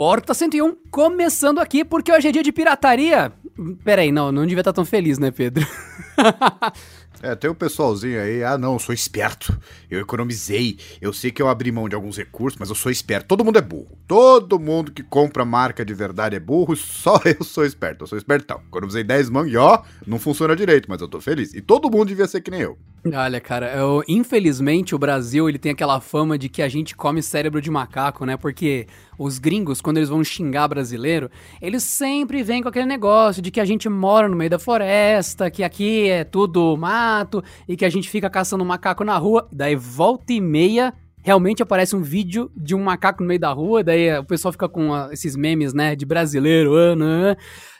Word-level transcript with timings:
Porta 0.00 0.32
101, 0.32 0.76
começando 0.90 1.58
aqui 1.58 1.84
porque 1.84 2.10
hoje 2.10 2.26
é 2.26 2.32
dia 2.32 2.42
de 2.42 2.50
pirataria. 2.50 3.30
Peraí, 3.84 4.10
não, 4.10 4.32
não 4.32 4.46
devia 4.46 4.62
estar 4.62 4.72
tão 4.72 4.82
feliz, 4.82 5.18
né, 5.18 5.30
Pedro? 5.30 5.66
É, 7.22 7.34
tem 7.34 7.50
o 7.50 7.52
um 7.52 7.56
pessoalzinho 7.56 8.20
aí, 8.20 8.42
ah 8.42 8.56
não, 8.56 8.74
eu 8.74 8.78
sou 8.78 8.94
esperto, 8.94 9.54
eu 9.90 10.00
economizei, 10.00 10.78
eu 11.02 11.12
sei 11.12 11.30
que 11.30 11.42
eu 11.42 11.48
abri 11.48 11.70
mão 11.70 11.86
de 11.86 11.94
alguns 11.94 12.16
recursos, 12.16 12.58
mas 12.58 12.70
eu 12.70 12.74
sou 12.74 12.90
esperto. 12.90 13.26
Todo 13.26 13.44
mundo 13.44 13.58
é 13.58 13.62
burro. 13.62 13.98
Todo 14.08 14.58
mundo 14.58 14.90
que 14.90 15.02
compra 15.02 15.44
marca 15.44 15.84
de 15.84 15.92
verdade 15.92 16.34
é 16.34 16.40
burro, 16.40 16.74
só 16.76 17.20
eu 17.24 17.44
sou 17.44 17.64
esperto, 17.64 18.04
eu 18.04 18.06
sou 18.06 18.16
espertão. 18.16 18.62
Economizei 18.68 19.04
10 19.04 19.28
mãos 19.28 19.46
e 19.50 19.56
ó, 19.56 19.82
não 20.06 20.18
funciona 20.18 20.56
direito, 20.56 20.86
mas 20.88 21.02
eu 21.02 21.08
tô 21.08 21.20
feliz. 21.20 21.52
E 21.52 21.60
todo 21.60 21.90
mundo 21.90 22.06
devia 22.06 22.26
ser 22.26 22.40
que 22.40 22.50
nem 22.50 22.62
eu. 22.62 22.78
Olha, 23.14 23.40
cara, 23.40 23.74
eu, 23.74 24.02
infelizmente 24.06 24.94
o 24.94 24.98
Brasil 24.98 25.48
ele 25.48 25.58
tem 25.58 25.72
aquela 25.72 26.00
fama 26.00 26.36
de 26.36 26.50
que 26.50 26.60
a 26.60 26.68
gente 26.68 26.94
come 26.94 27.22
cérebro 27.22 27.60
de 27.60 27.70
macaco, 27.70 28.26
né? 28.26 28.36
Porque 28.36 28.86
os 29.18 29.38
gringos, 29.38 29.80
quando 29.80 29.98
eles 29.98 30.08
vão 30.08 30.22
xingar 30.22 30.68
brasileiro, 30.68 31.30
eles 31.62 31.82
sempre 31.82 32.42
vêm 32.42 32.62
com 32.62 32.68
aquele 32.68 32.86
negócio 32.86 33.40
de 33.40 33.50
que 33.50 33.60
a 33.60 33.64
gente 33.64 33.88
mora 33.88 34.28
no 34.28 34.36
meio 34.36 34.50
da 34.50 34.58
floresta, 34.58 35.50
que 35.50 35.62
aqui 35.62 36.09
é 36.10 36.24
tudo 36.24 36.76
mato 36.76 37.42
e 37.68 37.76
que 37.76 37.84
a 37.84 37.90
gente 37.90 38.10
fica 38.10 38.28
caçando 38.28 38.64
macaco 38.64 39.04
na 39.04 39.16
rua. 39.16 39.48
Daí 39.52 39.76
volta 39.76 40.32
e 40.32 40.40
meia 40.40 40.92
realmente 41.22 41.62
aparece 41.62 41.94
um 41.94 42.02
vídeo 42.02 42.50
de 42.56 42.74
um 42.74 42.82
macaco 42.82 43.22
no 43.22 43.28
meio 43.28 43.40
da 43.40 43.52
rua, 43.52 43.84
daí 43.84 44.18
o 44.18 44.24
pessoal 44.24 44.52
fica 44.52 44.68
com 44.68 44.90
uh, 44.90 45.12
esses 45.12 45.36
memes, 45.36 45.74
né, 45.74 45.94
de 45.94 46.06
brasileiro, 46.06 46.72
uh, 46.72 46.94
uh, 46.94 47.36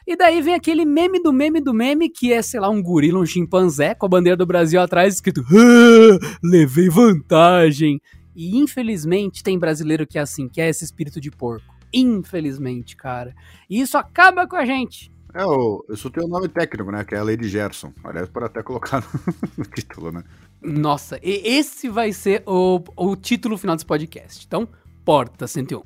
e 0.06 0.16
daí 0.16 0.42
vem 0.42 0.54
aquele 0.54 0.84
meme 0.84 1.22
do 1.22 1.32
meme 1.32 1.60
do 1.60 1.72
meme, 1.72 2.08
que 2.08 2.32
é, 2.32 2.42
sei 2.42 2.58
lá, 2.58 2.68
um 2.68 2.82
gorila, 2.82 3.20
um 3.20 3.26
chimpanzé 3.26 3.94
com 3.94 4.06
a 4.06 4.08
bandeira 4.08 4.36
do 4.36 4.46
Brasil 4.46 4.80
atrás, 4.80 5.14
escrito 5.14 5.42
ah, 5.42 6.18
levei 6.42 6.88
vantagem. 6.88 8.00
E 8.34 8.56
infelizmente 8.56 9.42
tem 9.42 9.58
brasileiro 9.58 10.06
que 10.06 10.18
é 10.18 10.22
assim, 10.22 10.48
que 10.48 10.60
é 10.60 10.68
esse 10.68 10.84
espírito 10.84 11.20
de 11.20 11.30
porco. 11.30 11.74
Infelizmente, 11.92 12.96
cara. 12.96 13.34
E 13.68 13.80
isso 13.80 13.96
acaba 13.98 14.46
com 14.46 14.56
a 14.56 14.64
gente. 14.64 15.12
É, 15.32 15.44
o, 15.44 15.84
isso 15.88 16.10
tem 16.10 16.23
o 16.24 16.26
um 16.26 16.30
nome 16.30 16.48
técnico, 16.48 16.90
né? 16.90 17.04
Que 17.04 17.14
é 17.14 17.18
a 17.18 17.23
Lady 17.23 17.48
Gerson. 17.48 17.92
Aliás, 18.02 18.28
pode 18.28 18.46
até 18.46 18.62
colocar 18.62 19.04
no, 19.56 19.64
título, 19.64 20.10
né? 20.10 20.24
Nossa, 20.60 21.18
e 21.22 21.40
esse 21.45 21.88
vai 21.88 22.12
ser 22.12 22.42
o, 22.46 22.82
o 22.96 23.16
título 23.16 23.56
final 23.56 23.76
desse 23.76 23.87
podcast. 23.87 24.45
Então, 24.46 24.68
Porta 25.04 25.46
101. 25.46 25.82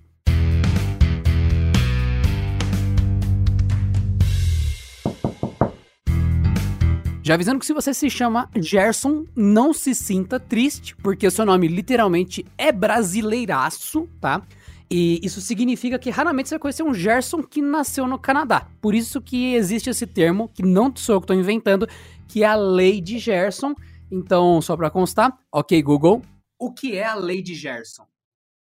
Já 7.22 7.34
avisando 7.34 7.58
que 7.58 7.64
se 7.64 7.72
você 7.72 7.94
se 7.94 8.10
chama 8.10 8.50
Gerson, 8.54 9.24
não 9.34 9.72
se 9.72 9.94
sinta 9.94 10.38
triste, 10.38 10.94
porque 10.96 11.30
seu 11.30 11.46
nome 11.46 11.68
literalmente 11.68 12.44
é 12.58 12.70
brasileiraço, 12.70 14.06
tá? 14.20 14.42
E 14.90 15.20
isso 15.22 15.40
significa 15.40 15.98
que 15.98 16.10
raramente 16.10 16.48
você 16.48 16.54
vai 16.54 16.60
conhecer 16.60 16.82
um 16.82 16.94
Gerson 16.94 17.42
que 17.42 17.60
nasceu 17.62 18.06
no 18.06 18.18
Canadá. 18.18 18.68
Por 18.80 18.94
isso 18.94 19.20
que 19.20 19.54
existe 19.54 19.90
esse 19.90 20.06
termo, 20.06 20.48
que 20.48 20.62
não 20.62 20.94
sou 20.94 21.16
eu 21.16 21.20
que 21.20 21.24
estou 21.24 21.36
inventando, 21.36 21.88
que 22.28 22.42
é 22.42 22.46
a 22.46 22.54
lei 22.54 23.00
de 23.00 23.18
Gerson. 23.18 23.74
Então, 24.10 24.60
só 24.60 24.76
para 24.76 24.90
constar, 24.90 25.36
ok, 25.50 25.82
Google, 25.82 26.22
o 26.58 26.72
que 26.72 26.96
é 26.96 27.04
a 27.04 27.14
lei 27.14 27.42
de 27.42 27.54
Gerson? 27.54 28.06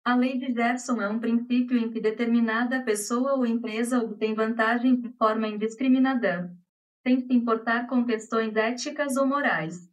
A 0.03 0.16
lei 0.16 0.38
de 0.38 0.52
Gerson 0.52 1.02
é 1.02 1.08
um 1.08 1.19
princípio 1.19 1.78
em 1.78 1.91
que 1.91 2.00
determinada 2.00 2.81
pessoa 2.81 3.33
ou 3.33 3.45
empresa 3.45 4.00
obtém 4.00 4.33
vantagem 4.33 5.00
de 5.00 5.09
forma 5.09 5.47
indiscriminada, 5.47 6.52
sem 7.06 7.19
se 7.19 7.33
importar 7.33 7.88
com 7.88 8.06
questões 8.06 8.56
éticas 8.56 9.16
ou 9.17 9.28
morais. 9.28 9.91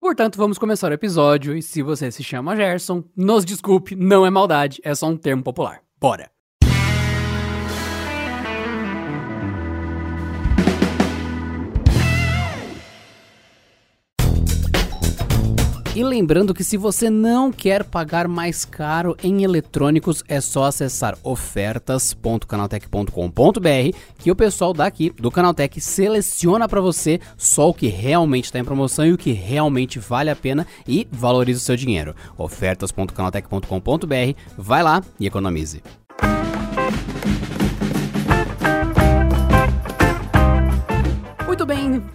Portanto, 0.00 0.36
vamos 0.36 0.58
começar 0.58 0.90
o 0.90 0.94
episódio 0.94 1.56
e 1.56 1.62
se 1.62 1.82
você 1.82 2.10
se 2.10 2.22
chama 2.22 2.56
Gerson, 2.56 3.04
nos 3.16 3.44
desculpe, 3.44 3.96
não 3.96 4.24
é 4.24 4.30
maldade, 4.30 4.80
é 4.84 4.94
só 4.94 5.08
um 5.08 5.16
termo 5.16 5.42
popular. 5.42 5.82
Bora! 6.00 6.37
E 15.98 16.04
lembrando 16.04 16.54
que 16.54 16.62
se 16.62 16.76
você 16.76 17.10
não 17.10 17.50
quer 17.50 17.82
pagar 17.82 18.28
mais 18.28 18.64
caro 18.64 19.16
em 19.20 19.42
eletrônicos, 19.42 20.22
é 20.28 20.40
só 20.40 20.62
acessar 20.62 21.18
ofertas.canaltech.com.br 21.24 23.98
que 24.16 24.30
o 24.30 24.36
pessoal 24.36 24.72
daqui 24.72 25.10
do 25.10 25.28
Canaltech 25.28 25.80
seleciona 25.80 26.68
para 26.68 26.80
você 26.80 27.18
só 27.36 27.70
o 27.70 27.74
que 27.74 27.88
realmente 27.88 28.44
está 28.44 28.60
em 28.60 28.64
promoção 28.64 29.06
e 29.06 29.12
o 29.12 29.18
que 29.18 29.32
realmente 29.32 29.98
vale 29.98 30.30
a 30.30 30.36
pena 30.36 30.64
e 30.86 31.08
valoriza 31.10 31.58
o 31.58 31.62
seu 31.62 31.74
dinheiro. 31.74 32.14
ofertas.canaltech.com.br, 32.36 34.36
vai 34.56 34.84
lá 34.84 35.02
e 35.18 35.26
economize. 35.26 35.82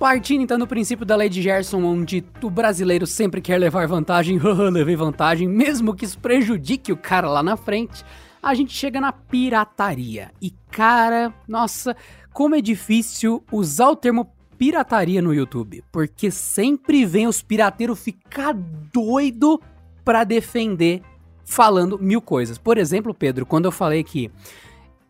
Partindo 0.03 0.41
então 0.41 0.59
do 0.59 0.67
princípio 0.67 1.05
da 1.05 1.15
lei 1.15 1.29
de 1.29 1.41
Gerson, 1.41 1.81
onde 1.81 2.25
o 2.41 2.49
brasileiro 2.49 3.07
sempre 3.07 3.39
quer 3.39 3.57
levar 3.57 3.87
vantagem, 3.87 4.37
levei 4.69 4.97
vantagem, 4.97 5.47
mesmo 5.47 5.95
que 5.95 6.03
isso 6.03 6.19
prejudique 6.19 6.91
o 6.91 6.97
cara 6.97 7.29
lá 7.29 7.41
na 7.41 7.55
frente, 7.55 8.03
a 8.41 8.53
gente 8.53 8.73
chega 8.73 8.99
na 8.99 9.13
pirataria. 9.13 10.29
E 10.41 10.51
cara, 10.69 11.33
nossa, 11.47 11.95
como 12.33 12.53
é 12.53 12.59
difícil 12.59 13.45
usar 13.49 13.91
o 13.91 13.95
termo 13.95 14.29
pirataria 14.57 15.21
no 15.21 15.33
YouTube, 15.33 15.81
porque 15.89 16.29
sempre 16.29 17.05
vem 17.05 17.25
os 17.25 17.41
pirateiros 17.41 17.97
ficar 17.97 18.53
doido 18.53 19.57
para 20.03 20.25
defender 20.25 21.01
falando 21.45 21.97
mil 21.97 22.21
coisas. 22.21 22.57
Por 22.57 22.77
exemplo, 22.77 23.13
Pedro, 23.13 23.45
quando 23.45 23.65
eu 23.65 23.71
falei 23.71 24.03
que 24.03 24.29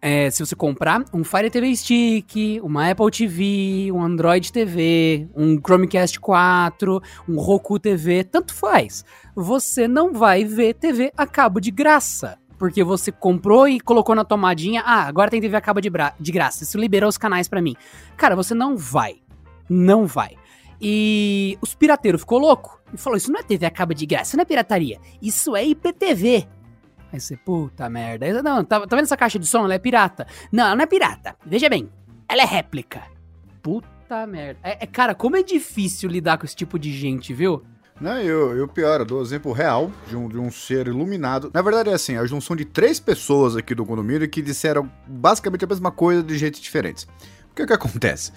é, 0.06 0.30
se 0.30 0.46
você 0.46 0.54
comprar 0.54 1.06
um 1.14 1.24
Fire 1.24 1.50
TV 1.50 1.74
Stick, 1.74 2.60
uma 2.62 2.92
Apple 2.92 3.10
TV, 3.10 3.90
um 3.90 4.04
Android 4.04 4.52
TV, 4.52 5.30
um 5.34 5.58
Chromecast 5.58 6.20
4, 6.20 7.02
um 7.30 7.40
Roku 7.40 7.80
TV, 7.80 8.26
tanto 8.26 8.54
faz. 8.54 9.06
Você 9.34 9.88
não 9.88 10.12
vai 10.12 10.44
ver 10.44 10.74
TV 10.74 11.10
a 11.16 11.26
cabo 11.26 11.62
de 11.62 11.72
graça. 11.72 12.38
Porque 12.60 12.84
você 12.84 13.14
comprou 13.14 13.66
e 13.66 13.80
colocou 13.80 14.14
na 14.14 14.26
tomadinha, 14.26 14.84
ah, 14.86 15.04
agora 15.04 15.32
tem 15.32 15.40
TV 15.40 15.56
a 15.56 15.62
cabo 15.62 15.80
de, 15.80 15.90
de 16.20 16.32
graça, 16.34 16.66
isso 16.66 16.78
liberou 16.78 17.08
os 17.08 17.18
canais 17.18 17.48
para 17.48 17.62
mim. 17.62 17.74
Cara, 18.18 18.36
você 18.36 18.54
não 18.54 18.76
vai. 18.76 19.22
Não 19.70 20.06
vai. 20.06 20.36
E 20.82 21.58
os 21.62 21.74
pirateiros 21.74 22.22
ficou 22.22 22.40
louco 22.40 22.78
e 22.94 22.98
falou: 22.98 23.16
Isso 23.16 23.32
não 23.32 23.40
é 23.40 23.44
TV 23.44 23.66
a 23.66 23.72
cabo 23.72 23.94
de 23.94 24.06
graça, 24.06 24.32
isso 24.32 24.38
não 24.38 24.42
é 24.42 24.46
pirataria, 24.46 25.00
isso 25.22 25.56
é 25.56 25.66
IPTV. 25.66 26.46
Aí 27.14 27.20
você, 27.20 27.38
puta 27.38 27.88
merda. 27.88 28.26
Eu, 28.26 28.42
não, 28.42 28.66
tá, 28.66 28.80
tá 28.88 28.96
vendo 28.96 29.06
essa 29.06 29.16
caixa 29.16 29.38
de 29.38 29.46
som? 29.46 29.66
Ela 29.66 29.76
é 29.76 29.80
pirata. 29.80 30.26
Não, 30.52 30.66
ela 30.66 30.76
não 30.76 30.84
é 30.84 30.88
pirata. 30.88 31.36
Veja 31.46 31.70
bem, 31.70 31.88
ela 32.28 32.42
é 32.42 32.46
réplica. 32.46 33.04
Puta 33.62 34.26
merda. 34.26 34.60
É, 34.64 34.84
é 34.84 34.88
cara, 34.88 35.14
como 35.14 35.38
é 35.38 35.44
difícil 35.44 36.10
lidar 36.10 36.40
com 36.40 36.46
esse 36.46 36.56
tipo 36.56 36.80
de 36.80 36.92
gente, 36.92 37.32
viu? 37.32 37.64
Não, 38.02 38.20
eu, 38.20 38.58
eu 38.58 38.68
pior, 38.68 39.00
eu 39.00 39.06
dou 39.06 39.22
exemplo 39.22 39.52
real 39.52 39.92
de 40.10 40.16
um, 40.16 40.28
de 40.28 40.40
um 40.40 40.50
ser 40.50 40.88
iluminado. 40.88 41.52
Na 41.54 41.62
verdade 41.62 41.92
é 41.92 41.94
assim, 41.94 42.18
a 42.18 42.26
junção 42.26 42.56
de 42.56 42.66
três 42.66 43.00
pessoas 43.00 43.56
aqui 43.56 43.76
do 43.76 43.86
condomínio 43.86 44.28
que 44.28 44.42
disseram 44.42 44.92
basicamente 45.06 45.64
a 45.64 45.68
mesma 45.68 45.92
coisa 45.92 46.24
de 46.24 46.36
jeitos 46.36 46.60
diferentes. 46.60 47.04
O 47.52 47.56
que 47.56 47.68
que 47.68 47.74
acontece? 47.74 48.32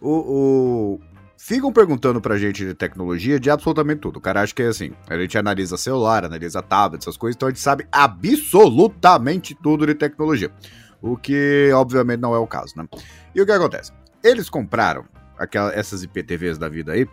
O, 0.00 0.10
o, 0.10 1.00
ficam 1.44 1.72
perguntando 1.72 2.20
pra 2.20 2.38
gente 2.38 2.64
de 2.64 2.72
tecnologia 2.72 3.40
de 3.40 3.50
absolutamente 3.50 3.98
tudo. 3.98 4.18
O 4.18 4.20
cara 4.20 4.42
acha 4.42 4.54
que 4.54 4.62
é 4.62 4.68
assim, 4.68 4.92
a 5.08 5.18
gente 5.18 5.36
analisa 5.36 5.76
celular, 5.76 6.24
analisa 6.24 6.62
tablet, 6.62 7.02
essas 7.02 7.16
coisas, 7.16 7.34
então 7.34 7.48
a 7.48 7.50
gente 7.50 7.60
sabe 7.60 7.84
absolutamente 7.90 9.52
tudo 9.52 9.84
de 9.84 9.92
tecnologia. 9.92 10.52
O 11.00 11.16
que, 11.16 11.68
obviamente, 11.74 12.20
não 12.20 12.32
é 12.32 12.38
o 12.38 12.46
caso, 12.46 12.74
né? 12.76 12.86
E 13.34 13.42
o 13.42 13.44
que 13.44 13.50
acontece? 13.50 13.90
Eles 14.22 14.48
compraram 14.48 15.04
aquela, 15.36 15.74
essas 15.74 16.04
IPTVs 16.04 16.58
da 16.58 16.68
vida 16.68 16.92
aí 16.92 17.08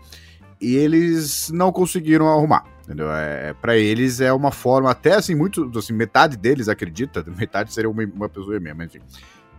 e 0.61 0.75
eles 0.75 1.49
não 1.49 1.71
conseguiram 1.71 2.29
arrumar, 2.29 2.65
entendeu? 2.83 3.11
É, 3.11 3.55
para 3.55 3.77
eles 3.77 4.21
é 4.21 4.31
uma 4.31 4.51
forma, 4.51 4.91
até 4.91 5.15
assim, 5.15 5.33
muito, 5.33 5.71
assim, 5.75 5.93
metade 5.93 6.37
deles 6.37 6.69
acredita, 6.69 7.25
metade 7.35 7.73
seria 7.73 7.89
uma, 7.89 8.03
uma 8.03 8.29
pessoa 8.29 8.59
mesmo, 8.59 8.83
enfim 8.83 9.01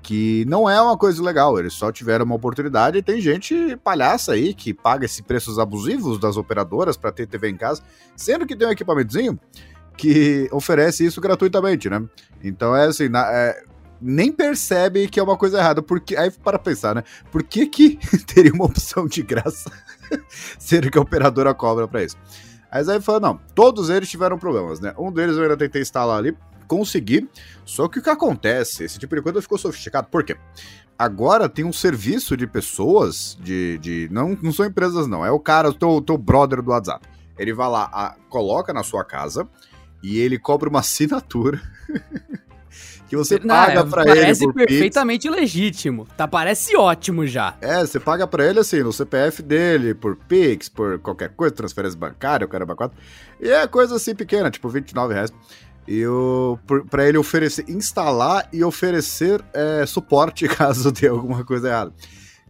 que 0.02 0.44
não 0.46 0.68
é 0.68 0.80
uma 0.80 0.96
coisa 0.96 1.22
legal, 1.22 1.58
eles 1.58 1.74
só 1.74 1.92
tiveram 1.92 2.24
uma 2.24 2.34
oportunidade 2.34 2.98
e 2.98 3.02
tem 3.02 3.20
gente 3.20 3.76
palhaça 3.84 4.32
aí 4.32 4.54
que 4.54 4.72
paga 4.72 5.04
esses 5.04 5.20
preços 5.20 5.58
abusivos 5.58 6.18
das 6.18 6.36
operadoras 6.36 6.96
para 6.96 7.12
ter 7.12 7.26
TV 7.26 7.50
em 7.50 7.56
casa, 7.56 7.82
sendo 8.16 8.46
que 8.46 8.56
tem 8.56 8.66
um 8.66 8.72
equipamentozinho 8.72 9.38
que 9.96 10.48
oferece 10.50 11.04
isso 11.04 11.20
gratuitamente, 11.20 11.90
né? 11.90 12.02
Então 12.42 12.74
é 12.74 12.86
assim, 12.86 13.08
na, 13.08 13.30
é, 13.30 13.62
nem 14.00 14.32
percebe 14.32 15.08
que 15.08 15.20
é 15.20 15.22
uma 15.22 15.36
coisa 15.36 15.58
errada, 15.58 15.82
porque 15.82 16.16
aí 16.16 16.30
para 16.30 16.58
pensar, 16.58 16.94
né? 16.94 17.04
Por 17.30 17.42
que 17.42 17.66
que 17.66 17.98
teria 18.26 18.52
uma 18.52 18.64
opção 18.64 19.06
de 19.06 19.22
graça, 19.22 19.70
sendo 20.58 20.90
que 20.90 20.98
a 20.98 21.02
operadora 21.02 21.52
cobra 21.52 21.86
para 21.86 22.02
isso? 22.02 22.16
Mas 22.72 22.88
aí 22.88 23.00
falou, 23.00 23.20
não, 23.20 23.40
todos 23.54 23.90
eles 23.90 24.08
tiveram 24.08 24.38
problemas, 24.38 24.80
né? 24.80 24.94
Um 24.96 25.12
deles 25.12 25.36
eu 25.36 25.42
ainda 25.42 25.56
tentei 25.56 25.82
instalar 25.82 26.18
ali, 26.18 26.36
consegui. 26.70 27.28
Só 27.64 27.88
que 27.88 27.98
o 27.98 28.02
que 28.02 28.08
acontece? 28.08 28.84
Esse 28.84 28.96
tipo 28.96 29.16
de 29.16 29.22
coisa 29.22 29.42
ficou 29.42 29.58
sofisticado. 29.58 30.06
Por 30.08 30.22
quê? 30.22 30.36
Agora 30.96 31.48
tem 31.48 31.64
um 31.64 31.72
serviço 31.72 32.36
de 32.36 32.46
pessoas, 32.46 33.36
de. 33.40 33.76
de 33.78 34.08
não, 34.12 34.38
não 34.40 34.52
são 34.52 34.64
empresas, 34.64 35.08
não. 35.08 35.26
É 35.26 35.30
o 35.32 35.40
cara, 35.40 35.70
o 35.70 35.74
teu, 35.74 36.00
teu 36.00 36.16
brother 36.16 36.62
do 36.62 36.70
WhatsApp. 36.70 37.04
Ele 37.36 37.52
vai 37.52 37.68
lá, 37.68 37.90
a, 37.92 38.14
coloca 38.28 38.72
na 38.72 38.84
sua 38.84 39.04
casa 39.04 39.48
e 40.02 40.18
ele 40.18 40.38
cobra 40.38 40.68
uma 40.68 40.78
assinatura. 40.78 41.60
que 43.08 43.16
você 43.16 43.40
não, 43.40 43.56
paga 43.56 43.84
pra 43.84 44.02
ele 44.02 44.20
Parece 44.20 44.52
perfeitamente 44.52 45.28
Pix. 45.28 45.40
legítimo. 45.40 46.06
Tá, 46.16 46.28
parece 46.28 46.76
ótimo 46.76 47.26
já. 47.26 47.56
É, 47.60 47.80
você 47.80 47.98
paga 47.98 48.24
pra 48.24 48.48
ele 48.48 48.60
assim, 48.60 48.84
no 48.84 48.92
CPF 48.92 49.42
dele, 49.42 49.94
por 49.94 50.14
Pix, 50.14 50.68
por 50.68 51.00
qualquer 51.00 51.30
coisa, 51.30 51.52
transferência 51.52 51.98
bancária, 51.98 52.44
o 52.44 52.48
caramba 52.48 52.76
quatro. 52.76 52.96
E 53.40 53.50
é 53.50 53.66
coisa 53.66 53.96
assim 53.96 54.14
pequena, 54.14 54.48
tipo 54.48 54.68
29 54.68 55.12
reais. 55.12 55.32
E 55.88 56.06
o, 56.06 56.58
pra 56.88 57.08
ele 57.08 57.18
oferecer, 57.18 57.64
instalar 57.68 58.48
e 58.52 58.62
oferecer 58.62 59.42
é, 59.52 59.84
suporte 59.86 60.46
caso 60.48 60.92
dê 60.92 61.08
alguma 61.08 61.44
coisa 61.44 61.68
errada. 61.68 61.92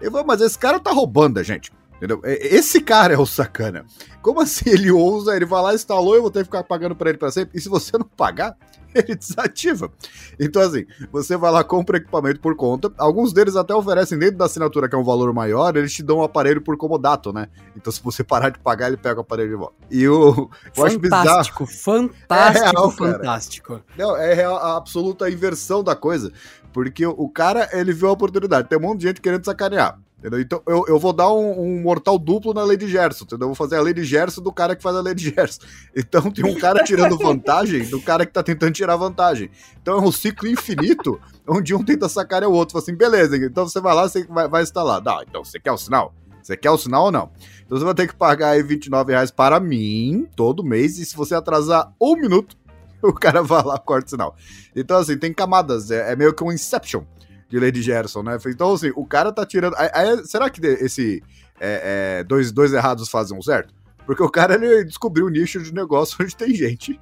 Eu 0.00 0.10
vou, 0.10 0.24
mas 0.24 0.40
esse 0.40 0.58
cara 0.58 0.80
tá 0.80 0.90
roubando 0.90 1.38
a 1.38 1.42
gente. 1.42 1.70
Entendeu? 2.00 2.22
Esse 2.24 2.80
cara 2.80 3.12
é 3.12 3.18
o 3.18 3.26
sacana. 3.26 3.84
Como 4.22 4.40
assim 4.40 4.70
ele 4.70 4.90
ousa, 4.90 5.36
ele 5.36 5.44
vai 5.44 5.62
lá, 5.62 5.74
instalou, 5.74 6.14
eu 6.14 6.22
vou 6.22 6.30
ter 6.30 6.38
que 6.38 6.44
ficar 6.46 6.64
pagando 6.64 6.96
para 6.96 7.10
ele 7.10 7.18
para 7.18 7.30
sempre? 7.30 7.58
E 7.58 7.60
se 7.60 7.68
você 7.68 7.98
não 7.98 8.06
pagar, 8.06 8.56
ele 8.94 9.14
desativa. 9.14 9.92
Então, 10.38 10.62
assim, 10.62 10.86
você 11.12 11.36
vai 11.36 11.52
lá, 11.52 11.62
compra 11.62 11.98
equipamento 11.98 12.40
por 12.40 12.56
conta. 12.56 12.90
Alguns 12.96 13.34
deles 13.34 13.54
até 13.54 13.74
oferecem 13.74 14.18
dentro 14.18 14.38
da 14.38 14.46
assinatura, 14.46 14.88
que 14.88 14.94
é 14.94 14.98
um 14.98 15.04
valor 15.04 15.30
maior, 15.34 15.76
eles 15.76 15.92
te 15.92 16.02
dão 16.02 16.20
um 16.20 16.22
aparelho 16.22 16.62
por 16.62 16.74
comodato, 16.78 17.34
né? 17.34 17.48
Então, 17.76 17.92
se 17.92 18.02
você 18.02 18.24
parar 18.24 18.48
de 18.48 18.58
pagar, 18.58 18.88
ele 18.88 18.96
pega 18.96 19.18
o 19.18 19.20
aparelho 19.20 19.50
de 19.50 19.56
volta. 19.56 19.74
E 19.90 20.08
o. 20.08 20.50
Eu 20.74 20.90
fantástico, 21.00 21.66
fantástico, 21.66 22.66
é 22.66 22.70
real, 22.70 22.90
fantástico. 22.90 23.82
Não, 23.98 24.16
é 24.16 24.42
a 24.42 24.76
absoluta 24.78 25.30
inversão 25.30 25.84
da 25.84 25.94
coisa. 25.94 26.32
Porque 26.72 27.04
o 27.04 27.28
cara, 27.28 27.68
ele 27.72 27.92
viu 27.92 28.08
a 28.08 28.12
oportunidade. 28.12 28.68
Tem 28.68 28.78
um 28.78 28.82
monte 28.82 29.00
de 29.00 29.08
gente 29.08 29.20
querendo 29.20 29.44
sacanear. 29.44 29.98
Entendeu? 30.20 30.38
Então 30.38 30.62
eu, 30.66 30.84
eu 30.86 30.98
vou 30.98 31.14
dar 31.14 31.32
um, 31.32 31.62
um, 31.62 31.80
mortal 31.80 32.18
duplo 32.18 32.52
na 32.52 32.62
Lady 32.62 32.86
Gerson, 32.86 33.24
entendeu? 33.24 33.46
Eu 33.46 33.48
vou 33.48 33.54
fazer 33.54 33.76
a 33.76 33.82
Lady 33.82 34.04
Gerson 34.04 34.42
do 34.42 34.52
cara 34.52 34.76
que 34.76 34.82
faz 34.82 34.94
a 34.94 35.00
Lady 35.00 35.32
Gerson. 35.34 35.62
Então 35.96 36.30
tem 36.30 36.44
um 36.44 36.58
cara 36.58 36.84
tirando 36.84 37.16
vantagem 37.16 37.84
do 37.84 38.00
cara 38.02 38.26
que 38.26 38.32
tá 38.32 38.42
tentando 38.42 38.72
tirar 38.72 38.96
vantagem. 38.96 39.50
Então 39.80 39.96
é 39.96 40.00
um 40.02 40.12
ciclo 40.12 40.46
infinito, 40.46 41.18
onde 41.48 41.74
um 41.74 41.82
tenta 41.82 42.06
sacar 42.06 42.44
o 42.44 42.52
outro. 42.52 42.74
Fala 42.74 42.82
assim, 42.82 42.94
beleza, 42.94 43.34
então 43.38 43.66
você 43.66 43.80
vai 43.80 43.94
lá, 43.94 44.06
você 44.06 44.22
vai, 44.26 44.46
vai 44.46 44.62
instalar. 44.62 45.00
Dá, 45.00 45.24
então 45.26 45.42
você 45.42 45.58
quer 45.58 45.72
o 45.72 45.78
sinal? 45.78 46.14
Você 46.42 46.54
quer 46.54 46.70
o 46.70 46.76
sinal 46.76 47.04
ou 47.04 47.12
não? 47.12 47.30
Então 47.64 47.78
você 47.78 47.84
vai 47.84 47.94
ter 47.94 48.06
que 48.06 48.14
pagar 48.14 48.50
aí 48.50 48.62
29 48.62 49.12
reais 49.12 49.30
para 49.30 49.58
mim, 49.58 50.28
todo 50.36 50.62
mês, 50.62 50.98
e 50.98 51.06
se 51.06 51.16
você 51.16 51.34
atrasar 51.34 51.94
um 51.98 52.14
minuto, 52.16 52.58
o 53.02 53.12
cara 53.14 53.42
vai 53.42 53.64
lá, 53.64 53.78
corta 53.78 54.06
o 54.06 54.10
sinal. 54.10 54.36
Então 54.76 54.98
assim, 54.98 55.16
tem 55.16 55.32
camadas, 55.32 55.90
é, 55.90 56.12
é 56.12 56.16
meio 56.16 56.34
que 56.34 56.44
um 56.44 56.52
Inception 56.52 57.04
de 57.50 57.58
Lady 57.58 57.82
Gerson, 57.82 58.22
né? 58.22 58.38
Então, 58.46 58.72
assim, 58.72 58.92
o 58.94 59.04
cara 59.04 59.32
tá 59.32 59.44
tirando. 59.44 59.74
Aí, 59.76 59.90
aí, 59.92 60.24
será 60.24 60.48
que 60.48 60.64
esse 60.64 61.22
é, 61.58 62.20
é, 62.20 62.24
dois, 62.24 62.52
dois 62.52 62.72
errados 62.72 63.08
fazem 63.08 63.36
um 63.36 63.42
certo? 63.42 63.74
Porque 64.06 64.22
o 64.22 64.30
cara 64.30 64.54
ele 64.54 64.84
descobriu 64.84 65.26
um 65.26 65.30
nicho 65.30 65.60
de 65.60 65.74
negócio 65.74 66.16
onde 66.22 66.34
tem 66.34 66.54
gente 66.54 66.98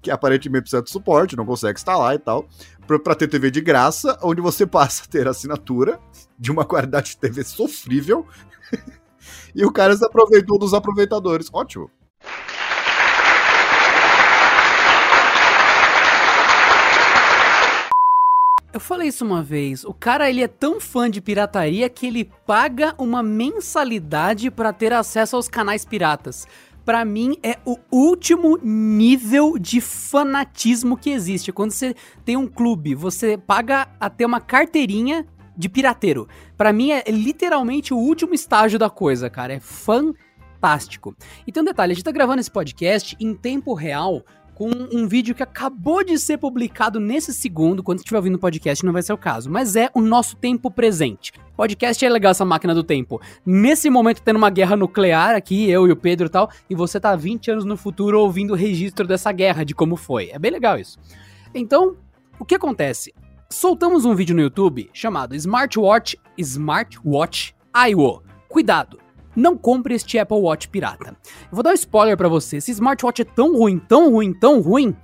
que 0.00 0.10
aparentemente 0.10 0.62
precisa 0.62 0.82
de 0.82 0.90
suporte, 0.90 1.36
não 1.36 1.44
consegue 1.44 1.78
instalar 1.78 2.14
e 2.14 2.18
tal, 2.18 2.48
pra 3.04 3.14
ter 3.14 3.28
TV 3.28 3.50
de 3.50 3.60
graça, 3.60 4.18
onde 4.22 4.40
você 4.40 4.66
passa 4.66 5.04
a 5.04 5.06
ter 5.06 5.28
assinatura 5.28 6.00
de 6.38 6.50
uma 6.50 6.64
qualidade 6.64 7.10
de 7.10 7.18
TV 7.18 7.44
sofrível. 7.44 8.26
e 9.54 9.66
o 9.66 9.70
cara 9.70 9.94
se 9.94 10.04
aproveitou 10.04 10.58
dos 10.58 10.72
aproveitadores. 10.72 11.50
Ótimo. 11.52 11.90
Eu 18.70 18.80
falei 18.80 19.08
isso 19.08 19.24
uma 19.24 19.42
vez. 19.42 19.82
O 19.82 19.94
cara 19.94 20.28
ele 20.28 20.42
é 20.42 20.48
tão 20.48 20.78
fã 20.78 21.10
de 21.10 21.22
pirataria 21.22 21.88
que 21.88 22.06
ele 22.06 22.30
paga 22.46 22.94
uma 22.98 23.22
mensalidade 23.22 24.50
para 24.50 24.74
ter 24.74 24.92
acesso 24.92 25.36
aos 25.36 25.48
canais 25.48 25.86
piratas. 25.86 26.46
Para 26.84 27.02
mim 27.02 27.36
é 27.42 27.58
o 27.64 27.78
último 27.90 28.58
nível 28.62 29.58
de 29.58 29.80
fanatismo 29.80 30.98
que 30.98 31.10
existe. 31.10 31.50
Quando 31.50 31.70
você 31.70 31.94
tem 32.26 32.36
um 32.36 32.46
clube, 32.46 32.94
você 32.94 33.38
paga 33.38 33.88
até 33.98 34.26
uma 34.26 34.40
carteirinha 34.40 35.26
de 35.56 35.68
pirateiro. 35.68 36.28
Para 36.56 36.72
mim 36.72 36.90
é 36.90 37.02
literalmente 37.08 37.94
o 37.94 37.98
último 37.98 38.34
estágio 38.34 38.78
da 38.78 38.90
coisa, 38.90 39.30
cara. 39.30 39.54
É 39.54 39.60
fantástico. 39.60 41.16
E 41.46 41.52
tem 41.52 41.62
um 41.62 41.66
detalhe, 41.66 41.92
a 41.92 41.94
gente 41.94 42.04
tá 42.04 42.12
gravando 42.12 42.40
esse 42.40 42.50
podcast 42.50 43.16
em 43.18 43.34
tempo 43.34 43.72
real 43.72 44.22
com 44.58 44.70
um 44.92 45.06
vídeo 45.06 45.36
que 45.36 45.42
acabou 45.44 46.02
de 46.02 46.18
ser 46.18 46.36
publicado 46.36 46.98
nesse 46.98 47.32
segundo. 47.32 47.80
Quando 47.80 47.98
estiver 47.98 48.16
ouvindo 48.16 48.34
o 48.34 48.40
podcast, 48.40 48.84
não 48.84 48.92
vai 48.92 49.02
ser 49.02 49.12
o 49.12 49.16
caso, 49.16 49.48
mas 49.48 49.76
é 49.76 49.88
o 49.94 50.00
nosso 50.00 50.34
tempo 50.34 50.68
presente. 50.68 51.32
Podcast 51.56 52.04
é 52.04 52.08
legal 52.08 52.32
essa 52.32 52.44
máquina 52.44 52.74
do 52.74 52.82
tempo. 52.82 53.20
Nesse 53.46 53.88
momento, 53.88 54.20
tendo 54.20 54.34
uma 54.36 54.50
guerra 54.50 54.74
nuclear 54.74 55.36
aqui, 55.36 55.70
eu 55.70 55.86
e 55.86 55.92
o 55.92 55.96
Pedro 55.96 56.26
e 56.26 56.28
tal, 56.28 56.50
e 56.68 56.74
você 56.74 56.98
tá 56.98 57.14
20 57.14 57.52
anos 57.52 57.64
no 57.64 57.76
futuro 57.76 58.18
ouvindo 58.20 58.52
o 58.52 58.56
registro 58.56 59.06
dessa 59.06 59.30
guerra, 59.30 59.62
de 59.62 59.76
como 59.76 59.94
foi. 59.94 60.30
É 60.32 60.40
bem 60.40 60.50
legal 60.50 60.76
isso. 60.76 60.98
Então, 61.54 61.96
o 62.36 62.44
que 62.44 62.56
acontece? 62.56 63.14
Soltamos 63.48 64.04
um 64.04 64.14
vídeo 64.16 64.34
no 64.34 64.42
YouTube 64.42 64.90
chamado 64.92 65.36
Smartwatch 65.36 66.18
Smartwatch 66.36 67.54
IO. 67.88 68.24
Cuidado! 68.48 69.07
Não 69.38 69.56
compre 69.56 69.94
este 69.94 70.18
Apple 70.18 70.38
Watch 70.38 70.68
pirata. 70.68 71.16
Eu 71.42 71.52
vou 71.52 71.62
dar 71.62 71.70
um 71.70 71.74
spoiler 71.74 72.16
para 72.16 72.28
você. 72.28 72.56
Esse 72.56 72.72
smartwatch 72.72 73.22
é 73.22 73.24
tão 73.24 73.56
ruim, 73.56 73.78
tão 73.78 74.10
ruim, 74.10 74.32
tão 74.32 74.60
ruim 74.60 74.94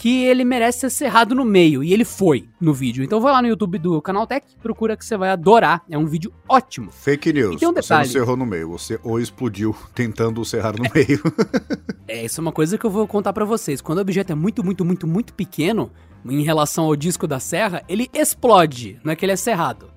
que 0.00 0.24
ele 0.24 0.46
merece 0.46 0.80
ser 0.80 0.90
cerrado 0.90 1.34
no 1.34 1.44
meio. 1.44 1.84
E 1.84 1.92
ele 1.92 2.06
foi 2.06 2.48
no 2.58 2.72
vídeo. 2.72 3.04
Então 3.04 3.20
vai 3.20 3.32
lá 3.32 3.42
no 3.42 3.48
YouTube 3.48 3.78
do 3.78 4.00
Canaltech, 4.00 4.56
procura 4.62 4.96
que 4.96 5.04
você 5.04 5.14
vai 5.14 5.28
adorar. 5.28 5.82
É 5.90 5.98
um 5.98 6.06
vídeo 6.06 6.32
ótimo. 6.48 6.90
Fake 6.90 7.30
news. 7.34 7.62
Um 7.62 7.74
você 7.74 7.92
não 7.92 8.04
cerrou 8.06 8.34
no 8.34 8.46
meio, 8.46 8.70
você 8.70 8.98
ou 9.02 9.20
explodiu 9.20 9.76
tentando 9.94 10.42
cerrar 10.42 10.74
no 10.74 10.84
meio. 10.94 11.20
é, 12.08 12.24
isso 12.24 12.40
é 12.40 12.42
uma 12.42 12.52
coisa 12.52 12.78
que 12.78 12.86
eu 12.86 12.90
vou 12.90 13.06
contar 13.06 13.34
para 13.34 13.44
vocês. 13.44 13.82
Quando 13.82 13.98
o 13.98 14.00
objeto 14.00 14.32
é 14.32 14.34
muito, 14.34 14.64
muito, 14.64 14.86
muito, 14.86 15.06
muito 15.06 15.34
pequeno, 15.34 15.90
em 16.24 16.42
relação 16.42 16.84
ao 16.84 16.96
disco 16.96 17.26
da 17.26 17.38
serra, 17.38 17.82
ele 17.86 18.08
explode. 18.14 18.98
Não 19.04 19.12
é 19.12 19.16
que 19.16 19.24
ele 19.24 19.32
é 19.32 19.36
cerrado. 19.36 19.90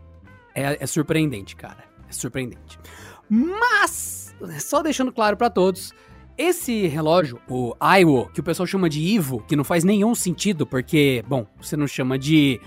É, 0.54 0.84
é 0.84 0.86
surpreendente, 0.86 1.56
cara. 1.56 1.84
É 2.10 2.12
surpreendente. 2.12 2.78
Mas, 3.35 4.35
só 4.59 4.83
deixando 4.83 5.12
claro 5.12 5.35
para 5.35 5.50
todos, 5.50 5.91
esse 6.38 6.85
relógio, 6.85 7.41
o 7.50 7.75
Aiwo, 7.80 8.30
que 8.30 8.39
o 8.39 8.44
pessoal 8.44 8.68
chama 8.68 8.88
de 8.88 9.00
Ivo, 9.00 9.44
que 9.47 9.56
não 9.56 9.63
faz 9.63 9.83
nenhum 9.83 10.13
sentido, 10.13 10.68
porque, 10.68 11.25
bom, 11.27 11.47
você 11.59 11.75
não 11.75 11.88
chama 11.88 12.19
de. 12.19 12.62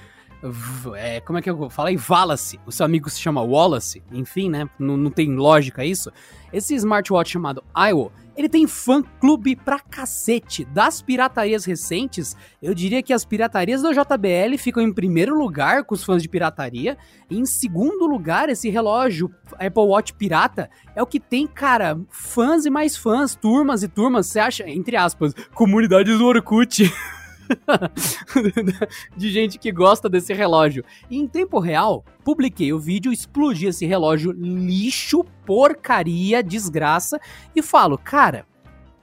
É, 0.96 1.20
como 1.20 1.38
é 1.38 1.42
que 1.42 1.48
eu 1.48 1.70
falei? 1.70 1.96
Wallace. 1.96 2.58
O 2.66 2.72
seu 2.72 2.84
amigo 2.84 3.08
se 3.08 3.20
chama 3.20 3.40
Wallace. 3.42 4.02
Enfim, 4.10 4.50
né? 4.50 4.68
Não, 4.76 5.08
tem 5.08 5.36
lógica 5.36 5.84
isso. 5.84 6.10
Esse 6.52 6.74
smartwatch 6.74 7.30
chamado 7.30 7.62
Aiwo, 7.72 8.10
ele 8.36 8.48
tem 8.48 8.66
fã-clube 8.66 9.56
pra 9.56 9.80
cacete. 9.80 10.64
Das 10.66 11.00
piratarias 11.00 11.64
recentes, 11.64 12.36
eu 12.62 12.74
diria 12.74 13.02
que 13.02 13.12
as 13.12 13.24
piratarias 13.24 13.82
da 13.82 13.92
JBL 13.92 14.58
ficam 14.58 14.82
em 14.82 14.92
primeiro 14.92 15.36
lugar 15.36 15.84
com 15.84 15.94
os 15.94 16.04
fãs 16.04 16.22
de 16.22 16.28
pirataria. 16.28 16.98
E 17.30 17.38
em 17.38 17.46
segundo 17.46 18.06
lugar, 18.06 18.48
esse 18.48 18.68
relógio 18.68 19.30
Apple 19.54 19.82
Watch 19.82 20.14
pirata 20.14 20.68
é 20.94 21.02
o 21.02 21.06
que 21.06 21.18
tem, 21.18 21.46
cara, 21.46 21.98
fãs 22.10 22.66
e 22.66 22.70
mais 22.70 22.96
fãs, 22.96 23.34
turmas 23.34 23.82
e 23.82 23.88
turmas. 23.88 24.26
Você 24.26 24.38
acha, 24.38 24.68
entre 24.68 24.96
aspas, 24.96 25.32
comunidades 25.54 26.18
do 26.18 26.26
Orkut. 26.26 26.92
de 29.16 29.30
gente 29.30 29.58
que 29.58 29.72
gosta 29.72 30.08
desse 30.08 30.32
relógio. 30.32 30.84
E 31.10 31.16
em 31.16 31.26
tempo 31.26 31.58
real, 31.58 32.04
publiquei 32.24 32.72
o 32.72 32.78
vídeo, 32.78 33.12
explodi 33.12 33.66
esse 33.66 33.86
relógio 33.86 34.32
lixo, 34.32 35.24
porcaria, 35.44 36.42
desgraça 36.42 37.20
e 37.54 37.62
falo, 37.62 37.96
cara, 37.96 38.46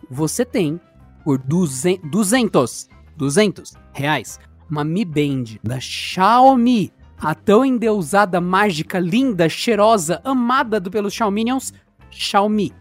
você 0.10 0.46
tem 0.46 0.80
por 1.24 1.38
200, 1.38 2.10
200, 2.10 2.90
200 3.16 3.74
reais 3.94 4.40
uma 4.70 4.84
Mi 4.84 5.06
Band 5.06 5.60
da 5.64 5.80
Xiaomi, 5.80 6.92
a 7.18 7.36
tão 7.36 7.64
endeusada, 7.64 8.42
mágica, 8.42 9.00
linda, 9.00 9.48
cheirosa, 9.48 10.20
amada 10.24 10.82
pelos 10.82 11.14
Xiaominions, 11.14 11.74
Xiaomi. 12.10 12.74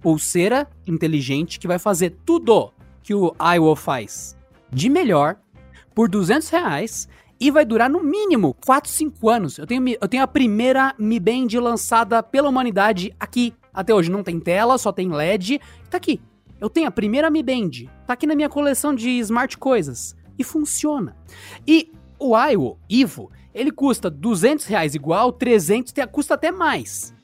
Pulseira 0.00 0.68
inteligente 0.86 1.58
que 1.58 1.66
vai 1.66 1.78
fazer 1.78 2.16
tudo 2.24 2.72
que 3.02 3.14
o 3.14 3.34
iWall 3.54 3.76
faz 3.76 4.35
de 4.70 4.88
melhor 4.88 5.36
por 5.94 6.08
200 6.08 6.48
reais 6.50 7.08
e 7.38 7.50
vai 7.50 7.64
durar 7.64 7.90
no 7.90 8.02
mínimo 8.02 8.54
4, 8.64 8.90
5 8.90 9.28
anos. 9.28 9.58
Eu 9.58 9.66
tenho, 9.66 9.96
eu 10.00 10.08
tenho 10.08 10.22
a 10.22 10.28
primeira 10.28 10.94
Mi 10.98 11.20
Band 11.20 11.48
lançada 11.60 12.22
pela 12.22 12.48
humanidade 12.48 13.14
aqui. 13.20 13.54
Até 13.72 13.94
hoje 13.94 14.10
não 14.10 14.22
tem 14.22 14.40
tela, 14.40 14.78
só 14.78 14.90
tem 14.90 15.10
LED. 15.10 15.60
Tá 15.90 15.98
aqui. 15.98 16.20
Eu 16.60 16.70
tenho 16.70 16.88
a 16.88 16.90
primeira 16.90 17.30
Mi 17.30 17.42
Band. 17.42 17.88
Tá 18.06 18.14
aqui 18.14 18.26
na 18.26 18.34
minha 18.34 18.48
coleção 18.48 18.94
de 18.94 19.10
smart 19.18 19.58
coisas. 19.58 20.16
E 20.38 20.44
funciona. 20.44 21.16
E 21.66 21.92
o 22.18 22.34
Iwo, 22.36 22.78
Ivo, 22.88 23.30
ele 23.54 23.70
custa 23.70 24.10
200 24.10 24.64
reais 24.66 24.94
igual, 24.94 25.32
300, 25.32 25.92
custa 26.10 26.34
até 26.34 26.50
mais. 26.50 27.14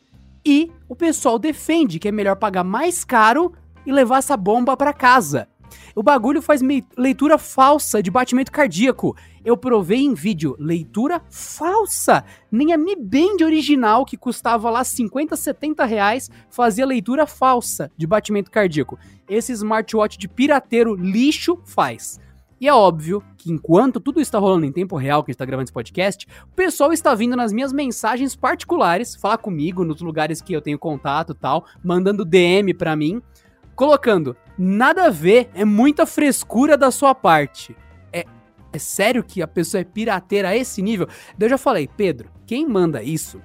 E 0.44 0.70
o 0.88 0.96
pessoal 0.96 1.38
defende 1.38 1.98
que 1.98 2.08
é 2.08 2.12
melhor 2.12 2.36
pagar 2.36 2.64
mais 2.64 3.04
caro 3.04 3.52
e 3.86 3.92
levar 3.92 4.18
essa 4.18 4.36
bomba 4.36 4.76
para 4.76 4.92
casa. 4.92 5.48
O 5.94 6.02
bagulho 6.02 6.40
faz 6.40 6.60
leitura 6.96 7.38
falsa 7.38 8.02
de 8.02 8.10
batimento 8.10 8.50
cardíaco. 8.50 9.16
Eu 9.44 9.56
provei 9.56 10.00
em 10.00 10.14
vídeo. 10.14 10.56
Leitura 10.58 11.20
falsa. 11.30 12.24
Nem 12.50 12.72
a 12.72 12.78
Mi 12.78 12.96
Band 12.96 13.44
original, 13.44 14.04
que 14.04 14.16
custava 14.16 14.70
lá 14.70 14.84
50, 14.84 15.36
70 15.36 15.84
reais, 15.84 16.30
fazia 16.50 16.86
leitura 16.86 17.26
falsa 17.26 17.90
de 17.96 18.06
batimento 18.06 18.50
cardíaco. 18.50 18.98
Esse 19.28 19.52
smartwatch 19.52 20.18
de 20.18 20.28
pirateiro 20.28 20.94
lixo 20.94 21.58
faz. 21.64 22.20
E 22.62 22.68
é 22.68 22.72
óbvio 22.72 23.20
que 23.36 23.50
enquanto 23.50 23.98
tudo 23.98 24.20
está 24.20 24.38
rolando 24.38 24.64
em 24.64 24.70
tempo 24.70 24.96
real, 24.96 25.24
que 25.24 25.32
está 25.32 25.44
gravando 25.44 25.64
esse 25.64 25.72
podcast, 25.72 26.28
o 26.44 26.54
pessoal 26.54 26.92
está 26.92 27.12
vindo 27.12 27.34
nas 27.34 27.52
minhas 27.52 27.72
mensagens 27.72 28.36
particulares, 28.36 29.16
falar 29.16 29.38
comigo 29.38 29.84
nos 29.84 30.00
lugares 30.00 30.40
que 30.40 30.52
eu 30.52 30.60
tenho 30.60 30.78
contato 30.78 31.34
tal, 31.34 31.66
mandando 31.82 32.24
DM 32.24 32.72
pra 32.72 32.94
mim, 32.94 33.20
colocando, 33.74 34.36
nada 34.62 35.06
a 35.06 35.10
ver, 35.10 35.50
é 35.54 35.64
muita 35.64 36.06
frescura 36.06 36.76
da 36.76 36.90
sua 36.90 37.14
parte. 37.14 37.76
É, 38.12 38.24
é 38.72 38.78
sério 38.78 39.24
que 39.24 39.42
a 39.42 39.48
pessoa 39.48 39.80
é 39.80 39.84
pirateira 39.84 40.50
a 40.50 40.56
esse 40.56 40.80
nível? 40.80 41.08
Eu 41.38 41.48
já 41.48 41.58
falei, 41.58 41.88
Pedro, 41.88 42.30
quem 42.46 42.66
manda 42.66 43.02
isso 43.02 43.42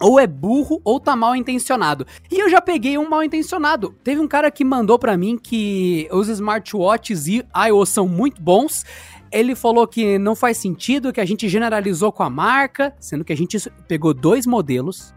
ou 0.00 0.18
é 0.18 0.26
burro 0.26 0.80
ou 0.84 1.00
tá 1.00 1.16
mal 1.16 1.34
intencionado. 1.34 2.06
E 2.30 2.38
eu 2.38 2.48
já 2.48 2.60
peguei 2.60 2.96
um 2.96 3.08
mal 3.08 3.22
intencionado. 3.22 3.94
Teve 4.04 4.20
um 4.20 4.28
cara 4.28 4.50
que 4.50 4.64
mandou 4.64 4.96
para 4.98 5.16
mim 5.16 5.36
que 5.36 6.08
os 6.12 6.28
smartwatches 6.28 7.26
e 7.26 7.44
iOS 7.68 7.88
são 7.88 8.06
muito 8.06 8.40
bons. 8.40 8.84
Ele 9.30 9.56
falou 9.56 9.86
que 9.88 10.16
não 10.16 10.36
faz 10.36 10.56
sentido, 10.56 11.12
que 11.12 11.20
a 11.20 11.24
gente 11.24 11.48
generalizou 11.48 12.12
com 12.12 12.22
a 12.22 12.30
marca, 12.30 12.94
sendo 13.00 13.24
que 13.24 13.32
a 13.32 13.36
gente 13.36 13.58
pegou 13.88 14.14
dois 14.14 14.46
modelos 14.46 15.12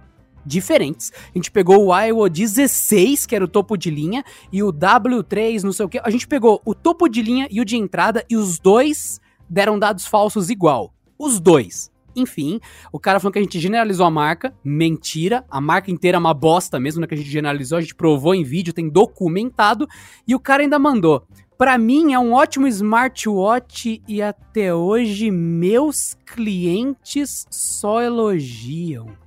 diferentes. 0.45 1.11
A 1.13 1.37
gente 1.37 1.51
pegou 1.51 1.87
o 1.87 1.99
iOS 1.99 2.31
16, 2.31 3.25
que 3.25 3.35
era 3.35 3.45
o 3.45 3.47
topo 3.47 3.77
de 3.77 3.89
linha, 3.89 4.23
e 4.51 4.63
o 4.63 4.71
W3, 4.71 5.63
não 5.63 5.73
sei 5.73 5.85
o 5.85 5.89
que. 5.89 5.99
A 6.03 6.09
gente 6.09 6.27
pegou 6.27 6.61
o 6.65 6.73
topo 6.73 7.07
de 7.07 7.21
linha 7.21 7.47
e 7.51 7.61
o 7.61 7.65
de 7.65 7.77
entrada, 7.77 8.25
e 8.29 8.35
os 8.35 8.59
dois 8.59 9.19
deram 9.49 9.77
dados 9.77 10.05
falsos 10.05 10.49
igual. 10.49 10.93
Os 11.17 11.39
dois. 11.39 11.91
Enfim, 12.15 12.59
o 12.91 12.99
cara 12.99 13.19
falou 13.19 13.31
que 13.31 13.39
a 13.39 13.41
gente 13.41 13.59
generalizou 13.59 14.05
a 14.05 14.11
marca. 14.11 14.53
Mentira. 14.63 15.45
A 15.49 15.61
marca 15.61 15.91
inteira 15.91 16.17
é 16.17 16.19
uma 16.19 16.33
bosta 16.33 16.79
mesmo, 16.79 17.01
né? 17.01 17.07
Que 17.07 17.13
a 17.13 17.17
gente 17.17 17.29
generalizou, 17.29 17.77
a 17.77 17.81
gente 17.81 17.95
provou 17.95 18.35
em 18.35 18.43
vídeo, 18.43 18.73
tem 18.73 18.89
documentado. 18.89 19.87
E 20.27 20.35
o 20.35 20.39
cara 20.39 20.63
ainda 20.63 20.77
mandou. 20.77 21.25
Para 21.57 21.77
mim 21.77 22.11
é 22.11 22.17
um 22.17 22.33
ótimo 22.33 22.67
smartwatch 22.67 24.01
e 24.07 24.21
até 24.21 24.73
hoje 24.73 25.29
meus 25.29 26.17
clientes 26.25 27.45
só 27.51 28.01
elogiam. 28.01 29.20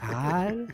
Cara. 0.00 0.66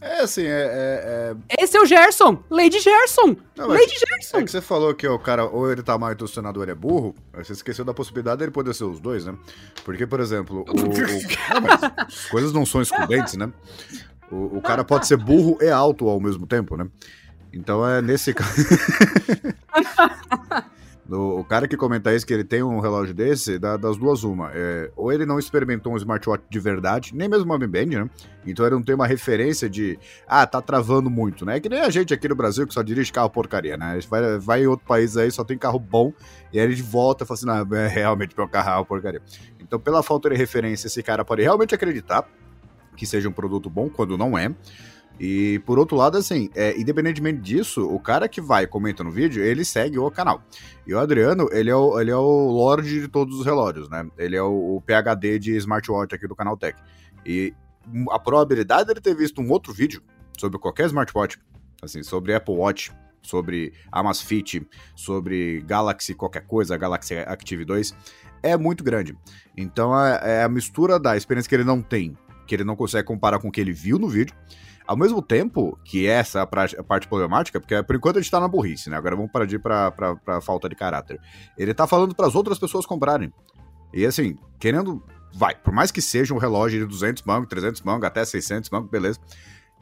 É 0.00 0.20
assim, 0.20 0.42
é, 0.42 0.46
é, 0.46 1.34
é, 1.48 1.62
Esse 1.62 1.76
é 1.76 1.80
o 1.80 1.86
Gerson! 1.86 2.42
Lady 2.50 2.80
Gerson! 2.80 3.36
Não, 3.56 3.68
Lady 3.68 3.94
Gerson! 3.98 4.38
É 4.38 4.44
que 4.44 4.50
você 4.50 4.60
falou 4.60 4.92
que 4.94 5.08
o 5.08 5.18
cara, 5.18 5.46
ou 5.46 5.72
ele 5.72 5.82
tá 5.82 5.96
mal 5.96 6.12
intencionado 6.12 6.58
ou 6.58 6.64
ele 6.64 6.72
é 6.72 6.74
burro, 6.74 7.14
você 7.32 7.52
esqueceu 7.52 7.82
da 7.84 7.94
possibilidade 7.94 8.40
dele 8.40 8.50
poder 8.50 8.74
ser 8.74 8.84
os 8.84 9.00
dois, 9.00 9.24
né? 9.24 9.34
Porque, 9.84 10.06
por 10.06 10.20
exemplo, 10.20 10.66
o. 10.68 10.72
o 10.72 10.92
as 12.06 12.26
coisas 12.26 12.52
não 12.52 12.66
são 12.66 12.82
excludentes, 12.82 13.36
né? 13.36 13.50
O, 14.30 14.58
o 14.58 14.62
cara 14.62 14.84
pode 14.84 15.06
ser 15.06 15.16
burro 15.16 15.56
e 15.62 15.70
alto 15.70 16.06
ao 16.08 16.20
mesmo 16.20 16.46
tempo, 16.46 16.76
né? 16.76 16.86
Então 17.52 17.88
é 17.88 18.02
nesse 18.02 18.34
caso. 18.34 18.54
o 21.08 21.44
cara 21.44 21.68
que 21.68 21.76
comenta 21.76 22.14
isso, 22.14 22.26
que 22.26 22.34
ele 22.34 22.42
tem 22.42 22.62
um 22.62 22.80
relógio 22.80 23.14
desse, 23.14 23.58
das 23.58 23.96
duas 23.96 24.24
uma. 24.24 24.50
É, 24.52 24.90
ou 24.96 25.12
ele 25.12 25.24
não 25.24 25.38
experimentou 25.38 25.92
um 25.92 25.96
smartwatch 25.96 26.44
de 26.50 26.58
verdade, 26.58 27.14
nem 27.14 27.28
mesmo 27.28 27.44
uma 27.44 27.58
Mi 27.58 27.66
Band, 27.66 27.86
né? 27.86 28.10
Então 28.44 28.66
ele 28.66 28.74
não 28.74 28.82
tem 28.82 28.94
uma 28.94 29.06
referência 29.06 29.68
de, 29.68 29.98
ah, 30.26 30.46
tá 30.46 30.60
travando 30.60 31.08
muito, 31.08 31.44
né? 31.44 31.56
É 31.56 31.60
que 31.60 31.68
nem 31.68 31.80
a 31.80 31.90
gente 31.90 32.12
aqui 32.12 32.28
no 32.28 32.34
Brasil 32.34 32.66
que 32.66 32.74
só 32.74 32.82
dirige 32.82 33.12
carro 33.12 33.30
porcaria, 33.30 33.76
né? 33.76 33.86
A 33.86 33.94
gente 33.94 34.08
vai, 34.08 34.38
vai 34.38 34.62
em 34.62 34.66
outro 34.66 34.86
país 34.86 35.16
aí, 35.16 35.30
só 35.30 35.44
tem 35.44 35.56
carro 35.56 35.78
bom, 35.78 36.12
e 36.52 36.58
aí 36.58 36.64
ele 36.64 36.80
volta 36.82 37.24
e 37.24 37.26
fala 37.26 37.36
assim, 37.36 37.46
não, 37.46 37.76
é 37.76 37.86
realmente 37.88 38.34
meu 38.36 38.48
carro 38.48 38.70
é 38.70 38.74
uma 38.76 38.84
porcaria. 38.84 39.22
Então, 39.60 39.78
pela 39.78 40.02
falta 40.02 40.28
de 40.28 40.36
referência, 40.36 40.86
esse 40.86 41.02
cara 41.02 41.24
pode 41.24 41.42
realmente 41.42 41.74
acreditar 41.74 42.28
que 42.96 43.06
seja 43.06 43.28
um 43.28 43.32
produto 43.32 43.68
bom, 43.68 43.88
quando 43.88 44.16
não 44.16 44.36
é. 44.36 44.52
E 45.18 45.60
por 45.60 45.78
outro 45.78 45.96
lado, 45.96 46.18
assim, 46.18 46.50
é, 46.54 46.78
independentemente 46.78 47.40
disso, 47.40 47.86
o 47.86 47.98
cara 47.98 48.28
que 48.28 48.40
vai 48.40 48.64
e 48.64 48.66
comenta 48.66 49.02
no 49.02 49.10
vídeo, 49.10 49.42
ele 49.42 49.64
segue 49.64 49.98
o 49.98 50.10
canal. 50.10 50.42
E 50.86 50.92
o 50.92 50.98
Adriano, 50.98 51.48
ele 51.52 51.70
é 51.70 51.74
o, 51.74 51.98
ele 51.98 52.10
é 52.10 52.16
o 52.16 52.50
lord 52.50 52.88
de 52.88 53.08
todos 53.08 53.40
os 53.40 53.46
relógios, 53.46 53.88
né? 53.88 54.06
Ele 54.18 54.36
é 54.36 54.42
o, 54.42 54.76
o 54.76 54.82
PHD 54.82 55.38
de 55.38 55.56
smartwatch 55.56 56.14
aqui 56.14 56.28
do 56.28 56.36
canal 56.36 56.56
Tech. 56.56 56.78
E 57.24 57.54
a 58.10 58.18
probabilidade 58.18 58.86
dele 58.86 59.00
ter 59.00 59.16
visto 59.16 59.40
um 59.40 59.50
outro 59.50 59.72
vídeo 59.72 60.02
sobre 60.38 60.58
qualquer 60.58 60.86
smartwatch, 60.86 61.38
assim, 61.82 62.02
sobre 62.02 62.34
Apple 62.34 62.54
Watch, 62.54 62.92
sobre 63.22 63.72
Amazfit, 63.90 64.66
sobre 64.94 65.62
Galaxy 65.62 66.14
qualquer 66.14 66.46
coisa, 66.46 66.76
Galaxy 66.76 67.14
Active 67.14 67.64
2, 67.64 67.94
é 68.42 68.56
muito 68.56 68.84
grande. 68.84 69.16
Então 69.56 69.98
é, 69.98 70.40
é 70.40 70.42
a 70.42 70.48
mistura 70.48 70.98
da 70.98 71.16
experiência 71.16 71.48
que 71.48 71.54
ele 71.54 71.64
não 71.64 71.82
tem, 71.82 72.16
que 72.46 72.54
ele 72.54 72.64
não 72.64 72.76
consegue 72.76 73.06
comparar 73.06 73.38
com 73.38 73.48
o 73.48 73.52
que 73.52 73.60
ele 73.60 73.72
viu 73.72 73.98
no 73.98 74.08
vídeo, 74.08 74.34
ao 74.86 74.96
mesmo 74.96 75.20
tempo 75.20 75.78
que 75.84 76.06
essa 76.06 76.42
a 76.42 76.46
parte 76.46 77.08
problemática, 77.08 77.60
porque 77.60 77.82
por 77.82 77.96
enquanto 77.96 78.18
a 78.18 78.20
gente 78.20 78.30
tá 78.30 78.40
na 78.40 78.48
burrice, 78.48 78.88
né? 78.88 78.96
Agora 78.96 79.16
vamos 79.16 79.30
parar 79.30 79.46
de 79.46 79.56
ir 79.56 79.58
pra, 79.58 79.90
pra, 79.90 80.16
pra 80.16 80.40
falta 80.40 80.68
de 80.68 80.74
caráter. 80.74 81.20
Ele 81.56 81.74
tá 81.74 81.86
falando 81.86 82.14
para 82.14 82.26
as 82.26 82.34
outras 82.34 82.58
pessoas 82.58 82.86
comprarem. 82.86 83.32
E 83.92 84.04
assim, 84.04 84.36
querendo. 84.58 85.02
Vai, 85.34 85.54
por 85.54 85.72
mais 85.72 85.90
que 85.90 86.00
seja 86.00 86.32
um 86.32 86.38
relógio 86.38 86.80
de 86.80 86.86
200 86.86 87.22
mangos, 87.24 87.48
300 87.48 87.82
mangos, 87.82 88.06
até 88.06 88.24
600 88.24 88.70
mangos, 88.70 88.90
beleza. 88.90 89.20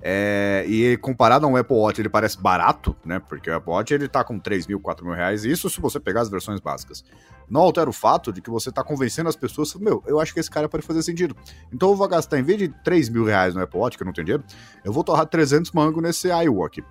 É, 0.07 0.67
e 0.69 0.99
comparado 0.99 1.47
a 1.47 1.49
um 1.49 1.57
Apple 1.57 1.75
Watch, 1.75 1.99
ele 1.99 2.11
parece 2.11 2.39
barato, 2.39 2.95
né? 3.07 3.19
Porque 3.27 3.49
o 3.49 3.57
Apple 3.57 3.73
Watch 3.73 3.95
ele 3.95 4.07
tá 4.07 4.23
com 4.23 4.39
3 4.39 4.67
mil, 4.67 4.79
4 4.79 5.03
mil 5.03 5.15
reais. 5.15 5.47
Isso 5.47 5.71
se 5.71 5.81
você 5.81 5.99
pegar 5.99 6.21
as 6.21 6.29
versões 6.29 6.61
básicas. 6.61 7.03
Não 7.49 7.63
altera 7.63 7.89
o 7.89 7.93
fato 7.93 8.31
de 8.31 8.43
que 8.43 8.51
você 8.51 8.71
tá 8.71 8.85
convencendo 8.85 9.31
as 9.31 9.37
pessoas, 9.37 9.75
meu, 9.77 10.03
eu 10.07 10.21
acho 10.21 10.35
que 10.35 10.41
esse 10.41 10.51
cara 10.51 10.69
pode 10.69 10.85
fazer 10.87 11.03
sentido. 11.03 11.35
Então 11.73 11.89
eu 11.89 11.97
vou 11.97 12.07
gastar, 12.07 12.39
em 12.39 12.43
vez 12.43 12.59
de 12.59 12.69
3 12.69 13.09
mil 13.09 13.25
reais 13.25 13.55
no 13.55 13.63
Apple 13.63 13.81
Watch, 13.81 13.97
que 13.97 14.03
eu 14.03 14.05
não 14.05 14.13
tenho 14.13 14.27
dinheiro, 14.27 14.45
eu 14.85 14.93
vou 14.93 15.03
torrar 15.03 15.25
300 15.25 15.73
mangos 15.73 16.03
nesse 16.03 16.29
iWatch. 16.29 16.85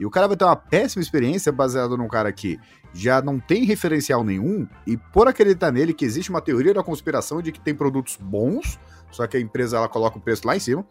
E 0.00 0.04
o 0.04 0.10
cara 0.10 0.26
vai 0.26 0.36
ter 0.36 0.44
uma 0.44 0.56
péssima 0.56 1.00
experiência 1.00 1.52
baseada 1.52 1.96
num 1.96 2.08
cara 2.08 2.32
que 2.32 2.58
já 2.92 3.22
não 3.22 3.38
tem 3.38 3.64
referencial 3.64 4.24
nenhum, 4.24 4.66
e 4.86 4.96
por 4.96 5.28
acreditar 5.28 5.70
nele 5.70 5.94
que 5.94 6.04
existe 6.04 6.30
uma 6.30 6.40
teoria 6.40 6.74
da 6.74 6.82
conspiração 6.82 7.40
de 7.40 7.52
que 7.52 7.60
tem 7.60 7.74
produtos 7.74 8.16
bons, 8.20 8.80
só 9.10 9.26
que 9.26 9.36
a 9.36 9.40
empresa 9.40 9.76
ela 9.76 9.88
coloca 9.88 10.18
o 10.18 10.20
preço 10.20 10.46
lá 10.46 10.56
em 10.56 10.60
cima, 10.60 10.84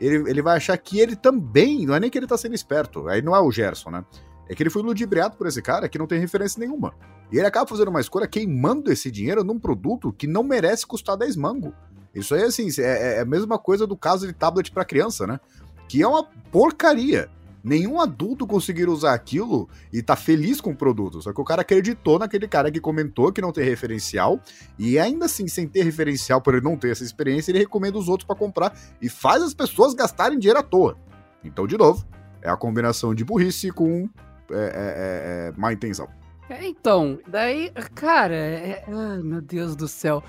ele, 0.00 0.30
ele 0.30 0.42
vai 0.42 0.56
achar 0.56 0.76
que 0.76 0.98
ele 0.98 1.16
também, 1.16 1.86
não 1.86 1.94
é 1.94 2.00
nem 2.00 2.10
que 2.10 2.18
ele 2.18 2.26
tá 2.26 2.36
sendo 2.36 2.54
esperto, 2.54 3.08
aí 3.08 3.22
não 3.22 3.34
é 3.34 3.40
o 3.40 3.50
Gerson, 3.50 3.90
né? 3.90 4.04
É 4.48 4.54
que 4.54 4.62
ele 4.62 4.70
foi 4.70 4.82
ludibriado 4.82 5.36
por 5.36 5.46
esse 5.46 5.62
cara 5.62 5.88
que 5.88 5.98
não 5.98 6.06
tem 6.06 6.18
referência 6.18 6.58
nenhuma. 6.60 6.92
E 7.30 7.38
ele 7.38 7.46
acaba 7.46 7.66
fazendo 7.66 7.88
uma 7.88 8.00
escolha 8.00 8.26
queimando 8.26 8.92
esse 8.92 9.10
dinheiro 9.10 9.42
num 9.42 9.58
produto 9.58 10.12
que 10.12 10.26
não 10.26 10.42
merece 10.42 10.86
custar 10.86 11.16
10 11.16 11.36
mango. 11.36 11.72
Isso 12.14 12.34
aí, 12.34 12.42
assim, 12.42 12.68
é, 12.78 13.16
é 13.16 13.20
a 13.20 13.24
mesma 13.24 13.58
coisa 13.58 13.86
do 13.86 13.96
caso 13.96 14.26
de 14.26 14.32
tablet 14.34 14.70
para 14.70 14.84
criança, 14.84 15.26
né? 15.26 15.40
Que 15.88 16.02
é 16.02 16.06
uma 16.06 16.24
porcaria. 16.50 17.30
Nenhum 17.62 18.00
adulto 18.00 18.46
conseguir 18.46 18.88
usar 18.88 19.14
aquilo 19.14 19.68
e 19.92 20.02
tá 20.02 20.16
feliz 20.16 20.60
com 20.60 20.70
o 20.70 20.76
produto. 20.76 21.22
Só 21.22 21.32
que 21.32 21.40
o 21.40 21.44
cara 21.44 21.62
acreditou 21.62 22.18
naquele 22.18 22.48
cara 22.48 22.70
que 22.70 22.80
comentou 22.80 23.32
que 23.32 23.40
não 23.40 23.52
tem 23.52 23.64
referencial. 23.64 24.40
E 24.78 24.98
ainda 24.98 25.26
assim, 25.26 25.46
sem 25.46 25.68
ter 25.68 25.84
referencial, 25.84 26.40
por 26.40 26.54
ele 26.54 26.64
não 26.64 26.76
ter 26.76 26.90
essa 26.90 27.04
experiência, 27.04 27.52
ele 27.52 27.60
recomenda 27.60 27.98
os 27.98 28.08
outros 28.08 28.26
para 28.26 28.36
comprar 28.36 28.76
e 29.00 29.08
faz 29.08 29.42
as 29.42 29.54
pessoas 29.54 29.94
gastarem 29.94 30.38
dinheiro 30.38 30.58
à 30.58 30.62
toa. 30.62 30.98
Então, 31.44 31.66
de 31.66 31.76
novo, 31.76 32.04
é 32.40 32.50
a 32.50 32.56
combinação 32.56 33.14
de 33.14 33.24
burrice 33.24 33.70
com 33.70 34.08
é, 34.50 34.54
é, 34.54 34.58
é, 34.58 35.48
é 35.48 35.52
má 35.56 35.72
intenção. 35.72 36.08
É, 36.50 36.66
então, 36.66 37.18
daí, 37.26 37.70
cara, 37.94 38.34
é, 38.34 38.84
ai 38.86 39.22
meu 39.22 39.40
Deus 39.40 39.76
do 39.76 39.86
céu. 39.86 40.22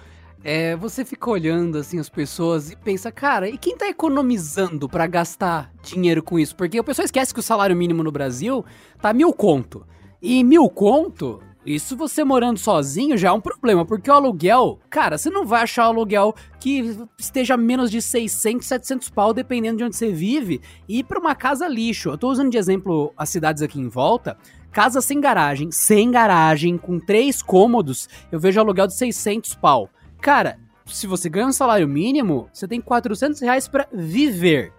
É, 0.45 0.75
você 0.75 1.05
fica 1.05 1.29
olhando 1.29 1.77
assim 1.77 1.97
as 1.97 2.09
pessoas 2.09 2.69
e 2.69 2.75
pensa, 2.75 3.09
cara, 3.09 3.47
e 3.47 3.57
quem 3.57 3.77
tá 3.77 3.87
economizando 3.87 4.89
para 4.89 5.07
gastar 5.07 5.71
dinheiro 5.81 6.21
com 6.21 6.37
isso? 6.37 6.53
Porque 6.53 6.77
o 6.77 6.83
pessoal 6.83 7.05
esquece 7.05 7.33
que 7.33 7.39
o 7.39 7.43
salário 7.43 7.75
mínimo 7.75 8.03
no 8.03 8.11
Brasil 8.11 8.65
tá 9.01 9.13
mil 9.13 9.31
conto. 9.31 9.85
E 10.21 10.43
mil 10.43 10.69
conto, 10.69 11.41
isso 11.65 11.95
você 11.95 12.25
morando 12.25 12.59
sozinho 12.59 13.17
já 13.17 13.29
é 13.29 13.31
um 13.31 13.39
problema, 13.39 13.85
porque 13.85 14.11
o 14.11 14.13
aluguel, 14.13 14.79
cara, 14.89 15.17
você 15.17 15.29
não 15.29 15.45
vai 15.45 15.63
achar 15.63 15.85
aluguel 15.85 16.35
que 16.59 16.97
esteja 17.17 17.55
menos 17.55 17.89
de 17.89 18.01
600, 18.01 18.67
700 18.67 19.09
pau, 19.09 19.33
dependendo 19.33 19.77
de 19.77 19.83
onde 19.85 19.95
você 19.95 20.11
vive, 20.11 20.59
e 20.89 20.99
ir 20.99 21.03
pra 21.05 21.21
uma 21.21 21.35
casa 21.35 21.69
lixo. 21.69 22.09
Eu 22.09 22.17
tô 22.17 22.29
usando 22.29 22.51
de 22.51 22.57
exemplo 22.57 23.13
as 23.15 23.29
cidades 23.29 23.63
aqui 23.63 23.79
em 23.79 23.87
volta. 23.87 24.37
Casa 24.73 24.99
sem 24.99 25.21
garagem, 25.21 25.71
sem 25.71 26.11
garagem, 26.11 26.77
com 26.77 26.99
três 26.99 27.41
cômodos, 27.41 28.09
eu 28.29 28.39
vejo 28.39 28.59
aluguel 28.59 28.87
de 28.87 28.95
600 28.95 29.55
pau. 29.55 29.89
Cara, 30.23 30.57
se 30.85 31.05
você 31.05 31.27
ganha 31.27 31.47
um 31.47 31.51
salário 31.51 31.85
mínimo, 31.85 32.47
você 32.53 32.65
tem 32.65 32.79
400 32.79 33.41
reais 33.41 33.67
pra 33.67 33.89
viver. 33.91 34.71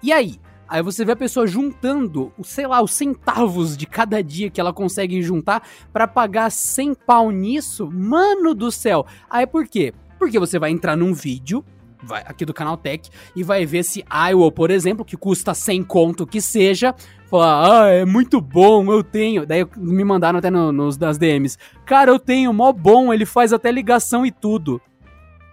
E 0.00 0.12
aí? 0.12 0.38
Aí 0.68 0.80
você 0.80 1.04
vê 1.04 1.10
a 1.10 1.16
pessoa 1.16 1.44
juntando, 1.44 2.32
sei 2.44 2.68
lá, 2.68 2.80
os 2.80 2.92
centavos 2.92 3.76
de 3.76 3.84
cada 3.84 4.22
dia 4.22 4.48
que 4.48 4.60
ela 4.60 4.72
consegue 4.72 5.20
juntar 5.20 5.66
para 5.92 6.06
pagar 6.06 6.52
100 6.52 6.94
pau 6.94 7.32
nisso. 7.32 7.90
Mano 7.90 8.54
do 8.54 8.70
céu! 8.70 9.04
Aí 9.28 9.44
por 9.44 9.66
quê? 9.66 9.92
Porque 10.20 10.38
você 10.38 10.56
vai 10.56 10.70
entrar 10.70 10.96
num 10.96 11.12
vídeo, 11.12 11.64
vai, 12.00 12.22
aqui 12.24 12.44
do 12.44 12.54
canal 12.54 12.76
Tech, 12.76 13.10
e 13.34 13.42
vai 13.42 13.66
ver 13.66 13.78
esse 13.78 14.04
Iowa, 14.30 14.52
por 14.52 14.70
exemplo, 14.70 15.04
que 15.04 15.16
custa 15.16 15.52
100 15.52 15.82
conto 15.82 16.24
que 16.24 16.40
seja, 16.40 16.94
falar, 17.28 17.86
ah, 17.86 17.88
é 17.88 18.04
muito 18.04 18.40
bom, 18.40 18.84
eu 18.92 19.02
tenho. 19.02 19.44
Daí 19.44 19.66
me 19.76 20.04
mandaram 20.04 20.38
até 20.38 20.48
no, 20.48 20.70
nos 20.70 20.96
das 20.96 21.18
DMs. 21.18 21.58
Cara, 21.84 22.12
eu 22.12 22.20
tenho, 22.20 22.52
mó 22.52 22.72
bom, 22.72 23.12
ele 23.12 23.26
faz 23.26 23.52
até 23.52 23.72
ligação 23.72 24.24
e 24.24 24.30
tudo. 24.30 24.80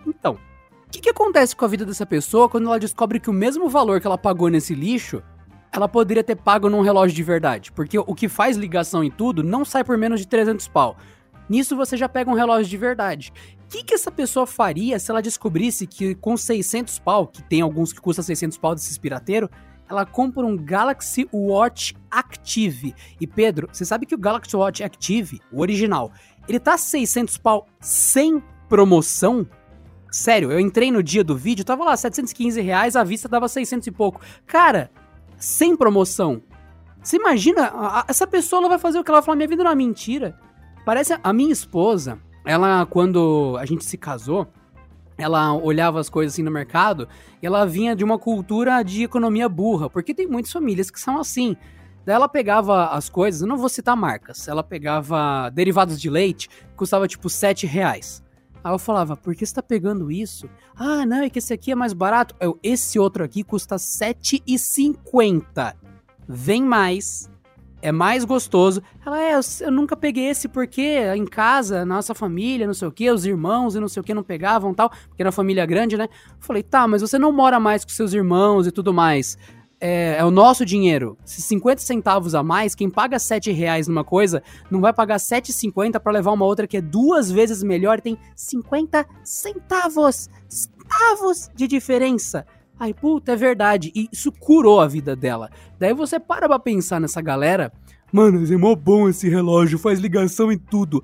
Então, 0.05 0.37
o 0.87 0.91
que, 0.91 0.99
que 0.99 1.09
acontece 1.09 1.55
com 1.55 1.65
a 1.65 1.67
vida 1.67 1.85
dessa 1.85 2.05
pessoa 2.05 2.49
quando 2.49 2.67
ela 2.67 2.79
descobre 2.79 3.19
que 3.19 3.29
o 3.29 3.33
mesmo 3.33 3.69
valor 3.69 4.01
que 4.01 4.07
ela 4.07 4.17
pagou 4.17 4.49
nesse 4.49 4.73
lixo 4.73 5.21
ela 5.71 5.87
poderia 5.87 6.23
ter 6.23 6.35
pago 6.35 6.69
num 6.69 6.81
relógio 6.81 7.15
de 7.15 7.23
verdade, 7.23 7.71
porque 7.71 7.97
o 7.97 8.15
que 8.15 8.27
faz 8.27 8.57
ligação 8.57 9.03
e 9.03 9.11
tudo 9.11 9.43
não 9.43 9.63
sai 9.63 9.83
por 9.83 9.97
menos 9.97 10.19
de 10.19 10.27
300 10.27 10.67
pau. 10.67 10.97
Nisso 11.47 11.75
você 11.75 11.95
já 11.97 12.09
pega 12.09 12.29
um 12.29 12.33
relógio 12.33 12.69
de 12.69 12.77
verdade. 12.77 13.31
O 13.65 13.67
que, 13.69 13.83
que 13.83 13.93
essa 13.93 14.11
pessoa 14.11 14.47
faria 14.47 14.99
se 14.99 15.11
ela 15.11 15.21
descobrisse 15.21 15.85
que 15.85 16.15
com 16.15 16.35
600 16.35 16.97
pau, 16.99 17.27
que 17.27 17.43
tem 17.43 17.61
alguns 17.61 17.93
que 17.93 18.01
custam 18.01 18.23
600 18.23 18.57
pau 18.57 18.73
desses 18.73 18.97
pirateiros, 18.97 19.49
ela 19.87 20.05
compra 20.05 20.45
um 20.45 20.55
Galaxy 20.55 21.27
Watch 21.33 21.95
Active. 22.11 22.93
E 23.19 23.25
Pedro, 23.25 23.67
você 23.71 23.83
sabe 23.83 24.05
que 24.05 24.13
o 24.13 24.19
Galaxy 24.19 24.55
Watch 24.55 24.83
Active, 24.83 25.41
o 25.51 25.61
original, 25.61 26.11
ele 26.47 26.59
tá 26.59 26.77
600 26.77 27.37
pau 27.37 27.67
sem 27.79 28.41
promoção? 28.67 29.47
Sério, 30.11 30.51
eu 30.51 30.59
entrei 30.59 30.91
no 30.91 31.03
dia 31.03 31.23
do 31.23 31.35
vídeo, 31.35 31.63
tava 31.63 31.83
lá 31.83 31.95
715 31.95 32.59
reais, 32.61 32.95
a 32.95 33.03
vista 33.03 33.27
dava 33.27 33.47
600 33.47 33.87
e 33.87 33.91
pouco. 33.91 34.21
Cara, 34.45 34.89
sem 35.37 35.75
promoção. 35.75 36.41
Você 37.01 37.15
imagina, 37.15 37.65
a, 37.67 38.01
a, 38.01 38.05
essa 38.07 38.25
pessoa 38.25 38.59
ela 38.61 38.69
vai 38.69 38.79
fazer 38.79 38.99
o 38.99 39.03
que 39.03 39.11
ela 39.11 39.21
fala, 39.21 39.35
minha 39.35 39.47
vida 39.47 39.63
não 39.63 39.71
é 39.71 39.75
mentira. 39.75 40.37
Parece 40.83 41.17
a 41.21 41.33
minha 41.33 41.51
esposa, 41.51 42.19
ela 42.45 42.85
quando 42.85 43.55
a 43.59 43.65
gente 43.65 43.85
se 43.85 43.97
casou, 43.97 44.47
ela 45.17 45.53
olhava 45.53 45.99
as 45.99 46.09
coisas 46.09 46.33
assim 46.33 46.43
no 46.43 46.49
mercado 46.49 47.07
e 47.41 47.45
ela 47.45 47.65
vinha 47.65 47.95
de 47.95 48.03
uma 48.03 48.17
cultura 48.17 48.81
de 48.81 49.03
economia 49.03 49.47
burra, 49.47 49.89
porque 49.89 50.13
tem 50.13 50.27
muitas 50.27 50.51
famílias 50.51 50.89
que 50.89 50.99
são 50.99 51.19
assim. 51.19 51.55
Daí 52.05 52.15
ela 52.15 52.29
pegava 52.29 52.87
as 52.87 53.09
coisas, 53.09 53.41
eu 53.41 53.47
não 53.47 53.57
vou 53.57 53.69
citar 53.69 53.95
marcas, 53.95 54.47
ela 54.47 54.63
pegava 54.63 55.49
derivados 55.49 55.99
de 56.01 56.09
leite, 56.09 56.49
custava 56.75 57.07
tipo 57.07 57.29
7 57.29 57.67
reais. 57.67 58.23
Aí 58.63 58.73
eu 58.73 58.79
falava, 58.79 59.15
por 59.15 59.35
que 59.35 59.45
você 59.45 59.53
tá 59.53 59.63
pegando 59.63 60.11
isso? 60.11 60.49
Ah, 60.75 61.05
não, 61.05 61.23
é 61.23 61.29
que 61.29 61.39
esse 61.39 61.53
aqui 61.53 61.71
é 61.71 61.75
mais 61.75 61.93
barato. 61.93 62.35
Eu, 62.39 62.59
esse 62.61 62.99
outro 62.99 63.23
aqui 63.23 63.43
custa 63.43 63.75
R$7,50. 63.75 65.75
Vem 66.27 66.63
mais, 66.63 67.29
é 67.81 67.91
mais 67.91 68.25
gostoso. 68.25 68.83
Ela, 69.05 69.21
é, 69.21 69.35
eu, 69.35 69.39
eu, 69.61 69.71
nunca 69.71 69.95
peguei 69.95 70.25
esse 70.25 70.47
porque 70.47 70.99
em 71.15 71.25
casa, 71.25 71.85
nossa 71.85 72.13
família, 72.13 72.67
não 72.67 72.73
sei 72.73 72.87
o 72.87 72.91
que, 72.91 73.09
os 73.09 73.25
irmãos 73.25 73.75
e 73.75 73.79
não 73.79 73.87
sei 73.87 74.01
o 74.01 74.03
que 74.03 74.13
não 74.13 74.23
pegavam 74.23 74.73
tal, 74.73 74.89
porque 74.89 75.23
era 75.23 75.31
família 75.31 75.65
grande, 75.65 75.97
né? 75.97 76.05
Eu 76.05 76.41
falei, 76.41 76.61
tá, 76.61 76.87
mas 76.87 77.01
você 77.01 77.17
não 77.17 77.31
mora 77.31 77.59
mais 77.59 77.85
com 77.85 77.91
seus 77.91 78.13
irmãos 78.13 78.67
e 78.67 78.71
tudo 78.71 78.93
mais 78.93 79.37
é, 79.79 80.17
é, 80.17 80.25
o 80.25 80.31
nosso 80.31 80.65
dinheiro. 80.65 81.17
Se 81.23 81.41
50 81.41 81.81
centavos 81.81 82.35
a 82.35 82.43
mais, 82.43 82.75
quem 82.75 82.89
paga 82.89 83.17
7 83.17 83.51
reais 83.51 83.87
numa 83.87 84.03
coisa, 84.03 84.43
não 84.69 84.81
vai 84.81 84.93
pagar 84.93 85.17
7,50 85.17 85.99
para 85.99 86.11
levar 86.11 86.31
uma 86.31 86.45
outra 86.45 86.67
que 86.67 86.77
é 86.77 86.81
duas 86.81 87.31
vezes 87.31 87.63
melhor 87.63 87.99
e 87.99 88.01
tem 88.01 88.17
50 88.35 89.05
centavos, 89.23 90.29
centavos 90.47 91.49
de 91.55 91.67
diferença. 91.67 92.45
Ai, 92.79 92.93
puta, 92.93 93.33
é 93.33 93.35
verdade. 93.35 93.91
E 93.93 94.07
isso 94.11 94.31
curou 94.31 94.79
a 94.79 94.87
vida 94.87 95.15
dela. 95.15 95.49
Daí 95.77 95.93
você 95.93 96.19
para 96.19 96.47
pra 96.47 96.59
pensar 96.59 96.99
nessa 96.99 97.21
galera. 97.21 97.71
Mano, 98.11 98.41
é 98.51 98.57
mó 98.57 98.73
bom 98.73 99.07
esse 99.07 99.29
relógio, 99.29 99.77
faz 99.77 99.99
ligação 99.99 100.51
em 100.51 100.57
tudo. 100.57 101.03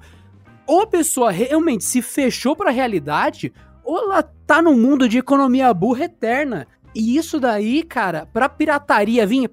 Ou 0.65 0.81
a 0.81 0.87
pessoa 0.87 1.31
realmente 1.31 1.83
se 1.83 2.01
fechou 2.01 2.55
pra 2.55 2.71
realidade, 2.71 3.53
ou 3.83 3.99
ela 3.99 4.23
tá 4.23 4.61
num 4.61 4.79
mundo 4.79 5.07
de 5.07 5.19
economia 5.19 5.71
burra 5.73 6.05
eterna. 6.05 6.67
E 6.95 7.17
isso 7.17 7.41
daí, 7.41 7.83
cara, 7.83 8.25
pra 8.25 8.47
pirataria 8.47 9.27
vir, 9.27 9.51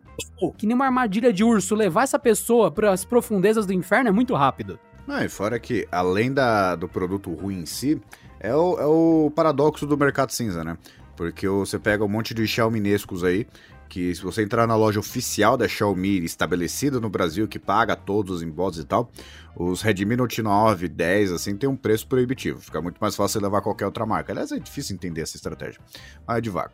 que 0.57 0.65
nem 0.65 0.77
uma 0.77 0.87
armadilha 0.87 1.33
de 1.33 1.43
urso, 1.43 1.75
levar 1.75 2.05
essa 2.05 2.19
pessoa 2.19 2.71
para 2.71 2.93
as 2.93 3.05
profundezas 3.05 3.67
do 3.67 3.73
inferno 3.73 4.09
é 4.09 4.13
muito 4.13 4.33
rápido. 4.35 4.79
Não, 5.07 5.23
e 5.25 5.29
fora 5.29 5.59
que, 5.59 5.89
além 5.91 6.33
da, 6.33 6.77
do 6.77 6.89
produto 6.89 7.33
ruim 7.35 7.63
em 7.63 7.67
si, 7.67 8.01
é 8.39 8.55
o, 8.55 8.79
é 8.79 8.87
o 8.87 9.33
paradoxo 9.35 9.85
do 9.87 9.99
mercado 9.99 10.31
cinza, 10.31 10.63
né? 10.63 10.79
Porque 11.17 11.49
você 11.49 11.81
pega 11.81 12.05
um 12.05 12.09
monte 12.09 12.33
de 12.33 12.47
Xiaominescos 12.47 13.25
aí, 13.25 13.47
que 13.89 14.15
se 14.15 14.23
você 14.23 14.43
entrar 14.43 14.67
na 14.67 14.77
loja 14.77 15.01
oficial 15.01 15.57
da 15.57 15.69
Xiaomi, 15.69 16.25
estabelecida 16.25 17.01
no 17.01 17.11
Brasil, 17.11 17.49
que 17.49 17.59
paga 17.59 17.95
todos 17.95 18.37
os 18.37 18.43
impostos 18.43 18.83
e 18.83 18.87
tal, 18.87 19.11
os 19.55 19.83
Redmi 19.83 20.17
Note 20.17 20.41
9, 20.41 20.89
10, 20.89 21.33
assim, 21.33 21.57
tem 21.57 21.69
um 21.69 21.77
preço 21.77 22.07
proibitivo. 22.07 22.61
Fica 22.61 22.81
muito 22.81 22.99
mais 22.99 23.15
fácil 23.15 23.43
levar 23.43 23.61
qualquer 23.61 23.85
outra 23.85 24.07
marca. 24.07 24.33
Aliás, 24.33 24.51
é 24.53 24.59
difícil 24.59 24.95
entender 24.95 25.21
essa 25.21 25.37
estratégia. 25.37 25.81
Mas 26.27 26.39
é 26.39 26.41
devagar. 26.41 26.73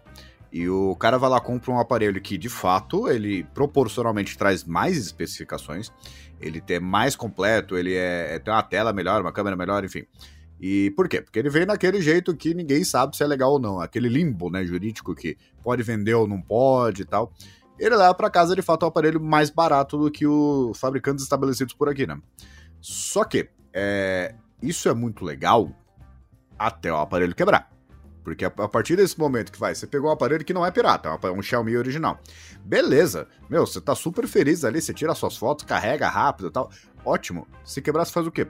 E 0.50 0.68
o 0.68 0.96
cara 0.96 1.18
vai 1.18 1.28
lá 1.28 1.40
compra 1.40 1.70
um 1.70 1.78
aparelho 1.78 2.20
que, 2.20 2.38
de 2.38 2.48
fato, 2.48 3.08
ele 3.08 3.44
proporcionalmente 3.52 4.36
traz 4.36 4.64
mais 4.64 4.96
especificações, 4.96 5.92
ele 6.40 6.62
é 6.68 6.80
mais 6.80 7.14
completo, 7.14 7.76
ele 7.76 7.94
é, 7.94 8.34
é 8.34 8.38
tem 8.38 8.52
uma 8.52 8.62
tela 8.62 8.92
melhor, 8.92 9.20
uma 9.20 9.32
câmera 9.32 9.56
melhor, 9.56 9.84
enfim. 9.84 10.06
E 10.60 10.90
por 10.96 11.08
quê? 11.08 11.20
Porque 11.20 11.38
ele 11.38 11.50
vem 11.50 11.66
naquele 11.66 12.00
jeito 12.00 12.34
que 12.34 12.54
ninguém 12.54 12.82
sabe 12.82 13.16
se 13.16 13.22
é 13.22 13.26
legal 13.26 13.52
ou 13.52 13.58
não, 13.58 13.80
aquele 13.80 14.08
limbo, 14.08 14.50
né, 14.50 14.64
jurídico 14.64 15.14
que 15.14 15.36
pode 15.62 15.82
vender 15.82 16.14
ou 16.14 16.26
não 16.26 16.40
pode 16.40 17.02
e 17.02 17.04
tal. 17.04 17.32
Ele 17.78 17.94
leva 17.94 18.14
para 18.14 18.30
casa 18.30 18.56
de 18.56 18.62
fato 18.62 18.84
um 18.84 18.88
aparelho 18.88 19.20
mais 19.20 19.50
barato 19.50 19.96
do 19.96 20.10
que 20.10 20.26
os 20.26 20.76
fabricantes 20.78 21.22
estabelecidos 21.22 21.74
por 21.74 21.88
aqui, 21.88 22.06
né? 22.06 22.18
Só 22.80 23.22
que 23.24 23.48
é, 23.72 24.34
isso 24.60 24.88
é 24.88 24.94
muito 24.94 25.24
legal 25.24 25.70
até 26.58 26.92
o 26.92 26.96
aparelho 26.96 27.34
quebrar. 27.36 27.70
Porque 28.28 28.44
a, 28.44 28.50
partir 28.50 28.96
desse 28.96 29.18
momento 29.18 29.50
que 29.50 29.58
vai, 29.58 29.74
você 29.74 29.86
pegou 29.86 30.10
um 30.10 30.12
aparelho 30.12 30.44
que 30.44 30.52
não 30.52 30.64
é 30.64 30.70
pirata, 30.70 31.08
é 31.22 31.30
um 31.30 31.40
Xiaomi 31.40 31.76
original. 31.76 32.20
Beleza, 32.64 33.26
meu, 33.48 33.66
você 33.66 33.80
tá 33.80 33.94
super 33.94 34.26
feliz 34.26 34.64
ali, 34.64 34.80
você 34.80 34.92
tira 34.92 35.14
suas 35.14 35.36
fotos, 35.36 35.64
carrega 35.64 36.08
rápido 36.08 36.48
e 36.48 36.50
tal. 36.50 36.70
Ótimo. 37.04 37.46
Se 37.64 37.80
quebrar, 37.80 38.04
você 38.04 38.12
faz 38.12 38.26
o 38.26 38.30
quê? 38.30 38.46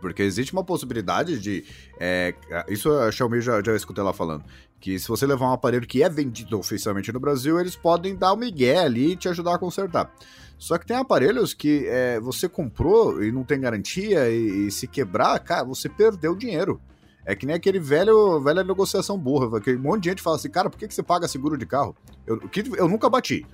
Porque 0.00 0.22
existe 0.22 0.52
uma 0.52 0.64
possibilidade 0.64 1.38
de. 1.38 1.64
É, 1.98 2.34
isso 2.68 2.92
a 2.92 3.10
Xiaomi 3.10 3.40
já, 3.40 3.62
já 3.62 3.74
escutei 3.74 4.02
lá 4.02 4.12
falando. 4.12 4.44
Que 4.80 4.98
se 4.98 5.08
você 5.08 5.24
levar 5.24 5.46
um 5.46 5.52
aparelho 5.52 5.86
que 5.86 6.02
é 6.02 6.08
vendido 6.08 6.58
oficialmente 6.58 7.12
no 7.12 7.20
Brasil, 7.20 7.58
eles 7.58 7.76
podem 7.76 8.16
dar 8.16 8.32
o 8.32 8.34
um 8.34 8.38
migué 8.38 8.78
ali 8.78 9.12
e 9.12 9.16
te 9.16 9.28
ajudar 9.28 9.54
a 9.54 9.58
consertar. 9.58 10.12
Só 10.58 10.76
que 10.76 10.86
tem 10.86 10.96
aparelhos 10.96 11.54
que 11.54 11.86
é, 11.86 12.20
você 12.20 12.48
comprou 12.48 13.22
e 13.22 13.32
não 13.32 13.42
tem 13.42 13.60
garantia, 13.60 14.28
e, 14.28 14.66
e 14.66 14.70
se 14.70 14.86
quebrar, 14.86 15.38
cara, 15.38 15.64
você 15.64 15.88
perdeu 15.88 16.34
dinheiro. 16.34 16.80
É 17.24 17.36
que 17.36 17.46
nem 17.46 17.54
aquele 17.54 17.78
velho, 17.78 18.40
velha 18.40 18.64
negociação 18.64 19.16
burra. 19.16 19.60
Que 19.60 19.74
um 19.74 19.78
monte 19.78 20.04
de 20.04 20.08
gente 20.10 20.22
fala 20.22 20.36
assim, 20.36 20.50
cara, 20.50 20.68
por 20.68 20.76
que, 20.76 20.88
que 20.88 20.94
você 20.94 21.02
paga 21.02 21.28
seguro 21.28 21.56
de 21.56 21.64
carro? 21.64 21.94
Eu, 22.26 22.38
que, 22.48 22.64
eu 22.76 22.88
nunca 22.88 23.08
bati. 23.08 23.46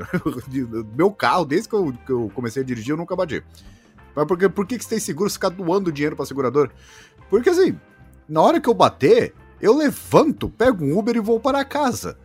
Meu 0.96 1.10
carro, 1.10 1.44
desde 1.44 1.68
que 1.68 1.74
eu, 1.74 1.92
que 2.06 2.12
eu, 2.12 2.30
comecei 2.34 2.62
a 2.62 2.66
dirigir, 2.66 2.92
eu 2.92 2.96
nunca 2.96 3.14
bati. 3.14 3.42
Mas 4.16 4.26
por, 4.26 4.38
que, 4.38 4.48
por 4.48 4.66
que, 4.66 4.78
que 4.78 4.84
você 4.84 4.90
tem 4.90 4.98
seguro 4.98 5.28
se 5.28 5.34
ficar 5.34 5.50
doando 5.50 5.92
dinheiro 5.92 6.16
pra 6.16 6.24
segurador? 6.24 6.70
Porque 7.28 7.50
assim, 7.50 7.78
na 8.28 8.40
hora 8.40 8.60
que 8.60 8.68
eu 8.68 8.74
bater, 8.74 9.34
eu 9.60 9.76
levanto, 9.76 10.48
pego 10.48 10.84
um 10.84 10.98
Uber 10.98 11.16
e 11.16 11.20
vou 11.20 11.38
para 11.38 11.64
casa. 11.64 12.16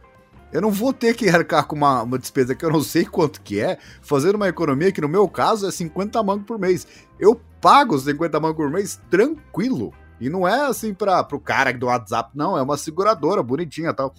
Eu 0.53 0.61
não 0.61 0.71
vou 0.71 0.93
ter 0.93 1.15
que 1.15 1.27
arcar 1.27 1.65
com 1.65 1.75
uma, 1.75 2.03
uma 2.03 2.17
despesa 2.17 2.53
que 2.53 2.63
eu 2.63 2.69
não 2.69 2.81
sei 2.81 3.05
quanto 3.05 3.41
que 3.41 3.59
é, 3.59 3.79
fazendo 4.01 4.35
uma 4.35 4.47
economia 4.47 4.91
que 4.91 5.01
no 5.01 5.09
meu 5.09 5.27
caso 5.27 5.67
é 5.67 5.71
50 5.71 6.21
mangos 6.23 6.45
por 6.45 6.59
mês. 6.59 6.87
Eu 7.19 7.41
pago 7.59 7.95
os 7.95 8.03
50 8.03 8.39
mangos 8.39 8.57
por 8.57 8.69
mês 8.69 9.01
tranquilo. 9.09 9.91
E 10.23 10.29
não 10.29 10.47
é 10.47 10.67
assim 10.67 10.93
para 10.93 11.27
o 11.31 11.39
cara 11.39 11.73
do 11.73 11.87
WhatsApp, 11.87 12.31
não, 12.33 12.57
é 12.57 12.61
uma 12.61 12.77
seguradora 12.77 13.43
bonitinha 13.43 13.93
tal. 13.93 14.13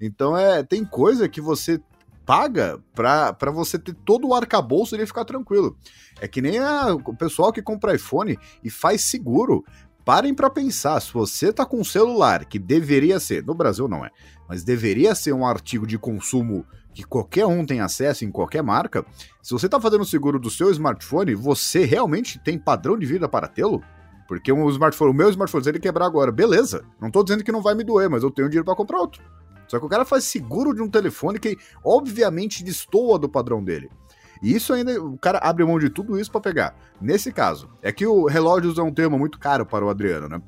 Então 0.00 0.36
é 0.36 0.62
tem 0.62 0.84
coisa 0.84 1.28
que 1.28 1.40
você 1.40 1.80
paga 2.24 2.78
para 2.94 3.50
você 3.52 3.78
ter 3.78 3.92
todo 3.92 4.28
o 4.28 4.34
arcabouço 4.34 4.96
e 4.96 5.06
ficar 5.06 5.24
tranquilo. 5.24 5.76
É 6.20 6.28
que 6.28 6.40
nem 6.40 6.58
a, 6.58 6.94
o 6.94 7.16
pessoal 7.16 7.52
que 7.52 7.60
compra 7.60 7.94
iPhone 7.94 8.38
e 8.62 8.70
faz 8.70 9.04
seguro. 9.04 9.64
Parem 10.04 10.32
para 10.32 10.48
pensar, 10.48 10.98
se 11.00 11.12
você 11.12 11.52
tá 11.52 11.66
com 11.66 11.78
um 11.78 11.84
celular 11.84 12.46
que 12.46 12.58
deveria 12.58 13.20
ser, 13.20 13.44
no 13.44 13.54
Brasil 13.54 13.86
não 13.86 14.04
é, 14.04 14.10
mas 14.48 14.64
deveria 14.64 15.14
ser 15.14 15.32
um 15.32 15.44
artigo 15.44 15.86
de 15.86 15.98
consumo 15.98 16.64
que 16.94 17.04
qualquer 17.04 17.46
um 17.46 17.66
tem 17.66 17.80
acesso 17.80 18.24
em 18.24 18.30
qualquer 18.30 18.62
marca, 18.62 19.04
se 19.42 19.52
você 19.52 19.68
tá 19.68 19.78
fazendo 19.80 20.04
seguro 20.04 20.38
do 20.38 20.50
seu 20.50 20.70
smartphone, 20.70 21.34
você 21.34 21.84
realmente 21.84 22.38
tem 22.38 22.58
padrão 22.58 22.98
de 22.98 23.06
vida 23.06 23.28
para 23.28 23.46
tê-lo? 23.46 23.82
Porque 24.30 24.52
um 24.52 24.70
smartphone, 24.70 25.10
o 25.10 25.12
meu 25.12 25.28
smartphone, 25.28 25.64
ele 25.66 25.80
quebrar 25.80 26.06
agora, 26.06 26.30
beleza. 26.30 26.84
Não 27.00 27.10
tô 27.10 27.24
dizendo 27.24 27.42
que 27.42 27.50
não 27.50 27.60
vai 27.60 27.74
me 27.74 27.82
doer, 27.82 28.08
mas 28.08 28.22
eu 28.22 28.30
tenho 28.30 28.48
dinheiro 28.48 28.64
para 28.64 28.76
comprar 28.76 29.00
outro. 29.00 29.20
Só 29.66 29.76
que 29.80 29.84
o 29.84 29.88
cara 29.88 30.04
faz 30.04 30.22
seguro 30.22 30.72
de 30.72 30.80
um 30.80 30.88
telefone 30.88 31.36
que, 31.36 31.58
obviamente, 31.84 32.62
destoa 32.62 33.18
do 33.18 33.28
padrão 33.28 33.60
dele. 33.60 33.90
E 34.40 34.54
isso 34.54 34.72
ainda, 34.72 35.02
o 35.02 35.18
cara 35.18 35.40
abre 35.42 35.64
mão 35.64 35.80
de 35.80 35.90
tudo 35.90 36.16
isso 36.16 36.30
para 36.30 36.40
pegar. 36.40 36.76
Nesse 37.00 37.32
caso, 37.32 37.68
é 37.82 37.90
que 37.90 38.06
o 38.06 38.26
relógios 38.26 38.78
é 38.78 38.82
um 38.84 38.94
tema 38.94 39.18
muito 39.18 39.36
caro 39.36 39.66
para 39.66 39.84
o 39.84 39.90
Adriano, 39.90 40.28
né? 40.28 40.40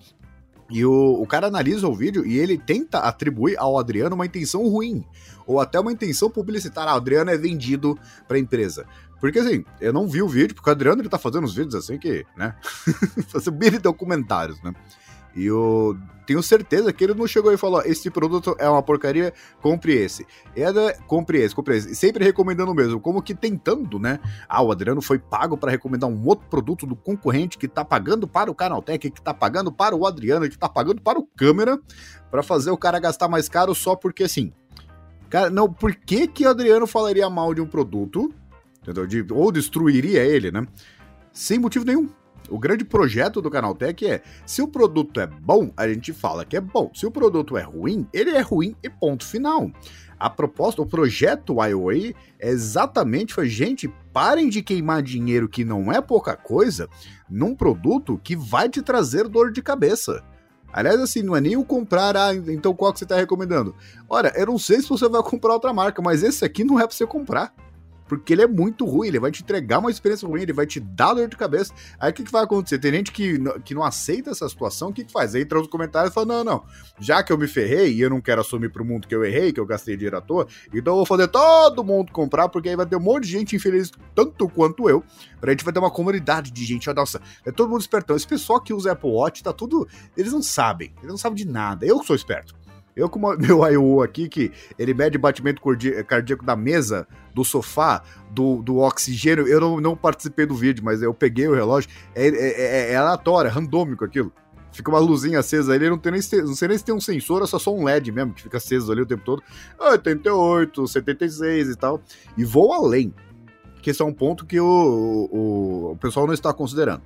E 0.71 0.85
o, 0.87 1.21
o 1.21 1.27
cara 1.27 1.49
analisa 1.49 1.89
o 1.89 1.95
vídeo 1.95 2.25
e 2.25 2.39
ele 2.39 2.57
tenta 2.57 3.01
atribuir 3.01 3.59
ao 3.59 3.77
Adriano 3.77 4.15
uma 4.15 4.27
intenção 4.27 4.65
ruim, 4.69 5.05
ou 5.45 5.59
até 5.59 5.81
uma 5.81 5.91
intenção 5.91 6.31
publicitária. 6.31 6.93
Ah, 6.93 6.95
o 6.95 6.99
Adriano 6.99 7.33
é 7.33 7.37
vendido 7.37 7.99
para 8.29 8.37
a 8.37 8.41
empresa. 8.41 8.87
Porque 9.23 9.39
assim, 9.39 9.65
eu 9.81 9.93
não 9.93 10.09
vi 10.09 10.21
o 10.21 10.27
vídeo, 10.27 10.53
porque 10.53 10.69
o 10.69 10.73
Adriano 10.73 11.01
ele 11.01 11.09
tá 11.09 11.17
fazendo 11.17 11.45
uns 11.45 11.55
vídeos 11.55 11.77
assim 11.77 11.97
que, 11.97 12.27
né? 12.37 12.57
Fazendo 13.31 13.57
mini 13.57 13.79
documentários, 13.79 14.61
né? 14.65 14.75
E 15.37 15.47
eu 15.47 15.97
tenho 16.27 16.43
certeza 16.43 16.93
que 16.93 17.05
ele 17.05 17.15
não 17.15 17.29
chegou 17.29 17.53
e 17.53 17.57
falou: 17.57 17.83
esse 17.83 18.11
produto 18.11 18.57
é 18.59 18.69
uma 18.69 18.83
porcaria, 18.83 19.33
compre 19.61 19.93
esse. 19.95 20.27
É 20.57 20.93
compre 21.07 21.39
esse, 21.39 21.55
compre 21.55 21.77
esse. 21.77 21.95
Sempre 21.95 22.25
recomendando 22.25 22.75
mesmo, 22.75 22.99
como 22.99 23.23
que 23.23 23.33
tentando, 23.33 23.97
né? 23.97 24.19
Ah, 24.49 24.61
o 24.61 24.73
Adriano 24.73 25.01
foi 25.01 25.21
pago 25.21 25.57
para 25.57 25.71
recomendar 25.71 26.11
um 26.11 26.27
outro 26.27 26.49
produto 26.49 26.85
do 26.85 26.97
concorrente 26.97 27.57
que 27.57 27.69
tá 27.69 27.85
pagando 27.85 28.27
para 28.27 28.51
o 28.51 28.55
Canaltech, 28.57 29.09
que 29.09 29.23
tá 29.23 29.33
pagando 29.33 29.71
para 29.71 29.95
o 29.95 30.05
Adriano, 30.05 30.51
que 30.51 30.59
tá 30.59 30.69
pagando 30.69 31.01
para 31.01 31.21
o 31.21 31.25
câmera, 31.37 31.79
para 32.29 32.43
fazer 32.43 32.73
o 32.73 32.77
cara 32.77 32.99
gastar 32.99 33.29
mais 33.29 33.49
caro 33.49 33.73
só 33.73 33.95
porque 33.95 34.25
assim. 34.25 34.53
Cara, 35.31 35.49
não, 35.49 35.73
por 35.73 35.95
que 35.95 36.27
que 36.27 36.45
o 36.45 36.49
Adriano 36.51 36.89
falaria 36.89 37.31
mal 37.31 37.55
de 37.55 37.61
um 37.61 37.67
produto, 37.67 38.35
entendeu? 38.83 39.07
De, 39.07 39.25
ou 39.33 39.51
destruiria 39.51 40.25
ele, 40.25 40.51
né? 40.51 40.67
Sem 41.33 41.59
motivo 41.59 41.85
nenhum. 41.85 42.09
O 42.51 42.59
grande 42.59 42.85
projeto 42.85 43.41
do 43.41 43.51
Canaltech 43.51 44.07
é: 44.07 44.23
se 44.45 44.61
o 44.61 44.69
produto 44.69 45.21
é 45.21 45.27
bom, 45.27 45.73
a 45.77 45.89
gente 45.89 46.13
fala 46.13 46.45
que 46.45 46.57
é 46.57 46.61
bom. 46.61 46.91
Se 46.95 47.07
o 47.07 47.11
produto 47.11 47.57
é 47.57 47.63
ruim, 47.63 48.07
ele 48.13 48.31
é 48.31 48.41
ruim 48.41 48.77
e 48.83 48.91
ponto 48.91 49.25
final. 49.25 49.71
A 50.19 50.31
proposta, 50.31 50.83
o 50.83 50.87
projeto 50.87 51.57
IOA 51.65 52.15
é 52.39 52.49
exatamente 52.49 53.35
foi, 53.35 53.49
gente, 53.49 53.89
parem 54.13 54.49
de 54.49 54.63
queimar 54.63 55.03
dinheiro 55.03 55.49
que 55.49 55.65
não 55.65 55.91
é 55.91 56.01
pouca 56.01 56.37
coisa 56.37 56.89
num 57.29 57.57
produto 57.57 58.21
que 58.23 58.37
vai 58.37 58.69
te 58.69 58.83
trazer 58.83 59.27
dor 59.29 59.51
de 59.51 59.61
cabeça. 59.63 60.23
Aliás, 60.73 61.01
assim, 61.01 61.23
não 61.23 61.37
é 61.37 61.41
nem 61.41 61.57
o 61.57 61.65
comprar, 61.65 62.17
ah, 62.17 62.35
então 62.35 62.73
qual 62.73 62.93
que 62.93 63.01
você 63.01 63.05
está 63.05 63.17
recomendando? 63.17 63.75
Olha, 64.09 64.33
eu 64.37 64.47
não 64.47 64.59
sei 64.59 64.81
se 64.81 64.89
você 64.89 65.09
vai 65.09 65.23
comprar 65.23 65.55
outra 65.55 65.73
marca, 65.73 66.01
mas 66.01 66.23
esse 66.23 66.45
aqui 66.45 66.65
não 66.65 66.79
é 66.79 66.87
para 66.87 66.97
você 66.97 67.07
comprar 67.07 67.53
porque 68.07 68.33
ele 68.33 68.43
é 68.43 68.47
muito 68.47 68.85
ruim, 68.85 69.09
ele 69.09 69.19
vai 69.19 69.31
te 69.31 69.43
entregar 69.43 69.79
uma 69.79 69.91
experiência 69.91 70.27
ruim, 70.29 70.43
ele 70.43 70.53
vai 70.53 70.67
te 70.67 70.81
dar 70.81 71.15
dor 71.15 71.29
de 71.29 71.37
cabeça. 71.37 71.73
Aí 71.99 72.11
o 72.11 72.15
que, 72.15 72.25
que 72.25 72.33
vai 72.33 72.45
acontecer? 72.45 72.79
Tem 72.79 72.93
gente 72.93 73.13
que, 73.13 73.39
que 73.65 73.75
não 73.75 73.83
aceita 73.83 74.31
essa 74.31 74.49
situação, 74.49 74.91
o 74.91 74.93
que, 74.93 75.05
que 75.05 75.13
faz? 75.13 75.35
Aí 75.35 75.43
entra 75.43 75.59
nos 75.59 75.69
comentários 75.69 76.11
e 76.11 76.15
fala: 76.15 76.27
não, 76.27 76.45
não, 76.45 76.65
já 77.01 77.23
que 77.23 77.33
eu 77.33 77.39
me 77.39 77.47
ferrei 77.47 77.93
e 77.93 78.01
eu 78.01 78.11
não 78.11 78.21
quero 78.21 78.41
assumir 78.41 78.71
pro 78.71 78.85
mundo 78.85 79.07
que 79.07 79.15
eu 79.15 79.25
errei, 79.25 79.53
que 79.53 79.61
eu 79.61 79.67
gastei 79.67 79.97
dinheiro 79.97 80.17
à 80.17 80.21
toa, 80.21 80.47
então 80.73 80.93
eu 80.93 80.97
vou 80.99 81.07
fazer 81.07 81.29
todo 81.29 81.83
mundo 81.85 82.13
comprar, 82.13 82.49
porque 82.49 82.69
aí 82.69 82.77
vai 82.77 82.87
ter 82.87 82.97
um 82.97 83.01
monte 83.01 83.25
de 83.25 83.31
gente 83.31 83.57
infeliz, 83.57 83.91
tanto 84.15 84.49
quanto 84.49 84.89
eu. 84.89 85.03
A 85.41 85.51
gente 85.51 85.65
vai 85.65 85.73
ter 85.73 85.81
uma 85.81 85.91
comunidade 85.91 86.53
de 86.53 86.65
gente, 86.65 86.89
ó, 86.89 86.95
nossa, 86.95 87.21
é 87.45 87.51
todo 87.51 87.69
mundo 87.69 87.81
espertão. 87.81 88.15
Esse 88.15 88.27
pessoal 88.27 88.61
que 88.61 88.73
usa 88.73 88.93
Apple 88.93 89.11
Watch, 89.11 89.43
tá 89.43 89.53
tudo. 89.53 89.89
Eles 90.17 90.33
não 90.33 90.43
sabem, 90.43 90.93
eles 90.99 91.11
não 91.11 91.19
sabem 91.19 91.45
de 91.45 91.51
nada. 91.51 91.85
Eu 91.85 91.99
que 91.99 92.07
sou 92.07 92.15
esperto. 92.15 92.62
Eu 92.95 93.09
com 93.09 93.19
meu 93.19 93.65
IO 93.71 94.03
aqui, 94.03 94.29
que 94.29 94.53
ele 94.79 94.93
mede 94.95 95.17
batimento 95.19 95.63
cardíaco 96.07 96.45
da 96.45 96.55
mesa, 96.55 97.07
do 97.35 97.45
sofá, 97.45 98.03
do, 98.31 98.63
do 98.63 98.79
oxigênio, 98.79 99.47
eu 99.47 99.61
não, 99.61 99.81
não 99.81 99.97
participei 99.97 100.47
do 100.47 100.55
vídeo, 100.55 100.85
mas 100.85 101.03
eu 101.03 101.15
peguei 101.15 101.49
o 101.49 101.55
relógio, 101.55 101.91
é, 102.15 102.29
é, 102.29 102.31
é, 102.31 102.93
é 102.93 102.97
aleatório, 102.97 103.49
é 103.49 103.53
randômico 103.53 104.05
aquilo. 104.05 104.33
Fica 104.73 104.91
uma 104.91 104.99
luzinha 104.99 105.39
acesa 105.39 105.75
ali, 105.75 105.89
não, 105.89 105.99
tem 105.99 106.13
nem, 106.13 106.21
não 106.43 106.55
sei 106.55 106.69
nem 106.69 106.79
se 106.79 106.85
tem 106.85 106.95
um 106.95 107.01
sensor, 107.01 107.43
é 107.43 107.47
só, 107.47 107.59
só 107.59 107.75
um 107.75 107.85
LED 107.85 108.11
mesmo, 108.11 108.33
que 108.33 108.43
fica 108.43 108.57
aceso 108.57 108.91
ali 108.91 109.03
o 109.03 109.07
tempo 109.07 109.23
todo. 109.23 109.43
88, 109.79 110.89
76 110.89 111.69
e 111.69 111.77
tal. 111.77 112.01
E 112.39 112.45
vou 112.45 112.73
além, 112.73 113.13
que 113.83 113.91
esse 113.91 114.01
é 114.01 114.05
um 114.05 114.15
ponto 114.15 114.47
que 114.47 114.59
o, 114.59 115.29
o, 115.31 115.93
o 115.93 115.97
pessoal 115.97 116.27
não 116.27 116.33
está 116.33 116.55
considerando. 116.55 117.03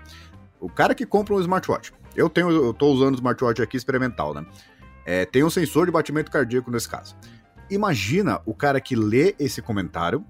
O 0.60 0.68
cara 0.68 0.94
que 0.94 1.04
compra 1.04 1.34
um 1.34 1.40
smartwatch, 1.40 1.92
eu 2.14 2.30
tenho, 2.30 2.50
eu 2.50 2.72
tô 2.72 2.86
usando 2.86 3.14
o 3.14 3.16
smartwatch 3.16 3.60
aqui 3.60 3.76
experimental, 3.76 4.32
né? 4.32 4.46
É, 5.06 5.24
tem 5.24 5.44
um 5.44 5.50
sensor 5.50 5.86
de 5.86 5.92
batimento 5.92 6.30
cardíaco 6.30 6.70
nesse 6.70 6.88
caso. 6.88 7.16
Imagina 7.70 8.40
o 8.44 8.52
cara 8.52 8.80
que 8.80 8.96
lê 8.96 9.36
esse 9.38 9.62
comentário, 9.62 10.24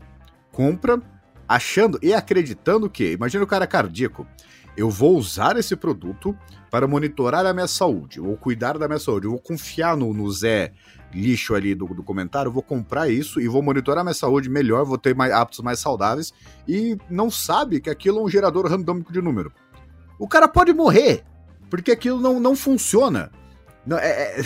compra, 0.53 1.01
achando 1.49 1.99
e 2.03 2.13
acreditando 2.13 2.89
que, 2.89 3.13
imagina 3.13 3.43
o 3.43 3.47
cara 3.47 3.67
cardíaco, 3.67 4.27
eu 4.77 4.91
vou 4.91 5.17
usar 5.17 5.57
esse 5.57 5.75
produto 5.75 6.37
para 6.71 6.87
monitorar 6.87 7.47
a 7.47 7.55
minha 7.55 7.67
saúde, 7.67 8.21
ou 8.21 8.37
cuidar 8.37 8.77
da 8.77 8.87
minha 8.87 8.99
saúde, 8.99 9.27
eu 9.27 9.31
vou 9.31 9.41
confiar 9.41 9.97
no, 9.97 10.13
no 10.13 10.31
Zé 10.31 10.73
lixo 11.15 11.55
ali 11.55 11.75
do, 11.75 11.87
do 11.87 12.03
comentário, 12.03 12.53
vou 12.53 12.63
comprar 12.63 13.09
isso 13.09 13.41
e 13.41 13.49
vou 13.49 13.63
monitorar 13.63 14.05
minha 14.05 14.13
saúde 14.13 14.51
melhor, 14.51 14.85
vou 14.85 14.99
ter 14.99 15.15
mais, 15.15 15.33
hábitos 15.33 15.61
mais 15.61 15.79
saudáveis, 15.79 16.35
e 16.69 16.99
não 17.09 17.31
sabe 17.31 17.81
que 17.81 17.89
aquilo 17.89 18.19
é 18.19 18.23
um 18.23 18.29
gerador 18.29 18.67
randômico 18.67 19.13
de 19.13 19.23
número. 19.23 19.51
O 20.19 20.29
cara 20.29 20.47
pode 20.47 20.75
morrer, 20.75 21.25
porque 21.71 21.93
aquilo 21.93 22.21
não, 22.21 22.39
não 22.39 22.55
funciona. 22.55 23.31
Não, 23.87 23.99
é, 23.99 24.41
é, 24.41 24.45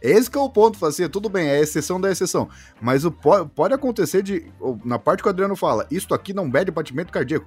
esse 0.00 0.30
que 0.30 0.38
é 0.38 0.40
o 0.40 0.48
ponto, 0.48 0.84
assim, 0.86 1.08
tudo 1.08 1.28
bem, 1.28 1.48
é 1.48 1.60
exceção 1.60 2.00
da 2.00 2.10
exceção. 2.10 2.48
Mas 2.80 3.04
o, 3.04 3.10
pode, 3.10 3.50
pode 3.50 3.74
acontecer 3.74 4.22
de. 4.22 4.50
Na 4.84 4.98
parte 4.98 5.22
que 5.22 5.28
o 5.28 5.30
Adriano 5.30 5.56
fala, 5.56 5.86
isto 5.90 6.14
aqui 6.14 6.32
não 6.32 6.46
mede 6.46 6.70
batimento 6.70 7.12
cardíaco. 7.12 7.46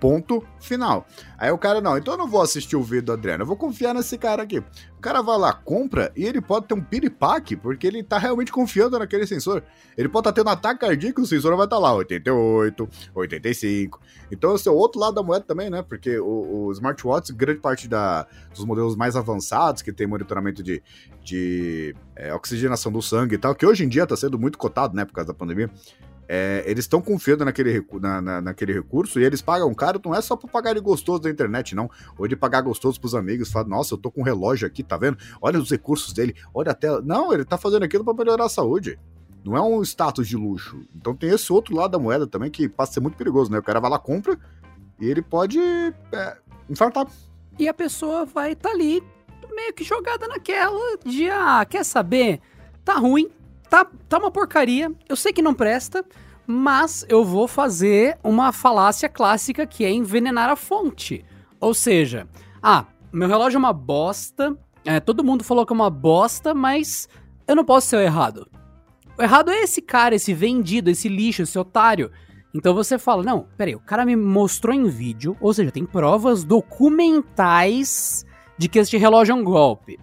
Ponto 0.00 0.44
final. 0.60 1.06
Aí 1.36 1.50
o 1.50 1.58
cara, 1.58 1.80
não, 1.80 1.96
então 1.98 2.14
eu 2.14 2.18
não 2.18 2.28
vou 2.28 2.40
assistir 2.40 2.76
o 2.76 2.82
vídeo 2.82 3.06
do 3.06 3.12
Adriano, 3.12 3.42
eu 3.42 3.46
vou 3.46 3.56
confiar 3.56 3.94
nesse 3.94 4.16
cara 4.16 4.42
aqui. 4.42 4.58
O 4.58 5.00
cara 5.00 5.22
vai 5.22 5.38
lá, 5.38 5.52
compra 5.52 6.12
e 6.16 6.24
ele 6.24 6.40
pode 6.40 6.66
ter 6.66 6.74
um 6.74 6.80
piripaque, 6.80 7.56
porque 7.56 7.86
ele 7.86 8.02
tá 8.02 8.18
realmente 8.18 8.50
confiando 8.50 8.98
naquele 8.98 9.26
sensor. 9.26 9.62
Ele 9.96 10.08
pode 10.08 10.22
estar 10.22 10.32
tá 10.32 10.36
tendo 10.36 10.48
um 10.48 10.52
ataque 10.52 10.80
cardíaco, 10.80 11.20
o 11.20 11.26
sensor 11.26 11.56
vai 11.56 11.66
estar 11.66 11.76
tá 11.76 11.82
lá, 11.82 11.94
88, 11.94 12.88
85. 13.14 14.00
Então 14.30 14.54
esse 14.54 14.68
é 14.68 14.70
o 14.70 14.74
outro 14.74 15.00
lado 15.00 15.14
da 15.14 15.22
moeda 15.22 15.44
também, 15.44 15.70
né? 15.70 15.82
Porque 15.82 16.18
o, 16.18 16.66
o 16.66 16.72
smartwatch, 16.72 17.32
grande 17.32 17.60
parte 17.60 17.88
da, 17.88 18.26
dos 18.52 18.64
modelos 18.64 18.96
mais 18.96 19.16
avançados, 19.16 19.82
que 19.82 19.92
tem 19.92 20.06
monitoramento 20.06 20.62
de, 20.62 20.82
de 21.22 21.94
é, 22.16 22.34
oxigenação 22.34 22.90
do 22.90 23.00
sangue 23.00 23.36
e 23.36 23.38
tal, 23.38 23.54
que 23.54 23.66
hoje 23.66 23.84
em 23.84 23.88
dia 23.88 24.06
tá 24.06 24.16
sendo 24.16 24.38
muito 24.38 24.58
cotado, 24.58 24.96
né, 24.96 25.04
por 25.04 25.12
causa 25.12 25.28
da 25.28 25.34
pandemia 25.34 25.70
é, 26.28 26.62
eles 26.66 26.84
estão 26.84 27.00
confiando 27.00 27.42
naquele, 27.42 27.82
na, 28.00 28.20
na, 28.20 28.40
naquele 28.42 28.74
recurso 28.74 29.18
e 29.18 29.24
eles 29.24 29.40
pagam 29.40 29.72
caro, 29.72 29.98
não 30.04 30.14
é 30.14 30.20
só 30.20 30.36
para 30.36 30.50
pagar 30.50 30.74
de 30.74 30.80
gostoso 30.80 31.22
da 31.22 31.30
internet, 31.30 31.74
não. 31.74 31.90
Ou 32.18 32.28
de 32.28 32.36
pagar 32.36 32.60
gostoso 32.60 33.00
pros 33.00 33.14
amigos, 33.14 33.50
falar, 33.50 33.66
nossa, 33.66 33.94
eu 33.94 33.98
tô 33.98 34.10
com 34.10 34.20
um 34.20 34.24
relógio 34.24 34.66
aqui, 34.66 34.82
tá 34.82 34.98
vendo? 34.98 35.16
Olha 35.40 35.58
os 35.58 35.70
recursos 35.70 36.12
dele, 36.12 36.36
olha 36.52 36.72
a 36.72 36.74
tela. 36.74 37.00
Não, 37.00 37.32
ele 37.32 37.46
tá 37.46 37.56
fazendo 37.56 37.82
aquilo 37.82 38.04
para 38.04 38.12
melhorar 38.12 38.44
a 38.44 38.48
saúde. 38.50 38.98
Não 39.42 39.56
é 39.56 39.62
um 39.62 39.82
status 39.82 40.28
de 40.28 40.36
luxo. 40.36 40.78
Então 40.94 41.14
tem 41.14 41.30
esse 41.30 41.50
outro 41.50 41.74
lado 41.74 41.92
da 41.92 41.98
moeda 41.98 42.26
também 42.26 42.50
que 42.50 42.68
passa 42.68 42.92
a 42.92 42.94
ser 42.94 43.00
muito 43.00 43.16
perigoso, 43.16 43.50
né? 43.50 43.58
O 43.58 43.62
cara 43.62 43.80
vai 43.80 43.90
lá, 43.90 43.98
compra 43.98 44.38
e 45.00 45.06
ele 45.06 45.22
pode 45.22 45.58
é, 45.58 46.36
infartar. 46.68 47.06
E 47.58 47.66
a 47.66 47.72
pessoa 47.72 48.26
vai 48.26 48.52
estar 48.52 48.68
tá 48.68 48.74
ali 48.74 49.02
meio 49.54 49.72
que 49.72 49.82
jogada 49.82 50.28
naquela 50.28 50.98
de, 51.04 51.30
ah, 51.30 51.64
quer 51.64 51.84
saber? 51.84 52.40
Tá 52.84 52.94
ruim, 52.94 53.30
tá, 53.68 53.86
tá 54.08 54.18
uma 54.18 54.30
porcaria, 54.30 54.92
eu 55.08 55.16
sei 55.16 55.32
que 55.32 55.42
não 55.42 55.54
presta, 55.54 56.04
mas 56.46 57.04
eu 57.08 57.24
vou 57.24 57.46
fazer 57.46 58.18
uma 58.24 58.52
falácia 58.52 59.08
clássica 59.08 59.66
que 59.66 59.84
é 59.84 59.90
envenenar 59.90 60.48
a 60.48 60.56
fonte. 60.56 61.24
Ou 61.60 61.74
seja, 61.74 62.26
ah, 62.62 62.86
meu 63.12 63.28
relógio 63.28 63.56
é 63.56 63.58
uma 63.58 63.72
bosta, 63.72 64.56
é, 64.84 65.00
todo 65.00 65.24
mundo 65.24 65.44
falou 65.44 65.66
que 65.66 65.72
é 65.72 65.76
uma 65.76 65.90
bosta, 65.90 66.54
mas 66.54 67.08
eu 67.46 67.54
não 67.54 67.64
posso 67.64 67.88
ser 67.88 67.96
o 67.96 68.00
errado. 68.00 68.48
O 69.18 69.22
errado 69.22 69.50
é 69.50 69.62
esse 69.62 69.82
cara, 69.82 70.14
esse 70.14 70.32
vendido, 70.32 70.88
esse 70.88 71.08
lixo, 71.08 71.42
esse 71.42 71.58
otário. 71.58 72.10
Então 72.54 72.72
você 72.72 72.98
fala, 72.98 73.22
não, 73.22 73.46
peraí, 73.56 73.74
o 73.74 73.80
cara 73.80 74.06
me 74.06 74.16
mostrou 74.16 74.74
em 74.74 74.88
vídeo, 74.88 75.36
ou 75.40 75.52
seja, 75.52 75.70
tem 75.70 75.84
provas 75.84 76.44
documentais 76.44 78.24
de 78.56 78.68
que 78.68 78.78
este 78.78 78.96
relógio 78.96 79.32
é 79.32 79.34
um 79.34 79.44
golpe. 79.44 79.98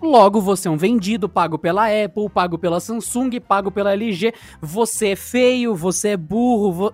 Logo, 0.00 0.40
você 0.40 0.68
é 0.68 0.70
um 0.70 0.76
vendido, 0.76 1.28
pago 1.28 1.58
pela 1.58 1.86
Apple, 1.86 2.30
pago 2.30 2.56
pela 2.56 2.78
Samsung, 2.78 3.40
pago 3.40 3.70
pela 3.70 3.92
LG. 3.92 4.32
Você 4.60 5.08
é 5.08 5.16
feio, 5.16 5.74
você 5.74 6.10
é 6.10 6.16
burro. 6.16 6.72
Vo... 6.72 6.92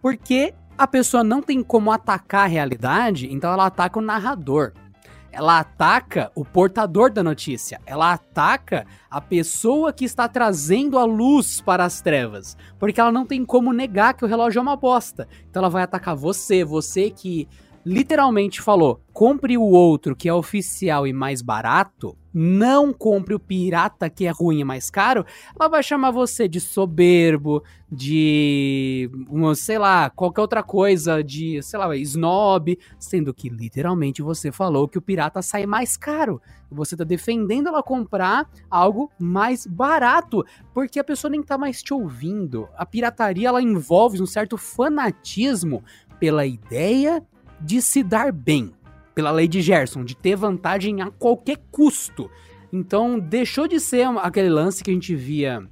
Porque 0.00 0.54
a 0.76 0.86
pessoa 0.86 1.22
não 1.22 1.42
tem 1.42 1.62
como 1.62 1.92
atacar 1.92 2.44
a 2.44 2.48
realidade, 2.48 3.28
então 3.30 3.52
ela 3.52 3.66
ataca 3.66 3.98
o 3.98 4.02
narrador. 4.02 4.72
Ela 5.30 5.58
ataca 5.58 6.32
o 6.34 6.42
portador 6.42 7.12
da 7.12 7.22
notícia. 7.22 7.80
Ela 7.84 8.12
ataca 8.14 8.86
a 9.10 9.20
pessoa 9.20 9.92
que 9.92 10.04
está 10.04 10.26
trazendo 10.26 10.98
a 10.98 11.04
luz 11.04 11.60
para 11.60 11.84
as 11.84 12.00
trevas. 12.00 12.56
Porque 12.78 12.98
ela 12.98 13.12
não 13.12 13.26
tem 13.26 13.44
como 13.44 13.72
negar 13.72 14.14
que 14.14 14.24
o 14.24 14.28
relógio 14.28 14.58
é 14.58 14.62
uma 14.62 14.74
bosta. 14.74 15.28
Então 15.50 15.60
ela 15.60 15.68
vai 15.68 15.82
atacar 15.82 16.16
você, 16.16 16.64
você 16.64 17.10
que 17.10 17.46
literalmente 17.88 18.60
falou: 18.60 19.00
compre 19.14 19.56
o 19.56 19.62
outro 19.62 20.14
que 20.14 20.28
é 20.28 20.34
oficial 20.34 21.06
e 21.06 21.12
mais 21.12 21.40
barato, 21.40 22.16
não 22.34 22.92
compre 22.92 23.34
o 23.34 23.40
pirata 23.40 24.10
que 24.10 24.26
é 24.26 24.30
ruim 24.30 24.60
e 24.60 24.64
mais 24.64 24.90
caro, 24.90 25.24
ela 25.58 25.68
vai 25.68 25.82
chamar 25.82 26.10
você 26.10 26.46
de 26.46 26.60
soberbo, 26.60 27.64
de, 27.90 29.10
sei 29.56 29.78
lá, 29.78 30.10
qualquer 30.10 30.42
outra 30.42 30.62
coisa, 30.62 31.24
de, 31.24 31.62
sei 31.62 31.78
lá, 31.78 31.96
snob, 31.96 32.78
sendo 32.98 33.32
que 33.32 33.48
literalmente 33.48 34.20
você 34.20 34.52
falou 34.52 34.86
que 34.86 34.98
o 34.98 35.02
pirata 35.02 35.40
sai 35.40 35.64
mais 35.64 35.96
caro. 35.96 36.40
Você 36.70 36.94
tá 36.94 37.04
defendendo 37.04 37.68
ela 37.68 37.82
comprar 37.82 38.46
algo 38.70 39.10
mais 39.18 39.66
barato, 39.66 40.44
porque 40.74 41.00
a 41.00 41.04
pessoa 41.04 41.30
nem 41.30 41.42
tá 41.42 41.56
mais 41.56 41.82
te 41.82 41.94
ouvindo. 41.94 42.68
A 42.76 42.84
pirataria 42.84 43.48
ela 43.48 43.62
envolve 43.62 44.20
um 44.20 44.26
certo 44.26 44.58
fanatismo 44.58 45.82
pela 46.20 46.44
ideia 46.44 47.24
de 47.60 47.82
se 47.82 48.02
dar 48.02 48.32
bem, 48.32 48.72
pela 49.14 49.30
lei 49.30 49.48
de 49.48 49.60
Gerson, 49.60 50.04
de 50.04 50.16
ter 50.16 50.36
vantagem 50.36 51.02
a 51.02 51.10
qualquer 51.10 51.58
custo. 51.70 52.30
Então 52.72 53.18
deixou 53.18 53.66
de 53.66 53.80
ser 53.80 54.06
aquele 54.18 54.48
lance 54.48 54.84
que 54.84 54.90
a 54.90 54.94
gente 54.94 55.14
via 55.14 55.68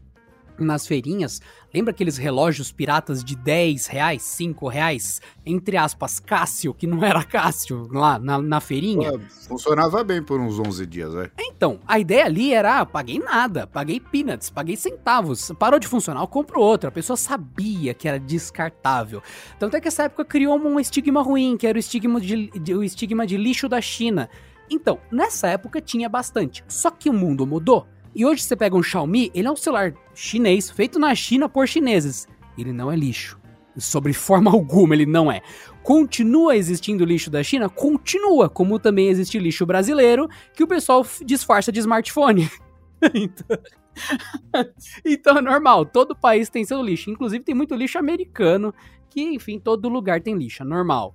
nas 0.64 0.87
feirinhas. 0.87 1.40
Lembra 1.73 1.90
aqueles 1.90 2.16
relógios 2.16 2.73
piratas 2.73 3.23
de 3.23 3.37
10 3.37 3.87
reais, 3.87 4.23
5 4.23 4.69
reais? 4.69 5.21
Entre 5.45 5.77
aspas, 5.77 6.19
Cássio, 6.19 6.73
que 6.73 6.87
não 6.87 7.05
era 7.05 7.23
Cássio, 7.23 7.88
lá 7.92 8.19
na, 8.19 8.40
na 8.40 8.61
feirinha. 8.61 9.11
É, 9.11 9.19
funcionava 9.47 10.03
bem 10.03 10.23
por 10.23 10.40
uns 10.40 10.59
11 10.59 10.87
dias, 10.87 11.12
velho. 11.12 11.31
Então, 11.38 11.79
a 11.87 11.99
ideia 11.99 12.25
ali 12.25 12.55
era, 12.55 12.81
ah, 12.81 12.87
paguei 12.87 13.19
nada, 13.19 13.66
paguei 13.66 14.01
peanuts, 14.01 14.49
paguei 14.49 14.77
centavos. 14.77 15.53
Parou 15.59 15.79
de 15.79 15.87
funcionar, 15.87 16.21
eu 16.21 16.29
compro 16.29 16.61
outro. 16.61 16.88
A 16.88 16.92
pessoa 16.92 17.16
sabia 17.16 17.92
que 17.92 18.09
era 18.09 18.19
descartável. 18.19 19.23
Tanto 19.59 19.77
é 19.77 19.81
que 19.81 19.88
essa 19.88 20.05
época 20.05 20.25
criou 20.25 20.59
um 20.59 20.81
estigma 20.81 21.23
ruim, 21.23 21.57
que 21.57 21.66
era 21.66 21.77
o 21.77 21.81
estigma 21.81 22.21
de, 22.21 22.51
de 22.59 22.75
o 22.75 22.83
estigma 22.83 23.27
de 23.27 23.37
lixo 23.37 23.69
da 23.69 23.81
China. 23.81 24.31
Então, 24.71 24.99
nessa 25.11 25.49
época 25.49 25.81
tinha 25.81 26.09
bastante. 26.09 26.64
Só 26.66 26.90
que 26.90 27.09
o 27.09 27.12
mundo 27.12 27.47
mudou. 27.47 27.87
E 28.16 28.24
hoje 28.24 28.42
você 28.42 28.57
pega 28.57 28.74
um 28.74 28.83
Xiaomi, 28.83 29.31
ele 29.35 29.46
é 29.46 29.50
um 29.50 29.57
celular 29.57 29.92
chinês, 30.14 30.70
feito 30.70 30.98
na 30.98 31.14
China 31.14 31.50
por 31.50 31.68
chineses. 31.68 32.26
Ele 32.57 32.72
não 32.72 32.90
é 32.90 32.96
lixo. 32.96 33.38
Sobre 33.76 34.14
forma 34.14 34.50
alguma 34.57 34.94
ele 34.94 35.05
não 35.05 35.31
é. 35.31 35.42
Continua 35.83 36.57
existindo 36.57 37.05
lixo 37.05 37.29
da 37.29 37.42
China? 37.42 37.68
Continua, 37.68 38.48
como 38.48 38.79
também 38.79 39.09
existe 39.09 39.38
lixo 39.38 39.66
brasileiro, 39.66 40.31
que 40.55 40.64
o 40.64 40.66
pessoal 40.66 41.07
disfarça 41.26 41.70
de 41.70 41.81
smartphone. 41.81 42.50
então... 43.14 43.59
então 45.05 45.37
é 45.37 45.42
normal, 45.42 45.85
todo 45.85 46.16
país 46.16 46.48
tem 46.48 46.64
seu 46.64 46.83
lixo. 46.83 47.11
Inclusive 47.11 47.44
tem 47.44 47.55
muito 47.55 47.74
lixo 47.74 47.98
americano, 47.98 48.72
que 49.11 49.20
enfim, 49.20 49.59
todo 49.59 49.90
lugar 49.90 50.22
tem 50.22 50.35
lixo, 50.35 50.62
é 50.62 50.66
normal. 50.66 51.14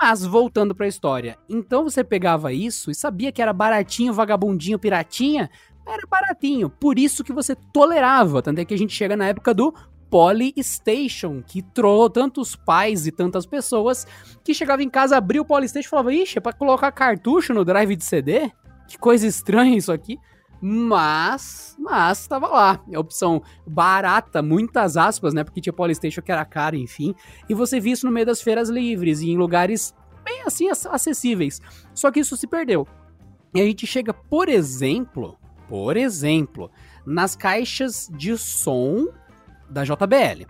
Mas 0.00 0.24
voltando 0.24 0.76
para 0.76 0.86
a 0.86 0.88
história, 0.88 1.36
então 1.48 1.82
você 1.82 2.04
pegava 2.04 2.52
isso 2.52 2.88
e 2.90 2.94
sabia 2.94 3.32
que 3.32 3.42
era 3.42 3.52
baratinho, 3.52 4.12
vagabundinho, 4.12 4.78
piratinha, 4.78 5.50
era 5.86 6.06
baratinho, 6.08 6.68
por 6.68 6.98
isso 6.98 7.22
que 7.22 7.32
você 7.32 7.54
tolerava, 7.54 8.42
tanto 8.42 8.60
é 8.60 8.64
que 8.64 8.74
a 8.74 8.78
gente 8.78 8.92
chega 8.92 9.16
na 9.16 9.26
época 9.26 9.54
do 9.54 9.72
Polystation, 10.10 11.42
que 11.42 11.62
trollou 11.62 12.08
tantos 12.08 12.54
pais 12.54 13.06
e 13.06 13.12
tantas 13.12 13.44
pessoas 13.44 14.06
que 14.44 14.54
chegava 14.54 14.82
em 14.82 14.90
casa, 14.90 15.16
abria 15.16 15.42
o 15.42 15.44
Polystation 15.44 15.86
e 15.86 15.90
falava, 15.90 16.14
ixi, 16.14 16.38
é 16.38 16.40
pra 16.40 16.52
colocar 16.52 16.90
cartucho 16.92 17.52
no 17.52 17.64
drive 17.64 17.96
de 17.96 18.04
CD? 18.04 18.50
Que 18.86 18.96
coisa 18.98 19.26
estranha 19.26 19.76
isso 19.76 19.92
aqui. 19.92 20.18
Mas, 20.60 21.76
mas 21.78 22.20
estava 22.20 22.48
lá. 22.48 22.80
A 22.94 23.00
opção 23.00 23.42
barata, 23.66 24.40
muitas 24.42 24.96
aspas, 24.96 25.34
né? 25.34 25.44
Porque 25.44 25.60
tinha 25.60 25.72
Polystation 25.72 26.22
que 26.22 26.32
era 26.32 26.44
caro, 26.44 26.76
enfim. 26.76 27.14
E 27.48 27.54
você 27.54 27.78
via 27.78 27.92
isso 27.92 28.06
no 28.06 28.12
meio 28.12 28.26
das 28.26 28.40
feiras 28.40 28.68
livres 28.68 29.20
e 29.20 29.30
em 29.30 29.36
lugares 29.36 29.94
bem 30.24 30.42
assim 30.42 30.68
acessíveis. 30.68 31.60
Só 31.94 32.10
que 32.10 32.20
isso 32.20 32.36
se 32.36 32.46
perdeu. 32.46 32.86
E 33.54 33.60
a 33.60 33.64
gente 33.64 33.86
chega, 33.86 34.14
por 34.14 34.48
exemplo, 34.48 35.36
por 35.68 35.96
exemplo, 35.96 36.70
nas 37.04 37.36
caixas 37.36 38.08
de 38.12 38.36
som 38.36 39.08
da 39.68 39.84
JBL. 39.84 40.46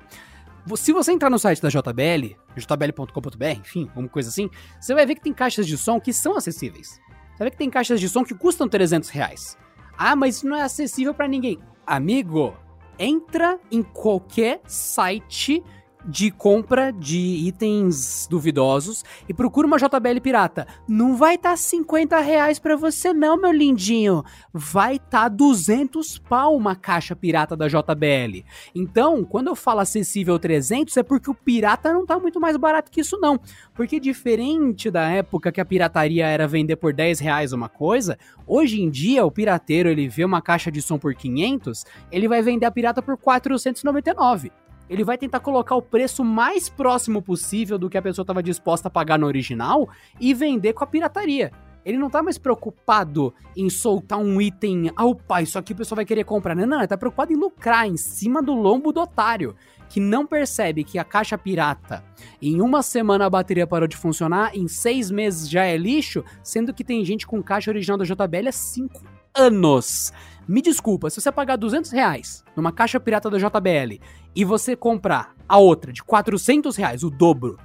Se 0.76 0.92
você 0.92 1.12
entrar 1.12 1.30
no 1.30 1.38
site 1.38 1.62
da 1.62 1.68
JBL, 1.68 2.36
jbl.com.br, 2.56 3.60
enfim, 3.60 3.86
alguma 3.88 4.08
coisa 4.08 4.28
assim, 4.28 4.50
você 4.80 4.94
vai 4.94 5.06
ver 5.06 5.14
que 5.14 5.20
tem 5.20 5.32
caixas 5.32 5.66
de 5.66 5.78
som 5.78 6.00
que 6.00 6.12
são 6.12 6.36
acessíveis. 6.36 7.00
Você 7.32 7.38
vai 7.38 7.46
ver 7.46 7.50
que 7.52 7.58
tem 7.58 7.70
caixas 7.70 8.00
de 8.00 8.08
som 8.08 8.24
que 8.24 8.34
custam 8.34 8.68
300 8.68 9.08
reais. 9.10 9.56
Ah, 9.96 10.16
mas 10.16 10.36
isso 10.36 10.48
não 10.48 10.56
é 10.56 10.62
acessível 10.62 11.14
para 11.14 11.28
ninguém. 11.28 11.58
Amigo, 11.86 12.54
entra 12.98 13.60
em 13.70 13.82
qualquer 13.82 14.60
site 14.66 15.62
de 16.06 16.30
compra 16.30 16.92
de 16.92 17.18
itens 17.18 18.26
duvidosos 18.30 19.04
e 19.28 19.34
procura 19.34 19.66
uma 19.66 19.78
JBL 19.78 20.20
pirata. 20.22 20.66
Não 20.88 21.16
vai 21.16 21.34
estar 21.34 21.50
tá 21.50 21.56
50 21.56 22.20
reais 22.20 22.58
pra 22.58 22.76
você 22.76 23.12
não, 23.12 23.36
meu 23.36 23.50
lindinho. 23.50 24.22
Vai 24.52 24.96
estar 24.96 25.22
tá 25.22 25.28
200 25.28 26.18
pau 26.18 26.56
uma 26.56 26.76
caixa 26.76 27.16
pirata 27.16 27.56
da 27.56 27.66
JBL. 27.66 28.44
Então, 28.74 29.24
quando 29.24 29.48
eu 29.48 29.56
falo 29.56 29.80
acessível 29.80 30.38
300, 30.38 30.96
é 30.96 31.02
porque 31.02 31.30
o 31.30 31.34
pirata 31.34 31.92
não 31.92 32.06
tá 32.06 32.18
muito 32.18 32.40
mais 32.40 32.56
barato 32.56 32.90
que 32.90 33.00
isso 33.00 33.18
não. 33.20 33.38
Porque 33.74 33.98
diferente 33.98 34.90
da 34.90 35.08
época 35.08 35.50
que 35.50 35.60
a 35.60 35.64
pirataria 35.64 36.26
era 36.26 36.46
vender 36.46 36.76
por 36.76 36.92
10 36.92 37.18
reais 37.20 37.52
uma 37.52 37.68
coisa, 37.68 38.18
hoje 38.46 38.80
em 38.80 38.88
dia 38.88 39.24
o 39.24 39.30
pirateiro 39.30 39.88
ele 39.88 40.08
vê 40.08 40.24
uma 40.24 40.40
caixa 40.40 40.70
de 40.70 40.80
som 40.80 40.98
por 40.98 41.14
500, 41.14 41.84
ele 42.10 42.28
vai 42.28 42.42
vender 42.42 42.66
a 42.66 42.70
pirata 42.70 43.02
por 43.02 43.16
499 43.16 44.52
ele 44.88 45.04
vai 45.04 45.18
tentar 45.18 45.40
colocar 45.40 45.74
o 45.74 45.82
preço 45.82 46.24
mais 46.24 46.68
próximo 46.68 47.20
possível 47.22 47.78
do 47.78 47.90
que 47.90 47.98
a 47.98 48.02
pessoa 48.02 48.22
estava 48.22 48.42
disposta 48.42 48.88
a 48.88 48.90
pagar 48.90 49.18
no 49.18 49.26
original 49.26 49.88
e 50.20 50.32
vender 50.32 50.72
com 50.72 50.84
a 50.84 50.86
pirataria. 50.86 51.50
Ele 51.84 51.98
não 51.98 52.10
tá 52.10 52.20
mais 52.20 52.36
preocupado 52.36 53.32
em 53.56 53.70
soltar 53.70 54.18
um 54.18 54.40
item, 54.40 54.90
ah, 54.96 55.04
opa, 55.04 55.40
isso 55.40 55.56
aqui 55.56 55.72
o 55.72 55.76
pessoal 55.76 55.96
vai 55.96 56.04
querer 56.04 56.24
comprar. 56.24 56.56
Não, 56.56 56.66
não, 56.66 56.78
ele 56.78 56.88
tá 56.88 56.96
preocupado 56.96 57.32
em 57.32 57.36
lucrar 57.36 57.86
em 57.86 57.96
cima 57.96 58.42
do 58.42 58.54
lombo 58.54 58.90
do 58.90 59.00
otário, 59.00 59.54
que 59.88 60.00
não 60.00 60.26
percebe 60.26 60.82
que 60.82 60.98
a 60.98 61.04
caixa 61.04 61.38
pirata, 61.38 62.02
em 62.42 62.60
uma 62.60 62.82
semana 62.82 63.26
a 63.26 63.30
bateria 63.30 63.68
parou 63.68 63.86
de 63.86 63.96
funcionar, 63.96 64.50
em 64.56 64.66
seis 64.66 65.12
meses 65.12 65.48
já 65.48 65.64
é 65.64 65.76
lixo, 65.76 66.24
sendo 66.42 66.74
que 66.74 66.82
tem 66.82 67.04
gente 67.04 67.24
com 67.24 67.40
caixa 67.40 67.70
original 67.70 67.96
da 67.96 68.04
JBL 68.04 68.48
há 68.48 68.52
cinco 68.52 69.00
anos. 69.32 70.12
Me 70.48 70.62
desculpa, 70.62 71.10
se 71.10 71.20
você 71.20 71.30
pagar 71.30 71.56
200 71.56 71.90
reais 71.90 72.44
numa 72.56 72.72
caixa 72.72 73.00
pirata 73.00 73.28
da 73.28 73.38
JBL 73.38 74.00
e 74.36 74.44
você 74.44 74.76
comprar 74.76 75.34
a 75.48 75.56
outra 75.56 75.90
de 75.90 76.04
400 76.04 76.76
reais, 76.76 77.02
o 77.02 77.10
dobro, 77.10 77.58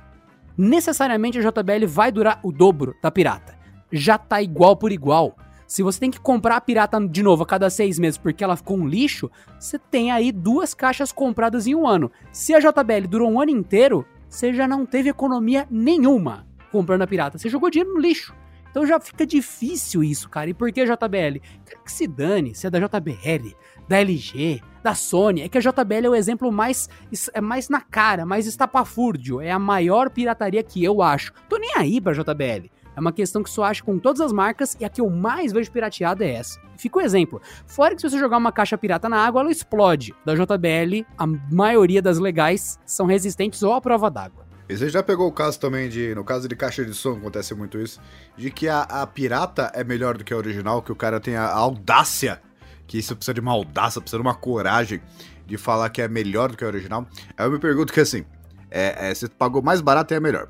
necessariamente 0.58 1.38
a 1.38 1.42
JBL 1.42 1.86
vai 1.86 2.12
durar 2.12 2.40
o 2.42 2.52
dobro 2.52 2.96
da 3.04 3.12
pirata. 3.12 3.60
Já 3.92 4.18
tá 4.18 4.42
igual 4.42 4.78
por 4.78 4.92
igual. 4.92 5.36
Se 5.68 5.84
você 5.84 6.00
tem 6.00 6.12
que 6.12 6.20
comprar 6.20 6.56
a 6.56 6.62
pirata 6.62 7.00
de 7.06 7.22
novo 7.22 7.44
a 7.44 7.46
cada 7.46 7.70
seis 7.70 8.00
meses 8.00 8.18
porque 8.18 8.44
ela 8.44 8.56
ficou 8.56 8.78
um 8.78 8.88
lixo, 8.88 9.30
você 9.60 9.78
tem 9.78 10.12
aí 10.12 10.32
duas 10.32 10.74
caixas 10.74 11.12
compradas 11.12 11.68
em 11.68 11.76
um 11.76 11.86
ano. 11.86 12.10
Se 12.32 12.54
a 12.54 12.60
JBL 12.60 13.08
durou 13.10 13.30
um 13.30 13.42
ano 13.42 13.52
inteiro, 13.52 14.06
você 14.30 14.54
já 14.54 14.68
não 14.68 14.86
teve 14.86 15.10
economia 15.10 15.68
nenhuma 15.70 16.48
comprando 16.72 17.02
a 17.02 17.08
pirata. 17.08 17.38
Você 17.38 17.50
jogou 17.50 17.70
dinheiro 17.70 17.94
no 17.94 18.00
lixo. 18.00 18.34
Então 18.72 18.86
já 18.86 19.00
fica 19.00 19.26
difícil 19.26 20.04
isso, 20.04 20.30
cara. 20.30 20.50
E 20.50 20.54
por 20.54 20.72
que 20.72 20.86
JBL? 20.86 21.40
Quero 21.66 21.84
que 21.84 21.92
se 21.92 22.08
dane, 22.08 22.56
se 22.56 22.66
é 22.66 22.70
da 22.70 22.80
JBL, 22.80 23.54
da 23.88 24.00
LG, 24.00 24.62
da 24.82 24.96
Sony. 24.96 25.42
É 25.42 25.50
que 25.50 25.58
a 25.58 25.62
JBL 25.62 26.06
é 26.06 26.10
o 26.10 26.16
exemplo 26.16 26.52
mais, 26.52 26.90
é 27.34 27.42
mais 27.42 27.70
na 27.70 27.82
cara, 27.82 28.26
mais 28.26 28.48
estapafúrdio. 28.48 29.42
É 29.42 29.52
a 29.52 29.60
maior 29.60 30.10
pirataria 30.10 30.64
que 30.64 30.84
eu 30.84 31.02
acho. 31.02 31.34
Tô 31.50 31.58
nem 31.58 31.76
aí 31.76 32.00
pra 32.00 32.14
JBL. 32.14 32.72
É 32.96 33.00
uma 33.00 33.12
questão 33.12 33.42
que 33.42 33.50
só 33.50 33.64
acho 33.64 33.84
com 33.84 33.98
todas 33.98 34.20
as 34.22 34.34
marcas 34.34 34.76
e 34.80 34.86
a 34.86 34.90
que 34.90 35.00
eu 35.00 35.10
mais 35.10 35.52
vejo 35.52 35.72
pirateada 35.72 36.26
é 36.26 36.34
essa. 36.34 36.60
Fica 36.78 37.00
o 37.00 37.02
exemplo. 37.02 37.42
Fora 37.66 37.96
que 37.96 38.02
se 38.02 38.10
você 38.10 38.18
jogar 38.18 38.38
uma 38.38 38.52
caixa 38.52 38.78
pirata 38.78 39.08
na 39.08 39.18
água, 39.18 39.42
ela 39.42 39.52
explode. 39.52 40.14
Da 40.26 40.34
JBL, 40.34 41.06
a 41.18 41.26
maioria 41.26 42.02
das 42.02 42.20
legais 42.20 42.80
são 42.86 43.06
resistentes 43.06 43.64
ou 43.64 43.74
à 43.74 43.80
prova 43.80 44.10
d'água. 44.10 44.40
E 44.72 44.78
você 44.78 44.88
já 44.88 45.04
pegou 45.04 45.28
o 45.28 45.32
caso 45.34 45.60
também 45.60 45.90
de, 45.90 46.16
no 46.16 46.24
caso 46.24 46.48
de 46.48 46.56
caixa 46.56 46.86
de 46.86 46.94
som, 46.94 47.18
acontece 47.18 47.54
muito 47.54 47.78
isso, 47.78 48.00
de 48.38 48.50
que 48.50 48.70
a, 48.70 48.84
a 48.84 49.06
pirata 49.06 49.70
é 49.76 49.84
melhor 49.84 50.18
do 50.18 50.24
que 50.24 50.34
a 50.34 50.38
original, 50.38 50.82
que 50.82 50.94
o 50.94 50.96
cara 50.96 51.20
tem 51.20 51.36
a, 51.36 51.46
audácia, 51.46 52.42
que 52.88 52.98
isso 52.98 53.14
precisa 53.14 53.34
de 53.34 53.42
uma 53.42 53.52
audácia, 53.52 54.00
precisa 54.00 54.22
de 54.22 54.26
uma 54.26 54.34
coragem 54.34 55.02
de 55.46 55.58
falar 55.58 55.90
que 55.90 56.02
é 56.02 56.08
melhor 56.08 56.52
do 56.52 56.56
que 56.56 56.64
a 56.64 56.68
original. 56.68 57.06
Aí 57.36 57.46
eu 57.46 57.52
me 57.52 57.60
pergunto 57.60 57.92
que 57.92 58.00
assim, 58.00 58.24
é, 58.70 59.10
é, 59.10 59.14
você 59.14 59.28
pagou 59.28 59.62
mais 59.62 59.82
barato 59.82 60.14
e 60.14 60.16
é 60.16 60.22
melhor. 60.22 60.48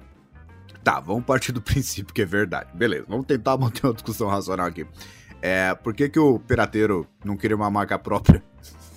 Tá, 0.84 1.00
vamos 1.00 1.26
partir 1.26 1.52
do 1.52 1.62
princípio 1.64 2.14
que 2.14 2.22
é 2.22 2.26
verdade. 2.26 2.70
Beleza, 2.76 3.06
vamos 3.08 3.26
tentar 3.26 3.58
manter 3.58 3.88
uma 3.88 3.94
discussão 3.94 4.28
racional 4.28 4.68
aqui. 4.68 4.86
É, 5.42 5.74
por 5.74 5.96
que, 5.96 6.08
que 6.08 6.20
o 6.20 6.38
pirateiro 6.38 7.08
não 7.26 7.36
queria 7.36 7.58
uma 7.58 7.72
marca 7.72 7.98
própria? 7.98 8.44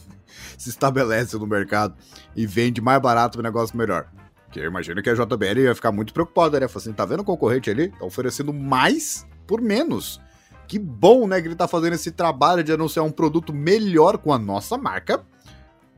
se 0.58 0.68
estabelece 0.68 1.34
no 1.38 1.46
mercado 1.46 1.94
e 2.36 2.46
vende 2.46 2.82
mais 2.82 3.00
barato 3.00 3.38
um 3.38 3.42
negócio 3.42 3.74
melhor. 3.74 4.06
Que 4.54 4.60
eu 4.60 4.66
imagino 4.66 5.02
que 5.02 5.10
a 5.10 5.14
JBL 5.14 5.62
ia 5.62 5.74
ficar 5.74 5.90
muito 5.90 6.14
preocupada, 6.14 6.60
né? 6.60 6.68
Falei 6.68 6.86
assim, 6.86 6.92
tá 6.92 7.04
vendo 7.04 7.20
o 7.20 7.24
concorrente 7.24 7.68
ali? 7.68 7.88
Tá 7.88 8.04
oferecendo 8.04 8.52
mais 8.54 9.26
por 9.48 9.60
menos. 9.60 10.20
Que 10.68 10.78
bom, 10.78 11.26
né, 11.26 11.42
que 11.42 11.48
ele 11.48 11.56
tá 11.56 11.66
fazendo 11.66 11.94
esse 11.94 12.12
trabalho 12.12 12.62
de 12.62 12.70
anunciar 12.70 13.04
um 13.04 13.10
produto 13.10 13.52
melhor 13.52 14.16
com 14.16 14.32
a 14.32 14.38
nossa 14.38 14.78
marca, 14.78 15.26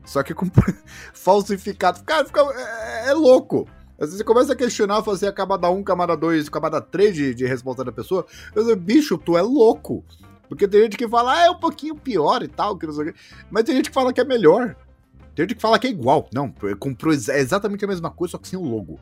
só 0.03 0.23
que 0.23 0.33
com 0.33 0.47
falsificado. 1.13 2.03
Cara, 2.03 2.25
fica, 2.25 2.41
é, 2.41 3.09
é, 3.09 3.13
louco. 3.13 3.67
Às 3.93 4.07
vezes 4.07 4.17
você 4.17 4.23
começa 4.23 4.53
a 4.53 4.55
questionar, 4.55 5.03
fazer 5.03 5.27
assim, 5.27 5.31
a 5.31 5.35
camada 5.35 5.69
1, 5.69 5.83
camada 5.83 6.17
2, 6.17 6.49
camada 6.49 6.81
3 6.81 7.15
de, 7.15 7.35
de 7.35 7.45
resposta 7.45 7.83
da 7.83 7.91
pessoa. 7.91 8.25
Eu 8.55 8.65
digo, 8.65 8.81
bicho, 8.81 9.19
tu 9.19 9.37
é 9.37 9.41
louco. 9.43 10.03
Porque 10.49 10.67
tem 10.67 10.81
gente 10.81 10.97
que 10.97 11.07
fala, 11.07 11.35
ah, 11.35 11.45
é 11.45 11.49
um 11.51 11.59
pouquinho 11.59 11.93
pior 11.93 12.41
e 12.41 12.47
tal, 12.47 12.75
que 12.75 12.87
não 12.87 12.93
sei 12.93 13.09
o 13.09 13.13
quê. 13.13 13.19
Mas 13.51 13.65
tem 13.65 13.75
gente 13.75 13.89
que 13.89 13.93
fala 13.93 14.11
que 14.11 14.19
é 14.19 14.25
melhor. 14.25 14.75
Tem 15.37 15.45
que 15.45 15.61
fala 15.61 15.77
que 15.77 15.85
é 15.85 15.91
igual. 15.91 16.27
Não, 16.33 16.51
comprou 16.79 17.13
exatamente 17.13 17.85
a 17.85 17.87
mesma 17.87 18.09
coisa, 18.09 18.31
só 18.31 18.37
que 18.39 18.47
sem 18.47 18.57
o 18.57 18.63
logo. 18.63 18.99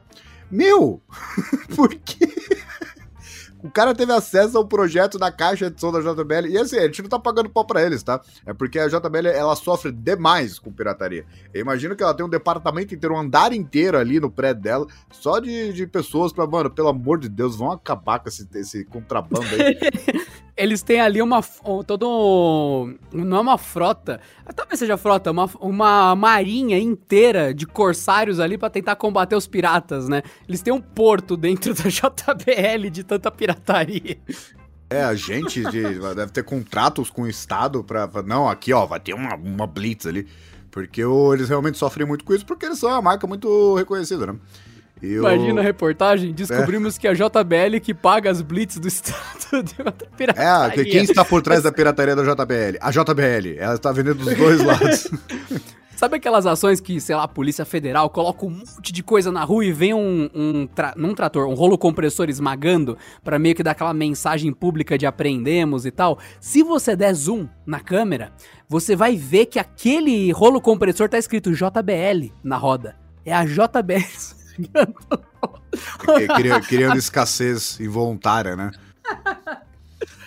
Meu! 0.52 1.02
Por 1.74 1.96
quê? 1.96 2.28
O 3.64 3.72
cara 3.72 3.96
teve 3.96 4.12
acesso 4.12 4.58
ao 4.58 4.68
projeto 4.68 5.18
da 5.18 5.32
caixa 5.32 5.72
de 5.72 5.80
som 5.80 5.94
da 5.94 6.02
JBL. 6.02 6.48
E 6.50 6.58
assim, 6.58 6.78
a 6.78 6.84
gente 6.84 7.02
não 7.02 7.10
tá 7.10 7.18
pagando 7.18 7.50
pau 7.50 7.66
pra 7.66 7.82
eles, 7.82 8.04
tá? 8.04 8.20
É 8.46 8.54
porque 8.54 8.78
a 8.78 8.88
JBL, 8.90 9.28
ela 9.28 9.56
sofre 9.56 9.94
demais 9.94 10.60
com 10.60 10.74
pirataria. 10.74 11.26
Eu 11.54 11.62
imagino 11.62 11.96
que 11.96 12.04
ela 12.04 12.14
tem 12.14 12.26
um 12.26 12.30
departamento 12.30 12.94
inteiro, 12.94 13.16
um 13.16 13.20
andar 13.20 13.54
inteiro 13.54 13.98
ali 13.98 14.20
no 14.20 14.30
prédio 14.30 14.62
dela, 14.62 14.88
só 15.14 15.40
de, 15.40 15.72
de 15.72 15.88
pessoas 15.88 16.34
pra, 16.34 16.46
mano, 16.46 16.70
pelo 16.70 16.90
amor 16.90 17.18
de 17.18 17.30
Deus, 17.30 17.56
vão 17.56 17.72
acabar 17.72 18.20
com 18.20 18.28
esse, 18.28 18.46
esse 18.56 18.84
contrabando 18.84 19.48
aí. 19.48 19.80
eles 20.58 20.82
têm 20.82 21.02
ali 21.02 21.22
uma. 21.22 21.42
todo. 21.86 22.96
Não 23.12 23.38
é 23.38 23.40
uma 23.42 23.58
frota. 23.58 24.22
Talvez 24.56 24.80
seja 24.80 24.98
frota, 24.98 25.32
uma, 25.32 25.50
uma 25.60 26.16
marinha 26.16 26.80
inteira 26.80 27.54
de 27.54 27.66
corsários 27.66 28.40
ali 28.40 28.58
para 28.58 28.70
tentar 28.70 28.96
combater 28.96 29.36
os 29.36 29.48
piratas, 29.48 30.08
né? 30.08 30.24
Eles 30.48 30.62
têm 30.62 30.74
um 30.74 30.82
porto 30.82 31.36
dentro 31.36 31.74
da 31.76 31.90
JBL 31.90 32.90
de 32.90 33.04
tanta 33.04 33.30
pirataria. 33.30 34.18
É, 34.90 35.04
a 35.04 35.16
gente 35.16 35.64
de, 35.72 36.00
deve 36.16 36.32
ter 36.32 36.44
contratos 36.44 37.10
com 37.10 37.24
o 37.24 37.28
Estado 37.28 37.84
pra. 37.84 38.10
Não, 38.26 38.48
aqui 38.48 38.72
ó, 38.72 38.86
vai 38.86 39.00
ter 39.00 39.14
uma, 39.14 39.36
uma 39.36 39.68
blitz 39.68 40.06
ali. 40.06 40.28
Porque 40.72 41.02
eles 41.34 41.48
realmente 41.48 41.78
sofrem 41.78 42.06
muito 42.06 42.26
com 42.26 42.34
isso, 42.34 42.46
porque 42.46 42.66
eles 42.66 42.80
são 42.80 42.90
uma 42.90 43.02
marca 43.02 43.26
muito 43.26 43.76
reconhecida, 43.76 44.28
né? 44.28 44.36
Eu... 45.02 45.20
Imagina 45.20 45.62
a 45.62 45.64
reportagem, 45.64 46.32
descobrimos 46.34 46.98
é. 46.98 47.00
que 47.00 47.08
a 47.08 47.14
JBL 47.14 47.80
que 47.82 47.94
paga 47.94 48.32
as 48.32 48.42
blitz 48.42 48.78
do 48.78 48.88
Estado 48.88 49.16
de 49.64 49.82
outra 49.82 50.08
pirataria. 50.16 50.82
É, 50.82 50.86
quem 50.86 51.04
está 51.04 51.24
por 51.26 51.42
trás 51.42 51.64
da 51.64 51.72
pirataria 51.72 52.16
da 52.16 52.24
JBL? 52.24 52.78
A 52.80 52.92
JBL, 52.92 53.58
ela 53.58 53.76
está 53.76 53.92
vendendo 53.92 54.24
dos 54.24 54.36
dois 54.36 54.62
lados. 54.64 55.10
Sabe 55.96 56.18
aquelas 56.18 56.46
ações 56.46 56.82
que, 56.82 57.00
sei 57.00 57.16
lá, 57.16 57.24
a 57.24 57.28
Polícia 57.28 57.64
Federal 57.64 58.10
coloca 58.10 58.46
um 58.46 58.50
monte 58.50 58.92
de 58.92 59.02
coisa 59.02 59.32
na 59.32 59.46
rua 59.46 59.64
e 59.64 59.72
vem 59.72 59.94
um, 59.94 60.30
um 60.34 60.68
tra 60.68 60.94
num 60.98 61.16
trator, 61.16 61.48
um 61.48 61.54
rolo 61.54 61.78
compressor 61.78 62.30
esmagando 62.30 62.98
para 63.24 63.40
meio 63.40 63.56
que 63.56 63.64
dar 63.64 63.72
aquela 63.72 63.94
mensagem 63.94 64.52
pública 64.52 64.98
de 64.98 65.06
aprendemos 65.06 65.86
e 65.86 65.92
tal? 65.92 66.20
Se 66.42 66.64
você 66.64 66.98
der 66.98 67.14
zoom 67.14 67.48
na 67.66 67.80
câmera, 67.80 68.34
você 68.68 68.94
vai 68.94 69.16
ver 69.16 69.46
que 69.46 69.58
aquele 69.58 70.32
rolo 70.34 70.60
compressor 70.60 71.08
tá 71.08 71.18
escrito 71.18 71.54
JBL 71.54 72.34
na 72.44 72.58
roda. 72.58 72.98
É 73.26 73.34
a 73.34 73.46
JBL. 73.46 74.45
Criando, 76.00 76.68
criando 76.68 76.98
escassez 76.98 77.80
involuntária, 77.80 78.56
né? 78.56 78.72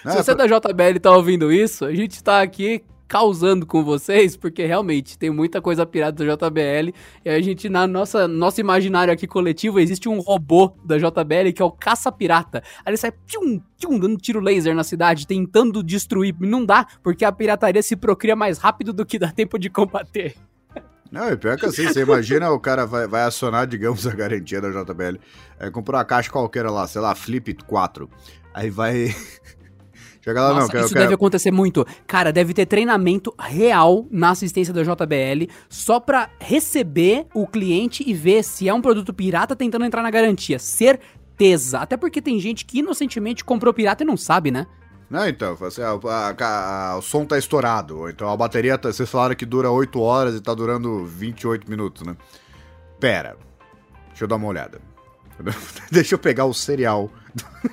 Se 0.02 0.16
você 0.16 0.30
é 0.30 0.34
da 0.34 0.46
JBL 0.46 1.00
tá 1.02 1.10
ouvindo 1.10 1.52
isso, 1.52 1.84
a 1.84 1.92
gente 1.92 2.22
tá 2.22 2.40
aqui 2.40 2.82
causando 3.08 3.64
com 3.64 3.82
vocês, 3.82 4.36
porque 4.36 4.66
realmente 4.66 5.18
tem 5.18 5.30
muita 5.30 5.62
coisa 5.62 5.86
pirata 5.86 6.24
da 6.24 6.34
JBL. 6.34 6.94
E 7.24 7.30
a 7.30 7.40
gente, 7.40 7.68
na 7.68 7.86
nossa 7.86 8.28
nosso 8.28 8.60
imaginário 8.60 9.12
aqui 9.12 9.26
coletivo, 9.26 9.80
existe 9.80 10.08
um 10.08 10.20
robô 10.20 10.74
da 10.84 10.98
JBL 10.98 11.52
que 11.54 11.62
é 11.62 11.64
o 11.64 11.72
caça-pirata. 11.72 12.62
Aí 12.84 12.90
ele 12.90 12.96
sai 12.98 13.12
tchum, 13.26 13.60
tchum, 13.78 13.98
dando 13.98 14.18
tiro 14.18 14.40
laser 14.40 14.74
na 14.74 14.84
cidade, 14.84 15.26
tentando 15.26 15.82
destruir. 15.82 16.36
Não 16.38 16.64
dá, 16.64 16.86
porque 17.02 17.24
a 17.24 17.32
pirataria 17.32 17.82
se 17.82 17.96
procria 17.96 18.36
mais 18.36 18.58
rápido 18.58 18.92
do 18.92 19.06
que 19.06 19.18
dá 19.18 19.32
tempo 19.32 19.58
de 19.58 19.70
combater. 19.70 20.36
Não, 21.10 21.30
e 21.30 21.36
pior 21.36 21.56
que 21.56 21.66
assim, 21.66 21.86
você 21.86 22.02
imagina 22.02 22.50
o 22.50 22.60
cara 22.60 22.86
vai, 22.86 23.06
vai 23.06 23.22
acionar, 23.22 23.66
digamos, 23.66 24.06
a 24.06 24.14
garantia 24.14 24.60
da 24.60 24.70
JBL. 24.70 25.18
É, 25.58 25.70
comprou 25.70 25.98
uma 25.98 26.04
caixa 26.04 26.30
qualquer 26.30 26.68
lá, 26.68 26.86
sei 26.86 27.00
lá, 27.00 27.14
Flip 27.14 27.54
4. 27.66 28.08
Aí 28.52 28.70
vai. 28.70 29.14
Chega 30.20 30.42
lá, 30.42 30.48
Nossa, 30.48 30.60
não, 30.60 30.68
quero, 30.68 30.84
Isso 30.84 30.92
quero... 30.92 31.04
deve 31.04 31.14
acontecer 31.14 31.50
muito. 31.50 31.86
Cara, 32.06 32.30
deve 32.30 32.52
ter 32.52 32.66
treinamento 32.66 33.32
real 33.38 34.06
na 34.10 34.30
assistência 34.30 34.74
da 34.74 34.82
JBL 34.82 35.50
só 35.70 35.98
pra 35.98 36.28
receber 36.38 37.26
o 37.32 37.46
cliente 37.46 38.04
e 38.06 38.12
ver 38.12 38.42
se 38.42 38.68
é 38.68 38.74
um 38.74 38.82
produto 38.82 39.14
pirata 39.14 39.56
tentando 39.56 39.86
entrar 39.86 40.02
na 40.02 40.10
garantia. 40.10 40.58
Certeza. 40.58 41.78
Até 41.78 41.96
porque 41.96 42.20
tem 42.20 42.38
gente 42.38 42.66
que 42.66 42.80
inocentemente 42.80 43.42
comprou 43.42 43.72
pirata 43.72 44.02
e 44.02 44.06
não 44.06 44.16
sabe, 44.16 44.50
né? 44.50 44.66
Não, 45.10 45.26
então, 45.26 45.56
assim, 45.62 45.80
a, 45.80 45.90
a, 45.90 46.90
a, 46.90 46.96
o 46.98 47.02
som 47.02 47.24
tá 47.24 47.38
estourado, 47.38 47.98
ou 48.00 48.10
então 48.10 48.28
a 48.28 48.36
bateria, 48.36 48.76
tá, 48.76 48.92
vocês 48.92 49.08
falaram 49.08 49.34
que 49.34 49.46
dura 49.46 49.70
8 49.70 49.98
horas 50.00 50.34
e 50.34 50.40
tá 50.40 50.52
durando 50.52 51.06
28 51.06 51.68
minutos, 51.68 52.06
né? 52.06 52.14
Pera, 53.00 53.36
deixa 54.08 54.24
eu 54.24 54.28
dar 54.28 54.36
uma 54.36 54.48
olhada. 54.48 54.80
deixa 55.90 56.14
eu 56.14 56.18
pegar 56.18 56.44
o 56.44 56.52
cereal. 56.52 57.10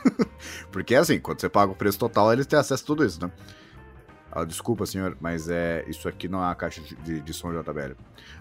Porque 0.71 0.95
assim, 0.95 1.19
quando 1.19 1.41
você 1.41 1.49
paga 1.49 1.71
o 1.71 1.75
preço 1.75 1.99
total, 1.99 2.31
eles 2.31 2.45
têm 2.45 2.57
acesso 2.57 2.83
a 2.83 2.87
tudo 2.87 3.05
isso, 3.05 3.19
né? 3.21 3.29
Ah, 4.31 4.43
desculpa, 4.43 4.85
senhor, 4.85 5.17
mas 5.19 5.49
é 5.49 5.83
isso 5.87 6.07
aqui 6.07 6.27
não 6.27 6.43
é 6.43 6.51
a 6.51 6.55
caixa 6.55 6.81
de, 6.81 7.21
de 7.21 7.33
som 7.33 7.51
JBL. 7.51 7.95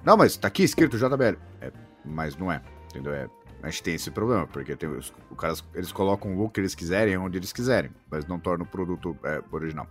Não, 0.05 0.17
mas 0.17 0.37
tá 0.37 0.49
aqui 0.49 0.63
escrito 0.63 0.99
JBL. 0.99 1.39
É, 1.61 1.73
mas 2.05 2.37
não 2.37 2.51
é, 2.51 2.61
entendeu? 2.91 3.15
É 3.15 3.29
a 3.65 3.71
gente 3.71 3.83
tem 3.83 3.95
esse 3.95 4.11
problema, 4.11 4.47
porque 4.47 4.77
tem 4.77 4.89
os, 4.89 5.11
os 5.31 5.39
caras, 5.39 5.65
eles 5.75 5.91
colocam 5.91 6.35
o 6.35 6.39
look 6.39 6.53
que 6.53 6.61
eles 6.61 6.75
quiserem, 6.75 7.17
onde 7.17 7.39
eles 7.39 7.51
quiserem, 7.51 7.91
mas 8.11 8.27
não 8.27 8.39
tornam 8.39 8.67
o 8.67 8.69
produto 8.69 9.17
é, 9.25 9.43
original. 9.51 9.89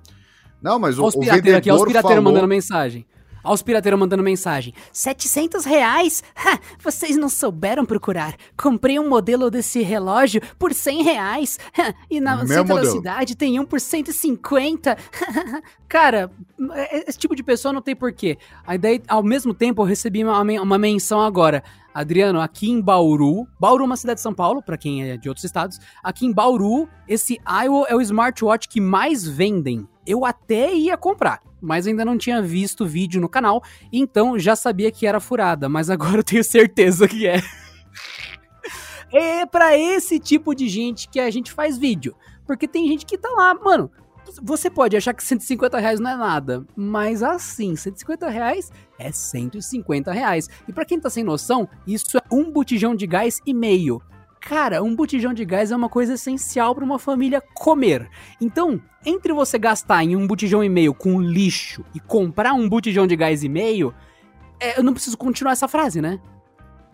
Não, 0.61 0.77
mas 0.77 0.99
o, 0.99 1.05
os 1.05 1.15
o 1.15 1.19
vendedor 1.19 1.55
aqui, 1.55 1.71
os 1.71 1.81
pirateiros 1.81 2.09
falou... 2.09 2.23
mandando 2.23 2.47
mensagem. 2.47 3.03
Olha 3.43 3.53
os 3.53 3.61
pirateiros 3.61 3.99
mandando 3.99 4.23
mensagem. 4.23 4.73
700 4.91 5.65
reais? 5.65 6.23
Ha, 6.35 6.59
vocês 6.79 7.17
não 7.17 7.29
souberam 7.29 7.85
procurar. 7.85 8.35
Comprei 8.57 8.99
um 8.99 9.09
modelo 9.09 9.51
desse 9.51 9.81
relógio 9.81 10.41
por 10.57 10.73
100 10.73 11.03
reais. 11.03 11.59
Ha, 11.77 11.93
e 12.09 12.19
na 12.19 12.37
Meu 12.37 12.47
centro 12.47 12.75
modelo. 12.75 12.87
da 12.87 12.91
cidade 12.91 13.35
tem 13.35 13.59
um 13.59 13.65
por 13.65 13.79
150. 13.79 14.97
Cara, 15.87 16.31
é, 16.71 17.09
esse 17.09 17.17
tipo 17.17 17.35
de 17.35 17.43
pessoa 17.43 17.73
não 17.73 17.81
tem 17.81 17.95
porquê. 17.95 18.37
Aí 18.65 18.77
daí, 18.77 19.01
ao 19.07 19.21
mesmo 19.21 19.53
tempo, 19.53 19.81
eu 19.81 19.85
recebi 19.85 20.23
uma, 20.23 20.41
uma 20.41 20.77
menção 20.77 21.21
agora. 21.21 21.63
Adriano, 21.93 22.41
aqui 22.41 22.71
em 22.71 22.81
Bauru, 22.81 23.47
Bauru 23.59 23.83
é 23.83 23.85
uma 23.85 23.95
cidade 23.95 24.17
de 24.17 24.23
São 24.23 24.33
Paulo, 24.33 24.63
para 24.63 24.77
quem 24.77 25.03
é 25.11 25.17
de 25.17 25.29
outros 25.29 25.43
estados. 25.43 25.79
Aqui 26.03 26.25
em 26.25 26.33
Bauru, 26.33 26.89
esse 27.07 27.39
Iowa 27.47 27.85
é 27.87 27.95
o 27.95 28.01
smartwatch 28.01 28.67
que 28.67 28.81
mais 28.81 29.27
vendem. 29.27 29.87
Eu 30.05 30.25
até 30.25 30.73
ia 30.73 30.97
comprar, 30.97 31.39
mas 31.63 31.87
ainda 31.87 32.03
não 32.03 32.17
tinha 32.17 32.41
visto 32.41 32.85
vídeo 32.85 33.21
no 33.21 33.29
canal, 33.29 33.63
então 33.91 34.37
já 34.37 34.53
sabia 34.53 34.91
que 34.91 35.07
era 35.07 35.21
furada, 35.21 35.69
mas 35.69 35.89
agora 35.89 36.17
eu 36.17 36.23
tenho 36.23 36.43
certeza 36.43 37.07
que 37.07 37.25
é. 37.25 37.41
é 39.11 39.45
para 39.45 39.77
esse 39.77 40.19
tipo 40.19 40.53
de 40.53 40.67
gente 40.67 41.07
que 41.07 41.21
a 41.21 41.31
gente 41.31 41.53
faz 41.53 41.77
vídeo. 41.77 42.13
Porque 42.45 42.67
tem 42.67 42.85
gente 42.89 43.05
que 43.05 43.17
tá 43.17 43.29
lá, 43.29 43.53
mano, 43.53 43.89
você 44.41 44.69
pode 44.69 44.97
achar 44.97 45.13
que 45.13 45.23
150 45.23 45.79
reais 45.79 45.99
não 46.01 46.11
é 46.11 46.17
nada, 46.17 46.65
mas 46.75 47.23
assim, 47.23 47.75
150 47.75 48.27
reais 48.29 48.69
é 48.99 49.09
150 49.11 50.11
reais. 50.11 50.49
E 50.67 50.73
para 50.73 50.83
quem 50.83 50.99
tá 50.99 51.09
sem 51.09 51.23
noção, 51.23 51.69
isso 51.87 52.17
é 52.17 52.21
um 52.29 52.51
botijão 52.51 52.93
de 52.93 53.07
gás 53.07 53.39
e 53.45 53.53
meio. 53.53 54.01
Cara, 54.45 54.83
um 54.83 54.93
botijão 54.93 55.33
de 55.33 55.45
gás 55.45 55.71
é 55.71 55.75
uma 55.75 55.87
coisa 55.87 56.15
essencial 56.15 56.75
para 56.75 56.83
uma 56.83 56.99
família 56.99 57.41
comer. 57.53 58.09
Então, 58.41 58.81
entre 59.05 59.31
você 59.31 59.57
gastar 59.57 60.03
em 60.03 60.15
um 60.17 60.27
botijão 60.27 60.61
e 60.61 60.67
meio 60.67 60.93
com 60.93 61.21
lixo 61.21 61.83
e 61.95 61.99
comprar 61.99 62.53
um 62.53 62.67
botijão 62.67 63.07
de 63.07 63.15
gás 63.15 63.41
e 63.43 63.49
meio, 63.49 63.93
é, 64.59 64.77
eu 64.77 64.83
não 64.83 64.93
preciso 64.93 65.17
continuar 65.17 65.53
essa 65.53 65.67
frase, 65.67 66.01
né? 66.01 66.19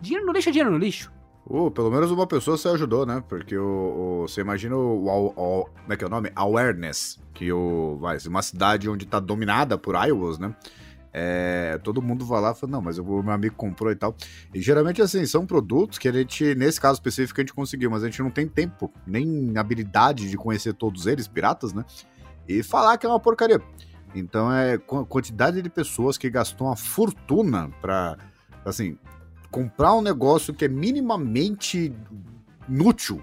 Dinheiro 0.00 0.24
no 0.24 0.32
lixo 0.32 0.48
é 0.48 0.52
dinheiro 0.52 0.70
no 0.70 0.78
lixo. 0.78 1.12
Uh, 1.44 1.68
pelo 1.70 1.90
menos 1.90 2.12
uma 2.12 2.26
pessoa 2.26 2.56
você 2.56 2.68
ajudou, 2.68 3.04
né? 3.04 3.22
Porque 3.28 3.56
o, 3.56 4.22
o 4.22 4.28
você 4.28 4.40
imagina 4.40 4.76
o, 4.76 5.06
o, 5.06 5.26
o, 5.26 5.64
Como 5.64 5.92
é 5.92 5.96
que 5.96 6.04
é 6.04 6.06
o 6.06 6.10
nome? 6.10 6.30
Awareness. 6.36 7.18
Que 7.34 7.52
o, 7.52 7.98
vai, 8.00 8.16
uma 8.28 8.42
cidade 8.42 8.88
onde 8.88 9.04
tá 9.06 9.18
dominada 9.18 9.76
por 9.76 9.96
Iowas, 9.96 10.38
né? 10.38 10.54
É, 11.12 11.78
todo 11.82 12.00
mundo 12.00 12.24
vai 12.24 12.40
lá 12.40 12.52
e 12.52 12.54
fala, 12.54 12.72
não, 12.72 12.82
mas 12.82 12.98
o 12.98 13.04
meu 13.04 13.32
amigo 13.32 13.54
comprou 13.56 13.90
e 13.90 13.96
tal. 13.96 14.14
E 14.54 14.60
geralmente, 14.60 15.02
assim, 15.02 15.24
são 15.26 15.44
produtos 15.44 15.98
que 15.98 16.08
a 16.08 16.12
gente, 16.12 16.54
nesse 16.54 16.80
caso 16.80 16.94
específico, 16.94 17.40
a 17.40 17.42
gente 17.42 17.54
conseguiu, 17.54 17.90
mas 17.90 18.02
a 18.02 18.06
gente 18.06 18.22
não 18.22 18.30
tem 18.30 18.46
tempo, 18.46 18.92
nem 19.06 19.52
habilidade 19.56 20.30
de 20.30 20.36
conhecer 20.36 20.72
todos 20.74 21.06
eles, 21.06 21.26
piratas, 21.26 21.72
né? 21.72 21.84
E 22.48 22.62
falar 22.62 22.96
que 22.96 23.06
é 23.06 23.08
uma 23.08 23.20
porcaria. 23.20 23.60
Então, 24.14 24.52
é 24.52 24.78
quantidade 24.78 25.62
de 25.62 25.70
pessoas 25.70 26.18
que 26.18 26.28
gastou 26.30 26.66
uma 26.66 26.76
fortuna 26.76 27.70
pra, 27.80 28.16
assim, 28.64 28.96
comprar 29.50 29.94
um 29.94 30.02
negócio 30.02 30.54
que 30.54 30.64
é 30.64 30.68
minimamente 30.68 31.92
inútil 32.68 33.22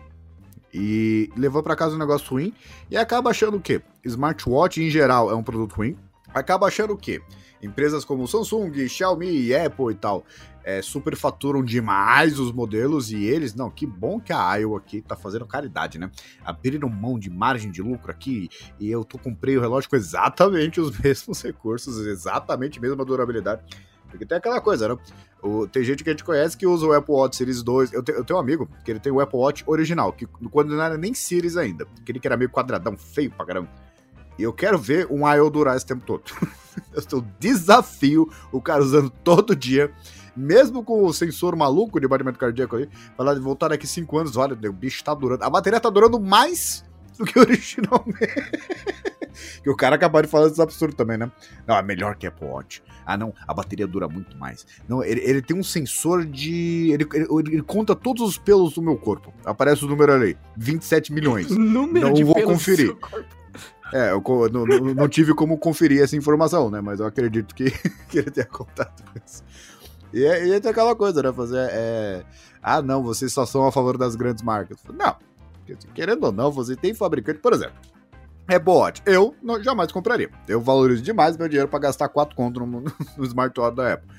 e 0.73 1.29
levou 1.35 1.63
para 1.63 1.75
casa 1.75 1.95
um 1.95 1.99
negócio 1.99 2.29
ruim 2.29 2.53
e 2.91 2.97
acaba 2.97 3.29
achando 3.29 3.57
o 3.57 3.61
quê? 3.61 3.81
Smartwatch 4.03 4.81
em 4.81 4.89
geral 4.89 5.31
é 5.31 5.35
um 5.35 5.43
produto 5.43 5.73
ruim. 5.73 5.97
Acaba 6.33 6.67
achando 6.67 6.93
o 6.93 6.97
quê? 6.97 7.21
Empresas 7.61 8.05
como 8.05 8.27
Samsung, 8.27 8.87
Xiaomi, 8.87 9.53
Apple 9.55 9.91
e 9.91 9.95
tal 9.95 10.25
é, 10.67 10.81
superfaturam 10.81 11.63
demais 11.63 12.37
os 12.37 12.51
modelos 12.51 13.09
e 13.09 13.23
eles, 13.23 13.55
não, 13.55 13.71
que 13.71 13.85
bom 13.85 14.19
que 14.19 14.33
a 14.33 14.55
Iowa 14.55 14.79
aqui 14.79 15.01
tá 15.01 15.15
fazendo 15.15 15.45
caridade, 15.45 15.97
né? 15.97 16.11
Abriram 16.43 16.89
mão 16.89 17.17
de 17.17 17.29
margem 17.29 17.71
de 17.71 17.81
lucro 17.81 18.11
aqui 18.11 18.49
e 18.77 18.91
eu 18.91 19.05
tô 19.05 19.17
comprei 19.17 19.57
o 19.57 19.61
relógio 19.61 19.89
com 19.89 19.95
exatamente 19.95 20.81
os 20.81 20.91
mesmos 20.99 21.41
recursos, 21.41 22.05
exatamente 22.05 22.79
a 22.79 22.81
mesma 22.81 23.05
durabilidade. 23.05 23.61
Porque 24.09 24.25
tem 24.25 24.37
aquela 24.37 24.59
coisa, 24.59 24.89
né? 24.89 24.97
O, 25.41 25.65
tem 25.65 25.85
gente 25.85 26.03
que 26.03 26.09
a 26.09 26.13
gente 26.13 26.25
conhece 26.25 26.57
que 26.57 26.67
usa 26.67 26.85
o 26.85 26.91
Apple 26.91 27.13
Watch 27.13 27.37
Series 27.37 27.63
2. 27.63 27.93
Eu, 27.93 28.03
te, 28.03 28.11
eu 28.11 28.25
tenho 28.25 28.35
um 28.35 28.41
amigo 28.41 28.69
que 28.83 28.91
ele 28.91 28.99
tem 28.99 29.13
o 29.13 29.21
Apple 29.21 29.39
Watch 29.39 29.63
original, 29.65 30.11
que 30.11 30.25
quando 30.51 30.75
não 30.75 30.83
era 30.83 30.97
nem 30.97 31.13
Series 31.13 31.55
ainda. 31.55 31.87
Aquele 32.01 32.19
que 32.19 32.27
era 32.27 32.35
meio 32.35 32.49
quadradão, 32.49 32.97
feio 32.97 33.31
pra 33.31 33.45
caramba. 33.45 33.69
E 34.37 34.43
eu 34.43 34.53
quero 34.53 34.77
ver 34.77 35.07
um 35.09 35.27
I.O. 35.27 35.49
durar 35.49 35.75
esse 35.75 35.85
tempo 35.85 36.03
todo. 36.05 36.23
eu 37.11 37.25
desafio 37.39 38.29
o 38.51 38.61
cara 38.61 38.81
usando 38.81 39.09
todo 39.09 39.55
dia, 39.55 39.91
mesmo 40.35 40.83
com 40.83 41.03
o 41.03 41.13
sensor 41.13 41.55
maluco 41.55 41.99
de 41.99 42.07
batimento 42.07 42.37
cardíaco 42.37 42.75
aí, 42.75 42.89
falar 43.15 43.33
de 43.33 43.39
voltar 43.39 43.69
daqui 43.69 43.87
5 43.87 44.17
anos, 44.17 44.37
olha, 44.37 44.53
o 44.69 44.73
bicho 44.73 45.03
tá 45.03 45.13
durando. 45.13 45.43
A 45.43 45.49
bateria 45.49 45.79
tá 45.79 45.89
durando 45.89 46.19
mais 46.19 46.85
do 47.17 47.25
que 47.25 47.37
originalmente. 47.39 48.35
que 49.63 49.69
o 49.69 49.75
cara 49.75 49.95
acabou 49.95 50.21
de 50.21 50.27
falar 50.27 50.47
desse 50.47 50.61
absurdo 50.61 50.95
também, 50.95 51.17
né? 51.17 51.31
Não, 51.65 51.75
é 51.75 51.81
melhor 51.81 52.15
que 52.15 52.27
Apple 52.27 52.47
Watch. 52.47 52.83
Ah, 53.05 53.17
não, 53.17 53.33
a 53.47 53.53
bateria 53.53 53.87
dura 53.87 54.07
muito 54.07 54.37
mais. 54.37 54.67
Não, 54.87 55.01
ele, 55.01 55.21
ele 55.21 55.41
tem 55.41 55.57
um 55.57 55.63
sensor 55.63 56.25
de. 56.25 56.91
Ele, 56.91 57.07
ele, 57.13 57.27
ele, 57.53 57.61
conta 57.61 57.95
todos 57.95 58.21
os 58.21 58.37
pelos 58.37 58.73
do 58.73 58.81
meu 58.81 58.97
corpo. 58.97 59.33
Aparece 59.45 59.85
o 59.85 59.87
número 59.87 60.11
ali: 60.11 60.37
27 60.57 61.13
milhões. 61.13 61.49
Número 61.55 62.07
não 62.07 62.13
de 62.13 62.25
vou 62.25 62.35
conferir. 62.43 62.95
É, 63.93 64.11
eu 64.11 64.21
não, 64.51 64.65
não, 64.93 65.07
tive 65.07 65.33
como 65.33 65.57
conferir 65.57 66.01
essa 66.01 66.15
informação, 66.15 66.69
né? 66.69 66.81
Mas 66.81 66.99
eu 66.99 67.05
acredito 67.05 67.55
que, 67.55 67.71
que 68.09 68.19
ele 68.19 68.31
tenha 68.31 68.45
contado 68.45 69.03
isso. 69.25 69.43
E, 70.13 70.23
é, 70.25 70.47
e 70.47 70.61
tem 70.61 70.71
aquela 70.71 70.95
coisa, 70.95 71.21
né? 71.21 71.31
Fazer. 71.31 71.69
É, 71.71 72.23
ah, 72.61 72.81
não, 72.81 73.03
vocês 73.03 73.31
só 73.31 73.45
são 73.45 73.65
a 73.65 73.71
favor 73.71 73.97
das 73.97 74.15
grandes 74.15 74.43
marcas. 74.43 74.77
Não. 74.93 75.15
Querendo 75.93 76.23
ou 76.23 76.31
não, 76.31 76.51
você 76.51 76.75
tem 76.75 76.93
fabricante, 76.93 77.39
por 77.39 77.53
exemplo. 77.53 77.75
É 78.47 78.57
bot. 78.57 79.01
Eu 79.05 79.35
não, 79.41 79.61
jamais 79.61 79.91
compraria. 79.91 80.29
Eu 80.47 80.61
valorizo 80.61 81.01
demais 81.01 81.35
meu 81.35 81.49
dinheiro 81.49 81.67
para 81.67 81.79
gastar 81.79 82.07
4 82.07 82.35
conto 82.35 82.65
no, 82.65 82.83
no 83.17 83.25
smartwatch 83.25 83.75
da 83.75 83.93
Apple. 83.93 84.09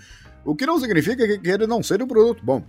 O 0.45 0.55
que 0.55 0.67
não 0.67 0.79
significa 0.79 1.27
que 1.39 1.49
ele 1.49 1.67
não 1.67 1.83
seja 1.83 2.05
um 2.05 2.09
produto 2.09 2.45
bom. 2.45 2.63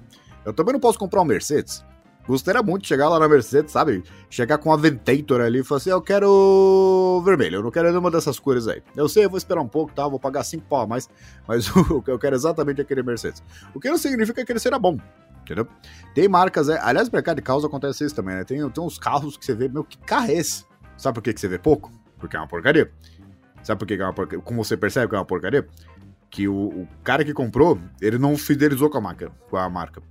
Eu 0.46 0.54
também 0.54 0.74
não 0.74 0.80
posso 0.80 0.98
comprar 0.98 1.22
um 1.22 1.26
Mercedes. 1.26 1.86
Gostaria 2.28 2.62
muito 2.62 2.84
de 2.84 2.88
chegar 2.88 3.10
lá 3.10 3.18
na 3.18 3.28
Mercedes, 3.28 3.72
sabe? 3.72 4.04
Chegar 4.30 4.60
com 4.60 4.72
a 4.72 4.76
Aventator 4.76 5.42
ali 5.42 5.60
e 5.60 5.64
falar 5.64 5.78
assim: 5.78 5.90
eu 5.90 6.02
quero 6.02 7.22
vermelho, 7.26 7.56
eu 7.56 7.64
não 7.64 7.72
quero 7.72 7.90
nenhuma 7.90 8.12
dessas 8.12 8.40
cores 8.40 8.68
aí. 8.68 8.84
Eu 8.96 9.10
sei, 9.10 9.26
eu 9.26 9.30
vou 9.30 9.38
esperar 9.38 9.62
um 9.62 9.68
pouco, 9.68 9.94
tá? 9.94 10.08
Vou 10.08 10.20
pagar 10.20 10.44
5 10.44 10.66
pau 10.68 10.82
a 10.82 10.88
mais, 10.88 11.10
mas 11.48 11.68
eu 12.08 12.20
quero 12.20 12.36
exatamente 12.36 12.82
aquele 12.82 13.02
Mercedes. 13.02 13.42
O 13.74 13.80
que 13.80 13.90
não 13.90 13.98
significa 13.98 14.46
que 14.46 14.52
ele 14.52 14.60
será 14.60 14.78
bom, 14.78 14.98
entendeu? 15.42 15.68
Tem 16.14 16.28
marcas, 16.28 16.70
é, 16.70 16.80
aliás, 16.80 17.10
mercado 17.10 17.38
de 17.38 17.42
carros 17.42 17.66
acontece 17.66 18.06
isso 18.06 18.16
também, 18.16 18.36
né? 18.36 18.44
Tem, 18.44 18.70
tem 18.70 18.84
uns 18.84 19.00
carros 19.00 19.36
que 19.36 19.46
você 19.46 19.56
vê, 19.56 19.68
meu, 19.68 19.84
que 19.84 19.98
carro 19.98 20.30
é 20.30 20.34
esse? 20.34 20.66
Sabe 20.98 21.16
por 21.16 21.22
que, 21.24 21.34
que 21.34 21.40
você 21.40 21.48
vê 21.48 21.58
pouco? 21.58 21.92
Porque 22.20 22.36
é 22.36 22.40
uma 22.40 22.48
porcaria. 22.48 22.92
Sabe 23.64 23.80
por 23.80 23.88
que, 23.88 23.96
que 23.96 24.02
é 24.04 24.06
uma 24.06 24.14
porcaria? 24.14 24.44
Como 24.44 24.64
você 24.64 24.78
percebe 24.78 25.08
que 25.08 25.16
é 25.16 25.18
uma 25.18 25.26
porcaria? 25.26 25.68
Que 26.30 26.48
o, 26.48 26.54
o 26.54 26.88
cara 27.04 27.24
que 27.24 27.34
comprou, 27.34 27.80
ele 28.02 28.18
não 28.18 28.38
fidelizou 28.38 28.90
com 28.90 28.98
a 28.98 29.02
marca. 29.02 29.32
Com 29.50 29.58
a 29.58 29.70
marca. 29.70 30.02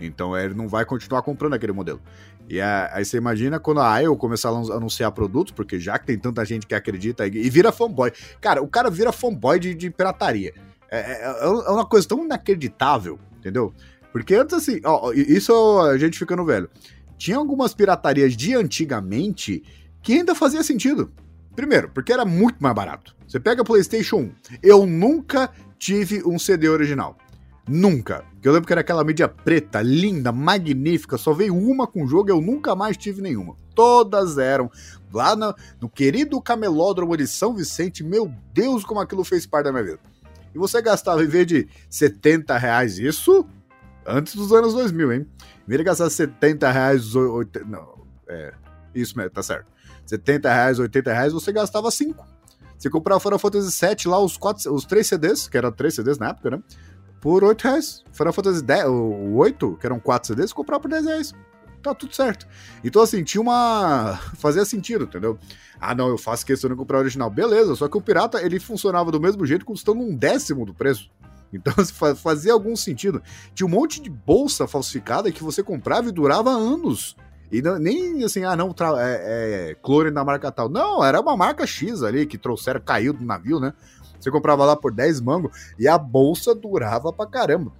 Então 0.00 0.36
ele 0.36 0.54
não 0.54 0.68
vai 0.68 0.84
continuar 0.84 1.22
comprando 1.22 1.54
aquele 1.54 1.72
modelo. 1.72 2.00
E 2.48 2.60
aí 2.60 3.04
você 3.04 3.16
imagina 3.16 3.58
quando 3.58 3.80
a 3.80 3.96
Apple 3.98 4.16
começar 4.16 4.50
a 4.50 4.52
anunciar 4.52 5.10
produtos, 5.10 5.52
porque 5.52 5.80
já 5.80 5.98
que 5.98 6.06
tem 6.06 6.18
tanta 6.18 6.44
gente 6.44 6.66
que 6.66 6.74
acredita 6.74 7.26
e 7.26 7.50
vira 7.50 7.72
fanboy. 7.72 8.12
Cara, 8.40 8.62
o 8.62 8.68
cara 8.68 8.90
vira 8.90 9.10
fanboy 9.10 9.58
de, 9.58 9.74
de 9.74 9.90
pirataria. 9.90 10.54
É, 10.90 10.98
é, 10.98 11.24
é, 11.24 11.44
é 11.44 11.70
uma 11.70 11.86
coisa 11.86 12.06
tão 12.06 12.24
inacreditável, 12.24 13.18
entendeu? 13.38 13.74
Porque 14.12 14.34
antes 14.34 14.54
assim, 14.54 14.80
ó, 14.84 15.12
isso 15.12 15.52
a 15.80 15.98
gente 15.98 16.18
ficando 16.18 16.44
velho. 16.44 16.70
Tinha 17.18 17.36
algumas 17.36 17.74
piratarias 17.74 18.36
de 18.36 18.54
antigamente 18.54 19.62
que 20.02 20.12
ainda 20.14 20.34
fazia 20.34 20.62
sentido. 20.62 21.10
Primeiro, 21.54 21.90
porque 21.90 22.12
era 22.12 22.24
muito 22.24 22.56
mais 22.60 22.74
barato. 22.74 23.16
Você 23.26 23.40
pega 23.40 23.64
PlayStation 23.64 24.16
1. 24.16 24.30
Eu 24.62 24.86
nunca 24.86 25.50
tive 25.78 26.22
um 26.24 26.38
CD 26.38 26.68
original. 26.68 27.16
Nunca. 27.68 28.24
Eu 28.42 28.52
lembro 28.52 28.66
que 28.66 28.72
era 28.72 28.80
aquela 28.80 29.02
mídia 29.02 29.28
preta, 29.28 29.82
linda, 29.82 30.30
magnífica, 30.30 31.18
só 31.18 31.32
veio 31.32 31.56
uma 31.56 31.86
com 31.86 32.04
o 32.04 32.06
jogo 32.06 32.28
e 32.28 32.32
eu 32.32 32.40
nunca 32.40 32.76
mais 32.76 32.96
tive 32.96 33.20
nenhuma. 33.20 33.56
Todas 33.74 34.38
eram. 34.38 34.70
Lá 35.12 35.34
no, 35.34 35.54
no 35.80 35.88
querido 35.88 36.40
camelódromo 36.40 37.16
de 37.16 37.26
São 37.26 37.54
Vicente, 37.54 38.04
meu 38.04 38.32
Deus, 38.52 38.84
como 38.84 39.00
aquilo 39.00 39.24
fez 39.24 39.46
parte 39.46 39.64
da 39.64 39.72
minha 39.72 39.84
vida. 39.84 40.00
E 40.54 40.58
você 40.58 40.80
gastava, 40.80 41.22
em 41.24 41.26
vez 41.26 41.46
de 41.46 41.68
70 41.90 42.56
reais, 42.56 42.98
isso 42.98 43.46
antes 44.06 44.36
dos 44.36 44.52
anos 44.52 44.72
2000, 44.72 45.12
hein? 45.12 45.26
Em 45.64 45.68
vez 45.68 45.78
de 45.78 45.84
gastar 45.84 46.08
70 46.08 46.70
reais, 46.70 47.14
80, 47.14 47.66
não, 47.66 48.06
é, 48.28 48.54
isso 48.94 49.16
mesmo, 49.16 49.30
tá 49.30 49.42
certo. 49.42 49.66
70 50.06 50.48
reais, 50.52 50.78
80 50.78 51.12
reais, 51.12 51.32
você 51.32 51.52
gastava 51.52 51.90
5. 51.90 52.24
Você 52.78 52.88
comprava 52.88 53.20
Final 53.20 53.38
Fantasy 53.38 53.86
VII 53.86 54.10
lá, 54.10 54.18
os, 54.20 54.36
quatro, 54.36 54.72
os 54.72 54.84
3 54.84 55.06
CDs, 55.06 55.48
que 55.48 55.56
eram 55.56 55.72
3 55.72 55.94
CDs 55.94 56.18
na 56.18 56.28
época, 56.28 56.50
né? 56.50 56.62
Por 57.26 57.42
8 57.42 57.60
reais. 57.60 58.04
Final 58.12 58.32
Fantasy 58.32 58.62
10, 58.62 58.86
o 58.86 59.34
8, 59.34 59.78
que 59.80 59.86
eram 59.86 59.98
4 59.98 60.28
CDs, 60.28 60.52
comprar 60.52 60.78
por 60.78 60.88
10 60.88 61.06
reais. 61.06 61.34
Tá 61.82 61.92
tudo 61.92 62.14
certo. 62.14 62.46
Então, 62.84 63.02
assim, 63.02 63.24
tinha 63.24 63.40
uma. 63.42 64.16
Fazia 64.38 64.64
sentido, 64.64 65.06
entendeu? 65.06 65.36
Ah, 65.80 65.92
não, 65.92 66.06
eu 66.06 66.16
faço 66.16 66.46
questão 66.46 66.70
de 66.70 66.76
comprar 66.76 66.98
original. 66.98 67.28
Beleza, 67.28 67.74
só 67.74 67.88
que 67.88 67.96
o 67.96 68.00
pirata 68.00 68.40
ele 68.40 68.60
funcionava 68.60 69.10
do 69.10 69.20
mesmo 69.20 69.44
jeito, 69.44 69.64
custando 69.64 70.02
um 70.02 70.14
décimo 70.14 70.64
do 70.64 70.72
preço. 70.72 71.10
Então 71.52 71.72
fazia 72.16 72.52
algum 72.52 72.74
sentido. 72.74 73.22
Tinha 73.54 73.66
um 73.66 73.70
monte 73.70 74.02
de 74.02 74.10
bolsa 74.10 74.66
falsificada 74.66 75.30
que 75.30 75.44
você 75.44 75.62
comprava 75.62 76.08
e 76.08 76.12
durava 76.12 76.50
anos. 76.50 77.16
E 77.50 77.62
não, 77.62 77.78
nem 77.78 78.24
assim, 78.24 78.42
ah, 78.42 78.56
não, 78.56 78.74
é, 78.98 79.70
é 79.70 79.76
clone 79.80 80.10
da 80.10 80.24
marca 80.24 80.50
tal. 80.50 80.68
Não, 80.68 81.04
era 81.04 81.20
uma 81.20 81.36
marca 81.36 81.64
X 81.64 82.02
ali 82.02 82.26
que 82.26 82.36
trouxeram, 82.36 82.80
caiu 82.80 83.12
do 83.12 83.24
navio, 83.24 83.60
né? 83.60 83.72
Você 84.18 84.30
comprava 84.30 84.64
lá 84.64 84.76
por 84.76 84.92
10 84.92 85.20
mangos 85.20 85.74
e 85.78 85.86
a 85.86 85.98
bolsa 85.98 86.54
durava 86.54 87.12
pra 87.12 87.26
caramba. 87.26 87.72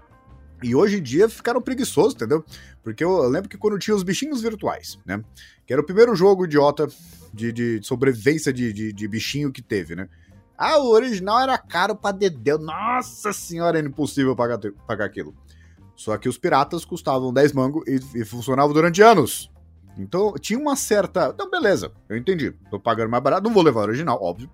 E 0.63 0.75
hoje 0.75 0.99
em 0.99 1.03
dia 1.03 1.29
ficaram 1.29 1.61
preguiçosos, 1.61 2.15
entendeu? 2.15 2.45
Porque 2.83 3.05
eu 3.05 3.29
lembro 3.29 3.49
que 3.49 3.59
quando 3.59 3.79
tinha 3.79 3.95
os 3.95 4.03
bichinhos 4.03 4.41
virtuais, 4.41 4.99
né? 5.05 5.23
Que 5.67 5.73
era 5.73 5.83
o 5.83 5.85
primeiro 5.85 6.15
jogo 6.15 6.47
idiota 6.47 6.89
de, 7.33 7.53
de 7.53 7.81
sobrevivência 7.83 8.53
de, 8.53 8.73
de, 8.73 8.93
de, 8.93 9.09
bichinho 9.09 9.53
que 9.53 9.61
teve, 9.61 9.95
né? 9.95 10.09
Ah, 10.57 10.79
o 10.79 10.91
original 10.91 11.41
era 11.41 11.59
caro 11.59 11.95
pra 11.95 12.11
dedéu. 12.11 12.59
Nossa 12.59 13.33
senhora, 13.33 13.79
era 13.79 13.87
impossível 13.87 14.35
pagar, 14.35 14.59
pagar 14.87 15.05
aquilo. 15.05 15.35
Só 15.95 16.17
que 16.17 16.29
os 16.29 16.39
piratas 16.39 16.85
custavam 16.85 17.33
10 17.33 17.53
mangos 17.53 17.83
e, 17.87 18.21
e 18.21 18.25
funcionavam 18.25 18.73
durante 18.73 19.03
anos. 19.03 19.51
Então 19.99 20.35
tinha 20.35 20.59
uma 20.59 20.77
certa. 20.77 21.31
Então, 21.35 21.51
beleza, 21.51 21.93
eu 22.09 22.17
entendi. 22.17 22.53
Tô 22.71 22.81
pagando 22.81 23.11
mais 23.11 23.23
barato, 23.23 23.45
não 23.45 23.53
vou 23.53 23.63
levar 23.63 23.81
o 23.81 23.85
original, 23.85 24.19
óbvio. 24.23 24.51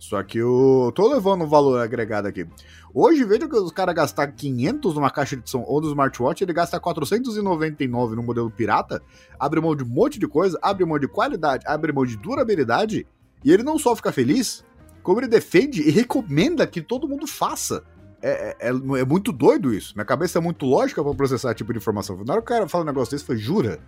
Só 0.00 0.22
que 0.22 0.38
eu 0.38 0.90
tô 0.94 1.12
levando 1.12 1.44
um 1.44 1.46
valor 1.46 1.78
agregado 1.78 2.26
aqui. 2.26 2.48
Hoje, 2.92 3.22
veja 3.22 3.46
que 3.46 3.54
os 3.54 3.70
caras 3.70 3.94
gastar 3.94 4.28
500 4.28 4.94
numa 4.94 5.10
caixa 5.10 5.36
de 5.36 5.48
som 5.48 5.60
ou 5.60 5.78
no 5.78 5.88
smartwatch, 5.88 6.42
ele 6.42 6.54
gasta 6.54 6.80
499 6.80 8.16
no 8.16 8.22
modelo 8.22 8.50
pirata, 8.50 9.02
abre 9.38 9.60
mão 9.60 9.76
de 9.76 9.84
um 9.84 9.86
monte 9.86 10.18
de 10.18 10.26
coisa, 10.26 10.58
abre 10.62 10.86
mão 10.86 10.98
de 10.98 11.06
qualidade, 11.06 11.64
abre 11.66 11.92
mão 11.92 12.06
de 12.06 12.16
durabilidade, 12.16 13.06
e 13.44 13.52
ele 13.52 13.62
não 13.62 13.78
só 13.78 13.94
fica 13.94 14.10
feliz, 14.10 14.64
como 15.02 15.20
ele 15.20 15.28
defende 15.28 15.86
e 15.86 15.90
recomenda 15.90 16.66
que 16.66 16.80
todo 16.80 17.06
mundo 17.06 17.26
faça. 17.26 17.84
É, 18.22 18.56
é, 18.58 18.68
é, 18.68 18.70
é 18.70 19.04
muito 19.04 19.32
doido 19.32 19.72
isso. 19.72 19.94
Minha 19.94 20.06
cabeça 20.06 20.38
é 20.38 20.40
muito 20.40 20.64
lógica 20.64 21.04
para 21.04 21.14
processar 21.14 21.54
tipo 21.54 21.74
de 21.74 21.78
informação. 21.78 22.16
Na 22.24 22.32
hora 22.32 22.42
que 22.42 22.50
o 22.50 22.54
cara 22.54 22.66
fala 22.66 22.84
um 22.84 22.86
negócio 22.86 23.12
desse, 23.12 23.24
foi 23.24 23.36
jura? 23.36 23.78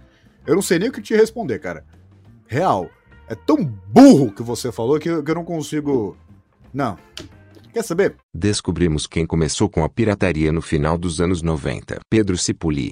Eu 0.47 0.55
não 0.55 0.63
sei 0.63 0.79
nem 0.79 0.91
o 0.91 0.93
que 0.93 1.01
te 1.01 1.17
responder, 1.17 1.59
cara. 1.59 1.87
Real 2.47 2.91
é 3.33 3.35
tão 3.35 3.65
burro 3.65 4.31
que 4.31 4.43
você 4.43 4.71
falou 4.71 4.99
que 4.99 5.09
eu, 5.09 5.23
que 5.23 5.31
eu 5.31 5.35
não 5.35 5.45
consigo. 5.45 6.17
Não. 6.73 6.99
Quer 7.73 7.83
saber? 7.83 8.17
Descobrimos 8.35 9.07
quem 9.07 9.27
começou 9.27 9.69
com 9.69 9.83
a 9.83 9.89
pirataria 9.89 10.53
no 10.53 10.61
final 10.61 10.99
dos 10.99 11.21
anos 11.21 11.41
90. 11.41 12.01
Pedro 12.11 12.37
Cipuli. 12.37 12.91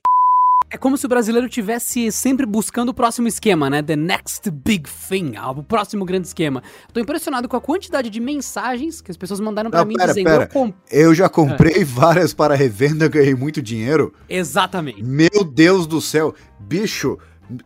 É 0.73 0.79
como 0.79 0.97
se 0.97 1.05
o 1.05 1.09
brasileiro 1.09 1.49
tivesse 1.49 2.13
sempre 2.13 2.47
buscando 2.47 2.91
o 2.91 2.95
próximo 2.95 3.27
esquema, 3.27 3.69
né? 3.69 3.83
The 3.83 3.97
next 3.97 4.49
big 4.51 4.89
thing, 4.89 5.33
o 5.37 5.65
próximo 5.65 6.05
grande 6.05 6.29
esquema. 6.29 6.63
Tô 6.93 7.01
impressionado 7.01 7.49
com 7.49 7.57
a 7.57 7.61
quantidade 7.61 8.09
de 8.09 8.21
mensagens 8.21 9.01
que 9.01 9.11
as 9.11 9.17
pessoas 9.17 9.41
mandaram 9.41 9.69
para 9.69 9.85
mim 9.85 9.97
pera, 9.97 10.07
dizendo 10.07 10.27
pera. 10.27 10.45
Eu, 10.45 10.49
comp... 10.49 10.75
eu, 10.91 11.15
já 11.15 11.29
comprei 11.29 11.83
ah. 11.83 11.85
várias 11.93 12.33
para 12.33 12.55
revenda, 12.55 13.09
ganhei 13.09 13.35
muito 13.35 13.61
dinheiro. 13.61 14.15
Exatamente. 14.29 15.03
Meu 15.03 15.45
Deus 15.45 15.89
do 15.89 16.01
céu, 16.01 16.33
bicho, 16.61 17.19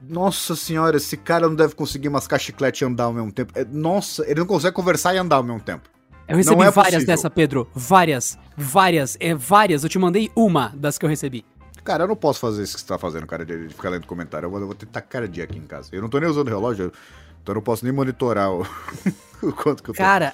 nossa 0.09 0.57
senhora, 0.57 0.97
esse 0.97 1.17
cara 1.17 1.49
não 1.49 1.55
deve 1.55 1.75
conseguir 1.75 2.09
mascar 2.09 2.39
chiclete 2.39 2.85
e 2.85 2.87
andar 2.87 3.05
ao 3.05 3.13
mesmo 3.13 3.33
tempo. 3.33 3.53
É, 3.55 3.65
nossa, 3.65 4.25
ele 4.29 4.41
não 4.41 4.47
consegue 4.47 4.75
conversar 4.75 5.15
e 5.15 5.19
andar 5.19 5.37
ao 5.37 5.43
mesmo 5.43 5.61
tempo. 5.61 5.89
Eu 6.27 6.37
recebi 6.37 6.63
é 6.63 6.71
várias 6.71 6.95
possível. 6.95 7.07
dessa, 7.07 7.31
Pedro. 7.31 7.69
Várias. 7.75 8.39
Várias. 8.57 9.17
É 9.21 9.35
várias. 9.35 9.85
Eu 9.85 9.91
te 9.91 9.99
mandei 9.99 10.31
uma 10.35 10.73
das 10.75 10.97
que 10.97 11.05
eu 11.05 11.09
recebi. 11.09 11.45
Cara, 11.83 12.05
eu 12.05 12.09
não 12.09 12.17
posso 12.17 12.41
fazer 12.41 12.63
isso 12.63 12.75
que 12.75 12.81
você 12.81 12.87
tá 12.87 12.99
fazendo, 12.99 13.27
cara, 13.27 13.45
de, 13.45 13.69
ficar 13.69 13.91
lendo 13.91 14.07
comentário. 14.07 14.47
Eu 14.47 14.51
vou, 14.51 14.59
eu 14.59 14.67
vou 14.67 14.75
ter 14.75 14.87
cara 15.03 15.29
dia 15.29 15.45
aqui 15.45 15.59
em 15.59 15.67
casa. 15.67 15.91
Eu 15.93 16.01
não 16.01 16.09
tô 16.09 16.19
nem 16.19 16.31
usando 16.31 16.49
relógio, 16.49 16.91
então 17.43 17.53
eu 17.53 17.57
não 17.57 17.63
posso 17.63 17.85
nem 17.85 17.93
monitorar 17.93 18.51
o, 18.51 18.67
o 19.43 19.53
quanto 19.53 19.83
que 19.83 19.91
eu 19.91 19.95
tô. 19.95 19.99
Cara, 19.99 20.33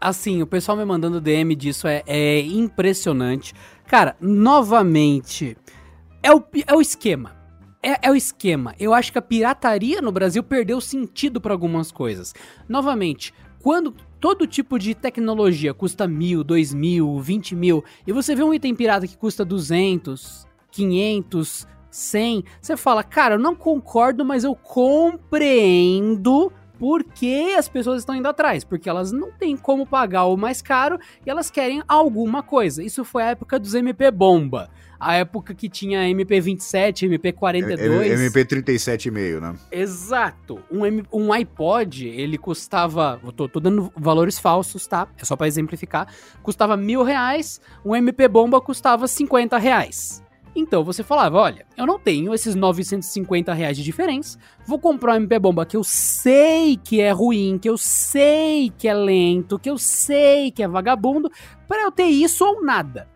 assim, 0.00 0.40
o 0.40 0.46
pessoal 0.46 0.78
me 0.78 0.84
mandando 0.86 1.20
DM 1.20 1.54
disso 1.54 1.86
é, 1.86 2.02
é 2.06 2.40
impressionante. 2.40 3.54
Cara, 3.86 4.16
novamente, 4.18 5.58
é 6.22 6.32
o, 6.32 6.42
é 6.66 6.74
o 6.74 6.80
esquema 6.80 7.37
é, 7.82 8.08
é, 8.08 8.10
o 8.10 8.14
esquema. 8.14 8.74
Eu 8.78 8.92
acho 8.92 9.12
que 9.12 9.18
a 9.18 9.22
pirataria 9.22 10.00
no 10.00 10.12
Brasil 10.12 10.42
perdeu 10.42 10.80
sentido 10.80 11.40
para 11.40 11.52
algumas 11.52 11.92
coisas. 11.92 12.34
Novamente, 12.68 13.32
quando 13.62 13.94
todo 14.20 14.46
tipo 14.46 14.78
de 14.78 14.94
tecnologia 14.94 15.72
custa 15.74 16.06
mil, 16.06 16.44
dois 16.44 16.72
mil, 16.74 17.20
vinte 17.20 17.54
mil, 17.54 17.84
e 18.06 18.12
você 18.12 18.34
vê 18.34 18.42
um 18.42 18.52
item 18.52 18.74
pirata 18.74 19.06
que 19.06 19.16
custa 19.16 19.44
200, 19.44 20.46
500, 20.70 21.66
100, 21.90 22.44
você 22.60 22.76
fala, 22.76 23.02
cara, 23.02 23.36
eu 23.36 23.38
não 23.38 23.54
concordo, 23.54 24.24
mas 24.24 24.44
eu 24.44 24.54
compreendo 24.54 26.52
por 26.78 27.04
que 27.04 27.54
as 27.54 27.68
pessoas 27.68 28.00
estão 28.00 28.14
indo 28.14 28.28
atrás, 28.28 28.64
porque 28.64 28.88
elas 28.88 29.12
não 29.12 29.30
têm 29.32 29.56
como 29.56 29.86
pagar 29.86 30.24
o 30.26 30.36
mais 30.36 30.62
caro 30.62 30.98
e 31.26 31.30
elas 31.30 31.50
querem 31.50 31.82
alguma 31.88 32.42
coisa. 32.42 32.82
Isso 32.82 33.04
foi 33.04 33.22
a 33.22 33.30
época 33.30 33.58
dos 33.58 33.74
MP 33.74 34.10
Bomba 34.10 34.70
a 35.00 35.14
época 35.14 35.54
que 35.54 35.68
tinha 35.68 36.00
MP27, 36.00 37.08
MP42. 37.08 38.32
MP37,5, 38.32 39.40
né? 39.40 39.54
Exato. 39.70 40.60
Um, 40.70 40.82
um 41.12 41.32
iPod, 41.32 42.06
ele 42.06 42.36
custava. 42.36 43.20
Eu 43.22 43.32
tô, 43.32 43.48
tô, 43.48 43.60
dando 43.60 43.92
valores 43.96 44.38
falsos, 44.38 44.86
tá? 44.86 45.06
É 45.16 45.24
só 45.24 45.36
para 45.36 45.46
exemplificar. 45.46 46.12
Custava 46.42 46.76
mil 46.76 47.02
reais, 47.02 47.60
um 47.84 47.94
MP 47.94 48.26
Bomba 48.26 48.60
custava 48.60 49.06
50 49.06 49.56
reais. 49.58 50.22
Então 50.54 50.84
você 50.84 51.02
falava: 51.02 51.38
olha, 51.38 51.66
eu 51.76 51.86
não 51.86 51.98
tenho 51.98 52.34
esses 52.34 52.54
950 52.54 53.52
reais 53.52 53.76
de 53.76 53.82
diferença, 53.82 54.38
vou 54.66 54.78
comprar 54.78 55.14
um 55.14 55.16
MP 55.16 55.38
Bomba 55.38 55.66
que 55.66 55.76
eu 55.76 55.84
sei 55.84 56.76
que 56.76 57.00
é 57.00 57.10
ruim, 57.10 57.58
que 57.58 57.68
eu 57.68 57.76
sei 57.78 58.70
que 58.70 58.88
é 58.88 58.94
lento, 58.94 59.58
que 59.58 59.70
eu 59.70 59.78
sei 59.78 60.50
que 60.50 60.62
é 60.62 60.68
vagabundo, 60.68 61.30
para 61.66 61.82
eu 61.82 61.92
ter 61.92 62.06
isso 62.06 62.44
ou 62.44 62.62
nada. 62.62 63.08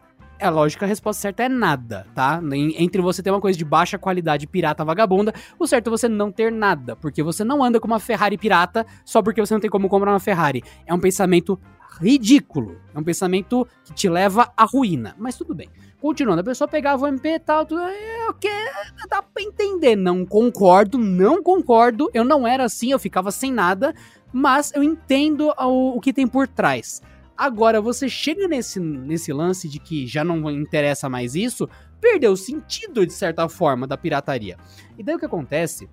É 0.42 0.50
lógico, 0.50 0.84
a 0.84 0.88
resposta 0.88 1.22
certa 1.22 1.44
é 1.44 1.48
nada, 1.48 2.04
tá? 2.16 2.40
Entre 2.52 3.00
você 3.00 3.22
ter 3.22 3.30
uma 3.30 3.40
coisa 3.40 3.56
de 3.56 3.64
baixa 3.64 3.96
qualidade 3.96 4.44
pirata 4.44 4.84
vagabunda, 4.84 5.32
o 5.56 5.68
certo 5.68 5.86
é 5.86 5.90
você 5.90 6.08
não 6.08 6.32
ter 6.32 6.50
nada, 6.50 6.96
porque 6.96 7.22
você 7.22 7.44
não 7.44 7.62
anda 7.62 7.78
com 7.78 7.86
uma 7.86 8.00
Ferrari 8.00 8.36
pirata 8.36 8.84
só 9.04 9.22
porque 9.22 9.40
você 9.40 9.54
não 9.54 9.60
tem 9.60 9.70
como 9.70 9.88
comprar 9.88 10.10
uma 10.10 10.18
Ferrari. 10.18 10.60
É 10.84 10.92
um 10.92 10.98
pensamento 10.98 11.60
ridículo. 12.00 12.80
É 12.94 12.98
um 12.98 13.04
pensamento 13.04 13.66
que 13.84 13.92
te 13.92 14.08
leva 14.08 14.52
à 14.56 14.64
ruína. 14.64 15.14
Mas 15.18 15.36
tudo 15.36 15.54
bem. 15.54 15.68
Continuando, 16.00 16.40
a 16.40 16.44
pessoa 16.44 16.66
pegava 16.66 17.04
o 17.04 17.08
MP 17.08 17.28
e 17.28 17.38
tal, 17.38 17.64
tudo, 17.64 17.80
é, 17.80 18.28
o 18.28 18.34
que 18.34 18.48
dá 19.08 19.22
pra 19.22 19.42
entender. 19.42 19.94
Não 19.94 20.26
concordo, 20.26 20.98
não 20.98 21.42
concordo. 21.42 22.10
Eu 22.12 22.24
não 22.24 22.46
era 22.46 22.64
assim, 22.64 22.90
eu 22.90 22.98
ficava 22.98 23.30
sem 23.30 23.52
nada, 23.52 23.94
mas 24.32 24.72
eu 24.74 24.82
entendo 24.82 25.52
o, 25.56 25.96
o 25.96 26.00
que 26.00 26.12
tem 26.12 26.26
por 26.26 26.48
trás. 26.48 27.00
Agora, 27.36 27.80
você 27.80 28.08
chega 28.08 28.48
nesse, 28.48 28.80
nesse 28.80 29.32
lance 29.32 29.68
de 29.68 29.78
que 29.78 30.06
já 30.06 30.24
não 30.24 30.50
interessa 30.50 31.08
mais 31.08 31.34
isso, 31.34 31.68
perdeu 32.00 32.32
o 32.32 32.36
sentido, 32.36 33.06
de 33.06 33.12
certa 33.12 33.48
forma, 33.48 33.86
da 33.86 33.96
pirataria. 33.96 34.56
E 34.98 35.02
daí 35.02 35.14
o 35.14 35.18
que 35.18 35.24
acontece 35.24 35.88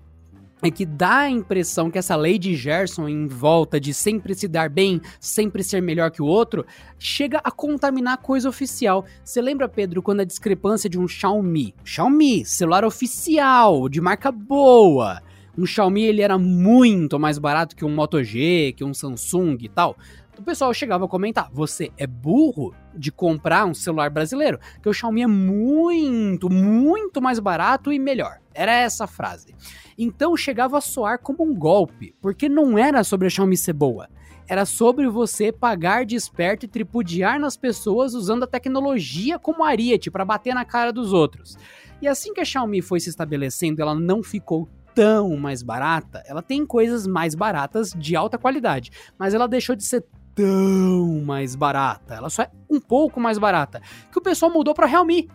é 0.62 0.70
que 0.70 0.84
dá 0.84 1.20
a 1.20 1.30
impressão 1.30 1.90
que 1.90 1.98
essa 1.98 2.16
lei 2.16 2.38
de 2.38 2.54
Gerson 2.54 3.08
em 3.08 3.26
volta 3.26 3.80
de 3.80 3.94
sempre 3.94 4.34
se 4.34 4.46
dar 4.46 4.68
bem, 4.68 5.00
sempre 5.18 5.62
ser 5.62 5.80
melhor 5.80 6.10
que 6.10 6.22
o 6.22 6.26
outro, 6.26 6.66
chega 6.98 7.40
a 7.42 7.50
contaminar 7.50 8.14
a 8.14 8.18
coisa 8.18 8.48
oficial. 8.48 9.04
Você 9.24 9.40
lembra, 9.40 9.68
Pedro, 9.68 10.02
quando 10.02 10.20
a 10.20 10.24
discrepância 10.24 10.90
de 10.90 10.98
um 10.98 11.08
Xiaomi, 11.08 11.74
Xiaomi, 11.84 12.44
celular 12.44 12.84
oficial, 12.84 13.88
de 13.88 14.00
marca 14.00 14.30
boa, 14.30 15.22
um 15.56 15.66
Xiaomi 15.66 16.02
ele 16.02 16.22
era 16.22 16.38
muito 16.38 17.18
mais 17.18 17.38
barato 17.38 17.74
que 17.74 17.84
um 17.84 17.94
Moto 17.94 18.22
G, 18.22 18.74
que 18.76 18.84
um 18.84 18.94
Samsung 18.94 19.56
e 19.60 19.68
tal. 19.68 19.96
O 20.38 20.42
pessoal 20.42 20.72
chegava 20.72 21.04
a 21.04 21.08
comentar: 21.08 21.50
você 21.52 21.90
é 21.98 22.06
burro 22.06 22.74
de 22.94 23.10
comprar 23.12 23.64
um 23.66 23.74
celular 23.74 24.10
brasileiro, 24.10 24.58
que 24.82 24.88
o 24.88 24.92
Xiaomi 24.92 25.22
é 25.22 25.26
muito, 25.26 26.50
muito 26.50 27.20
mais 27.20 27.38
barato 27.38 27.92
e 27.92 27.98
melhor. 27.98 28.38
Era 28.54 28.72
essa 28.72 29.04
a 29.04 29.06
frase. 29.06 29.54
Então 29.96 30.36
chegava 30.36 30.78
a 30.78 30.80
soar 30.80 31.18
como 31.18 31.44
um 31.44 31.54
golpe, 31.54 32.14
porque 32.20 32.48
não 32.48 32.78
era 32.78 33.04
sobre 33.04 33.26
a 33.26 33.30
Xiaomi 33.30 33.56
ser 33.56 33.74
boa. 33.74 34.08
Era 34.48 34.64
sobre 34.64 35.08
você 35.08 35.52
pagar 35.52 36.04
de 36.04 36.16
esperto 36.16 36.64
e 36.64 36.68
tripudiar 36.68 37.38
nas 37.38 37.56
pessoas 37.56 38.14
usando 38.14 38.42
a 38.42 38.48
tecnologia 38.48 39.38
como 39.38 39.62
ariete 39.62 40.10
para 40.10 40.24
bater 40.24 40.54
na 40.54 40.64
cara 40.64 40.92
dos 40.92 41.12
outros. 41.12 41.56
E 42.02 42.08
assim 42.08 42.32
que 42.32 42.40
a 42.40 42.44
Xiaomi 42.44 42.82
foi 42.82 42.98
se 42.98 43.10
estabelecendo, 43.10 43.80
ela 43.80 43.94
não 43.94 44.22
ficou 44.22 44.68
tão 44.94 45.36
mais 45.36 45.62
barata. 45.62 46.22
Ela 46.26 46.42
tem 46.42 46.66
coisas 46.66 47.06
mais 47.06 47.34
baratas 47.34 47.92
de 47.96 48.16
alta 48.16 48.38
qualidade, 48.38 48.90
mas 49.18 49.34
ela 49.34 49.46
deixou 49.46 49.76
de 49.76 49.84
ser 49.84 50.04
tão 50.40 51.20
mais 51.24 51.54
barata. 51.54 52.14
Ela 52.14 52.30
só 52.30 52.42
é 52.42 52.50
um 52.68 52.80
pouco 52.80 53.20
mais 53.20 53.38
barata. 53.38 53.82
Que 54.10 54.18
o 54.18 54.22
pessoal 54.22 54.50
mudou 54.50 54.74
para 54.74 54.86
Realme 54.86 55.28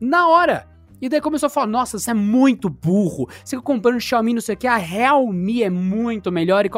na 0.00 0.28
hora. 0.28 0.68
E 1.00 1.08
daí 1.08 1.20
começou 1.20 1.46
a 1.46 1.50
falar: 1.50 1.66
Nossa, 1.66 1.98
você 1.98 2.10
é 2.10 2.14
muito 2.14 2.68
burro. 2.68 3.28
Você 3.44 3.56
fica 3.56 3.62
comprando 3.62 4.00
Xiaomi, 4.00 4.34
não 4.34 4.40
sei 4.40 4.54
o 4.54 4.58
que. 4.58 4.66
A 4.66 4.76
Realme 4.76 5.62
é 5.62 5.70
muito 5.70 6.30
melhor. 6.30 6.66
E... 6.66 6.70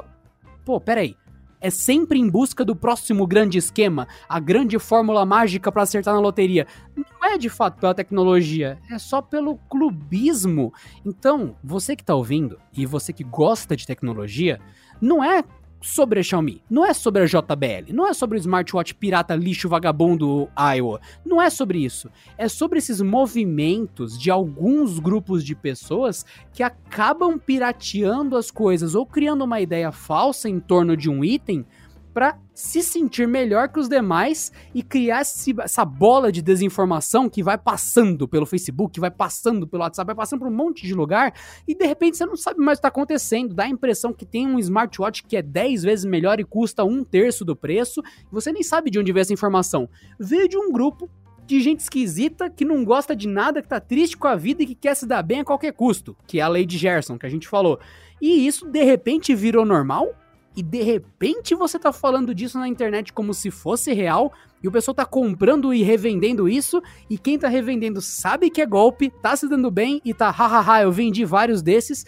Pô, 0.65 0.81
peraí. 0.81 1.17
É 1.65 1.71
sempre 1.71 2.19
em 2.19 2.29
busca 2.29 2.65
do 2.65 2.75
próximo 2.75 3.25
grande 3.25 3.57
esquema, 3.57 4.09
a 4.29 4.41
grande 4.41 4.81
fórmula 4.81 5.25
mágica 5.25 5.71
para 5.71 5.85
acertar 5.85 6.13
na 6.13 6.19
loteria. 6.19 6.67
Não 6.97 7.25
é 7.25 7.39
de 7.39 7.49
fato 7.49 7.79
pela 7.79 7.95
tecnologia, 7.95 8.81
é 8.91 8.99
só 8.99 9.23
pelo 9.23 9.57
clubismo. 9.71 10.75
Então, 11.07 11.55
você 11.63 11.95
que 11.95 12.03
tá 12.03 12.17
ouvindo 12.17 12.59
e 12.77 12.85
você 12.85 13.13
que 13.13 13.23
gosta 13.23 13.77
de 13.77 13.87
tecnologia, 13.87 14.61
não 15.01 15.23
é 15.23 15.45
sobre 15.83 16.21
a 16.21 16.23
Xiaomi, 16.23 16.63
não 16.71 16.87
é 16.87 16.95
sobre 16.95 17.23
a 17.23 17.27
JBL, 17.27 17.93
não 17.93 18.07
é 18.07 18.15
sobre 18.15 18.39
o 18.39 18.41
smartwatch 18.41 18.95
pirata 18.95 19.35
lixo 19.35 19.69
vagabundo 19.69 20.49
Iowa, 20.57 21.01
não 21.25 21.43
é 21.43 21.51
sobre 21.51 21.85
isso. 21.85 22.09
É 22.39 22.49
sobre 22.49 22.79
esses 22.79 23.01
movimentos 23.01 24.19
de 24.19 24.31
alguns 24.31 24.99
grupos 24.99 25.45
de 25.45 25.55
pessoas 25.55 26.25
que 26.53 26.63
acabam 26.63 27.39
pirateando 27.39 28.37
as 28.37 28.51
coisas 28.51 28.95
ou 28.95 29.05
criando 29.05 29.45
uma 29.45 29.61
ideia 29.61 29.91
falsa 29.91 30.49
em 30.49 30.61
torno 30.61 30.97
de 30.97 31.11
um 31.11 31.25
item 31.25 31.67
para 32.13 32.39
se 32.55 32.83
sentir 32.83 33.27
melhor 33.27 33.69
que 33.69 33.81
os 33.81 33.89
demais 33.89 34.53
e 34.75 34.83
criar 34.83 35.21
essa 35.21 35.85
bola 35.85 36.31
de 36.31 36.43
desinformação 36.43 37.29
que 37.29 37.43
vai 37.43 37.57
passando 37.57 38.29
pelo 38.29 38.47
Facebook, 38.47 39.01
vai 39.01 39.11
passando 39.11 39.67
pelo 39.67 39.83
WhatsApp, 39.83 40.07
vai 40.07 40.15
passando 40.15 40.41
por 40.41 40.49
um 40.49 40.55
monte 40.55 40.87
de 40.87 40.95
lugar 40.95 41.35
e 41.67 41.75
de 41.75 41.87
repente 41.87 42.17
você 42.17 42.27
não 42.27 42.37
sabe 42.37 42.61
mais 42.61 42.79
o 42.79 42.81
que 42.81 42.87
está 42.87 42.89
acontecendo. 42.89 43.55
Dá 43.55 43.65
a 43.65 43.69
impressão 43.69 44.13
que 44.13 44.27
tem 44.27 44.47
um 44.47 44.59
smartwatch 44.59 45.25
que 45.25 45.37
é 45.37 45.43
10 45.43 45.83
vezes 45.83 46.05
melhor 46.05 46.39
e 46.41 46.45
custa 46.45 46.85
um 46.85 47.03
terço 47.03 47.45
do 47.45 47.57
preço 47.57 48.01
e 48.01 48.33
você 48.33 48.53
nem 48.53 48.63
sabe 48.63 48.91
de 48.91 48.99
onde 48.99 49.13
veio 49.13 49.23
essa 49.23 49.33
informação. 49.33 49.89
Veio 50.19 50.49
de 50.49 50.57
um 50.57 50.71
grupo 50.71 51.09
de 51.47 51.61
gente 51.61 51.81
esquisita 51.81 52.49
que 52.49 52.65
não 52.65 52.85
gosta 52.85 53.17
de 53.17 53.27
nada, 53.27 53.61
que 53.61 53.69
tá 53.69 53.81
triste 53.81 54.17
com 54.17 54.29
a 54.29 54.37
vida 54.37 54.63
e 54.63 54.67
que 54.67 54.75
quer 54.75 54.95
se 54.95 55.07
dar 55.07 55.23
bem 55.23 55.41
a 55.41 55.45
qualquer 55.45 55.73
custo, 55.73 56.17
que 56.27 56.39
é 56.39 56.43
a 56.43 56.49
lei 56.49 56.65
de 56.65 56.79
Gerson 56.79 57.19
que 57.19 57.27
a 57.27 57.29
gente 57.29 57.49
falou. 57.49 57.79
E 58.21 58.47
isso 58.47 58.67
de 58.67 58.83
repente 58.85 59.35
virou 59.35 59.65
normal? 59.65 60.15
E 60.57 60.63
de 60.63 60.83
repente 60.83 61.55
você 61.55 61.79
tá 61.79 61.93
falando 61.93 62.35
disso 62.35 62.59
na 62.59 62.69
internet 62.69 63.13
como 63.13 63.33
se 63.33 63.51
fosse 63.51 63.93
real, 63.93 64.33
e 64.63 64.69
o 64.69 64.73
pessoal 64.73 64.95
tá 64.95 65.05
comprando 65.05 65.75
e 65.75 65.83
revendendo 65.83 66.49
isso, 66.49 66.83
e 67.11 67.19
quem 67.19 67.39
tá 67.39 67.49
revendendo 67.49 68.01
sabe 68.01 68.51
que 68.51 68.61
é 68.61 68.67
golpe, 68.67 69.11
tá 69.11 69.35
se 69.35 69.49
dando 69.49 69.71
bem 69.71 70.01
e 70.05 70.15
tá 70.15 70.31
hahaha, 70.31 70.83
eu 70.83 70.93
vendi 70.93 71.25
vários 71.25 71.63
desses. 71.63 72.05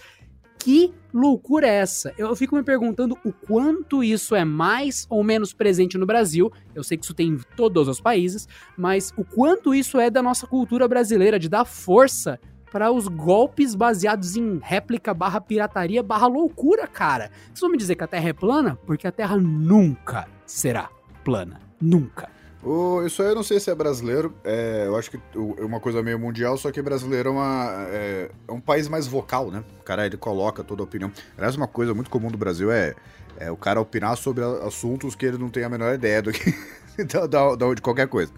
Que 0.58 0.94
loucura 1.12 1.66
é 1.66 1.74
essa? 1.74 2.14
Eu 2.16 2.34
fico 2.34 2.56
me 2.56 2.62
perguntando 2.62 3.18
o 3.22 3.32
quanto 3.32 4.02
isso 4.02 4.34
é 4.34 4.46
mais 4.46 5.06
ou 5.10 5.22
menos 5.22 5.52
presente 5.52 5.98
no 5.98 6.06
Brasil. 6.06 6.50
Eu 6.74 6.82
sei 6.82 6.96
que 6.96 7.04
isso 7.04 7.12
tem 7.12 7.28
em 7.28 7.38
todos 7.54 7.86
os 7.86 8.00
países, 8.00 8.48
mas 8.74 9.12
o 9.14 9.24
quanto 9.24 9.74
isso 9.74 10.00
é 10.00 10.08
da 10.08 10.22
nossa 10.22 10.46
cultura 10.46 10.88
brasileira 10.88 11.38
de 11.38 11.50
dar 11.50 11.66
força 11.66 12.40
para 12.74 12.90
os 12.90 13.06
golpes 13.06 13.72
baseados 13.72 14.34
em 14.34 14.58
réplica 14.60 15.14
barra 15.14 15.40
pirataria 15.40 16.02
barra 16.02 16.26
loucura, 16.26 16.88
cara. 16.88 17.30
Vocês 17.46 17.60
vão 17.60 17.70
me 17.70 17.78
dizer 17.78 17.94
que 17.94 18.02
a 18.02 18.06
Terra 18.08 18.30
é 18.30 18.32
plana? 18.32 18.76
Porque 18.84 19.06
a 19.06 19.12
Terra 19.12 19.36
nunca 19.36 20.26
será 20.44 20.90
plana. 21.22 21.60
Nunca. 21.80 22.28
Oh, 22.64 23.00
isso 23.06 23.22
aí 23.22 23.28
eu 23.28 23.36
não 23.36 23.44
sei 23.44 23.60
se 23.60 23.70
é 23.70 23.74
brasileiro, 23.76 24.34
é, 24.42 24.86
eu 24.88 24.96
acho 24.96 25.08
que 25.08 25.20
é 25.36 25.64
uma 25.64 25.78
coisa 25.78 26.02
meio 26.02 26.18
mundial, 26.18 26.56
só 26.56 26.72
que 26.72 26.82
brasileiro 26.82 27.28
é, 27.28 27.32
uma, 27.32 27.86
é, 27.90 28.30
é, 28.48 28.52
um 28.52 28.60
país 28.60 28.88
mais 28.88 29.06
vocal, 29.06 29.52
né? 29.52 29.62
O 29.78 29.84
cara 29.84 30.04
ele 30.04 30.16
coloca 30.16 30.64
toda 30.64 30.82
a 30.82 30.84
opinião. 30.84 31.12
Aliás, 31.36 31.54
uma 31.54 31.68
coisa 31.68 31.94
muito 31.94 32.10
comum 32.10 32.28
do 32.28 32.38
Brasil 32.38 32.72
é, 32.72 32.96
é 33.36 33.52
o 33.52 33.56
cara 33.56 33.80
opinar 33.80 34.16
sobre 34.16 34.42
assuntos 34.66 35.14
que 35.14 35.24
ele 35.24 35.38
não 35.38 35.48
tem 35.48 35.62
a 35.62 35.68
menor 35.68 35.94
ideia 35.94 36.20
do 36.20 36.32
que 36.32 36.52
da, 37.30 37.54
da, 37.54 37.72
de 37.72 37.80
qualquer 37.80 38.08
coisa. 38.08 38.32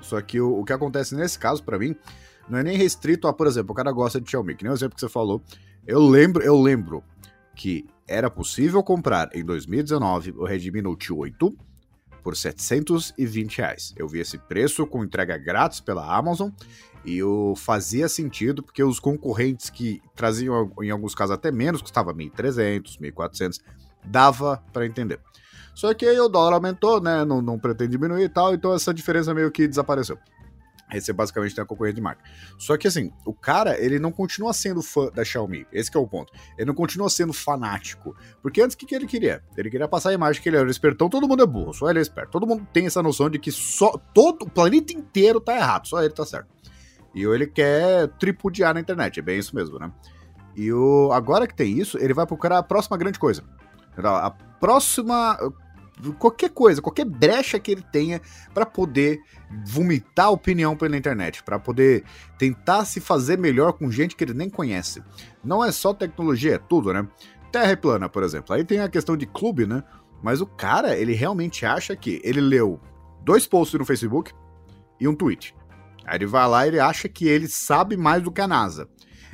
Só 0.00 0.20
que 0.20 0.40
o, 0.40 0.58
o 0.58 0.64
que 0.64 0.72
acontece 0.72 1.14
nesse 1.14 1.38
caso, 1.38 1.62
para 1.62 1.78
mim, 1.78 1.94
não 2.48 2.58
é 2.58 2.62
nem 2.62 2.76
restrito 2.76 3.26
a, 3.28 3.32
por 3.32 3.46
exemplo, 3.46 3.72
o 3.72 3.74
cara 3.74 3.90
gosta 3.92 4.20
de 4.20 4.30
Xiaomi, 4.30 4.54
que 4.54 4.64
nem 4.64 4.72
o 4.72 4.74
exemplo 4.74 4.94
que 4.94 5.00
você 5.00 5.08
falou. 5.08 5.42
Eu 5.86 6.00
lembro, 6.00 6.42
eu 6.42 6.60
lembro 6.60 7.02
que 7.54 7.86
era 8.06 8.30
possível 8.30 8.82
comprar 8.82 9.30
em 9.34 9.44
2019 9.44 10.32
o 10.36 10.44
Redmi 10.44 10.82
Note 10.82 11.12
8 11.12 11.56
por 12.22 12.36
720 12.36 13.58
reais. 13.58 13.94
Eu 13.96 14.08
vi 14.08 14.20
esse 14.20 14.36
preço 14.36 14.86
com 14.86 15.04
entrega 15.04 15.38
grátis 15.38 15.80
pela 15.80 16.16
Amazon 16.16 16.50
e 17.04 17.22
o 17.22 17.54
fazia 17.56 18.08
sentido 18.08 18.62
porque 18.62 18.82
os 18.82 18.98
concorrentes 18.98 19.70
que 19.70 20.02
traziam 20.14 20.72
em 20.82 20.90
alguns 20.90 21.14
casos 21.14 21.34
até 21.34 21.52
menos, 21.52 21.80
custava 21.80 22.12
1.300, 22.12 22.98
1.400, 23.00 23.60
dava 24.04 24.62
para 24.72 24.86
entender. 24.86 25.20
Só 25.74 25.92
que 25.94 26.06
aí 26.06 26.18
o 26.18 26.28
dólar 26.28 26.54
aumentou, 26.54 27.00
né? 27.00 27.24
Não, 27.24 27.42
não 27.42 27.58
pretende 27.58 27.92
diminuir 27.92 28.24
e 28.24 28.28
tal, 28.28 28.54
então 28.54 28.72
essa 28.74 28.92
diferença 28.94 29.34
meio 29.34 29.50
que 29.50 29.68
desapareceu. 29.68 30.18
Esse 30.92 31.10
é 31.10 31.14
basicamente 31.14 31.54
tem 31.54 31.62
a 31.62 31.66
concorrente 31.66 31.96
de 31.96 32.00
marca. 32.00 32.22
Só 32.58 32.76
que 32.76 32.86
assim, 32.86 33.12
o 33.24 33.34
cara, 33.34 33.78
ele 33.78 33.98
não 33.98 34.12
continua 34.12 34.52
sendo 34.52 34.82
fã 34.82 35.10
da 35.10 35.24
Xiaomi. 35.24 35.66
Esse 35.72 35.94
é 35.96 35.98
o 35.98 36.06
ponto. 36.06 36.32
Ele 36.56 36.66
não 36.66 36.74
continua 36.74 37.10
sendo 37.10 37.32
fanático. 37.32 38.16
Porque 38.40 38.62
antes, 38.62 38.74
o 38.74 38.78
que, 38.78 38.86
que 38.86 38.94
ele 38.94 39.06
queria? 39.06 39.42
Ele 39.56 39.68
queria 39.68 39.88
passar 39.88 40.10
a 40.10 40.12
imagem 40.12 40.40
que 40.40 40.48
ele 40.48 40.56
era 40.56 40.70
espertão, 40.70 41.08
todo 41.08 41.28
mundo 41.28 41.42
é 41.42 41.46
burro, 41.46 41.72
só 41.72 41.90
ele 41.90 41.98
é 41.98 42.02
esperto. 42.02 42.30
Todo 42.30 42.46
mundo 42.46 42.66
tem 42.72 42.86
essa 42.86 43.02
noção 43.02 43.28
de 43.28 43.38
que 43.38 43.50
só 43.50 43.98
todo 44.14 44.44
o 44.44 44.50
planeta 44.50 44.92
inteiro 44.92 45.40
tá 45.40 45.56
errado, 45.56 45.88
só 45.88 46.02
ele 46.02 46.14
tá 46.14 46.24
certo. 46.24 46.48
E 47.14 47.24
ele 47.24 47.46
quer 47.46 48.08
tripudiar 48.18 48.74
na 48.74 48.80
internet, 48.80 49.18
é 49.18 49.22
bem 49.22 49.38
isso 49.38 49.56
mesmo, 49.56 49.78
né? 49.78 49.90
E 50.54 50.72
o, 50.72 51.10
agora 51.12 51.46
que 51.46 51.54
tem 51.54 51.78
isso, 51.78 51.98
ele 51.98 52.14
vai 52.14 52.26
procurar 52.26 52.58
a 52.58 52.62
próxima 52.62 52.96
grande 52.96 53.18
coisa. 53.18 53.42
A 53.96 54.30
próxima 54.30 55.38
qualquer 56.18 56.50
coisa, 56.50 56.82
qualquer 56.82 57.04
brecha 57.04 57.58
que 57.58 57.70
ele 57.70 57.82
tenha 57.82 58.20
para 58.52 58.66
poder 58.66 59.20
vomitar 59.64 60.30
opinião 60.30 60.76
pela 60.76 60.96
internet, 60.96 61.42
para 61.42 61.58
poder 61.58 62.04
tentar 62.38 62.84
se 62.84 63.00
fazer 63.00 63.38
melhor 63.38 63.72
com 63.72 63.90
gente 63.90 64.14
que 64.14 64.24
ele 64.24 64.34
nem 64.34 64.50
conhece. 64.50 65.02
Não 65.42 65.64
é 65.64 65.72
só 65.72 65.94
tecnologia, 65.94 66.56
é 66.56 66.58
tudo, 66.58 66.92
né? 66.92 67.06
Terra 67.50 67.76
plana, 67.76 68.08
por 68.08 68.22
exemplo. 68.22 68.54
Aí 68.54 68.64
tem 68.64 68.80
a 68.80 68.88
questão 68.88 69.16
de 69.16 69.26
clube, 69.26 69.66
né? 69.66 69.82
Mas 70.22 70.40
o 70.40 70.46
cara, 70.46 70.96
ele 70.96 71.14
realmente 71.14 71.64
acha 71.64 71.94
que 71.94 72.20
ele 72.24 72.40
leu 72.40 72.80
dois 73.24 73.46
posts 73.46 73.78
no 73.78 73.84
Facebook 73.84 74.32
e 75.00 75.06
um 75.06 75.14
tweet. 75.14 75.54
Aí 76.04 76.18
ele 76.18 76.26
vai 76.26 76.48
lá 76.48 76.64
e 76.64 76.70
ele 76.70 76.80
acha 76.80 77.08
que 77.08 77.26
ele 77.26 77.48
sabe 77.48 77.96
mais 77.96 78.22
do 78.22 78.30
que 78.30 78.40
a 78.40 78.48
NASA. 78.48 78.88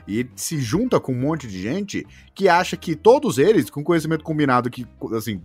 E 0.07 0.21
ele 0.21 0.31
se 0.35 0.59
junta 0.59 0.99
com 0.99 1.13
um 1.13 1.21
monte 1.21 1.47
de 1.47 1.61
gente 1.61 2.07
que 2.35 2.49
acha 2.49 2.77
que 2.77 2.97
todos 2.97 3.39
eles, 3.39 3.71
com 3.71 3.85
conhecimento 3.85 4.25
combinado, 4.25 4.71
que, 4.71 4.87
assim, 5.17 5.41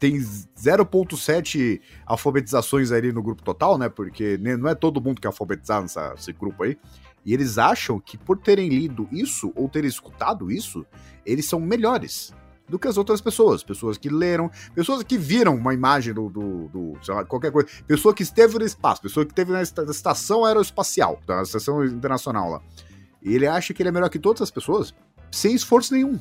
tem 0.00 0.16
0.7 0.18 1.78
alfabetizações 2.06 2.90
ali 2.90 3.12
no 3.12 3.22
grupo 3.22 3.42
total, 3.42 3.76
né? 3.76 3.90
Porque 3.90 4.38
não 4.38 4.68
é 4.68 4.74
todo 4.74 5.00
mundo 5.00 5.20
que 5.20 5.26
é 5.26 5.28
alfabetizado 5.28 5.82
nessa, 5.82 6.14
nesse 6.14 6.32
grupo 6.32 6.64
aí. 6.64 6.76
E 7.24 7.34
eles 7.34 7.58
acham 7.58 8.00
que 8.00 8.16
por 8.16 8.38
terem 8.38 8.70
lido 8.70 9.06
isso 9.12 9.52
ou 9.54 9.68
terem 9.68 9.88
escutado 9.88 10.50
isso, 10.50 10.86
eles 11.24 11.46
são 11.46 11.60
melhores. 11.60 12.32
do 12.66 12.78
que 12.78 12.88
as 12.88 12.96
outras 12.96 13.20
pessoas. 13.20 13.62
Pessoas 13.62 13.98
que 13.98 14.08
leram, 14.08 14.50
pessoas 14.74 15.02
que 15.02 15.18
viram 15.18 15.54
uma 15.56 15.74
imagem 15.74 16.14
do, 16.14 16.30
do, 16.30 16.68
do 16.68 16.92
sei 17.02 17.14
lá, 17.14 17.24
qualquer 17.24 17.52
coisa. 17.52 17.68
Pessoa 17.86 18.14
que 18.14 18.22
esteve 18.22 18.58
no 18.58 18.64
espaço, 18.64 19.02
pessoa 19.02 19.26
que 19.26 19.32
esteve 19.32 19.52
na 19.52 19.60
estação 19.60 20.46
aeroespacial, 20.46 21.20
na 21.28 21.42
estação 21.42 21.84
internacional 21.84 22.48
lá. 22.48 22.62
E 23.20 23.34
ele 23.34 23.46
acha 23.46 23.74
que 23.74 23.82
ele 23.82 23.90
é 23.90 23.92
melhor 23.92 24.08
que 24.08 24.18
todas 24.18 24.40
as 24.40 24.50
pessoas, 24.50 24.94
sem 25.30 25.54
esforço 25.54 25.92
nenhum. 25.92 26.18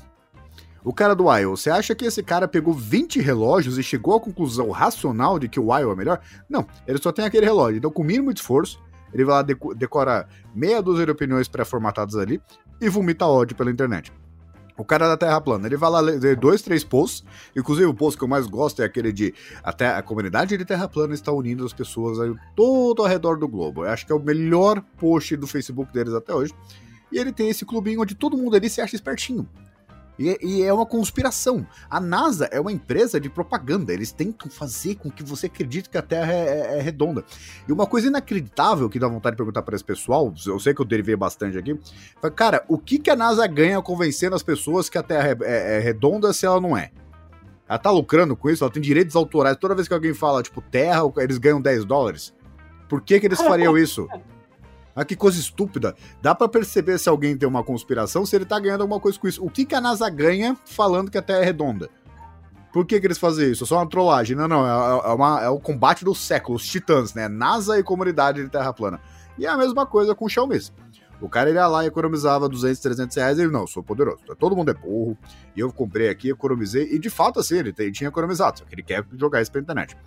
O 0.83 0.93
cara 0.93 1.13
do 1.13 1.27
Wild, 1.27 1.45
você 1.47 1.69
acha 1.69 1.93
que 1.93 2.05
esse 2.05 2.23
cara 2.23 2.47
pegou 2.47 2.73
20 2.73 3.19
relógios 3.19 3.77
e 3.77 3.83
chegou 3.83 4.15
à 4.15 4.19
conclusão 4.19 4.69
racional 4.69 5.37
de 5.37 5.49
que 5.49 5.59
o 5.59 5.71
Wild 5.71 5.91
é 5.91 5.95
melhor? 5.95 6.21
Não, 6.49 6.65
ele 6.87 7.01
só 7.01 7.11
tem 7.11 7.25
aquele 7.25 7.45
relógio. 7.45 7.77
Então, 7.77 7.91
com 7.91 8.01
o 8.01 8.05
mínimo 8.05 8.33
de 8.33 8.39
esforço, 8.39 8.81
ele 9.13 9.25
vai 9.25 9.35
lá, 9.35 9.41
decora 9.75 10.27
meia 10.53 10.81
dúzia 10.81 11.05
de 11.05 11.11
opiniões 11.11 11.47
pré-formatadas 11.47 12.15
ali 12.15 12.41
e 12.79 12.89
vomita 12.89 13.25
ódio 13.25 13.55
pela 13.55 13.71
internet. 13.71 14.11
O 14.77 14.85
cara 14.85 15.09
da 15.09 15.17
Terra 15.17 15.41
plana, 15.41 15.67
ele 15.67 15.75
vai 15.75 15.89
lá 15.89 15.99
ler 15.99 16.37
dois, 16.37 16.61
três 16.61 16.85
posts. 16.85 17.25
Inclusive, 17.53 17.85
o 17.85 17.93
post 17.93 18.17
que 18.17 18.23
eu 18.23 18.29
mais 18.29 18.47
gosto 18.47 18.81
é 18.81 18.85
aquele 18.85 19.11
de 19.11 19.33
até 19.61 19.89
a 19.89 20.01
comunidade 20.01 20.55
de 20.55 20.63
Terra 20.63 20.87
plana 20.87 21.13
está 21.13 21.33
unindo 21.33 21.65
as 21.65 21.73
pessoas 21.73 22.17
aí 22.17 22.33
todo 22.55 23.01
ao 23.01 23.07
redor 23.09 23.37
do 23.37 23.45
globo. 23.45 23.83
Eu 23.83 23.89
acho 23.89 24.05
que 24.05 24.13
é 24.13 24.15
o 24.15 24.23
melhor 24.23 24.81
post 24.97 25.35
do 25.35 25.45
Facebook 25.45 25.91
deles 25.91 26.13
até 26.13 26.33
hoje. 26.33 26.53
E 27.11 27.17
ele 27.17 27.33
tem 27.33 27.49
esse 27.49 27.65
clubinho 27.65 28.01
onde 28.01 28.15
todo 28.15 28.37
mundo 28.37 28.55
ali 28.55 28.69
se 28.69 28.79
acha 28.79 28.95
espertinho. 28.95 29.45
E, 30.19 30.37
e, 30.41 30.63
é 30.63 30.73
uma 30.73 30.85
conspiração. 30.85 31.65
A 31.89 32.01
NASA 32.01 32.45
é 32.51 32.59
uma 32.59 32.73
empresa 32.73 33.21
de 33.21 33.29
propaganda. 33.29 33.93
Eles 33.93 34.11
tentam 34.11 34.51
fazer 34.51 34.95
com 34.95 35.09
que 35.09 35.23
você 35.23 35.45
acredite 35.45 35.89
que 35.89 35.97
a 35.97 36.01
Terra 36.01 36.33
é, 36.33 36.75
é, 36.75 36.77
é 36.77 36.81
redonda. 36.81 37.23
E 37.65 37.71
uma 37.71 37.87
coisa 37.87 38.07
inacreditável 38.07 38.89
que 38.89 38.99
dá 38.99 39.07
vontade 39.07 39.35
de 39.35 39.37
perguntar 39.37 39.61
para 39.61 39.75
esse 39.75 39.83
pessoal, 39.83 40.33
eu 40.45 40.59
sei 40.59 40.73
que 40.73 40.81
eu 40.81 40.85
derivei 40.85 41.15
bastante 41.15 41.57
aqui, 41.57 41.79
foi, 42.19 42.31
cara, 42.31 42.65
o 42.67 42.77
que, 42.77 42.99
que 42.99 43.09
a 43.09 43.15
NASA 43.15 43.47
ganha 43.47 43.81
convencendo 43.81 44.35
as 44.35 44.43
pessoas 44.43 44.89
que 44.89 44.97
a 44.97 45.03
Terra 45.03 45.29
é, 45.29 45.37
é, 45.41 45.77
é 45.77 45.79
redonda 45.79 46.33
se 46.33 46.45
ela 46.45 46.59
não 46.59 46.75
é? 46.75 46.91
Ela 47.67 47.79
tá 47.79 47.89
lucrando 47.89 48.35
com 48.35 48.49
isso, 48.49 48.63
ela 48.63 48.73
tem 48.73 48.81
direitos 48.81 49.15
autorais. 49.15 49.55
Toda 49.55 49.75
vez 49.75 49.87
que 49.87 49.93
alguém 49.93 50.13
fala, 50.13 50.43
tipo, 50.43 50.59
Terra, 50.59 51.01
eles 51.17 51.37
ganham 51.37 51.61
10 51.61 51.85
dólares. 51.85 52.33
Por 52.89 53.01
que, 53.01 53.19
que 53.19 53.27
eles 53.27 53.39
fariam 53.39 53.77
isso? 53.77 54.07
Ah, 54.99 55.05
que 55.05 55.15
coisa 55.15 55.39
estúpida. 55.39 55.95
Dá 56.21 56.35
para 56.35 56.49
perceber 56.49 56.97
se 56.99 57.07
alguém 57.07 57.37
tem 57.37 57.47
uma 57.47 57.63
conspiração, 57.63 58.25
se 58.25 58.35
ele 58.35 58.43
tá 58.43 58.59
ganhando 58.59 58.81
alguma 58.81 58.99
coisa 58.99 59.17
com 59.17 59.29
isso. 59.29 59.41
O 59.41 59.49
que, 59.49 59.63
que 59.63 59.73
a 59.73 59.79
NASA 59.79 60.09
ganha 60.09 60.57
falando 60.65 61.09
que 61.09 61.17
a 61.17 61.21
Terra 61.21 61.39
é 61.39 61.45
redonda? 61.45 61.89
Por 62.73 62.85
que, 62.85 62.99
que 62.99 63.07
eles 63.07 63.17
fazem 63.17 63.49
isso? 63.49 63.63
É 63.63 63.67
só 63.67 63.77
uma 63.77 63.87
trollagem. 63.89 64.35
Não, 64.35 64.45
não, 64.45 64.67
é, 64.67 65.09
é, 65.09 65.13
uma, 65.13 65.41
é 65.41 65.47
o 65.47 65.57
combate 65.57 66.03
do 66.03 66.13
século, 66.13 66.57
os 66.57 66.67
titãs, 66.67 67.13
né? 67.13 67.29
NASA 67.29 67.79
e 67.79 67.83
comunidade 67.83 68.43
de 68.43 68.49
Terra 68.49 68.73
plana. 68.73 68.99
E 69.37 69.45
é 69.45 69.49
a 69.49 69.55
mesma 69.55 69.85
coisa 69.85 70.13
com 70.13 70.25
o 70.25 70.29
Xiaomi. 70.29 70.59
O 71.21 71.29
cara 71.29 71.49
ia 71.49 71.65
lá 71.65 71.85
e 71.85 71.87
economizava 71.87 72.49
200, 72.49 72.81
300 72.81 73.15
reais 73.15 73.37
e 73.37 73.41
ele, 73.43 73.51
não, 73.51 73.65
sou 73.65 73.81
poderoso. 73.81 74.19
Todo 74.37 74.53
mundo 74.53 74.71
é 74.71 74.73
burro. 74.73 75.17
E 75.55 75.61
eu 75.61 75.71
comprei 75.71 76.09
aqui, 76.09 76.29
economizei. 76.29 76.89
E 76.91 76.99
de 76.99 77.09
fato, 77.09 77.39
assim, 77.39 77.57
ele 77.57 77.71
tinha 77.71 78.09
economizado. 78.09 78.59
Só 78.59 78.65
que 78.65 78.75
ele 78.75 78.83
quer 78.83 79.05
jogar 79.17 79.41
isso 79.41 79.51
pra 79.51 79.61
internet. 79.61 79.97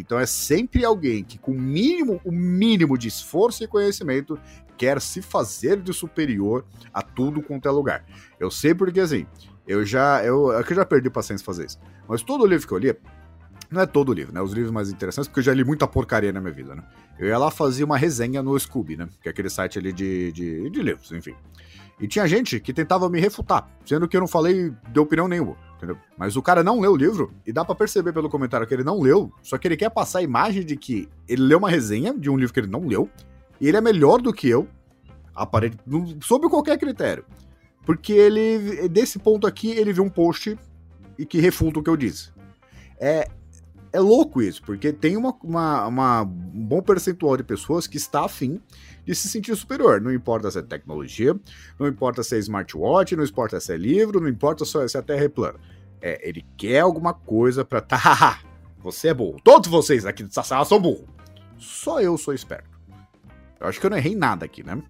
Então 0.00 0.18
é 0.18 0.26
sempre 0.26 0.84
alguém 0.84 1.24
que, 1.24 1.38
com 1.38 1.52
o 1.52 1.58
mínimo, 1.58 2.20
o 2.24 2.32
mínimo 2.32 2.96
de 2.96 3.08
esforço 3.08 3.62
e 3.64 3.66
conhecimento, 3.66 4.38
quer 4.76 5.00
se 5.00 5.20
fazer 5.20 5.80
de 5.80 5.92
superior 5.92 6.64
a 6.92 7.02
tudo 7.02 7.42
quanto 7.42 7.68
é 7.68 7.70
lugar. 7.70 8.04
Eu 8.38 8.50
sei 8.50 8.74
porque 8.74 9.00
assim, 9.00 9.26
eu 9.66 9.84
já. 9.84 10.24
Eu, 10.24 10.52
é 10.52 10.60
eu 10.60 10.74
já 10.74 10.84
perdi 10.84 11.10
paciência 11.10 11.44
fazer 11.44 11.66
isso. 11.66 11.78
Mas 12.08 12.22
todo 12.22 12.46
livro 12.46 12.66
que 12.66 12.72
eu 12.72 12.78
li, 12.78 12.96
não 13.70 13.82
é 13.82 13.86
todo 13.86 14.12
livro, 14.14 14.32
né? 14.32 14.40
Os 14.40 14.52
livros 14.52 14.72
mais 14.72 14.90
interessantes, 14.90 15.28
porque 15.28 15.40
eu 15.40 15.44
já 15.44 15.52
li 15.52 15.62
muita 15.62 15.86
porcaria 15.86 16.32
na 16.32 16.40
minha 16.40 16.52
vida, 16.52 16.74
né? 16.74 16.82
Eu 17.18 17.26
ia 17.26 17.36
lá 17.36 17.50
fazer 17.50 17.84
uma 17.84 17.98
resenha 17.98 18.42
no 18.42 18.58
Scooby, 18.58 18.96
né? 18.96 19.08
Que 19.20 19.28
é 19.28 19.30
aquele 19.30 19.50
site 19.50 19.78
ali 19.78 19.92
de, 19.92 20.32
de, 20.32 20.70
de 20.70 20.82
livros, 20.82 21.12
enfim. 21.12 21.34
E 22.00 22.06
tinha 22.06 22.26
gente 22.28 22.60
que 22.60 22.72
tentava 22.72 23.08
me 23.08 23.20
refutar, 23.20 23.68
sendo 23.84 24.06
que 24.06 24.16
eu 24.16 24.20
não 24.20 24.28
falei 24.28 24.72
de 24.92 25.00
opinião 25.00 25.26
nenhuma, 25.26 25.56
entendeu? 25.76 25.98
Mas 26.16 26.36
o 26.36 26.42
cara 26.42 26.62
não 26.62 26.80
leu 26.80 26.92
o 26.92 26.96
livro, 26.96 27.32
e 27.44 27.52
dá 27.52 27.64
para 27.64 27.74
perceber 27.74 28.12
pelo 28.12 28.28
comentário 28.28 28.66
que 28.66 28.74
ele 28.74 28.84
não 28.84 29.00
leu, 29.00 29.32
só 29.42 29.58
que 29.58 29.66
ele 29.66 29.76
quer 29.76 29.90
passar 29.90 30.20
a 30.20 30.22
imagem 30.22 30.64
de 30.64 30.76
que 30.76 31.08
ele 31.26 31.42
leu 31.42 31.58
uma 31.58 31.68
resenha 31.68 32.14
de 32.14 32.30
um 32.30 32.36
livro 32.36 32.54
que 32.54 32.60
ele 32.60 32.68
não 32.68 32.86
leu, 32.86 33.10
e 33.60 33.66
ele 33.66 33.76
é 33.76 33.80
melhor 33.80 34.22
do 34.22 34.32
que 34.32 34.48
eu, 34.48 34.68
aparente, 35.34 35.76
sob 36.22 36.48
qualquer 36.48 36.78
critério. 36.78 37.24
Porque 37.84 38.12
ele, 38.12 38.88
desse 38.88 39.18
ponto 39.18 39.46
aqui, 39.46 39.70
ele 39.70 39.92
viu 39.92 40.04
um 40.04 40.10
post 40.10 40.58
e 41.18 41.24
que 41.24 41.40
refuta 41.40 41.80
o 41.80 41.82
que 41.82 41.90
eu 41.90 41.96
disse. 41.96 42.30
É, 43.00 43.28
é 43.92 44.00
louco 44.00 44.42
isso, 44.42 44.62
porque 44.62 44.92
tem 44.92 45.16
uma, 45.16 45.34
uma, 45.42 45.86
uma, 45.86 46.22
um 46.22 46.64
bom 46.64 46.82
percentual 46.82 47.36
de 47.36 47.42
pessoas 47.42 47.86
que 47.86 47.96
está 47.96 48.24
afim 48.24 48.60
de 49.08 49.14
se 49.14 49.26
sentir 49.26 49.56
superior. 49.56 50.02
Não 50.02 50.12
importa 50.12 50.50
se 50.50 50.58
é 50.58 50.62
tecnologia, 50.62 51.34
não 51.78 51.88
importa 51.88 52.22
se 52.22 52.36
é 52.36 52.38
smartwatch, 52.40 53.16
não 53.16 53.24
importa 53.24 53.58
se 53.58 53.72
é 53.72 53.76
livro, 53.78 54.20
não 54.20 54.28
importa 54.28 54.66
se 54.66 54.98
a 54.98 55.02
Terra 55.02 55.24
é 55.24 55.28
plana. 55.30 55.58
É, 55.98 56.28
ele 56.28 56.44
quer 56.58 56.80
alguma 56.80 57.14
coisa 57.14 57.64
pra. 57.64 57.80
Tá, 57.80 58.40
você 58.78 59.08
é 59.08 59.14
burro. 59.14 59.40
Todos 59.42 59.70
vocês 59.70 60.04
aqui 60.04 60.22
dessa 60.22 60.42
sala 60.42 60.66
são 60.66 60.78
burros. 60.78 61.06
Só 61.56 62.02
eu 62.02 62.18
sou 62.18 62.34
esperto. 62.34 62.78
Eu 63.58 63.66
acho 63.66 63.80
que 63.80 63.86
eu 63.86 63.90
não 63.90 63.96
errei 63.96 64.14
nada 64.14 64.44
aqui, 64.44 64.62
né? 64.62 64.80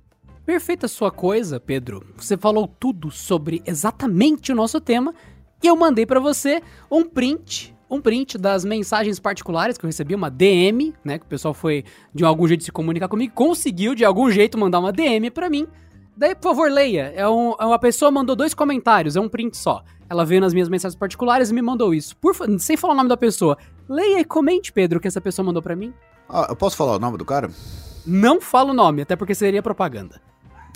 Perfeita 0.44 0.88
sua 0.88 1.12
coisa, 1.12 1.60
Pedro. 1.60 2.04
Você 2.16 2.36
falou 2.36 2.66
tudo 2.66 3.12
sobre 3.12 3.62
exatamente 3.64 4.50
o 4.50 4.54
nosso 4.56 4.80
tema 4.80 5.14
e 5.62 5.68
eu 5.68 5.76
mandei 5.76 6.04
para 6.04 6.18
você 6.18 6.60
um 6.90 7.04
print 7.04 7.72
um 7.90 8.00
print 8.00 8.36
das 8.36 8.64
mensagens 8.64 9.18
particulares 9.18 9.78
que 9.78 9.84
eu 9.84 9.88
recebi, 9.88 10.14
uma 10.14 10.30
DM, 10.30 10.94
né? 11.04 11.18
Que 11.18 11.24
o 11.24 11.28
pessoal 11.28 11.54
foi 11.54 11.84
de 12.14 12.24
algum 12.24 12.46
jeito 12.46 12.64
se 12.64 12.72
comunicar 12.72 13.08
comigo, 13.08 13.32
conseguiu 13.34 13.94
de 13.94 14.04
algum 14.04 14.30
jeito 14.30 14.58
mandar 14.58 14.78
uma 14.78 14.92
DM 14.92 15.30
para 15.30 15.48
mim. 15.48 15.66
Daí, 16.16 16.34
por 16.34 16.50
favor, 16.50 16.70
leia. 16.70 17.12
É, 17.14 17.28
um, 17.28 17.54
é 17.58 17.64
uma 17.64 17.78
pessoa 17.78 18.10
mandou 18.10 18.34
dois 18.34 18.52
comentários, 18.52 19.16
é 19.16 19.20
um 19.20 19.28
print 19.28 19.56
só. 19.56 19.82
Ela 20.10 20.24
veio 20.24 20.40
nas 20.40 20.52
minhas 20.52 20.68
mensagens 20.68 20.98
particulares 20.98 21.50
e 21.50 21.54
me 21.54 21.62
mandou 21.62 21.94
isso. 21.94 22.16
Por, 22.16 22.34
sem 22.58 22.76
falar 22.76 22.94
o 22.94 22.96
nome 22.96 23.08
da 23.08 23.16
pessoa. 23.16 23.56
Leia 23.88 24.20
e 24.20 24.24
comente, 24.24 24.72
Pedro, 24.72 24.98
o 24.98 25.00
que 25.00 25.08
essa 25.08 25.20
pessoa 25.20 25.46
mandou 25.46 25.62
para 25.62 25.76
mim. 25.76 25.94
Ah, 26.28 26.46
eu 26.48 26.56
posso 26.56 26.76
falar 26.76 26.96
o 26.96 26.98
nome 26.98 27.16
do 27.16 27.24
cara? 27.24 27.50
Não 28.06 28.40
fala 28.40 28.70
o 28.72 28.74
nome, 28.74 29.02
até 29.02 29.16
porque 29.16 29.34
seria 29.34 29.62
propaganda. 29.62 30.20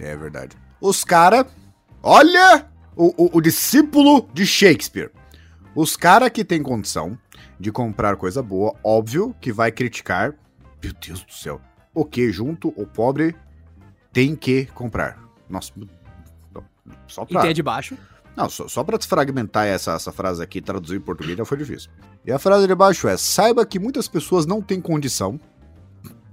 É 0.00 0.16
verdade. 0.16 0.56
Os 0.80 1.02
cara, 1.04 1.46
olha 2.02 2.66
o, 2.96 3.24
o, 3.24 3.38
o 3.38 3.40
discípulo 3.40 4.28
de 4.32 4.46
Shakespeare. 4.46 5.10
Os 5.74 5.96
caras 5.96 6.30
que 6.30 6.44
tem 6.44 6.62
condição 6.62 7.18
de 7.58 7.72
comprar 7.72 8.16
coisa 8.16 8.42
boa, 8.42 8.74
óbvio 8.84 9.34
que 9.40 9.52
vai 9.52 9.72
criticar. 9.72 10.34
Meu 10.82 10.92
Deus 10.92 11.24
do 11.24 11.32
céu. 11.32 11.60
O 11.94 12.04
que 12.04 12.30
junto, 12.30 12.68
o 12.76 12.86
pobre 12.86 13.34
tem 14.12 14.36
que 14.36 14.66
comprar. 14.66 15.18
Nossa, 15.48 15.72
só 17.06 17.24
pra... 17.24 17.50
E 17.50 17.54
de 17.54 17.62
baixo? 17.62 17.96
Não, 18.36 18.48
só, 18.48 18.66
só 18.66 18.82
pra 18.82 18.96
desfragmentar 18.96 19.66
essa, 19.66 19.92
essa 19.92 20.10
frase 20.10 20.42
aqui, 20.42 20.60
traduzir 20.60 20.96
em 20.96 21.00
português 21.00 21.36
já 21.36 21.44
foi 21.44 21.58
difícil. 21.58 21.90
E 22.24 22.32
a 22.32 22.38
frase 22.38 22.66
de 22.66 22.74
baixo 22.74 23.08
é: 23.08 23.16
saiba 23.16 23.66
que 23.66 23.78
muitas 23.78 24.08
pessoas 24.08 24.46
não 24.46 24.62
têm 24.62 24.80
condição. 24.80 25.38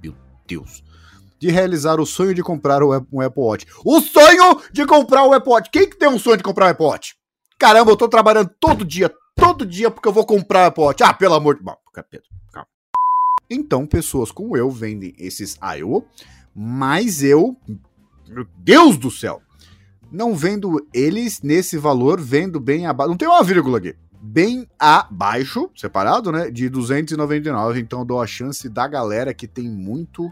Meu 0.01 0.15
Deus. 0.47 0.83
De 1.37 1.49
realizar 1.49 1.99
o 1.99 2.05
sonho 2.05 2.33
de 2.33 2.43
comprar 2.43 2.81
um 2.83 3.21
Apple 3.21 3.43
Watch. 3.43 3.65
O 3.85 4.01
sonho 4.01 4.61
de 4.71 4.85
comprar 4.85 5.25
um 5.25 5.33
Apple 5.33 5.51
Watch! 5.51 5.69
Quem 5.69 5.89
que 5.89 5.97
tem 5.97 6.09
um 6.09 6.19
sonho 6.19 6.37
de 6.37 6.43
comprar 6.43 6.67
um 6.67 6.69
Apple 6.69 6.85
Watch? 6.85 7.15
Caramba, 7.57 7.91
eu 7.91 7.97
tô 7.97 8.07
trabalhando 8.07 8.49
todo 8.59 8.85
dia, 8.85 9.13
todo 9.39 9.65
dia 9.65 9.89
porque 9.89 10.07
eu 10.07 10.13
vou 10.13 10.25
comprar 10.25 10.69
pote. 10.71 11.03
Ah, 11.03 11.13
pelo 11.13 11.35
amor 11.35 11.57
de 11.57 11.63
Deus. 11.63 11.77
Pedro, 12.09 12.27
calma. 12.51 12.67
Então, 13.49 13.85
pessoas 13.85 14.31
como 14.31 14.55
eu 14.55 14.69
vendem 14.69 15.13
esses 15.17 15.57
IO, 15.77 16.05
mas 16.55 17.23
eu, 17.23 17.57
meu 18.27 18.45
Deus 18.57 18.97
do 18.97 19.09
céu, 19.09 19.41
não 20.11 20.35
vendo 20.35 20.85
eles 20.93 21.41
nesse 21.41 21.77
valor, 21.77 22.19
vendo 22.19 22.59
bem 22.59 22.85
abaixo. 22.85 23.09
Não 23.09 23.17
tem 23.17 23.27
uma 23.27 23.43
vírgula 23.43 23.77
aqui. 23.77 23.95
Bem 24.21 24.67
abaixo, 24.77 25.69
separado, 25.75 26.31
né? 26.31 26.51
De 26.51 26.67
299. 26.67 27.79
Então, 27.79 28.05
dou 28.05 28.21
a 28.21 28.27
chance 28.27 28.67
da 28.67 28.87
galera 28.87 29.33
que 29.33 29.47
tem 29.47 29.69
muito 29.69 30.31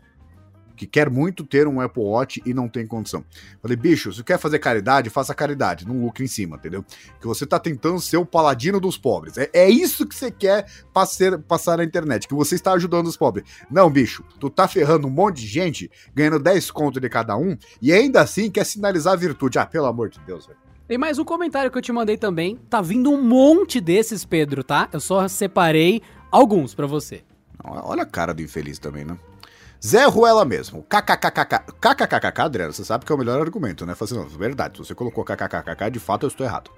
que 0.77 0.85
quer 0.87 1.09
muito 1.09 1.43
ter 1.43 1.67
um 1.67 1.81
Apple 1.81 2.03
Watch 2.03 2.41
e 2.45 2.53
não 2.53 2.69
tem 2.69 2.85
condição. 2.85 3.25
Falei, 3.61 3.75
bicho, 3.75 4.13
se 4.13 4.23
quer 4.23 4.37
fazer 4.37 4.59
caridade, 4.59 5.09
faça 5.09 5.33
caridade, 5.33 5.85
não 5.85 6.01
lucre 6.01 6.23
em 6.23 6.27
cima, 6.27 6.55
entendeu? 6.55 6.85
Que 7.19 7.27
você 7.27 7.45
tá 7.45 7.59
tentando 7.59 7.99
ser 7.99 8.17
o 8.17 8.25
paladino 8.25 8.79
dos 8.79 8.97
pobres. 8.97 9.37
É, 9.37 9.49
é 9.51 9.69
isso 9.69 10.05
que 10.05 10.15
você 10.15 10.31
quer 10.31 10.65
passar, 10.93 11.39
passar 11.39 11.77
na 11.77 11.83
internet, 11.83 12.27
que 12.27 12.35
você 12.35 12.55
está 12.55 12.73
ajudando 12.73 13.07
os 13.07 13.17
pobres. 13.17 13.45
Não, 13.69 13.89
bicho, 13.89 14.23
tu 14.39 14.49
tá 14.49 14.67
ferrando 14.67 15.07
um 15.07 15.11
monte 15.11 15.41
de 15.41 15.47
gente, 15.47 15.91
ganhando 16.13 16.39
10 16.39 16.71
conto 16.71 16.99
de 16.99 17.09
cada 17.09 17.35
um, 17.35 17.57
e 17.81 17.91
ainda 17.91 18.21
assim 18.21 18.49
quer 18.51 18.65
sinalizar 18.65 19.13
a 19.13 19.17
virtude. 19.17 19.57
Ah, 19.57 19.65
pelo 19.65 19.87
amor 19.87 20.09
de 20.09 20.19
Deus, 20.19 20.45
velho. 20.45 20.59
Tem 20.87 20.97
mais 20.97 21.19
um 21.19 21.25
comentário 21.25 21.69
que 21.69 21.77
eu 21.77 21.81
te 21.81 21.91
mandei 21.91 22.15
também. 22.15 22.55
Tá 22.69 22.81
vindo 22.81 23.11
um 23.11 23.21
monte 23.21 23.81
desses, 23.81 24.23
Pedro, 24.23 24.63
tá? 24.63 24.87
Eu 24.93 25.01
só 25.01 25.27
separei 25.27 26.01
alguns 26.31 26.73
para 26.73 26.87
você. 26.87 27.23
Olha 27.61 28.03
a 28.03 28.05
cara 28.05 28.33
do 28.33 28.41
infeliz 28.41 28.79
também, 28.79 29.03
né? 29.03 29.17
Zé 29.85 30.05
Ruela 30.05 30.43
mesmo. 30.43 30.83
KKKKK. 30.83 31.73
KKKKK, 31.79 32.41
Adriano, 32.41 32.73
você 32.73 32.83
sabe 32.83 33.05
que 33.05 33.11
é 33.11 33.15
o 33.15 33.17
melhor 33.17 33.39
argumento, 33.39 33.85
né? 33.85 33.95
Fazendo, 33.95 34.21
assim, 34.21 34.37
verdade, 34.37 34.77
se 34.77 34.85
você 34.85 34.95
colocou 34.95 35.23
KKKKK, 35.23 35.91
de 35.91 35.99
fato 35.99 36.25
eu 36.25 36.27
estou 36.29 36.45
errado. 36.45 36.71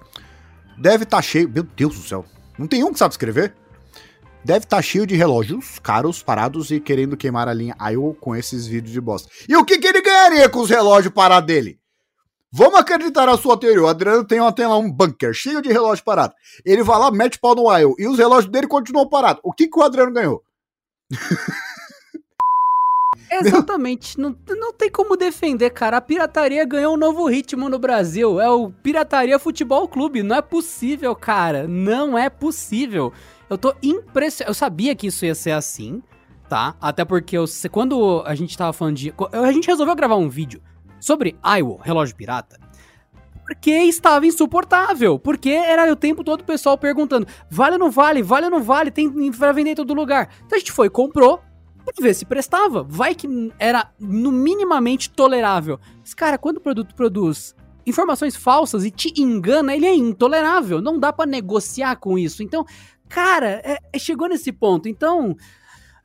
Deve 0.78 1.04
estar 1.04 1.18
tá 1.18 1.22
cheio. 1.22 1.48
Meu 1.48 1.62
Deus 1.62 1.96
do 1.96 2.02
céu. 2.02 2.24
Não 2.58 2.66
tem 2.66 2.84
um 2.84 2.92
que 2.92 2.98
sabe 2.98 3.12
escrever? 3.12 3.54
Deve 4.44 4.64
estar 4.64 4.76
tá 4.76 4.82
cheio 4.82 5.06
de 5.06 5.14
relógios 5.14 5.78
caros, 5.78 6.22
parados 6.22 6.70
e 6.70 6.80
querendo 6.80 7.16
queimar 7.16 7.48
a 7.48 7.52
linha 7.52 7.76
IO 7.92 8.14
com 8.14 8.34
esses 8.34 8.66
vídeos 8.66 8.92
de 8.92 9.00
bosta. 9.00 9.28
E 9.48 9.56
o 9.56 9.64
que, 9.64 9.78
que 9.78 9.86
ele 9.86 10.00
ganharia 10.00 10.48
com 10.48 10.60
os 10.60 10.70
relógios 10.70 11.12
parados 11.12 11.46
dele? 11.46 11.78
Vamos 12.52 12.80
acreditar 12.80 13.26
na 13.26 13.36
sua 13.36 13.56
teoria. 13.56 13.82
O 13.82 13.86
Adriano 13.86 14.24
tem, 14.24 14.40
tem 14.52 14.66
lá 14.66 14.76
um 14.76 14.90
bunker 14.90 15.32
cheio 15.32 15.62
de 15.62 15.70
relógio 15.70 16.04
parado. 16.04 16.34
Ele 16.64 16.82
vai 16.82 16.98
lá, 16.98 17.10
mete 17.10 17.38
pau 17.38 17.54
no 17.54 17.68
Wild 17.68 17.94
e 17.98 18.08
os 18.08 18.18
relógios 18.18 18.50
dele 18.50 18.66
continuam 18.66 19.08
parados. 19.08 19.40
O 19.44 19.52
que, 19.52 19.68
que 19.68 19.78
o 19.78 19.82
Adriano 19.82 20.12
ganhou? 20.12 20.42
Exatamente. 23.30 24.18
Não, 24.18 24.36
não 24.48 24.72
tem 24.72 24.90
como 24.90 25.16
defender, 25.16 25.70
cara. 25.70 25.98
A 25.98 26.00
pirataria 26.00 26.64
ganhou 26.64 26.94
um 26.94 26.98
novo 26.98 27.26
ritmo 27.26 27.68
no 27.68 27.78
Brasil. 27.78 28.40
É 28.40 28.50
o 28.50 28.70
Pirataria 28.70 29.38
Futebol 29.38 29.86
Clube. 29.86 30.22
Não 30.22 30.36
é 30.36 30.42
possível, 30.42 31.14
cara. 31.14 31.68
Não 31.68 32.18
é 32.18 32.28
possível. 32.28 33.12
Eu 33.48 33.56
tô 33.56 33.74
impressionado. 33.82 34.50
Eu 34.50 34.54
sabia 34.54 34.94
que 34.96 35.06
isso 35.06 35.24
ia 35.24 35.34
ser 35.34 35.52
assim, 35.52 36.02
tá? 36.48 36.74
Até 36.80 37.04
porque 37.04 37.38
eu, 37.38 37.44
quando 37.70 38.22
a 38.26 38.34
gente 38.34 38.58
tava 38.58 38.72
falando 38.72 38.96
de. 38.96 39.14
A 39.32 39.52
gente 39.52 39.68
resolveu 39.68 39.94
gravar 39.94 40.16
um 40.16 40.28
vídeo 40.28 40.60
sobre 40.98 41.36
IWO, 41.58 41.78
relógio 41.82 42.16
pirata. 42.16 42.58
Porque 43.46 43.70
estava 43.70 44.26
insuportável. 44.26 45.18
Porque 45.18 45.50
era 45.50 45.90
o 45.92 45.96
tempo 45.96 46.22
todo 46.22 46.42
o 46.42 46.44
pessoal 46.44 46.78
perguntando: 46.78 47.26
vale 47.48 47.74
ou 47.74 47.78
não 47.78 47.90
vale? 47.90 48.22
Vale 48.22 48.46
ou 48.46 48.50
não 48.50 48.62
vale? 48.62 48.90
Tem 48.90 49.32
pra 49.32 49.52
vender 49.52 49.70
em 49.70 49.74
todo 49.74 49.94
lugar. 49.94 50.28
Então 50.46 50.56
a 50.56 50.58
gente 50.58 50.72
foi, 50.72 50.88
comprou, 50.88 51.40
pra 51.92 52.02
ver 52.02 52.14
se 52.14 52.24
prestava. 52.24 52.82
Vai 52.82 53.14
que 53.14 53.28
era 53.58 53.90
no 53.98 54.32
minimamente 54.32 55.10
tolerável. 55.10 55.78
Mas, 56.00 56.14
cara, 56.14 56.38
quando 56.38 56.58
o 56.58 56.60
produto 56.60 56.94
produz 56.94 57.54
informações 57.86 58.36
falsas 58.36 58.84
e 58.84 58.90
te 58.90 59.12
engana, 59.20 59.74
ele 59.74 59.86
é 59.86 59.94
intolerável. 59.94 60.80
Não 60.80 60.98
dá 60.98 61.12
para 61.12 61.28
negociar 61.28 61.96
com 61.96 62.18
isso. 62.18 62.42
Então, 62.42 62.64
cara, 63.08 63.60
é, 63.64 63.78
é, 63.92 63.98
chegou 63.98 64.28
nesse 64.28 64.52
ponto. 64.52 64.88
Então. 64.88 65.36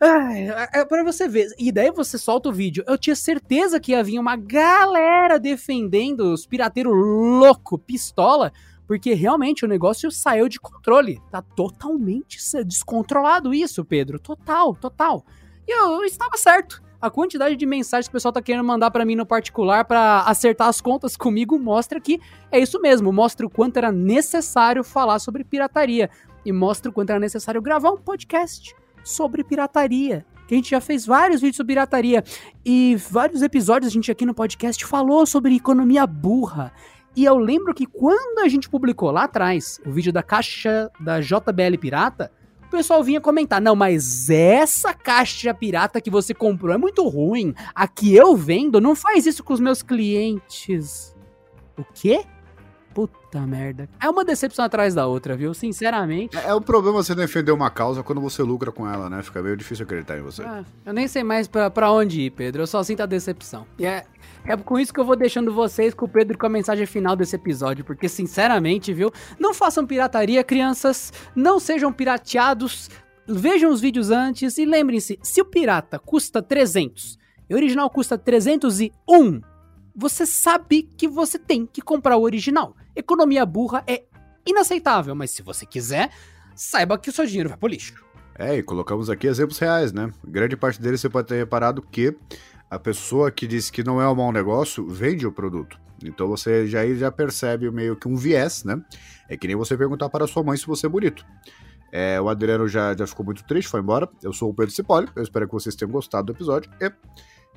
É, 0.02 0.82
é 0.82 0.86
para 0.86 1.04
você 1.04 1.28
ver. 1.28 1.48
E 1.58 1.72
daí 1.72 1.90
você 1.90 2.18
solta 2.18 2.50
o 2.50 2.54
vídeo. 2.54 2.84
Eu 2.86 2.98
tinha 2.98 3.16
certeza 3.16 3.80
que 3.80 3.92
ia 3.92 4.04
vir 4.04 4.20
uma 4.20 4.36
galera 4.36 5.40
defendendo 5.40 6.34
os 6.34 6.46
pirateiros 6.46 6.94
louco, 6.94 7.80
pistola, 7.80 8.52
porque 8.86 9.14
realmente 9.14 9.64
o 9.64 9.68
negócio 9.68 10.12
saiu 10.12 10.50
de 10.50 10.60
controle. 10.60 11.22
Tá 11.32 11.42
totalmente 11.42 12.38
descontrolado 12.66 13.54
isso, 13.54 13.86
Pedro. 13.86 14.20
Total, 14.20 14.76
total. 14.76 15.26
E 15.68 15.72
eu, 15.72 16.04
estava 16.04 16.38
certo. 16.38 16.84
A 17.02 17.10
quantidade 17.10 17.56
de 17.56 17.66
mensagens 17.66 18.08
que 18.08 18.12
o 18.12 18.14
pessoal 18.14 18.32
tá 18.32 18.42
querendo 18.42 18.64
mandar 18.64 18.90
para 18.90 19.06
mim 19.06 19.16
no 19.16 19.26
particular 19.26 19.86
para 19.86 20.22
acertar 20.22 20.68
as 20.68 20.82
contas 20.82 21.16
comigo 21.16 21.60
mostra 21.60 22.00
que 22.00 22.20
é 22.52 22.60
isso 22.60 22.82
mesmo, 22.82 23.12
mostra 23.12 23.46
o 23.46 23.50
quanto 23.50 23.78
era 23.78 23.92
necessário 23.92 24.84
falar 24.84 25.20
sobre 25.20 25.44
pirataria 25.44 26.10
e 26.46 26.52
mostra 26.52 26.90
o 26.90 26.94
quanto 26.94 27.10
era 27.10 27.20
necessário 27.20 27.62
gravar 27.62 27.92
um 27.92 27.98
podcast 27.98 28.76
sobre 29.04 29.44
pirataria. 29.44 30.26
Que 30.48 30.54
a 30.54 30.58
gente 30.58 30.70
já 30.70 30.80
fez 30.80 31.06
vários 31.06 31.42
vídeos 31.42 31.58
sobre 31.58 31.74
pirataria 31.74 32.24
e 32.64 32.96
vários 33.10 33.42
episódios 33.42 33.92
a 33.92 33.94
gente 33.94 34.12
aqui 34.12 34.26
no 34.26 34.34
podcast 34.34 34.86
falou 34.86 35.26
sobre 35.26 35.56
economia 35.56 36.06
burra. 36.06 36.72
E 37.16 37.24
eu 37.24 37.38
lembro 37.38 37.74
que 37.74 37.86
quando 37.86 38.40
a 38.40 38.48
gente 38.48 38.70
publicou 38.70 39.10
lá 39.10 39.24
atrás 39.24 39.80
o 39.86 39.92
vídeo 39.92 40.12
da 40.12 40.22
caixa 40.22 40.92
da 41.00 41.20
JBL 41.20 41.78
Pirata, 41.80 42.32
o 42.68 42.70
pessoal 42.70 43.04
vinha 43.04 43.22
comentar: 43.22 43.62
não, 43.62 43.76
mas 43.76 44.30
essa 44.30 44.94
caixa 44.94 45.54
pirata 45.54 46.02
que 46.02 46.10
você 46.10 46.34
comprou 46.34 46.74
é 46.74 46.78
muito 46.78 47.08
ruim. 47.08 47.54
A 47.74 47.88
que 47.88 48.16
eu 48.16 48.36
vendo 48.36 48.82
não 48.82 48.96
faz 48.96 49.26
isso 49.26 49.44
com 49.44 49.54
os 49.54 49.60
meus 49.60 49.82
clientes. 49.82 51.16
O 51.78 51.84
quê? 51.94 52.26
Puta 53.36 53.46
merda. 53.46 53.90
É 54.02 54.10
uma 54.10 54.24
decepção 54.24 54.64
atrás 54.64 54.96
da 54.96 55.06
outra, 55.08 55.36
viu? 55.36 55.54
Sinceramente. 55.54 56.38
É, 56.38 56.48
é 56.48 56.54
o 56.54 56.62
problema 56.62 57.04
você 57.04 57.14
defender 57.14 57.52
uma 57.52 57.70
causa 57.70 58.02
quando 58.02 58.22
você 58.22 58.42
lucra 58.42 58.72
com 58.72 58.90
ela, 58.90 59.10
né? 59.10 59.22
Fica 59.22 59.42
meio 59.44 59.58
difícil 59.58 59.84
acreditar 59.84 60.18
em 60.18 60.22
você. 60.22 60.42
Ah, 60.42 60.64
eu 60.86 60.94
nem 60.94 61.06
sei 61.06 61.22
mais 61.22 61.46
pra, 61.46 61.70
pra 61.70 61.92
onde 61.92 62.22
ir, 62.22 62.32
Pedro. 62.32 62.62
Eu 62.62 62.68
só 62.68 62.82
sinto 62.82 63.02
a 63.02 63.06
decepção. 63.06 63.68
E 63.78 63.86
é, 63.86 64.06
é 64.46 64.56
com 64.56 64.80
isso 64.80 64.94
que 64.94 65.00
eu 65.02 65.06
vou 65.06 65.18
deixando 65.18 65.54
vocês 65.54 65.94
com 65.94 66.06
o 66.06 66.08
Pedro 66.08 66.38
com 66.38 66.46
a 66.46 66.50
mensagem 66.50 66.86
final 66.86 67.14
desse 67.14 67.36
episódio. 67.36 67.84
Porque, 67.84 68.08
sinceramente, 68.08 68.94
viu? 68.94 69.12
Não 69.38 69.54
façam 69.54 69.86
pirataria, 69.86 70.42
crianças. 70.42 71.12
Não 71.36 71.60
sejam 71.60 71.92
pirateados. 71.92 72.90
Vejam 73.28 73.70
os 73.70 73.82
vídeos 73.82 74.12
antes 74.12 74.58
e 74.58 74.66
lembrem-se: 74.66 75.20
se 75.22 75.42
o 75.42 75.46
pirata 75.46 76.00
custa 76.00 76.42
300 76.42 77.18
e 77.50 77.54
o 77.54 77.58
original 77.58 77.90
custa 77.90 78.18
301, 78.18 79.42
você 79.94 80.26
sabe 80.26 80.84
que 80.84 81.06
você 81.06 81.38
tem 81.38 81.66
que 81.66 81.82
comprar 81.82 82.16
o 82.16 82.22
original. 82.22 82.74
Economia 82.96 83.46
burra 83.46 83.84
é 83.88 84.04
inaceitável, 84.46 85.16
mas 85.16 85.32
se 85.32 85.42
você 85.42 85.66
quiser, 85.66 86.12
saiba 86.56 86.98
que 86.98 87.10
o 87.10 87.14
seu 87.14 87.26
dinheiro 87.26 87.50
vai 87.50 87.58
pro 87.58 87.68
lixo. 87.68 88.04
É, 88.38 88.56
e 88.56 88.64
colocamos 88.64 89.10
aqui 89.10 89.28
exemplos 89.28 89.58
reais, 89.60 89.94
né? 89.94 90.12
Grande 90.26 90.58
parte 90.58 90.82
deles 90.82 91.02
você 91.02 91.10
pode 91.10 91.28
ter 91.28 91.36
reparado 91.36 91.82
que 91.82 92.16
a 92.70 92.78
pessoa 92.78 93.32
que 93.32 93.48
disse 93.48 93.72
que 93.72 93.84
não 93.84 94.02
é 94.02 94.10
um 94.10 94.16
mau 94.16 94.32
negócio 94.32 94.88
vende 94.88 95.26
o 95.26 95.32
produto. 95.32 95.80
Então 96.04 96.28
você 96.28 96.68
já, 96.68 96.86
já 96.94 97.12
percebe 97.12 97.72
meio 97.72 97.96
que 97.96 98.08
um 98.08 98.16
viés, 98.16 98.64
né? 98.64 98.82
É 99.30 99.38
que 99.38 99.48
nem 99.48 99.56
você 99.56 99.78
perguntar 99.78 100.10
para 100.10 100.28
sua 100.28 100.44
mãe 100.44 100.58
se 100.58 100.68
você 100.68 100.86
é 100.86 100.90
bonito. 100.90 101.26
É, 101.92 102.20
o 102.20 102.28
Adriano 102.28 102.68
já, 102.68 102.94
já 102.96 103.08
ficou 103.08 103.26
muito 103.26 103.46
triste, 103.46 103.70
foi 103.70 103.80
embora. 103.80 104.10
Eu 104.22 104.34
sou 104.34 104.50
o 104.50 104.54
Pedro 104.54 104.74
Cipolli, 104.74 105.08
eu 105.16 105.24
espero 105.24 105.48
que 105.48 105.54
vocês 105.54 105.76
tenham 105.76 105.92
gostado 105.92 106.26
do 106.26 106.34
episódio. 106.34 106.70
E 106.82 106.92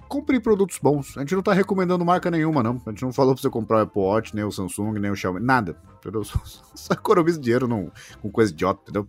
compre 0.08 0.40
produtos 0.40 0.78
bons. 0.82 1.16
A 1.16 1.20
gente 1.20 1.34
não 1.34 1.42
tá 1.42 1.52
recomendando 1.52 2.04
marca 2.04 2.30
nenhuma, 2.30 2.62
não. 2.62 2.80
A 2.86 2.90
gente 2.90 3.02
não 3.02 3.12
falou 3.12 3.34
pra 3.34 3.42
você 3.42 3.50
comprar 3.50 3.78
o 3.78 3.80
Apple 3.82 4.02
Watch, 4.02 4.34
nem 4.34 4.44
o 4.44 4.50
Samsung, 4.50 4.98
nem 4.98 5.10
o 5.10 5.16
Xiaomi, 5.16 5.40
nada. 5.40 5.76
Entendeu? 5.98 6.24
Só 6.74 6.94
economiza 6.94 7.40
dinheiro 7.40 7.68
não, 7.68 7.92
com 8.20 8.30
coisa 8.30 8.52
idiota, 8.52 8.80
entendeu? 8.82 9.06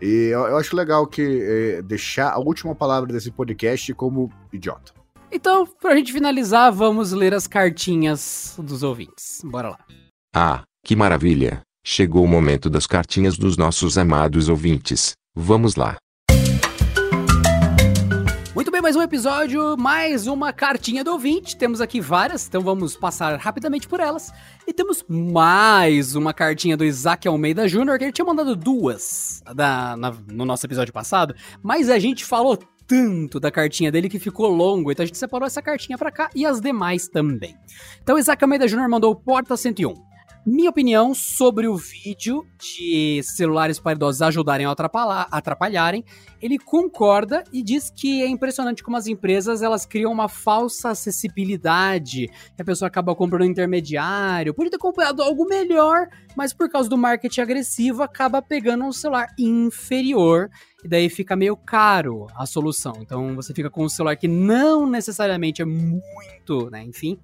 E 0.00 0.28
eu, 0.30 0.40
eu 0.40 0.56
acho 0.58 0.76
legal 0.76 1.06
que 1.06 1.22
é, 1.22 1.82
deixar 1.82 2.32
a 2.32 2.38
última 2.38 2.74
palavra 2.74 3.12
desse 3.12 3.30
podcast 3.30 3.92
como 3.94 4.30
idiota. 4.52 4.92
Então, 5.32 5.66
pra 5.80 5.96
gente 5.96 6.12
finalizar, 6.12 6.72
vamos 6.72 7.12
ler 7.12 7.34
as 7.34 7.46
cartinhas 7.46 8.54
dos 8.58 8.82
ouvintes. 8.82 9.40
Bora 9.44 9.70
lá. 9.70 9.78
Ah, 10.34 10.62
que 10.84 10.94
maravilha! 10.94 11.62
Chegou 11.84 12.24
o 12.24 12.28
momento 12.28 12.68
das 12.68 12.86
cartinhas 12.86 13.38
dos 13.38 13.56
nossos 13.56 13.96
amados 13.96 14.48
ouvintes. 14.48 15.12
Vamos 15.34 15.76
lá. 15.76 15.96
Mais 18.86 18.94
um 18.94 19.02
episódio, 19.02 19.76
mais 19.76 20.28
uma 20.28 20.52
cartinha 20.52 21.02
do 21.02 21.10
ouvinte. 21.10 21.56
Temos 21.56 21.80
aqui 21.80 22.00
várias, 22.00 22.46
então 22.46 22.62
vamos 22.62 22.94
passar 22.94 23.36
rapidamente 23.36 23.88
por 23.88 23.98
elas. 23.98 24.32
E 24.64 24.72
temos 24.72 25.04
mais 25.08 26.14
uma 26.14 26.32
cartinha 26.32 26.76
do 26.76 26.84
Isaac 26.84 27.26
Almeida 27.26 27.66
Jr., 27.66 27.98
que 27.98 28.04
ele 28.04 28.12
tinha 28.12 28.24
mandado 28.24 28.54
duas 28.54 29.42
da, 29.56 29.96
na, 29.96 30.12
no 30.28 30.44
nosso 30.44 30.64
episódio 30.64 30.92
passado, 30.94 31.34
mas 31.60 31.90
a 31.90 31.98
gente 31.98 32.24
falou 32.24 32.56
tanto 32.86 33.40
da 33.40 33.50
cartinha 33.50 33.90
dele 33.90 34.08
que 34.08 34.20
ficou 34.20 34.48
longo, 34.48 34.92
então 34.92 35.02
a 35.02 35.06
gente 35.06 35.18
separou 35.18 35.48
essa 35.48 35.60
cartinha 35.60 35.98
para 35.98 36.12
cá 36.12 36.30
e 36.32 36.46
as 36.46 36.60
demais 36.60 37.08
também. 37.08 37.56
Então, 38.00 38.16
Isaac 38.16 38.44
Almeida 38.44 38.68
Jr. 38.68 38.88
mandou 38.88 39.16
Porta 39.16 39.56
101. 39.56 40.05
Minha 40.48 40.70
opinião 40.70 41.12
sobre 41.12 41.66
o 41.66 41.74
vídeo 41.74 42.46
de 42.56 43.20
celulares 43.24 43.80
para 43.80 43.96
idosos 43.96 44.22
ajudarem 44.22 44.64
a 44.64 44.70
atrapalharem, 44.70 46.04
ele 46.40 46.56
concorda 46.56 47.42
e 47.52 47.64
diz 47.64 47.90
que 47.90 48.22
é 48.22 48.28
impressionante 48.28 48.80
como 48.80 48.96
as 48.96 49.08
empresas 49.08 49.60
elas 49.60 49.84
criam 49.84 50.12
uma 50.12 50.28
falsa 50.28 50.90
acessibilidade, 50.90 52.28
que 52.54 52.62
a 52.62 52.64
pessoa 52.64 52.86
acaba 52.86 53.12
comprando 53.12 53.42
um 53.42 53.50
intermediário, 53.50 54.54
podia 54.54 54.70
ter 54.70 54.78
comprado 54.78 55.20
algo 55.20 55.46
melhor, 55.46 56.06
mas 56.36 56.52
por 56.52 56.70
causa 56.70 56.88
do 56.88 56.96
marketing 56.96 57.40
agressivo 57.40 58.04
acaba 58.04 58.40
pegando 58.40 58.84
um 58.84 58.92
celular 58.92 59.26
inferior 59.36 60.48
e 60.84 60.86
daí 60.86 61.10
fica 61.10 61.34
meio 61.34 61.56
caro 61.56 62.28
a 62.36 62.46
solução. 62.46 62.98
Então 63.00 63.34
você 63.34 63.52
fica 63.52 63.68
com 63.68 63.82
um 63.84 63.88
celular 63.88 64.14
que 64.14 64.28
não 64.28 64.88
necessariamente 64.88 65.60
é 65.60 65.64
muito, 65.64 66.70
né, 66.70 66.84
enfim, 66.84 67.18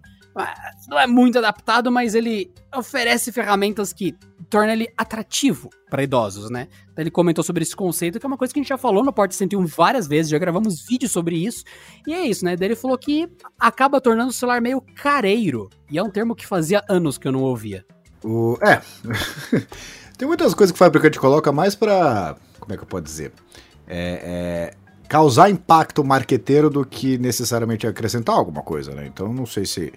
não 0.88 0.98
é 0.98 1.06
muito 1.06 1.38
adaptado, 1.38 1.90
mas 1.90 2.14
ele 2.14 2.52
oferece 2.74 3.30
ferramentas 3.30 3.92
que 3.92 4.16
tornam 4.48 4.72
ele 4.72 4.88
atrativo 4.96 5.70
para 5.90 6.02
idosos, 6.02 6.50
né? 6.50 6.68
Então 6.90 7.02
ele 7.02 7.10
comentou 7.10 7.42
sobre 7.44 7.62
esse 7.62 7.74
conceito, 7.76 8.18
que 8.18 8.26
é 8.26 8.28
uma 8.28 8.36
coisa 8.36 8.52
que 8.52 8.60
a 8.60 8.62
gente 8.62 8.68
já 8.68 8.78
falou 8.78 9.04
no 9.04 9.12
Porta 9.12 9.34
101 9.34 9.66
várias 9.66 10.06
vezes, 10.06 10.30
já 10.30 10.38
gravamos 10.38 10.86
vídeos 10.86 11.12
sobre 11.12 11.36
isso. 11.36 11.64
E 12.06 12.12
é 12.12 12.26
isso, 12.26 12.44
né? 12.44 12.56
Daí 12.56 12.68
ele 12.68 12.76
falou 12.76 12.96
que 12.96 13.28
acaba 13.58 14.00
tornando 14.00 14.30
o 14.30 14.32
celular 14.32 14.60
meio 14.60 14.80
careiro. 14.80 15.68
E 15.90 15.98
é 15.98 16.02
um 16.02 16.10
termo 16.10 16.34
que 16.34 16.46
fazia 16.46 16.82
anos 16.88 17.18
que 17.18 17.28
eu 17.28 17.32
não 17.32 17.42
ouvia. 17.42 17.84
O, 18.24 18.58
é. 18.62 18.80
Tem 20.16 20.28
muitas 20.28 20.54
coisas 20.54 20.72
que 20.72 20.76
o 20.76 20.78
fabricante 20.84 21.18
coloca 21.18 21.50
mais 21.50 21.74
para, 21.74 22.36
como 22.60 22.72
é 22.72 22.76
que 22.76 22.82
eu 22.82 22.86
posso 22.86 23.02
dizer? 23.02 23.32
É, 23.86 24.74
é, 24.74 24.74
causar 25.08 25.50
impacto 25.50 26.04
marqueteiro 26.04 26.70
do 26.70 26.86
que 26.86 27.18
necessariamente 27.18 27.86
acrescentar 27.86 28.34
alguma 28.34 28.62
coisa, 28.62 28.94
né? 28.94 29.06
Então 29.06 29.32
não 29.32 29.44
sei 29.44 29.66
se 29.66 29.92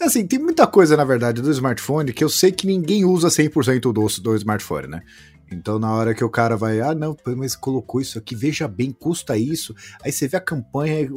Assim, 0.00 0.26
tem 0.26 0.38
muita 0.38 0.66
coisa, 0.66 0.96
na 0.96 1.04
verdade, 1.04 1.42
do 1.42 1.50
smartphone 1.50 2.12
que 2.12 2.22
eu 2.22 2.28
sei 2.28 2.52
que 2.52 2.66
ninguém 2.66 3.04
usa 3.04 3.28
100% 3.28 3.92
do, 3.92 4.22
do 4.22 4.36
smartphone, 4.36 4.86
né? 4.86 5.02
Então, 5.50 5.78
na 5.78 5.92
hora 5.92 6.14
que 6.14 6.22
o 6.22 6.28
cara 6.28 6.56
vai, 6.56 6.80
ah, 6.80 6.94
não, 6.94 7.16
mas 7.36 7.56
colocou 7.56 8.00
isso 8.00 8.18
aqui, 8.18 8.36
veja 8.36 8.68
bem, 8.68 8.92
custa 8.92 9.36
isso. 9.36 9.74
Aí 10.04 10.12
você 10.12 10.28
vê 10.28 10.36
a 10.36 10.40
campanha 10.40 11.08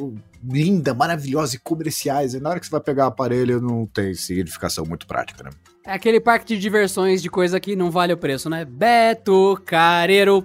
linda, 0.42 0.94
maravilhosa 0.94 1.56
e 1.56 1.58
comerciais. 1.58 2.34
E 2.34 2.40
na 2.40 2.48
hora 2.48 2.58
que 2.58 2.66
você 2.66 2.72
vai 2.72 2.80
pegar 2.80 3.04
o 3.04 3.08
aparelho, 3.08 3.60
não 3.60 3.86
tem 3.86 4.14
significação 4.14 4.86
muito 4.86 5.06
prática, 5.06 5.44
né? 5.44 5.50
É 5.84 5.92
aquele 5.92 6.20
parque 6.20 6.46
de 6.46 6.58
diversões 6.58 7.20
de 7.20 7.28
coisa 7.28 7.60
que 7.60 7.76
não 7.76 7.90
vale 7.90 8.12
o 8.12 8.16
preço, 8.16 8.48
né? 8.48 8.64
Beto 8.64 9.60
Careiro. 9.66 10.44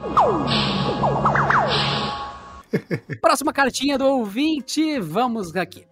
Próxima 3.20 3.52
cartinha 3.52 3.98
do 3.98 4.06
ouvinte, 4.06 5.00
vamos 5.00 5.56
aqui. 5.56 5.84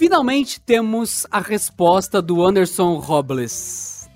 Finalmente 0.00 0.58
temos 0.58 1.26
a 1.30 1.40
resposta 1.40 2.22
do 2.22 2.42
Anderson 2.42 2.94
Robles. 2.94 4.08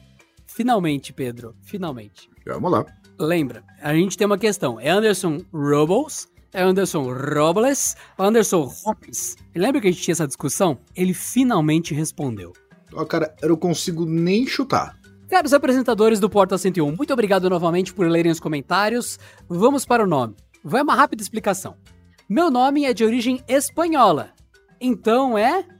Finalmente, 0.46 1.12
Pedro. 1.12 1.54
Finalmente. 1.60 2.30
Vamos 2.46 2.72
lá. 2.72 2.86
Lembra, 3.18 3.62
a 3.82 3.92
gente 3.92 4.16
tem 4.16 4.26
uma 4.26 4.38
questão. 4.38 4.80
É 4.80 4.88
Anderson 4.88 5.42
Robles? 5.52 6.26
É 6.54 6.62
Anderson 6.62 7.12
Robles? 7.12 7.98
Anderson 8.18 8.62
Robles? 8.62 9.36
Lembra 9.54 9.78
que 9.78 9.88
a 9.88 9.90
gente 9.90 10.02
tinha 10.02 10.14
essa 10.14 10.26
discussão? 10.26 10.78
Ele 10.96 11.12
finalmente 11.12 11.92
respondeu. 11.92 12.54
Ó, 12.94 13.04
cara, 13.04 13.36
eu 13.42 13.50
não 13.50 13.56
consigo 13.56 14.06
nem 14.06 14.46
chutar. 14.46 14.98
Caros 15.28 15.52
apresentadores 15.52 16.18
do 16.18 16.30
Porta 16.30 16.56
101, 16.56 16.96
muito 16.96 17.12
obrigado 17.12 17.50
novamente 17.50 17.92
por 17.92 18.08
lerem 18.08 18.32
os 18.32 18.40
comentários. 18.40 19.18
Vamos 19.46 19.84
para 19.84 20.02
o 20.02 20.06
nome. 20.06 20.34
Vai 20.64 20.80
uma 20.80 20.94
rápida 20.94 21.22
explicação. 21.22 21.76
Meu 22.26 22.50
nome 22.50 22.86
é 22.86 22.94
de 22.94 23.04
origem 23.04 23.44
espanhola, 23.46 24.30
então 24.80 25.36
é 25.36 25.73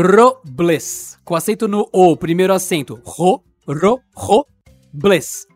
Robles, 0.00 1.18
com 1.22 1.36
acento 1.36 1.68
no 1.68 1.86
O, 1.92 2.16
primeiro 2.16 2.54
acento. 2.54 2.98
Ro, 3.04 3.44
ro, 3.68 4.00
ro, 4.16 4.46
bles. 4.90 5.46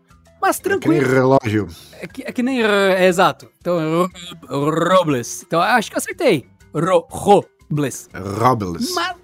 Mas 0.42 0.58
tranquilo. 0.58 0.94
É 0.94 0.98
que 0.98 1.04
nem 1.06 1.14
relógio. 1.14 1.68
É 1.92 2.06
que, 2.06 2.22
é 2.22 2.30
que 2.30 2.42
nem. 2.42 2.62
É, 2.62 3.06
exato. 3.06 3.50
Então, 3.58 4.06
Robles. 4.46 5.42
Então, 5.42 5.58
acho 5.58 5.90
que 5.90 5.96
acertei. 5.96 6.44
Ro, 6.74 7.06
Robles. 7.08 8.10
Robles. 8.14 8.92
Mas, 8.94 9.16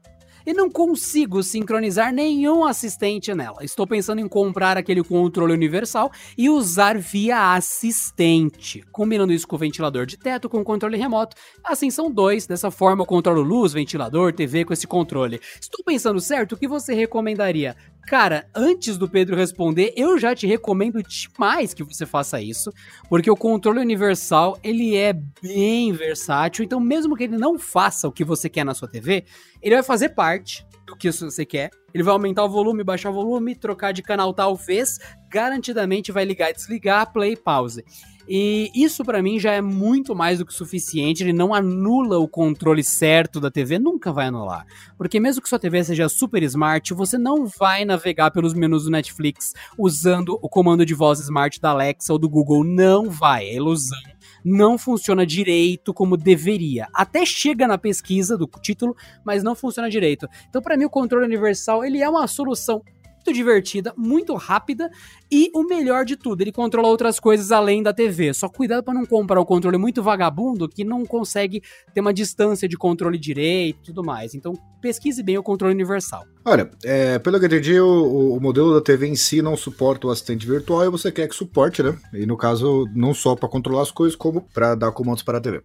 e 0.46 0.52
não 0.52 0.70
consigo 0.70 1.42
sincronizar 1.42 2.12
nenhum 2.12 2.64
assistente 2.64 3.34
nela. 3.34 3.62
Estou 3.62 3.86
pensando 3.86 4.20
em 4.20 4.28
comprar 4.28 4.76
aquele 4.76 5.02
controle 5.02 5.52
universal 5.52 6.10
e 6.36 6.48
usar 6.48 6.98
via 6.98 7.54
assistente, 7.54 8.82
combinando 8.90 9.32
isso 9.32 9.46
com 9.46 9.56
o 9.56 9.58
ventilador 9.58 10.06
de 10.06 10.16
teto 10.16 10.48
com 10.48 10.60
o 10.60 10.64
controle 10.64 10.96
remoto. 10.96 11.36
Assim 11.62 11.90
são 11.90 12.10
dois, 12.10 12.46
dessa 12.46 12.70
forma 12.70 13.02
eu 13.02 13.06
controlo 13.06 13.42
luz, 13.42 13.72
ventilador, 13.72 14.32
TV 14.32 14.64
com 14.64 14.72
esse 14.72 14.86
controle. 14.86 15.40
Estou 15.60 15.84
pensando 15.84 16.20
certo, 16.20 16.52
o 16.52 16.56
que 16.56 16.66
você 16.66 16.94
recomendaria? 16.94 17.76
Cara, 18.06 18.48
antes 18.54 18.98
do 18.98 19.08
Pedro 19.08 19.36
responder, 19.36 19.92
eu 19.96 20.18
já 20.18 20.34
te 20.34 20.46
recomendo 20.46 21.02
demais 21.02 21.72
que 21.72 21.84
você 21.84 22.04
faça 22.04 22.40
isso, 22.40 22.72
porque 23.08 23.30
o 23.30 23.36
controle 23.36 23.78
universal, 23.78 24.58
ele 24.64 24.96
é 24.96 25.12
bem 25.12 25.92
versátil, 25.92 26.64
então 26.64 26.80
mesmo 26.80 27.16
que 27.16 27.24
ele 27.24 27.36
não 27.36 27.58
faça 27.58 28.08
o 28.08 28.12
que 28.12 28.24
você 28.24 28.48
quer 28.48 28.64
na 28.64 28.74
sua 28.74 28.88
TV, 28.88 29.24
ele 29.62 29.76
vai 29.76 29.84
fazer 29.84 30.10
parte 30.10 30.66
do 30.90 30.96
que 30.96 31.10
você 31.10 31.46
quer. 31.46 31.70
Ele 31.94 32.02
vai 32.02 32.12
aumentar 32.12 32.44
o 32.44 32.48
volume, 32.48 32.84
baixar 32.84 33.10
o 33.10 33.14
volume, 33.14 33.54
trocar 33.54 33.92
de 33.92 34.02
canal 34.02 34.34
talvez, 34.34 34.98
garantidamente 35.30 36.12
vai 36.12 36.24
ligar 36.24 36.50
e 36.50 36.54
desligar, 36.54 37.12
play, 37.12 37.36
pause. 37.36 37.84
E 38.32 38.70
isso 38.72 39.04
para 39.04 39.20
mim 39.20 39.40
já 39.40 39.50
é 39.50 39.60
muito 39.60 40.14
mais 40.14 40.38
do 40.38 40.46
que 40.46 40.54
suficiente. 40.54 41.24
Ele 41.24 41.32
não 41.32 41.52
anula 41.52 42.16
o 42.20 42.28
controle 42.28 42.84
certo 42.84 43.40
da 43.40 43.50
TV, 43.50 43.76
nunca 43.76 44.12
vai 44.12 44.26
anular. 44.26 44.64
Porque 44.96 45.18
mesmo 45.18 45.42
que 45.42 45.48
sua 45.48 45.58
TV 45.58 45.82
seja 45.82 46.08
super 46.08 46.40
smart, 46.44 46.94
você 46.94 47.18
não 47.18 47.44
vai 47.44 47.84
navegar 47.84 48.30
pelos 48.30 48.54
menus 48.54 48.84
do 48.84 48.90
Netflix 48.90 49.52
usando 49.76 50.38
o 50.40 50.48
comando 50.48 50.86
de 50.86 50.94
voz 50.94 51.18
smart 51.18 51.60
da 51.60 51.70
Alexa 51.70 52.12
ou 52.12 52.20
do 52.20 52.28
Google. 52.28 52.62
Não 52.62 53.10
vai, 53.10 53.46
é 53.46 53.56
ilusão 53.56 53.98
não 54.42 54.78
funciona 54.78 55.26
direito 55.26 55.92
como 55.92 56.16
deveria. 56.16 56.88
Até 56.94 57.26
chega 57.26 57.66
na 57.66 57.76
pesquisa 57.76 58.38
do 58.38 58.46
título, 58.46 58.96
mas 59.22 59.42
não 59.42 59.54
funciona 59.54 59.90
direito. 59.90 60.26
Então, 60.48 60.62
para 60.62 60.78
mim, 60.78 60.86
o 60.86 60.90
controle 60.90 61.26
universal 61.26 61.84
ele 61.84 62.00
é 62.00 62.08
uma 62.08 62.26
solução 62.26 62.82
muito 63.20 63.32
divertida, 63.32 63.92
muito 63.96 64.34
rápida 64.34 64.90
e 65.30 65.50
o 65.54 65.62
melhor 65.62 66.04
de 66.04 66.16
tudo, 66.16 66.40
ele 66.40 66.50
controla 66.50 66.88
outras 66.88 67.20
coisas 67.20 67.52
além 67.52 67.82
da 67.82 67.92
TV. 67.92 68.32
Só 68.32 68.48
cuidado 68.48 68.82
para 68.82 68.94
não 68.94 69.04
comprar 69.04 69.38
o 69.38 69.42
um 69.42 69.46
controle 69.46 69.76
muito 69.76 70.02
vagabundo 70.02 70.68
que 70.68 70.84
não 70.84 71.04
consegue 71.04 71.62
ter 71.94 72.00
uma 72.00 72.12
distância 72.12 72.66
de 72.66 72.76
controle 72.76 73.18
direito 73.18 73.78
e 73.82 73.84
tudo 73.86 74.02
mais. 74.02 74.34
Então 74.34 74.54
pesquise 74.80 75.22
bem 75.22 75.36
o 75.36 75.42
controle 75.42 75.74
universal. 75.74 76.24
Olha, 76.44 76.70
é, 76.82 77.18
pelo 77.18 77.38
que 77.38 77.44
eu 77.44 77.48
entendi, 77.48 77.78
o, 77.78 78.34
o, 78.34 78.40
modelo 78.40 78.72
da 78.72 78.80
TV 78.80 79.06
em 79.06 79.14
si 79.14 79.42
não 79.42 79.56
suporta 79.56 80.06
o 80.06 80.10
assistente 80.10 80.46
virtual 80.46 80.86
e 80.86 80.90
você 80.90 81.12
quer 81.12 81.28
que 81.28 81.34
suporte, 81.34 81.82
né? 81.82 81.96
E 82.14 82.24
no 82.24 82.36
caso, 82.36 82.88
não 82.94 83.12
só 83.12 83.36
para 83.36 83.48
controlar 83.48 83.82
as 83.82 83.90
coisas, 83.90 84.16
como 84.16 84.40
para 84.40 84.74
dar 84.74 84.90
comandos 84.92 85.22
para 85.22 85.36
a 85.36 85.40
TV. 85.40 85.62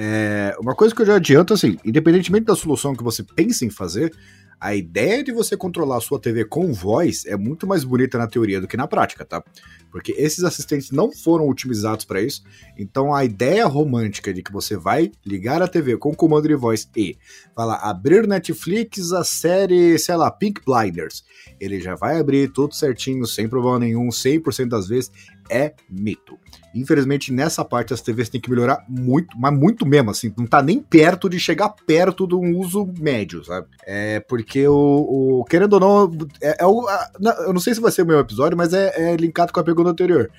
É, 0.00 0.56
uma 0.60 0.76
coisa 0.76 0.94
que 0.94 1.02
eu 1.02 1.06
já 1.06 1.16
adianto, 1.16 1.52
assim, 1.52 1.76
independentemente 1.84 2.44
da 2.44 2.54
solução 2.54 2.94
que 2.94 3.02
você 3.02 3.24
pense 3.24 3.66
em 3.66 3.70
fazer, 3.70 4.14
a 4.60 4.74
ideia 4.74 5.22
de 5.22 5.32
você 5.32 5.56
controlar 5.56 5.98
a 5.98 6.00
sua 6.00 6.20
TV 6.20 6.44
com 6.44 6.72
voz 6.72 7.24
é 7.26 7.36
muito 7.36 7.66
mais 7.66 7.84
bonita 7.84 8.18
na 8.18 8.26
teoria 8.26 8.60
do 8.60 8.66
que 8.66 8.76
na 8.76 8.88
prática, 8.88 9.24
tá? 9.24 9.42
Porque 9.90 10.12
esses 10.12 10.44
assistentes 10.44 10.90
não 10.90 11.12
foram 11.12 11.48
otimizados 11.48 12.04
para 12.04 12.20
isso. 12.20 12.42
Então 12.76 13.14
a 13.14 13.24
ideia 13.24 13.66
romântica 13.66 14.34
de 14.34 14.42
que 14.42 14.52
você 14.52 14.76
vai 14.76 15.10
ligar 15.24 15.62
a 15.62 15.68
TV 15.68 15.96
com 15.96 16.14
comando 16.14 16.48
de 16.48 16.56
voz 16.56 16.88
e 16.96 17.16
falar 17.54 17.76
abrir 17.76 18.26
Netflix 18.26 19.12
a 19.12 19.24
série, 19.24 19.98
sei 19.98 20.16
lá, 20.16 20.30
Pink 20.30 20.60
Blinders, 20.64 21.24
ele 21.60 21.80
já 21.80 21.94
vai 21.94 22.18
abrir 22.18 22.52
tudo 22.52 22.74
certinho, 22.74 23.26
sem 23.26 23.48
problema 23.48 23.78
nenhum, 23.78 24.08
100% 24.08 24.68
das 24.68 24.88
vezes 24.88 25.10
é 25.50 25.74
mito. 25.88 26.38
Infelizmente, 26.74 27.32
nessa 27.32 27.64
parte 27.64 27.92
as 27.92 28.00
TVs 28.00 28.28
têm 28.28 28.40
que 28.40 28.50
melhorar 28.50 28.84
muito, 28.88 29.36
mas 29.38 29.52
muito 29.52 29.86
mesmo, 29.86 30.10
assim, 30.10 30.32
não 30.36 30.46
tá 30.46 30.62
nem 30.62 30.80
perto 30.80 31.28
de 31.28 31.38
chegar 31.38 31.70
perto 31.86 32.26
de 32.26 32.34
um 32.34 32.58
uso 32.58 32.92
médio, 32.98 33.44
sabe? 33.44 33.66
É 33.86 34.20
porque 34.20 34.66
o, 34.68 35.40
o 35.40 35.44
querendo 35.44 35.74
ou 35.74 35.80
não, 35.80 36.28
é, 36.42 36.62
é 36.62 36.66
o, 36.66 36.86
a, 36.86 37.10
eu 37.46 37.52
não 37.52 37.60
sei 37.60 37.74
se 37.74 37.80
vai 37.80 37.90
ser 37.90 38.02
o 38.02 38.06
meu 38.06 38.18
episódio, 38.18 38.56
mas 38.56 38.72
é, 38.72 39.12
é 39.12 39.16
linkado 39.16 39.52
com 39.52 39.60
a 39.60 39.64
pergunta 39.64 39.90
anterior. 39.90 40.30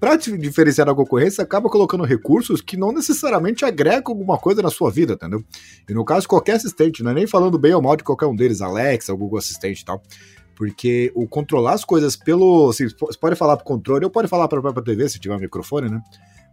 Para 0.00 0.16
diferenciar 0.16 0.86
da 0.86 0.94
concorrência, 0.94 1.44
acaba 1.44 1.68
colocando 1.68 2.04
recursos 2.04 2.62
que 2.62 2.74
não 2.74 2.90
necessariamente 2.90 3.66
agregam 3.66 4.14
alguma 4.14 4.38
coisa 4.38 4.62
na 4.62 4.70
sua 4.70 4.90
vida, 4.90 5.12
entendeu? 5.12 5.44
E 5.86 5.92
no 5.92 6.06
caso, 6.06 6.26
qualquer 6.26 6.52
assistente, 6.52 7.02
não 7.02 7.10
é 7.10 7.14
nem 7.14 7.26
falando 7.26 7.58
bem 7.58 7.74
ou 7.74 7.82
mal 7.82 7.94
de 7.96 8.02
qualquer 8.02 8.24
um 8.24 8.34
deles, 8.34 8.62
Alexa, 8.62 9.12
o 9.12 9.16
Google 9.16 9.38
Assistente 9.38 9.82
e 9.82 9.84
tal. 9.84 10.02
Porque 10.60 11.10
o 11.14 11.26
controlar 11.26 11.72
as 11.72 11.86
coisas 11.86 12.14
pelo. 12.14 12.68
Assim, 12.68 12.86
você 12.86 13.18
pode 13.18 13.34
falar 13.34 13.56
pro 13.56 13.64
controle 13.64 14.04
ou 14.04 14.10
pode 14.10 14.28
falar 14.28 14.46
para 14.46 14.58
a 14.58 14.60
própria 14.60 14.84
TV 14.84 15.08
se 15.08 15.18
tiver 15.18 15.34
um 15.34 15.38
microfone, 15.38 15.88
né? 15.88 16.02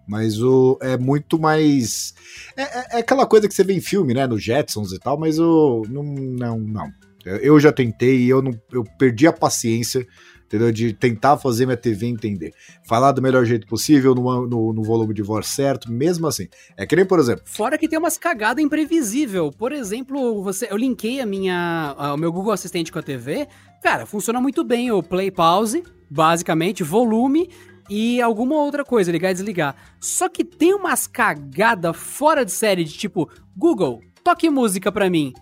Mas 0.08 0.41
o, 0.41 0.80
é 0.82 0.97
muito 0.97 1.38
mais. 1.38 2.14
É, 2.55 2.62
é, 2.62 2.88
é, 2.91 2.99
aquela 2.99 3.26
coisa 3.26 3.49
que 3.49 3.53
você 3.53 3.66
vê 3.66 3.74
em 3.74 3.82
filme, 3.82 4.14
né? 4.14 4.26
No 4.26 4.39
Jetsons 4.39 4.93
e 4.93 4.97
tal, 4.97 5.20
mas 5.20 5.38
o. 5.38 5.82
Não, 5.89 6.03
não, 6.03 6.58
não. 6.58 6.89
Eu 7.26 7.60
já 7.60 7.74
tentei 7.74 8.20
e 8.20 8.30
eu, 8.30 8.41
não, 8.41 8.58
eu 8.72 8.86
perdi 8.97 9.28
a 9.28 9.34
paciência 9.34 10.08
entendeu? 10.47 10.72
De 10.72 10.93
tentar 10.93 11.38
fazer 11.38 11.66
minha 11.66 11.78
TV 11.78 12.08
entender. 12.08 12.53
Falar 12.88 13.12
do 13.12 13.22
melhor 13.22 13.45
jeito 13.45 13.68
possível, 13.68 14.16
no, 14.16 14.47
no, 14.47 14.74
no, 14.74 14.84
volume 14.84 15.14
de 15.14 15.22
voz 15.22 15.47
certo, 15.47 15.91
mesmo 15.91 16.26
assim. 16.26 16.47
É 16.76 16.86
que 16.86 16.95
nem, 16.95 17.05
por 17.05 17.20
exemplo. 17.20 17.43
Fora 17.45 17.78
que 17.78 17.88
tem 17.88 17.99
umas 17.99 18.18
cagadas 18.18 18.64
imprevisível. 18.64 19.51
Por 19.51 19.72
exemplo, 19.72 20.41
você, 20.41 20.68
eu 20.72 20.78
linkei 20.78 21.20
a 21.20 21.26
minha, 21.26 21.95
o 22.14 22.18
meu 22.18 22.32
Google 22.32 22.53
Assistente 22.53 22.91
com 22.91 22.99
a 22.99 23.03
TV. 23.03 23.47
Cara, 23.82 24.05
funciona 24.05 24.41
muito 24.41 24.63
bem 24.63 24.91
o 24.91 25.03
play 25.03 25.32
pause, 25.32 25.84
basicamente, 26.09 26.84
volume 26.84 27.49
e 27.89 28.21
alguma 28.21 28.55
outra 28.55 28.84
coisa, 28.84 29.11
ligar 29.11 29.32
e 29.32 29.34
desligar. 29.34 29.75
Só 29.99 30.28
que 30.28 30.43
tem 30.43 30.73
umas 30.73 31.07
cagadas 31.07 31.95
fora 31.95 32.43
de 32.43 32.51
série 32.51 32.84
de 32.84 32.93
tipo, 32.93 33.30
Google, 33.55 34.01
toque 34.23 34.49
música 34.49 34.91
pra 34.91 35.09
mim. 35.09 35.34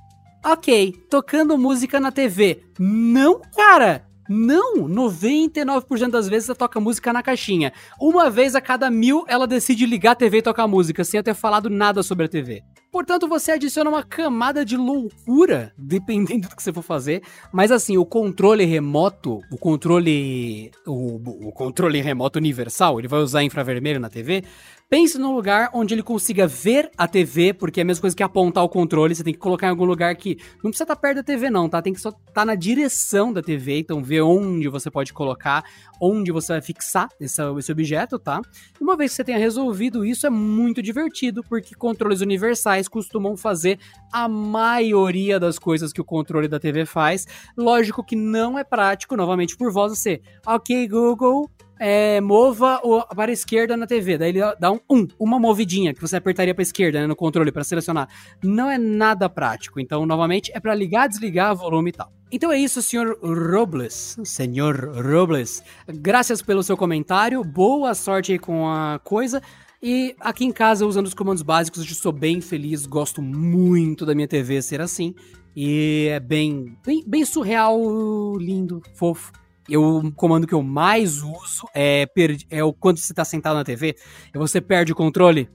Ok, 0.43 0.93
tocando 1.09 1.57
música 1.57 1.99
na 1.99 2.11
TV. 2.11 2.61
Não, 2.77 3.41
cara! 3.55 4.05
Não, 4.27 4.87
99% 4.87 6.09
das 6.09 6.27
vezes 6.27 6.49
ela 6.49 6.55
toca 6.55 6.79
música 6.79 7.13
na 7.13 7.21
caixinha. 7.21 7.71
Uma 7.99 8.29
vez 8.29 8.55
a 8.55 8.61
cada 8.61 8.89
mil 8.89 9.23
ela 9.27 9.45
decide 9.45 9.85
ligar 9.85 10.11
a 10.11 10.15
TV 10.15 10.37
e 10.37 10.41
tocar 10.41 10.67
música, 10.67 11.03
sem 11.03 11.21
ter 11.21 11.33
falado 11.33 11.69
nada 11.69 12.01
sobre 12.01 12.25
a 12.25 12.29
TV. 12.29 12.63
Portanto, 12.95 13.27
você 13.27 13.51
adiciona 13.51 13.89
uma 13.89 14.03
camada 14.03 14.63
de 14.63 14.77
loucura, 14.77 15.73
dependendo 15.77 16.47
do 16.47 16.55
que 16.55 16.63
você 16.63 16.71
for 16.71 16.81
fazer. 16.81 17.21
Mas 17.51 17.69
assim, 17.69 17.97
o 17.97 18.05
controle 18.05 18.63
remoto, 18.63 19.41
o 19.51 19.57
controle. 19.57 20.71
O, 20.87 21.49
o 21.49 21.51
controle 21.51 21.99
remoto 21.99 22.39
universal, 22.39 22.97
ele 22.97 23.09
vai 23.09 23.19
usar 23.19 23.43
infravermelho 23.43 23.99
na 23.99 24.09
TV. 24.09 24.45
Pense 24.87 25.17
num 25.17 25.33
lugar 25.33 25.71
onde 25.73 25.95
ele 25.95 26.03
consiga 26.03 26.45
ver 26.45 26.91
a 26.95 27.07
TV, 27.07 27.53
porque 27.53 27.79
é 27.79 27.83
a 27.83 27.85
mesma 27.85 28.01
coisa 28.01 28.15
que 28.15 28.21
apontar 28.21 28.63
o 28.63 28.69
controle. 28.69 29.15
Você 29.15 29.23
tem 29.23 29.33
que 29.33 29.39
colocar 29.39 29.65
em 29.65 29.71
algum 29.71 29.83
lugar 29.83 30.15
que 30.15 30.37
não 30.63 30.69
precisa 30.69 30.83
estar 30.83 30.95
perto 30.95 31.15
da 31.17 31.23
TV, 31.23 31.49
não, 31.49 31.67
tá? 31.67 31.81
Tem 31.81 31.91
que 31.91 31.99
só 31.99 32.09
estar 32.09 32.21
tá 32.31 32.45
na 32.45 32.53
direção 32.53 33.33
da 33.33 33.41
TV. 33.41 33.79
Então, 33.79 34.03
ver 34.03 34.21
onde 34.21 34.69
você 34.69 34.91
pode 34.91 35.11
colocar, 35.11 35.63
onde 35.99 36.31
você 36.31 36.53
vai 36.53 36.61
fixar 36.61 37.09
esse, 37.19 37.41
esse 37.57 37.71
objeto, 37.71 38.19
tá? 38.19 38.39
E 38.79 38.83
uma 38.83 38.95
vez 38.95 39.09
que 39.09 39.15
você 39.15 39.23
tenha 39.23 39.39
resolvido 39.39 40.05
isso, 40.05 40.27
é 40.27 40.29
muito 40.29 40.83
divertido, 40.83 41.41
porque 41.41 41.73
controles 41.73 42.21
universais 42.21 42.87
costumam 42.87 43.35
fazer 43.35 43.79
a 44.13 44.27
maioria 44.27 45.39
das 45.39 45.57
coisas 45.57 45.91
que 45.91 45.99
o 45.99 46.05
controle 46.05 46.47
da 46.47 46.59
TV 46.59 46.85
faz. 46.85 47.25
Lógico 47.57 48.03
que 48.03 48.15
não 48.15 48.57
é 48.57 48.63
prático, 48.63 49.17
novamente, 49.17 49.57
por 49.57 49.71
voz 49.71 49.97
você, 49.97 50.21
ok, 50.45 50.87
Google, 50.87 51.49
é, 51.79 52.21
mova 52.21 52.79
o, 52.83 53.01
para 53.15 53.31
a 53.31 53.33
esquerda 53.33 53.75
na 53.75 53.87
TV. 53.87 54.17
Daí 54.17 54.29
ele 54.29 54.39
dá 54.59 54.71
um, 54.71 54.79
um 54.89 55.07
uma 55.19 55.39
movidinha 55.39 55.93
que 55.93 56.01
você 56.01 56.15
apertaria 56.15 56.53
para 56.53 56.61
esquerda 56.61 56.99
né, 56.99 57.07
no 57.07 57.15
controle 57.15 57.51
para 57.51 57.63
selecionar. 57.63 58.07
Não 58.43 58.69
é 58.69 58.77
nada 58.77 59.29
prático. 59.29 59.79
Então, 59.79 60.05
novamente, 60.05 60.51
é 60.53 60.59
para 60.59 60.73
ligar, 60.73 61.07
desligar, 61.07 61.55
volume 61.55 61.89
e 61.89 61.93
tal. 61.93 62.11
Então 62.31 62.51
é 62.51 62.59
isso, 62.59 62.81
senhor 62.81 63.17
Robles. 63.21 64.17
Senhor 64.23 64.91
Robles, 64.95 65.63
graças 65.87 66.41
pelo 66.41 66.63
seu 66.63 66.75
comentário. 66.75 67.43
Boa 67.43 67.93
sorte 67.93 68.31
aí 68.31 68.39
com 68.39 68.67
a 68.67 68.99
coisa. 69.03 69.41
E 69.81 70.15
aqui 70.19 70.45
em 70.45 70.51
casa, 70.51 70.85
usando 70.85 71.05
os 71.05 71.13
comandos 71.13 71.43
básicos, 71.43 71.85
eu 71.85 71.91
estou 71.91 72.11
bem 72.11 72.41
feliz. 72.41 72.85
Gosto 72.85 73.21
muito 73.21 74.05
da 74.05 74.15
minha 74.15 74.27
TV 74.27 74.61
ser 74.61 74.81
assim. 74.81 75.13
E 75.55 76.07
é 76.09 76.19
bem, 76.19 76.75
bem, 76.85 77.03
bem 77.05 77.23
surreal, 77.23 78.35
lindo, 78.37 78.81
fofo. 78.95 79.31
Eu, 79.67 79.97
o 79.97 80.11
comando 80.11 80.45
que 80.45 80.53
eu 80.53 80.61
mais 80.61 81.21
uso 81.21 81.67
é, 81.73 82.07
é 82.49 82.63
o 82.63 82.71
quando 82.71 82.97
você 82.97 83.11
está 83.11 83.25
sentado 83.25 83.55
na 83.55 83.63
TV 83.63 83.95
e 84.33 84.37
você 84.37 84.61
perde 84.61 84.91
o 84.91 84.95
controle, 84.95 85.49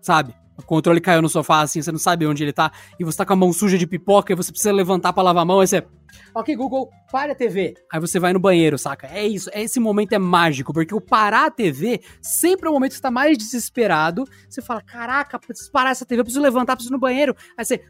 sabe? 0.00 0.34
O 0.60 0.66
controle 0.66 1.00
caiu 1.00 1.22
no 1.22 1.28
sofá, 1.28 1.62
assim, 1.62 1.80
você 1.80 1.90
não 1.90 1.98
sabe 1.98 2.26
onde 2.26 2.44
ele 2.44 2.52
tá, 2.52 2.70
e 2.98 3.04
você 3.04 3.16
tá 3.16 3.24
com 3.24 3.32
a 3.32 3.36
mão 3.36 3.52
suja 3.52 3.78
de 3.78 3.86
pipoca, 3.86 4.32
e 4.32 4.36
você 4.36 4.52
precisa 4.52 4.72
levantar 4.72 5.12
pra 5.12 5.22
lavar 5.22 5.42
a 5.42 5.44
mão, 5.46 5.60
aí 5.60 5.66
você. 5.66 5.82
Ok, 6.34 6.54
Google, 6.54 6.90
para 7.10 7.32
a 7.32 7.34
TV. 7.34 7.74
Aí 7.90 7.98
você 7.98 8.18
vai 8.18 8.32
no 8.32 8.38
banheiro, 8.38 8.76
saca? 8.76 9.06
É 9.06 9.26
isso, 9.26 9.48
esse 9.54 9.80
momento 9.80 10.12
é 10.12 10.18
mágico, 10.18 10.72
porque 10.72 10.94
o 10.94 11.00
parar 11.00 11.46
a 11.46 11.50
TV 11.50 12.02
sempre 12.20 12.68
é 12.68 12.70
o 12.70 12.74
momento 12.74 12.90
que 12.90 12.96
você 12.96 13.02
tá 13.02 13.10
mais 13.10 13.38
desesperado. 13.38 14.24
Você 14.48 14.60
fala, 14.60 14.82
caraca, 14.82 15.38
preciso 15.38 15.72
parar 15.72 15.90
essa 15.90 16.04
TV, 16.04 16.22
preciso 16.22 16.42
levantar, 16.42 16.76
preciso 16.76 16.92
ir 16.92 16.96
no 16.96 17.00
banheiro. 17.00 17.34
Aí 17.56 17.64
você, 17.64 17.82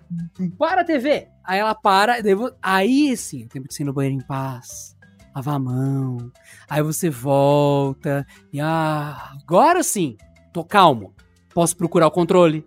para 0.56 0.82
a 0.82 0.84
TV. 0.84 1.26
Aí 1.42 1.58
ela 1.58 1.74
para, 1.74 2.18
aí 2.62 3.16
sim, 3.16 3.48
tem 3.48 3.62
que 3.62 3.82
ir 3.82 3.84
no 3.84 3.92
banheiro 3.92 4.16
em 4.16 4.24
paz 4.24 4.99
lavar 5.34 5.54
a 5.54 5.58
mão. 5.58 6.30
Aí 6.68 6.82
você 6.82 7.08
volta 7.10 8.26
e 8.52 8.60
ah, 8.60 9.32
agora 9.42 9.82
sim, 9.82 10.16
tô 10.52 10.64
calmo. 10.64 11.14
Posso 11.54 11.76
procurar 11.76 12.06
o 12.06 12.10
controle, 12.10 12.64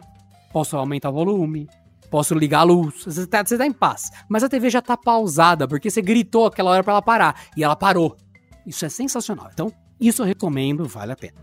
posso 0.51 0.75
aumentar 0.75 1.09
o 1.09 1.13
volume, 1.13 1.69
posso 2.09 2.35
ligar 2.35 2.59
a 2.59 2.63
luz. 2.63 3.03
Você 3.05 3.25
tá, 3.25 3.43
você 3.43 3.57
tá 3.57 3.65
em 3.65 3.71
paz. 3.71 4.09
Mas 4.29 4.43
a 4.43 4.49
TV 4.49 4.69
já 4.69 4.81
tá 4.81 4.97
pausada 4.97 5.67
porque 5.67 5.89
você 5.89 6.01
gritou 6.01 6.45
aquela 6.45 6.71
hora 6.71 6.83
para 6.83 6.93
ela 6.93 7.01
parar 7.01 7.41
e 7.55 7.63
ela 7.63 7.75
parou. 7.75 8.17
Isso 8.65 8.85
é 8.85 8.89
sensacional. 8.89 9.49
Então, 9.53 9.71
isso 9.99 10.21
eu 10.21 10.25
recomendo, 10.25 10.85
vale 10.85 11.13
a 11.13 11.15
pena. 11.15 11.35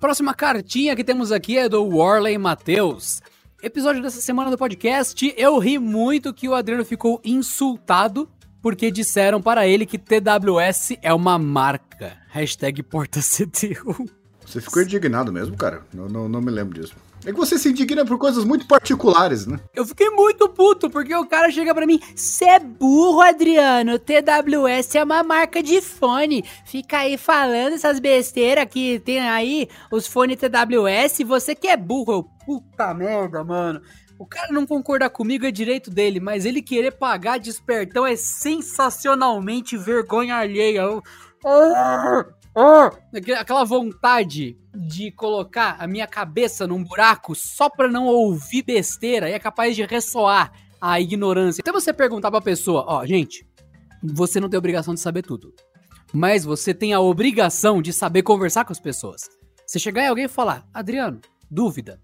Próxima 0.00 0.34
cartinha 0.34 0.96
que 0.96 1.04
temos 1.04 1.30
aqui 1.30 1.56
é 1.56 1.68
do 1.68 1.84
Warley 1.84 2.36
Matheus. 2.36 3.22
Episódio 3.62 4.02
dessa 4.02 4.20
semana 4.20 4.50
do 4.50 4.58
podcast, 4.58 5.32
eu 5.36 5.56
ri 5.58 5.78
muito 5.78 6.34
que 6.34 6.48
o 6.48 6.54
Adriano 6.54 6.84
ficou 6.84 7.20
insultado 7.24 8.28
porque 8.62 8.90
disseram 8.90 9.42
para 9.42 9.66
ele 9.66 9.84
que 9.84 9.98
TWS 9.98 10.96
é 11.02 11.12
uma 11.12 11.38
marca. 11.38 12.16
Hashtag 12.28 12.82
PortaCTU. 12.82 14.08
Você 14.46 14.60
ficou 14.60 14.82
indignado 14.82 15.32
mesmo, 15.32 15.56
cara? 15.56 15.82
Não, 15.92 16.08
não, 16.08 16.28
não 16.28 16.40
me 16.40 16.50
lembro 16.50 16.80
disso. 16.80 16.94
É 17.24 17.30
que 17.30 17.38
você 17.38 17.56
se 17.56 17.68
indigna 17.68 18.04
por 18.04 18.18
coisas 18.18 18.44
muito 18.44 18.66
particulares, 18.66 19.46
né? 19.46 19.60
Eu 19.72 19.86
fiquei 19.86 20.10
muito 20.10 20.48
puto, 20.48 20.90
porque 20.90 21.14
o 21.14 21.24
cara 21.24 21.52
chega 21.52 21.72
pra 21.72 21.86
mim, 21.86 22.00
cê 22.16 22.46
é 22.46 22.58
burro, 22.58 23.20
Adriano, 23.20 23.96
TWS 23.96 24.96
é 24.96 25.04
uma 25.04 25.22
marca 25.22 25.62
de 25.62 25.80
fone. 25.80 26.44
Fica 26.66 26.98
aí 26.98 27.16
falando 27.16 27.74
essas 27.74 28.00
besteiras 28.00 28.66
que 28.68 28.98
tem 28.98 29.20
aí, 29.20 29.68
os 29.92 30.08
fones 30.08 30.36
TWS, 30.36 31.20
você 31.24 31.54
que 31.54 31.68
é 31.68 31.76
burro. 31.76 32.12
Eu, 32.12 32.22
puta 32.44 32.92
merda, 32.92 33.44
mano. 33.44 33.80
O 34.22 34.26
cara 34.26 34.52
não 34.52 34.64
concordar 34.64 35.10
comigo 35.10 35.44
é 35.44 35.50
direito 35.50 35.90
dele, 35.90 36.20
mas 36.20 36.46
ele 36.46 36.62
querer 36.62 36.92
pagar 36.92 37.38
de 37.38 37.50
espertão 37.50 38.06
é 38.06 38.14
sensacionalmente 38.14 39.76
vergonha 39.76 40.36
alheia. 40.36 40.82
Eu, 40.82 41.02
Aquela 43.40 43.64
vontade 43.64 44.56
de 44.72 45.10
colocar 45.10 45.74
a 45.76 45.88
minha 45.88 46.06
cabeça 46.06 46.68
num 46.68 46.84
buraco 46.84 47.34
só 47.34 47.68
pra 47.68 47.88
não 47.88 48.06
ouvir 48.06 48.62
besteira 48.62 49.28
e 49.28 49.32
é 49.32 49.40
capaz 49.40 49.74
de 49.74 49.84
ressoar 49.84 50.52
a 50.80 51.00
ignorância. 51.00 51.60
Até 51.60 51.72
você 51.72 51.92
perguntar 51.92 52.30
pra 52.30 52.40
pessoa, 52.40 52.84
ó, 52.86 53.04
gente, 53.04 53.44
você 54.00 54.38
não 54.38 54.48
tem 54.48 54.56
obrigação 54.56 54.94
de 54.94 55.00
saber 55.00 55.22
tudo. 55.22 55.52
Mas 56.12 56.44
você 56.44 56.72
tem 56.72 56.92
a 56.92 57.00
obrigação 57.00 57.82
de 57.82 57.92
saber 57.92 58.22
conversar 58.22 58.64
com 58.64 58.72
as 58.72 58.78
pessoas. 58.78 59.22
Você 59.66 59.80
chegar 59.80 60.04
em 60.04 60.08
alguém 60.08 60.26
e 60.26 60.28
falar, 60.28 60.64
Adriano, 60.72 61.20
dúvida. 61.50 62.00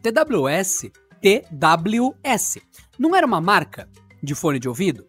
TWS, 0.00 0.92
TWS, 1.20 2.58
não 2.98 3.14
era 3.14 3.26
uma 3.26 3.40
marca 3.40 3.88
de 4.22 4.34
fone 4.34 4.58
de 4.58 4.68
ouvido? 4.68 5.06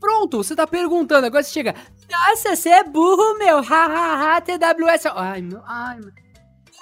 Pronto, 0.00 0.36
você 0.36 0.54
tá 0.54 0.66
perguntando, 0.66 1.26
agora 1.26 1.42
você 1.42 1.52
chega, 1.52 1.74
nossa, 2.10 2.54
você 2.54 2.68
é 2.68 2.84
burro, 2.84 3.38
meu. 3.38 3.60
Hahaha, 3.62 4.40
TWS. 4.40 5.06
Ai, 5.14 5.42
meu. 5.42 5.60
Ai, 5.64 5.98
meu. 6.00 6.12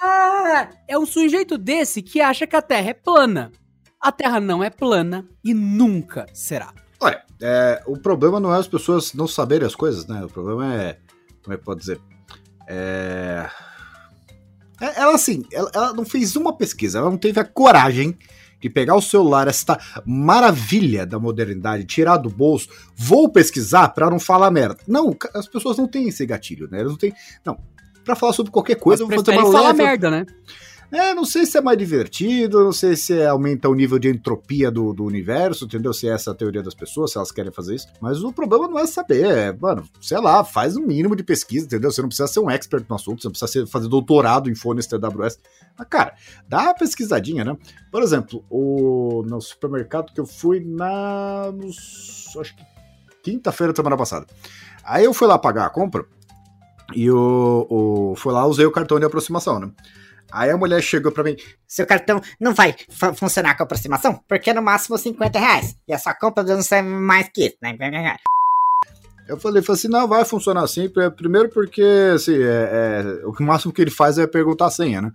Ah, 0.01 0.69
é 0.87 0.97
um 0.97 1.05
sujeito 1.05 1.57
desse 1.57 2.01
que 2.01 2.21
acha 2.21 2.45
que 2.45 2.55
a 2.55 2.61
Terra 2.61 2.89
é 2.89 2.93
plana. 2.93 3.51
A 3.99 4.11
Terra 4.11 4.39
não 4.39 4.63
é 4.63 4.69
plana 4.69 5.27
e 5.43 5.53
nunca 5.53 6.27
será. 6.33 6.73
Olha, 6.99 7.23
é, 7.41 7.81
o 7.87 7.97
problema 7.97 8.39
não 8.39 8.53
é 8.53 8.59
as 8.59 8.67
pessoas 8.67 9.13
não 9.13 9.27
saberem 9.27 9.65
as 9.65 9.75
coisas, 9.75 10.05
né? 10.05 10.23
O 10.23 10.29
problema 10.29 10.73
é. 10.75 10.99
Como 11.43 11.53
é 11.53 11.57
que 11.57 11.63
pode 11.63 11.79
dizer? 11.79 11.99
É. 12.67 13.49
é 14.79 15.01
ela, 15.01 15.15
assim, 15.15 15.43
ela, 15.51 15.71
ela 15.73 15.93
não 15.93 16.05
fez 16.05 16.35
uma 16.35 16.55
pesquisa, 16.55 16.99
ela 16.99 17.09
não 17.09 17.17
teve 17.17 17.39
a 17.39 17.45
coragem 17.45 18.17
de 18.59 18.69
pegar 18.69 18.95
o 18.95 19.01
celular, 19.01 19.47
esta 19.47 19.79
maravilha 20.05 21.05
da 21.05 21.19
modernidade, 21.19 21.85
tirar 21.85 22.17
do 22.17 22.29
bolso, 22.29 22.69
vou 22.95 23.29
pesquisar 23.29 23.89
para 23.89 24.09
não 24.09 24.19
falar 24.19 24.49
merda. 24.49 24.77
Não, 24.87 25.15
as 25.33 25.47
pessoas 25.47 25.77
não 25.77 25.87
têm 25.87 26.07
esse 26.07 26.25
gatilho, 26.25 26.67
né? 26.71 26.79
Eles 26.79 26.91
não 26.91 26.97
têm. 26.97 27.13
Não. 27.45 27.59
Pra 28.03 28.15
falar 28.15 28.33
sobre 28.33 28.51
qualquer 28.51 28.75
coisa, 28.75 29.03
eu 29.03 29.07
vou 29.07 29.23
fazer 29.23 29.37
uma 29.37 29.51
falar 29.51 29.73
merda, 29.73 30.09
né? 30.09 30.25
É, 30.91 31.13
não 31.13 31.25
sei 31.25 31.45
se 31.45 31.57
é 31.57 31.61
mais 31.61 31.77
divertido, 31.77 32.63
não 32.63 32.71
sei 32.71 32.95
se 32.95 33.25
aumenta 33.25 33.67
o 33.67 33.73
nível 33.73 33.97
de 33.97 34.09
entropia 34.09 34.69
do, 34.69 34.93
do 34.93 35.03
universo, 35.03 35.65
entendeu? 35.65 35.93
Se 35.93 36.07
é 36.07 36.11
essa 36.11 36.31
a 36.31 36.35
teoria 36.35 36.61
das 36.61 36.73
pessoas, 36.73 37.11
se 37.11 37.17
elas 37.17 37.31
querem 37.31 37.51
fazer 37.51 37.75
isso. 37.75 37.87
Mas 37.99 38.23
o 38.23 38.31
problema 38.31 38.67
não 38.67 38.79
é 38.79 38.85
saber, 38.85 39.25
é, 39.25 39.51
mano, 39.53 39.83
sei 39.99 40.19
lá, 40.19 40.43
faz 40.43 40.77
um 40.77 40.85
mínimo 40.85 41.15
de 41.15 41.23
pesquisa, 41.23 41.65
entendeu? 41.65 41.91
Você 41.91 42.01
não 42.01 42.09
precisa 42.09 42.27
ser 42.27 42.39
um 42.39 42.49
expert 42.49 42.85
no 42.87 42.95
assunto, 42.95 43.21
você 43.21 43.27
não 43.27 43.31
precisa 43.31 43.51
ser, 43.51 43.67
fazer 43.67 43.87
doutorado 43.87 44.49
em 44.49 44.55
fones 44.55 44.87
TWS. 44.87 45.39
Mas, 45.77 45.87
cara, 45.89 46.13
dá 46.47 46.63
uma 46.63 46.73
pesquisadinha, 46.73 47.43
né? 47.43 47.57
Por 47.91 48.01
exemplo, 48.03 48.43
o, 48.49 49.23
no 49.25 49.41
supermercado 49.41 50.13
que 50.13 50.19
eu 50.19 50.25
fui 50.25 50.59
na. 50.59 51.51
Acho 52.39 52.55
que 52.55 52.75
quinta-feira 53.23 53.73
da 53.73 53.77
semana 53.77 53.97
passada. 53.97 54.27
Aí 54.83 55.03
eu 55.03 55.13
fui 55.13 55.27
lá 55.27 55.39
pagar 55.39 55.65
a 55.65 55.69
compra 55.69 56.05
e 56.93 57.09
o, 57.09 57.65
o, 57.69 58.15
fui 58.15 58.31
lá, 58.31 58.45
usei 58.45 58.65
o 58.65 58.71
cartão 58.71 58.99
de 58.99 59.05
aproximação, 59.05 59.59
né? 59.59 59.71
Aí 60.35 60.51
a 60.51 60.57
mulher 60.57 60.81
chegou 60.81 61.13
pra 61.13 61.23
mim: 61.23 61.37
Seu 61.65 61.87
cartão 61.87 62.21
não 62.39 62.53
vai 62.53 62.75
funcionar 63.15 63.55
com 63.55 63.63
aproximação? 63.63 64.19
Porque 64.27 64.49
é 64.49 64.53
no 64.53 64.61
máximo 64.61 64.97
50 64.97 65.39
reais. 65.39 65.77
E 65.87 65.93
a 65.93 65.97
sua 65.97 66.13
compra 66.13 66.43
não 66.43 66.61
sai 66.61 66.81
mais 66.81 67.29
que 67.29 67.47
isso, 67.47 67.57
né? 67.61 67.75
Eu 69.27 69.39
falei, 69.39 69.63
falei 69.63 69.79
assim, 69.79 69.87
não, 69.87 70.07
vai 70.07 70.23
funcionar 70.23 70.63
assim. 70.63 70.87
Primeiro 71.17 71.49
porque, 71.49 71.81
assim, 72.13 72.35
é, 72.35 73.23
é, 73.23 73.25
o 73.25 73.33
máximo 73.43 73.73
que 73.73 73.81
ele 73.81 73.89
faz 73.89 74.19
é 74.19 74.27
perguntar 74.27 74.67
a 74.67 74.69
senha, 74.69 75.01
né? 75.01 75.11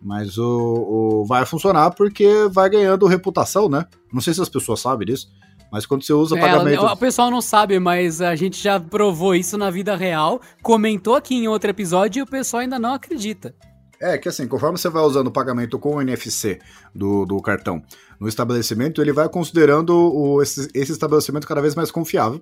Mas 0.00 0.38
o, 0.38 0.44
o, 0.46 1.24
vai 1.26 1.44
funcionar 1.44 1.90
porque 1.90 2.46
vai 2.48 2.70
ganhando 2.70 3.08
reputação, 3.08 3.68
né? 3.68 3.86
Não 4.12 4.20
sei 4.20 4.34
se 4.34 4.40
as 4.40 4.48
pessoas 4.48 4.78
sabem 4.78 5.04
disso, 5.04 5.28
mas 5.72 5.84
quando 5.84 6.04
você 6.04 6.12
usa 6.12 6.38
é, 6.38 6.40
pagamento... 6.40 6.84
O 6.84 6.96
pessoal 6.96 7.28
não 7.28 7.40
sabe, 7.40 7.80
mas 7.80 8.20
a 8.20 8.36
gente 8.36 8.62
já 8.62 8.78
provou 8.78 9.34
isso 9.34 9.58
na 9.58 9.68
vida 9.68 9.96
real, 9.96 10.40
comentou 10.62 11.16
aqui 11.16 11.34
em 11.34 11.48
outro 11.48 11.70
episódio 11.70 12.20
e 12.20 12.22
o 12.22 12.26
pessoal 12.26 12.60
ainda 12.60 12.78
não 12.78 12.94
acredita. 12.94 13.52
É, 14.00 14.16
que 14.16 14.30
assim, 14.30 14.48
conforme 14.48 14.78
você 14.78 14.88
vai 14.88 15.02
usando 15.02 15.26
o 15.26 15.30
pagamento 15.30 15.78
com 15.78 15.96
o 15.96 16.00
NFC 16.00 16.58
do, 16.94 17.26
do 17.26 17.40
cartão 17.42 17.82
no 18.18 18.28
estabelecimento, 18.28 19.02
ele 19.02 19.12
vai 19.12 19.28
considerando 19.28 19.90
o, 19.94 20.40
esse, 20.40 20.70
esse 20.72 20.90
estabelecimento 20.90 21.46
cada 21.46 21.60
vez 21.60 21.74
mais 21.74 21.90
confiável. 21.90 22.40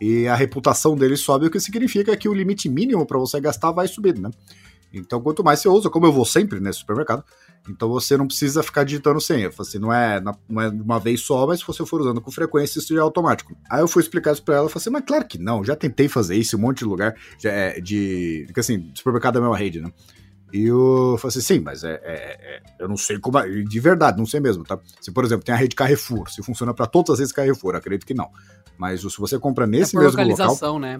E 0.00 0.26
a 0.26 0.34
reputação 0.34 0.96
dele 0.96 1.16
sobe, 1.16 1.46
o 1.46 1.50
que 1.50 1.60
significa 1.60 2.16
que 2.16 2.28
o 2.28 2.34
limite 2.34 2.68
mínimo 2.68 3.06
para 3.06 3.18
você 3.18 3.40
gastar 3.40 3.70
vai 3.70 3.86
subir, 3.86 4.18
né? 4.18 4.30
Então, 4.92 5.20
quanto 5.20 5.44
mais 5.44 5.60
você 5.60 5.68
usa, 5.68 5.88
como 5.88 6.06
eu 6.06 6.12
vou 6.12 6.24
sempre 6.24 6.60
nesse 6.60 6.80
supermercado, 6.80 7.24
então 7.68 7.88
você 7.88 8.16
não 8.16 8.26
precisa 8.26 8.62
ficar 8.62 8.84
digitando 8.84 9.20
senha. 9.20 9.50
Assim, 9.58 9.78
não 9.78 9.92
é, 9.92 10.20
não 10.20 10.60
é 10.60 10.68
uma 10.68 10.98
vez 10.98 11.20
só, 11.20 11.46
mas 11.46 11.60
se 11.60 11.66
você 11.66 11.84
for 11.84 12.00
usando 12.00 12.20
com 12.20 12.30
frequência, 12.30 12.78
isso 12.78 12.92
já 12.94 13.00
é 13.00 13.02
automático. 13.02 13.56
Aí 13.70 13.80
eu 13.80 13.88
fui 13.88 14.02
explicar 14.02 14.32
isso 14.32 14.42
pra 14.42 14.56
ela, 14.56 14.68
falei 14.68 14.82
assim, 14.82 14.90
mas 14.90 15.04
claro 15.04 15.26
que 15.26 15.38
não, 15.38 15.64
já 15.64 15.76
tentei 15.76 16.08
fazer 16.08 16.36
isso 16.36 16.56
em 16.56 16.58
um 16.58 16.62
monte 16.62 16.78
de 16.78 16.84
lugar, 16.84 17.14
é 17.44 17.80
de, 17.80 18.44
porque 18.46 18.60
assim, 18.60 18.90
supermercado 18.94 19.36
é 19.36 19.38
a 19.38 19.42
mesma 19.42 19.56
rede, 19.56 19.80
né? 19.80 19.90
E 20.52 20.64
eu 20.64 21.16
falei 21.18 21.30
assim, 21.30 21.40
sim, 21.40 21.60
mas 21.60 21.82
é, 21.82 22.00
é, 22.02 22.02
é 22.04 22.62
eu 22.78 22.88
não 22.88 22.96
sei 22.96 23.18
como. 23.18 23.38
De 23.40 23.80
verdade, 23.80 24.18
não 24.18 24.26
sei 24.26 24.40
mesmo, 24.40 24.64
tá? 24.64 24.78
Se, 25.00 25.10
por 25.10 25.24
exemplo, 25.24 25.44
tem 25.44 25.54
a 25.54 25.58
rede 25.58 25.74
Carrefour, 25.74 26.30
se 26.30 26.42
funciona 26.42 26.72
para 26.72 26.86
todas 26.86 27.14
as 27.14 27.18
redes 27.18 27.32
Carrefour, 27.32 27.74
acredito 27.74 28.06
que 28.06 28.14
não. 28.14 28.30
Mas 28.78 29.00
se 29.00 29.18
você 29.18 29.38
compra 29.38 29.66
nesse 29.66 29.96
é 29.96 29.98
mesmo 29.98 30.12
localização, 30.12 30.74
local. 30.74 30.78
né? 30.78 30.98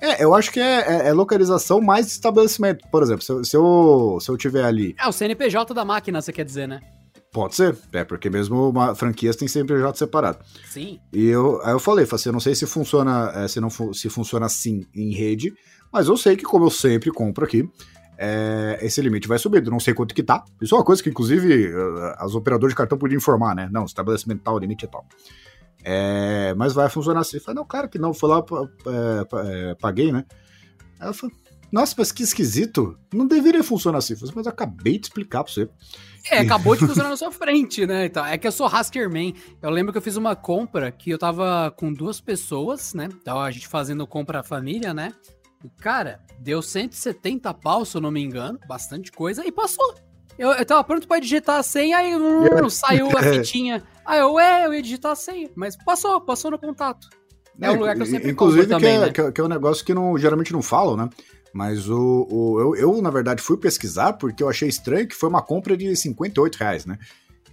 É, 0.00 0.24
eu 0.24 0.34
acho 0.34 0.50
que 0.50 0.58
é, 0.58 0.80
é, 0.80 1.08
é, 1.08 1.12
localização 1.12 1.80
mais 1.80 2.08
estabelecimento. 2.08 2.84
Por 2.90 3.02
exemplo, 3.02 3.22
se 3.22 3.32
eu, 3.32 3.44
se 3.44 3.56
eu, 3.56 4.18
se 4.20 4.28
eu 4.28 4.36
tiver 4.36 4.64
ali. 4.64 4.94
É, 4.98 5.06
o 5.06 5.12
CNPJ 5.12 5.72
da 5.72 5.84
máquina, 5.84 6.20
você 6.20 6.32
quer 6.32 6.44
dizer, 6.44 6.66
né? 6.66 6.80
Pode 7.32 7.54
ser, 7.54 7.74
é 7.94 8.04
porque 8.04 8.28
mesmo 8.28 8.68
uma, 8.68 8.94
franquias 8.94 9.36
tem 9.36 9.48
sempre 9.48 9.74
PJ 9.74 9.96
separado. 9.96 10.38
Sim. 10.68 11.00
E 11.10 11.26
eu, 11.26 11.62
aí 11.62 11.72
eu 11.72 11.80
falei, 11.80 12.04
falei 12.04 12.20
assim, 12.20 12.28
eu 12.28 12.32
não 12.34 12.40
sei 12.40 12.54
se 12.54 12.66
funciona, 12.66 13.32
é, 13.34 13.48
se 13.48 13.58
não 13.58 13.70
se 13.70 14.10
funciona 14.10 14.44
assim 14.44 14.84
em 14.94 15.14
rede, 15.14 15.54
mas 15.90 16.08
eu 16.08 16.16
sei 16.16 16.36
que 16.36 16.42
como 16.42 16.66
eu 16.66 16.70
sempre 16.70 17.10
compro 17.10 17.46
aqui, 17.46 17.66
é, 18.24 18.78
esse 18.80 19.00
limite 19.02 19.26
vai 19.26 19.36
subir. 19.36 19.64
Eu 19.64 19.70
não 19.72 19.80
sei 19.80 19.92
quanto 19.92 20.14
que 20.14 20.22
tá. 20.22 20.44
Isso 20.60 20.76
é 20.76 20.78
uma 20.78 20.84
coisa 20.84 21.02
que, 21.02 21.10
inclusive, 21.10 21.66
eh, 21.66 22.14
as 22.18 22.36
operadoras 22.36 22.72
de 22.72 22.76
cartão 22.76 22.96
podiam 22.96 23.16
informar, 23.16 23.52
né? 23.52 23.68
Não, 23.72 23.84
estabelecimento 23.84 24.42
tal, 24.44 24.58
limite 24.58 24.84
é 24.84 24.88
tal. 24.88 25.04
É, 25.84 26.54
mas 26.56 26.72
vai 26.72 26.88
funcionar 26.88 27.20
assim. 27.22 27.38
Eu 27.38 27.42
falei, 27.42 27.56
não, 27.56 27.66
claro 27.66 27.88
que 27.88 27.98
não. 27.98 28.14
Fui 28.14 28.28
lá, 28.30 28.38
é, 28.38 29.24
pa- 29.24 29.44
paguei, 29.80 30.12
né? 30.12 30.24
Eu 31.00 31.12
falei, 31.12 31.34
nossa, 31.72 31.96
mas 31.98 32.12
que 32.12 32.22
esquisito. 32.22 32.96
Não 33.12 33.26
deveria 33.26 33.64
funcionar 33.64 33.98
assim. 33.98 34.14
Falei, 34.14 34.32
mas 34.36 34.46
eu 34.46 34.52
acabei 34.52 34.98
de 35.00 35.06
explicar 35.06 35.42
pra 35.42 35.52
você. 35.52 35.68
É, 36.30 36.38
acabou 36.38 36.76
de 36.76 36.86
funcionar 36.86 37.08
na 37.10 37.16
sua 37.16 37.32
frente, 37.32 37.84
né? 37.84 38.06
Então, 38.06 38.24
é 38.24 38.38
que 38.38 38.46
eu 38.46 38.52
sou 38.52 38.68
Haskerman. 38.68 39.34
Eu 39.60 39.70
lembro 39.70 39.90
que 39.90 39.98
eu 39.98 40.02
fiz 40.02 40.14
uma 40.14 40.36
compra 40.36 40.92
que 40.92 41.10
eu 41.10 41.18
tava 41.18 41.72
com 41.76 41.92
duas 41.92 42.20
pessoas, 42.20 42.94
né? 42.94 43.08
Então 43.20 43.40
a 43.40 43.50
gente 43.50 43.66
fazendo 43.66 44.06
compra 44.06 44.44
família, 44.44 44.94
né? 44.94 45.12
Cara, 45.78 46.20
deu 46.38 46.60
170 46.62 47.52
pau, 47.54 47.84
se 47.84 47.96
eu 47.96 48.00
não 48.00 48.10
me 48.10 48.22
engano. 48.22 48.58
Bastante 48.66 49.10
coisa. 49.12 49.46
E 49.46 49.52
passou. 49.52 49.94
Eu, 50.38 50.50
eu 50.52 50.64
tava 50.64 50.82
pronto 50.82 51.06
pra 51.06 51.18
digitar 51.20 51.58
a 51.58 51.62
senha, 51.62 51.98
aí 51.98 52.16
hum, 52.16 52.68
saiu 52.70 53.08
a 53.16 53.22
fitinha. 53.22 53.82
Aí 54.04 54.18
eu, 54.20 54.38
é, 54.40 54.66
eu 54.66 54.74
ia 54.74 54.82
digitar 54.82 55.12
a 55.12 55.16
senha. 55.16 55.50
Mas 55.54 55.76
passou, 55.76 56.20
passou 56.20 56.50
no 56.50 56.58
contato. 56.58 57.08
É 57.60 57.70
um 57.70 57.78
lugar 57.78 57.94
que 57.94 58.02
eu 58.02 58.06
sempre 58.06 58.30
Inclusive, 58.30 58.64
que, 58.64 58.70
também, 58.70 58.96
é, 58.96 59.00
né? 59.00 59.10
que, 59.10 59.20
é, 59.20 59.32
é 59.36 59.42
um 59.44 59.48
negócio 59.48 59.84
que 59.84 59.92
não, 59.92 60.16
geralmente 60.16 60.52
não 60.52 60.62
falam, 60.62 60.96
né? 60.96 61.08
Mas 61.52 61.86
o, 61.88 62.26
o- 62.30 62.60
eu, 62.60 62.74
eu, 62.76 63.02
na 63.02 63.10
verdade, 63.10 63.42
fui 63.42 63.58
pesquisar 63.58 64.14
porque 64.14 64.42
eu 64.42 64.48
achei 64.48 64.68
estranho 64.68 65.06
que 65.06 65.14
foi 65.14 65.28
uma 65.28 65.42
compra 65.42 65.76
de 65.76 65.94
58 65.94 66.56
reais, 66.56 66.86
né? 66.86 66.98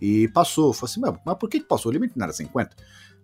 E 0.01 0.29
passou. 0.29 0.71
Falei 0.73 0.91
assim, 0.93 1.01
"Mas- 1.25 1.37
por 1.37 1.49
que 1.49 1.59
passou? 1.59 1.89
O 1.89 1.93
limite 1.93 2.13
não 2.17 2.23
era 2.23 2.33
50? 2.33 2.75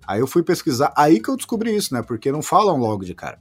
Aí 0.06 0.20
eu 0.20 0.28
fui 0.28 0.44
pesquisar, 0.44 0.94
aí 0.98 1.22
que 1.22 1.30
eu 1.30 1.38
descobri 1.38 1.74
isso, 1.74 1.94
né? 1.94 2.04
Porque 2.04 2.30
não 2.30 2.42
falam 2.42 2.76
logo 2.78 3.06
de 3.06 3.16
cara. 3.16 3.40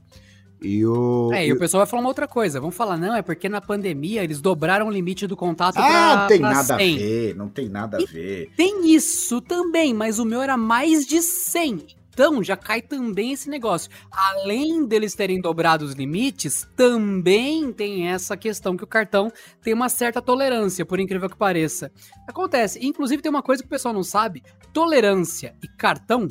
E 0.61 0.85
o. 0.85 1.31
É, 1.33 1.45
e 1.45 1.49
e- 1.49 1.53
o 1.53 1.59
pessoal 1.59 1.79
vai 1.81 1.87
falar 1.89 2.01
uma 2.01 2.09
outra 2.09 2.27
coisa. 2.27 2.59
Vamos 2.59 2.75
falar, 2.75 2.97
não, 2.97 3.15
é 3.15 3.21
porque 3.21 3.47
na 3.49 3.61
pandemia 3.61 4.23
eles 4.23 4.41
dobraram 4.41 4.87
o 4.87 4.91
limite 4.91 5.27
do 5.27 5.35
contato 5.35 5.77
Ah, 5.77 5.81
pra, 5.87 6.15
não 6.21 6.27
tem 6.27 6.39
pra 6.39 6.49
nada 6.49 6.77
100. 6.77 6.95
a 6.95 6.97
ver, 6.99 7.35
não 7.35 7.49
tem 7.49 7.69
nada 7.69 7.97
a 7.97 8.05
ver. 8.05 8.49
Tem 8.55 8.93
isso 8.93 9.41
também, 9.41 9.93
mas 9.93 10.17
o 10.19 10.25
meu 10.25 10.41
era 10.41 10.57
mais 10.57 11.05
de 11.05 11.21
100. 11.21 11.85
Então 12.09 12.41
já 12.41 12.55
cai 12.55 12.81
também 12.81 13.33
esse 13.33 13.49
negócio. 13.49 13.91
Além 14.09 14.85
deles 14.85 15.13
terem 15.13 15.41
dobrado 15.41 15.83
os 15.83 15.93
limites, 15.93 16.65
também 16.73 17.73
tem 17.73 18.07
essa 18.07 18.37
questão 18.37 18.77
que 18.77 18.85
o 18.85 18.87
cartão 18.87 19.29
tem 19.61 19.73
uma 19.73 19.89
certa 19.89 20.21
tolerância, 20.21 20.85
por 20.85 20.97
incrível 20.97 21.29
que 21.29 21.35
pareça. 21.35 21.91
Acontece, 22.25 22.79
inclusive 22.81 23.21
tem 23.21 23.29
uma 23.29 23.43
coisa 23.43 23.61
que 23.61 23.67
o 23.67 23.69
pessoal 23.69 23.93
não 23.93 24.01
sabe: 24.03 24.41
tolerância 24.71 25.55
e 25.61 25.67
cartão 25.67 26.27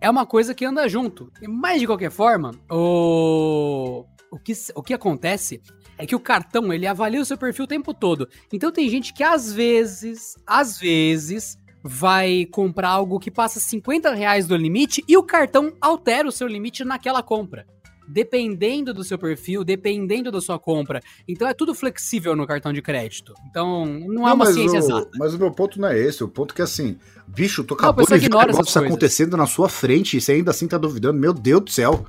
é 0.00 0.08
uma 0.08 0.26
coisa 0.26 0.54
que 0.54 0.64
anda 0.64 0.88
junto. 0.88 1.32
Mas 1.48 1.80
de 1.80 1.86
qualquer 1.86 2.10
forma, 2.10 2.52
o 2.70 4.04
o 4.30 4.38
que, 4.38 4.52
o 4.74 4.82
que 4.82 4.94
acontece 4.94 5.60
é 5.96 6.06
que 6.06 6.14
o 6.14 6.20
cartão 6.20 6.72
ele 6.72 6.86
avalia 6.86 7.20
o 7.20 7.24
seu 7.24 7.36
perfil 7.36 7.64
o 7.64 7.68
tempo 7.68 7.92
todo. 7.92 8.28
Então 8.52 8.70
tem 8.70 8.88
gente 8.88 9.12
que 9.12 9.22
às 9.22 9.52
vezes, 9.52 10.36
às 10.46 10.78
vezes, 10.78 11.58
vai 11.82 12.46
comprar 12.46 12.90
algo 12.90 13.18
que 13.18 13.30
passa 13.30 13.58
50 13.58 14.12
reais 14.14 14.46
do 14.46 14.56
limite 14.56 15.02
e 15.08 15.16
o 15.16 15.22
cartão 15.22 15.72
altera 15.80 16.28
o 16.28 16.32
seu 16.32 16.46
limite 16.46 16.84
naquela 16.84 17.22
compra. 17.22 17.66
Dependendo 18.08 18.94
do 18.94 19.04
seu 19.04 19.18
perfil, 19.18 19.62
dependendo 19.62 20.32
da 20.32 20.40
sua 20.40 20.58
compra. 20.58 21.00
Então 21.26 21.46
é 21.46 21.54
tudo 21.54 21.74
flexível 21.74 22.34
no 22.34 22.46
cartão 22.46 22.72
de 22.72 22.80
crédito. 22.80 23.34
Então 23.48 23.84
não 23.84 24.26
é 24.28 24.32
uma 24.32 24.46
ciência 24.46 24.80
o, 24.80 24.82
exata. 24.82 25.10
Mas 25.16 25.34
o 25.34 25.38
meu 25.38 25.50
ponto 25.50 25.80
não 25.80 25.88
é 25.88 25.98
esse. 25.98 26.24
O 26.24 26.28
ponto 26.28 26.52
é 26.52 26.56
que 26.56 26.62
assim, 26.62 26.96
bicho, 27.26 27.62
tu 27.64 27.74
Não, 27.74 27.80
a 27.80 27.90
acabou 27.90 28.04
pessoa 28.04 28.18
de 28.18 28.28
ver 28.28 28.34
essas 28.34 28.46
negócio 28.56 28.84
acontecendo 28.84 29.36
na 29.36 29.46
sua 29.46 29.68
frente 29.68 30.16
e 30.16 30.20
você 30.20 30.32
ainda 30.32 30.50
assim 30.50 30.66
tá 30.66 30.78
duvidando. 30.78 31.18
Meu 31.18 31.32
Deus 31.32 31.64
do 31.64 31.70
céu. 31.70 32.06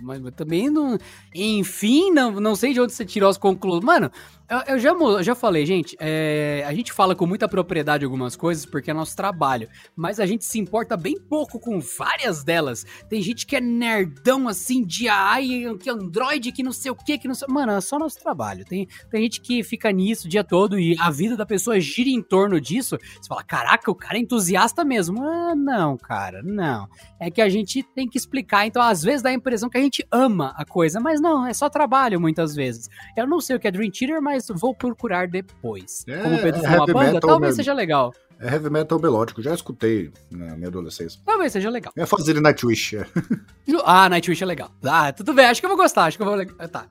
Mas 0.00 0.20
mas 0.20 0.34
também 0.34 0.70
não. 0.70 0.98
Enfim, 1.34 2.10
não, 2.10 2.32
não 2.32 2.54
sei 2.54 2.72
de 2.72 2.80
onde 2.80 2.92
você 2.92 3.04
tirou 3.04 3.28
as 3.28 3.38
conclusões. 3.38 3.84
Mano, 3.84 4.10
eu, 4.48 4.74
eu 4.74 4.78
já, 4.78 4.90
eu 4.90 5.22
já 5.22 5.34
falei, 5.34 5.66
gente. 5.66 5.96
é, 6.00 6.64
a 6.66 6.72
gente 6.72 6.92
fala 6.92 7.14
com 7.14 7.26
muita 7.26 7.46
propriedade 7.46 8.04
algumas 8.04 8.34
coisas 8.34 8.64
porque 8.64 8.90
é 8.90 8.94
nosso 8.94 9.14
trabalho. 9.14 9.68
Mas 9.94 10.18
a 10.18 10.26
gente 10.26 10.44
se 10.44 10.58
importa 10.58 10.96
bem 10.96 11.20
pouco 11.20 11.60
com 11.60 11.80
várias 11.80 12.42
delas. 12.42 12.86
Tem 13.08 13.20
gente 13.20 13.46
que 13.46 13.56
é 13.56 13.60
nerdão 13.60 14.48
assim, 14.48 14.84
de 14.84 15.08
AI, 15.08 15.76
que 15.78 15.90
Android, 15.90 16.50
que 16.52 16.62
não 16.62 16.72
sei 16.72 16.90
o 16.90 16.94
que, 16.96 17.18
que 17.18 17.28
não 17.28 17.34
sei. 17.34 17.46
Mano, 17.48 17.72
é 17.72 17.80
só 17.80 17.98
nosso 17.98 18.18
trabalho. 18.18 18.64
Tem, 18.64 18.88
tem 19.10 19.22
gente 19.22 19.40
que 19.40 19.62
fica 19.62 19.90
nisso 19.92 20.26
o 20.26 20.30
dia 20.30 20.44
todo 20.44 20.78
e 20.78 20.96
a 20.98 21.10
vida 21.10 21.36
da 21.36 21.44
pessoa 21.44 21.78
gira 21.78 22.08
em 22.08 22.22
torno 22.22 22.60
disso. 22.60 22.96
Você 23.20 23.28
fala, 23.28 23.42
caraca, 23.42 23.90
o 23.90 23.94
cara 23.94 24.16
é 24.16 24.20
entusiasta 24.20 24.84
mesmo. 24.84 25.22
Ah, 25.22 25.54
não, 25.54 25.96
cara, 25.96 26.42
não. 26.42 26.88
É 27.20 27.30
que 27.30 27.42
a 27.42 27.48
gente 27.48 27.82
tem 27.82 28.08
que 28.08 28.16
explicar, 28.16 28.66
então 28.66 28.80
às 28.80 29.02
vezes 29.02 29.22
dá 29.22 29.30
a 29.30 29.34
impressão 29.34 29.68
que 29.68 29.76
a 29.76 29.80
gente 29.80 29.87
ama 30.10 30.54
a 30.56 30.64
coisa, 30.64 31.00
mas 31.00 31.20
não, 31.20 31.46
é 31.46 31.52
só 31.54 31.68
trabalho 31.68 32.20
muitas 32.20 32.54
vezes. 32.54 32.88
Eu 33.16 33.26
não 33.26 33.40
sei 33.40 33.56
o 33.56 33.60
que 33.60 33.66
é 33.68 33.70
Dream 33.70 33.90
Theater, 33.90 34.20
mas 34.22 34.46
vou 34.48 34.74
procurar 34.74 35.28
depois. 35.28 36.04
É, 36.08 36.18
Como 36.22 36.36
o 36.36 36.42
Pedro 36.42 36.64
é 36.64 36.68
uma 36.76 36.86
banda, 36.86 37.20
talvez 37.20 37.54
seja 37.56 37.72
legal. 37.72 38.12
É 38.40 38.52
heavy 38.52 38.70
metal 38.70 39.00
melódico, 39.00 39.42
já 39.42 39.52
escutei 39.52 40.12
na 40.30 40.54
minha 40.56 40.68
adolescência. 40.68 41.20
Talvez 41.26 41.50
seja 41.52 41.68
legal. 41.70 41.92
É 41.96 42.06
fazer 42.06 42.40
Nightwish. 42.40 42.96
é. 42.96 43.04
Ah, 43.84 44.08
Nightwish 44.08 44.42
é 44.42 44.46
legal. 44.46 44.70
Ah, 44.84 45.12
tudo 45.12 45.34
bem, 45.34 45.46
acho 45.46 45.60
que 45.60 45.66
eu 45.66 45.70
vou 45.70 45.76
gostar, 45.78 46.04
acho 46.04 46.16
que 46.16 46.22
eu 46.22 46.26
vou. 46.26 46.36
le- 46.36 46.46
Tá. 46.68 46.86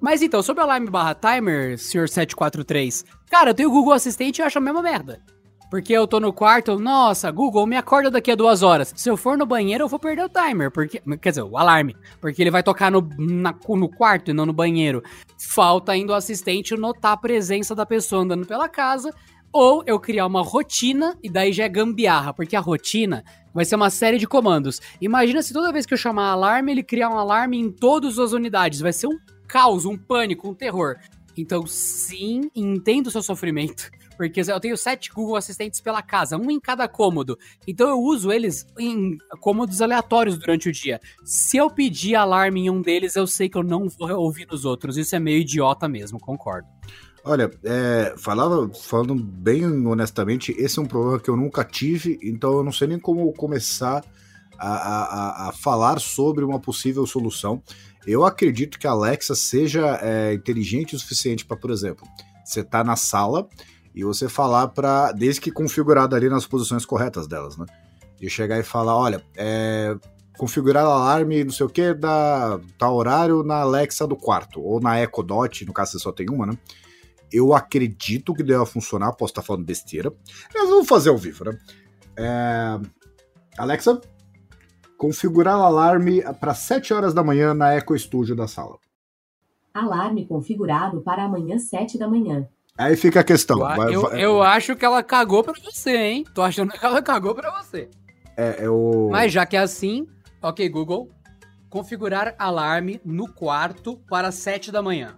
Mas 0.00 0.22
então, 0.22 0.42
sobre 0.42 0.62
alarme 0.62 0.88
barra 0.88 1.14
timer, 1.14 1.78
senhor 1.78 2.08
743, 2.08 3.04
cara, 3.30 3.50
eu 3.50 3.54
tenho 3.54 3.68
o 3.68 3.72
Google 3.72 3.92
Assistente 3.92 4.38
e 4.38 4.42
eu 4.42 4.46
acho 4.46 4.56
a 4.58 4.60
mesma 4.60 4.80
merda. 4.82 5.20
Porque 5.70 5.92
eu 5.92 6.06
tô 6.06 6.18
no 6.18 6.32
quarto, 6.32 6.78
nossa, 6.80 7.30
Google, 7.30 7.64
me 7.64 7.76
acorda 7.76 8.10
daqui 8.10 8.32
a 8.32 8.34
duas 8.34 8.60
horas. 8.60 8.92
Se 8.96 9.08
eu 9.08 9.16
for 9.16 9.38
no 9.38 9.46
banheiro, 9.46 9.84
eu 9.84 9.88
vou 9.88 10.00
perder 10.00 10.24
o 10.24 10.28
timer, 10.28 10.68
porque. 10.70 11.00
Quer 11.20 11.28
dizer, 11.30 11.42
o 11.42 11.56
alarme. 11.56 11.94
Porque 12.20 12.42
ele 12.42 12.50
vai 12.50 12.62
tocar 12.62 12.90
no, 12.90 13.08
na- 13.16 13.54
no 13.68 13.88
quarto 13.88 14.30
e 14.30 14.34
não 14.34 14.44
no 14.44 14.52
banheiro. 14.52 15.00
Falta 15.38 15.92
ainda 15.92 16.12
o 16.12 16.16
assistente 16.16 16.76
notar 16.76 17.12
a 17.12 17.16
presença 17.16 17.72
da 17.74 17.86
pessoa 17.86 18.22
andando 18.22 18.44
pela 18.44 18.68
casa. 18.68 19.14
Ou 19.52 19.82
eu 19.86 19.98
criar 19.98 20.26
uma 20.26 20.42
rotina, 20.42 21.16
e 21.22 21.28
daí 21.30 21.52
já 21.52 21.64
é 21.64 21.68
gambiarra, 21.68 22.32
porque 22.34 22.54
a 22.56 22.60
rotina 22.60 23.24
vai 23.54 23.64
ser 23.64 23.74
uma 23.76 23.90
série 23.90 24.18
de 24.18 24.26
comandos. 24.26 24.80
Imagina 25.00 25.42
se 25.42 25.52
toda 25.52 25.72
vez 25.72 25.86
que 25.86 25.94
eu 25.94 25.98
chamar 25.98 26.30
alarme, 26.30 26.70
ele 26.72 26.82
criar 26.82 27.10
um 27.10 27.18
alarme 27.18 27.58
em 27.58 27.70
todas 27.70 28.18
as 28.18 28.32
unidades. 28.32 28.80
Vai 28.80 28.92
ser 28.92 29.06
um 29.06 29.18
caos, 29.48 29.84
um 29.84 29.96
pânico, 29.96 30.48
um 30.48 30.54
terror. 30.54 30.96
Então, 31.36 31.64
sim, 31.66 32.50
entendo 32.54 33.06
o 33.06 33.10
seu 33.10 33.22
sofrimento. 33.22 33.90
Porque 34.20 34.42
eu 34.42 34.60
tenho 34.60 34.76
sete 34.76 35.10
Google 35.10 35.34
Assistentes 35.34 35.80
pela 35.80 36.02
casa, 36.02 36.36
um 36.36 36.50
em 36.50 36.60
cada 36.60 36.86
cômodo. 36.86 37.38
Então 37.66 37.88
eu 37.88 37.98
uso 37.98 38.30
eles 38.30 38.66
em 38.78 39.16
cômodos 39.40 39.80
aleatórios 39.80 40.36
durante 40.36 40.68
o 40.68 40.72
dia. 40.72 41.00
Se 41.24 41.56
eu 41.56 41.70
pedir 41.70 42.16
alarme 42.16 42.66
em 42.66 42.68
um 42.68 42.82
deles, 42.82 43.16
eu 43.16 43.26
sei 43.26 43.48
que 43.48 43.56
eu 43.56 43.62
não 43.62 43.88
vou 43.88 44.10
ouvir 44.10 44.46
nos 44.46 44.66
outros. 44.66 44.98
Isso 44.98 45.16
é 45.16 45.18
meio 45.18 45.38
idiota 45.38 45.88
mesmo, 45.88 46.20
concordo. 46.20 46.68
Olha, 47.24 47.50
é, 47.64 48.12
falava, 48.18 48.70
falando 48.74 49.14
bem 49.14 49.64
honestamente, 49.86 50.54
esse 50.58 50.78
é 50.78 50.82
um 50.82 50.86
problema 50.86 51.18
que 51.18 51.30
eu 51.30 51.36
nunca 51.36 51.64
tive, 51.64 52.18
então 52.22 52.58
eu 52.58 52.62
não 52.62 52.72
sei 52.72 52.88
nem 52.88 52.98
como 52.98 53.32
começar 53.32 54.04
a, 54.58 54.68
a, 54.68 55.48
a 55.48 55.52
falar 55.52 55.98
sobre 55.98 56.44
uma 56.44 56.60
possível 56.60 57.06
solução. 57.06 57.62
Eu 58.06 58.22
acredito 58.26 58.78
que 58.78 58.86
a 58.86 58.90
Alexa 58.90 59.34
seja 59.34 59.98
é, 60.02 60.34
inteligente 60.34 60.94
o 60.94 60.98
suficiente 60.98 61.46
para, 61.46 61.56
por 61.56 61.70
exemplo, 61.70 62.06
você 62.44 62.62
tá 62.62 62.84
na 62.84 62.96
sala 62.96 63.48
e 63.94 64.04
você 64.04 64.28
falar 64.28 64.68
para, 64.68 65.12
desde 65.12 65.40
que 65.40 65.50
configurado 65.50 66.14
ali 66.14 66.28
nas 66.28 66.46
posições 66.46 66.84
corretas 66.84 67.26
delas, 67.26 67.56
né? 67.56 67.66
De 68.18 68.28
chegar 68.28 68.58
e 68.58 68.62
falar, 68.62 68.96
olha, 68.96 69.22
é, 69.36 69.96
configurar 70.38 70.84
alarme, 70.84 71.44
não 71.44 71.52
sei 71.52 71.66
o 71.66 71.70
que, 71.70 71.92
da 71.92 72.60
tal 72.78 72.94
horário 72.94 73.42
na 73.42 73.60
Alexa 73.60 74.06
do 74.06 74.16
quarto, 74.16 74.60
ou 74.60 74.80
na 74.80 75.00
Echo 75.02 75.22
Dot, 75.22 75.64
no 75.64 75.72
caso 75.72 75.92
você 75.92 75.98
só 75.98 76.12
tem 76.12 76.30
uma, 76.30 76.46
né? 76.46 76.56
Eu 77.32 77.54
acredito 77.54 78.34
que 78.34 78.42
deva 78.42 78.66
funcionar, 78.66 79.12
posso 79.12 79.32
estar 79.32 79.42
falando 79.42 79.64
besteira. 79.64 80.12
Mas 80.52 80.68
vamos 80.68 80.88
fazer 80.88 81.10
ao 81.10 81.18
vivo, 81.18 81.44
né? 81.44 81.58
É... 82.16 82.80
Alexa, 83.56 84.00
configurar 84.96 85.54
alarme 85.54 86.22
para 86.40 86.54
7 86.54 86.92
horas 86.92 87.14
da 87.14 87.22
manhã 87.22 87.54
na 87.54 87.72
Eco 87.72 87.96
Studio 87.96 88.34
da 88.34 88.48
sala. 88.48 88.78
Alarme 89.72 90.26
configurado 90.26 91.00
para 91.02 91.24
amanhã 91.24 91.58
7 91.58 91.98
da 91.98 92.08
manhã. 92.08 92.48
Aí 92.78 92.96
fica 92.96 93.20
a 93.20 93.24
questão. 93.24 93.58
Eu, 93.58 93.76
vai- 93.76 93.94
eu, 93.94 94.00
vai- 94.02 94.24
eu 94.24 94.42
acho 94.42 94.74
que 94.76 94.84
ela 94.84 95.02
cagou 95.02 95.42
pra 95.44 95.54
você, 95.62 95.96
hein? 95.96 96.24
Tô 96.34 96.42
achando 96.42 96.72
que 96.72 96.84
ela 96.84 97.02
cagou 97.02 97.34
pra 97.34 97.50
você. 97.62 97.88
é, 98.36 98.64
é 98.64 98.70
o... 98.70 99.08
Mas 99.10 99.32
já 99.32 99.44
que 99.44 99.56
é 99.56 99.60
assim, 99.60 100.06
ok, 100.42 100.66
Google, 100.68 101.10
configurar 101.68 102.34
alarme 102.38 103.00
no 103.04 103.30
quarto 103.32 103.98
para 104.08 104.32
7 104.32 104.72
da 104.72 104.80
manhã. 104.82 105.16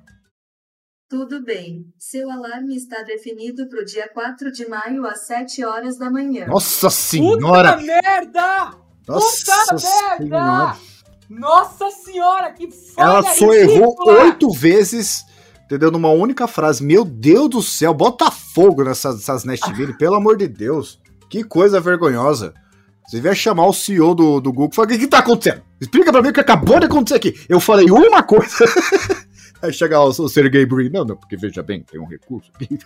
Tudo 1.08 1.44
bem. 1.44 1.84
Seu 1.98 2.30
alarme 2.30 2.74
está 2.74 3.02
definido 3.02 3.68
para 3.68 3.80
o 3.82 3.84
dia 3.84 4.08
4 4.08 4.50
de 4.50 4.66
maio 4.66 5.06
às 5.06 5.26
7 5.26 5.62
horas 5.64 5.98
da 5.98 6.10
manhã. 6.10 6.46
Nossa 6.46 6.88
senhora! 6.90 7.74
Puta 7.74 7.84
merda! 7.84 8.70
Nossa 9.06 9.52
Puta 9.66 9.78
senhora! 9.78 10.18
merda! 10.20 10.76
Nossa 11.28 11.90
senhora, 11.90 12.52
que 12.52 12.70
falha 12.70 13.06
Ela 13.06 13.22
só 13.22 13.52
errou 13.52 13.90
ridícula! 13.90 14.22
oito 14.24 14.50
vezes, 14.52 15.24
entendeu? 15.72 15.90
Numa 15.90 16.10
única 16.10 16.46
frase. 16.46 16.84
Meu 16.84 17.04
Deus 17.04 17.48
do 17.48 17.62
céu, 17.62 17.94
bota 17.94 18.30
fogo 18.30 18.84
nessas, 18.84 19.16
nessas 19.16 19.44
Nestville, 19.44 19.96
pelo 19.96 20.16
amor 20.16 20.36
de 20.36 20.46
Deus. 20.46 21.00
Que 21.30 21.42
coisa 21.42 21.80
vergonhosa. 21.80 22.52
Você 23.06 23.16
devia 23.16 23.34
chamar 23.34 23.66
o 23.66 23.72
CEO 23.72 24.14
do, 24.14 24.40
do 24.40 24.52
Google 24.52 24.70
e 24.72 24.74
falar: 24.74 24.86
o 24.86 24.90
que, 24.90 24.98
que 24.98 25.08
tá 25.08 25.18
acontecendo? 25.18 25.62
Explica 25.80 26.12
pra 26.12 26.22
mim 26.22 26.28
o 26.28 26.32
que 26.32 26.40
acabou 26.40 26.78
de 26.78 26.86
acontecer 26.86 27.16
aqui. 27.16 27.34
Eu 27.48 27.58
falei 27.58 27.90
uma 27.90 28.22
coisa. 28.22 28.64
Aí 29.62 29.72
chega 29.72 29.98
o, 29.98 30.08
o 30.08 30.28
Sergey 30.28 30.66
Brin. 30.66 30.90
Não, 30.90 31.04
não, 31.04 31.16
porque 31.16 31.36
veja 31.36 31.62
bem, 31.62 31.82
tem 31.82 32.00
um 32.00 32.06
recurso 32.06 32.50
aqui. 32.54 32.68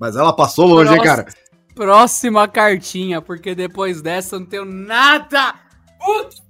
Mas 0.00 0.16
ela 0.16 0.32
passou 0.32 0.66
longe, 0.66 0.92
hein, 0.92 1.02
cara? 1.02 1.26
Próxima 1.74 2.48
cartinha, 2.48 3.20
porque 3.20 3.54
depois 3.54 4.00
dessa 4.00 4.36
eu 4.36 4.40
não 4.40 4.46
tenho 4.46 4.64
nada! 4.64 5.54
Puta! 5.98 6.47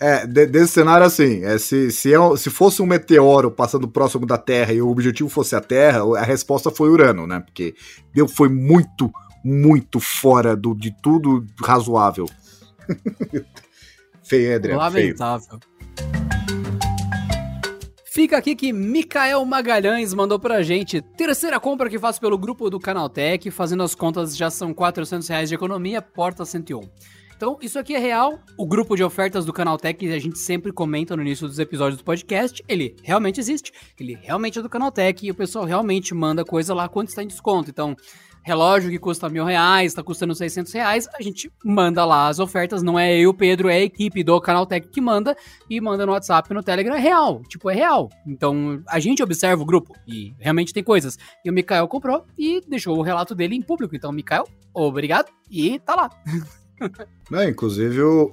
É, 0.00 0.26
de- 0.26 0.46
desse 0.46 0.74
cenário 0.74 1.04
assim, 1.04 1.44
é, 1.44 1.58
se, 1.58 1.90
se, 1.90 2.14
é 2.14 2.36
se 2.36 2.50
fosse 2.50 2.80
um 2.80 2.86
meteoro 2.86 3.50
passando 3.50 3.88
próximo 3.88 4.24
da 4.24 4.38
Terra 4.38 4.72
e 4.72 4.80
o 4.80 4.88
objetivo 4.88 5.28
fosse 5.28 5.56
a 5.56 5.60
Terra, 5.60 6.00
a 6.16 6.22
resposta 6.22 6.70
foi 6.70 6.88
Urano, 6.88 7.26
né? 7.26 7.40
Porque 7.40 7.74
deu, 8.14 8.28
foi 8.28 8.48
muito, 8.48 9.10
muito 9.44 9.98
fora 9.98 10.54
do, 10.56 10.74
de 10.74 10.94
tudo 11.02 11.44
razoável. 11.60 12.26
feio, 14.22 14.48
hein, 14.50 14.54
Adriano? 14.54 14.90
Feio. 14.92 15.16
Lamentável. 15.18 15.58
Fica 18.04 18.36
aqui 18.36 18.56
que 18.56 18.72
Mikael 18.72 19.44
Magalhães 19.44 20.12
mandou 20.12 20.40
pra 20.40 20.60
gente. 20.60 21.00
Terceira 21.00 21.60
compra 21.60 21.88
que 21.88 22.00
faço 22.00 22.20
pelo 22.20 22.36
grupo 22.36 22.68
do 22.68 22.80
Canaltech. 22.80 23.48
Fazendo 23.50 23.82
as 23.84 23.94
contas, 23.94 24.36
já 24.36 24.50
são 24.50 24.74
400 24.74 25.28
reais 25.28 25.48
de 25.48 25.54
economia, 25.54 26.02
porta 26.02 26.44
101. 26.44 26.80
Então, 27.38 27.56
isso 27.62 27.78
aqui 27.78 27.94
é 27.94 28.00
real. 28.00 28.40
O 28.56 28.66
grupo 28.66 28.96
de 28.96 29.04
ofertas 29.04 29.44
do 29.44 29.52
Canaltech, 29.52 30.12
a 30.12 30.18
gente 30.18 30.40
sempre 30.40 30.72
comenta 30.72 31.14
no 31.14 31.22
início 31.22 31.46
dos 31.46 31.60
episódios 31.60 31.96
do 31.96 32.02
podcast. 32.02 32.64
Ele 32.66 32.96
realmente 33.00 33.38
existe. 33.38 33.72
Ele 33.96 34.18
realmente 34.20 34.58
é 34.58 34.62
do 34.62 34.68
Canaltech. 34.68 35.24
E 35.24 35.30
o 35.30 35.34
pessoal 35.36 35.64
realmente 35.64 36.12
manda 36.12 36.44
coisa 36.44 36.74
lá 36.74 36.88
quando 36.88 37.10
está 37.10 37.22
em 37.22 37.28
desconto. 37.28 37.70
Então, 37.70 37.94
relógio 38.42 38.90
que 38.90 38.98
custa 38.98 39.28
mil 39.28 39.44
reais, 39.44 39.94
tá 39.94 40.02
custando 40.02 40.34
600 40.34 40.72
reais, 40.72 41.08
a 41.14 41.22
gente 41.22 41.52
manda 41.64 42.04
lá 42.04 42.28
as 42.28 42.40
ofertas, 42.40 42.82
não 42.82 42.98
é 42.98 43.16
eu 43.16 43.32
Pedro, 43.34 43.68
é 43.68 43.74
a 43.74 43.82
equipe 43.82 44.24
do 44.24 44.40
Canaltech 44.40 44.88
que 44.88 45.00
manda, 45.00 45.36
e 45.68 45.80
manda 45.80 46.06
no 46.06 46.12
WhatsApp 46.12 46.52
no 46.54 46.62
Telegram, 46.62 46.96
é 46.96 46.98
real, 46.98 47.42
tipo, 47.42 47.68
é 47.68 47.74
real. 47.74 48.08
Então, 48.26 48.82
a 48.88 48.98
gente 48.98 49.22
observa 49.22 49.62
o 49.62 49.66
grupo, 49.66 49.94
e 50.06 50.34
realmente 50.38 50.72
tem 50.72 50.82
coisas. 50.82 51.18
E 51.44 51.50
o 51.50 51.52
Mikael 51.52 51.86
comprou, 51.88 52.24
e 52.38 52.62
deixou 52.66 52.96
o 52.96 53.02
relato 53.02 53.34
dele 53.34 53.54
em 53.54 53.60
público, 53.60 53.94
então, 53.94 54.10
Mikael, 54.10 54.44
obrigado, 54.72 55.30
e 55.50 55.78
tá 55.78 55.94
lá. 55.94 56.10
Não, 57.30 57.42
inclusive, 57.48 58.00
o, 58.02 58.30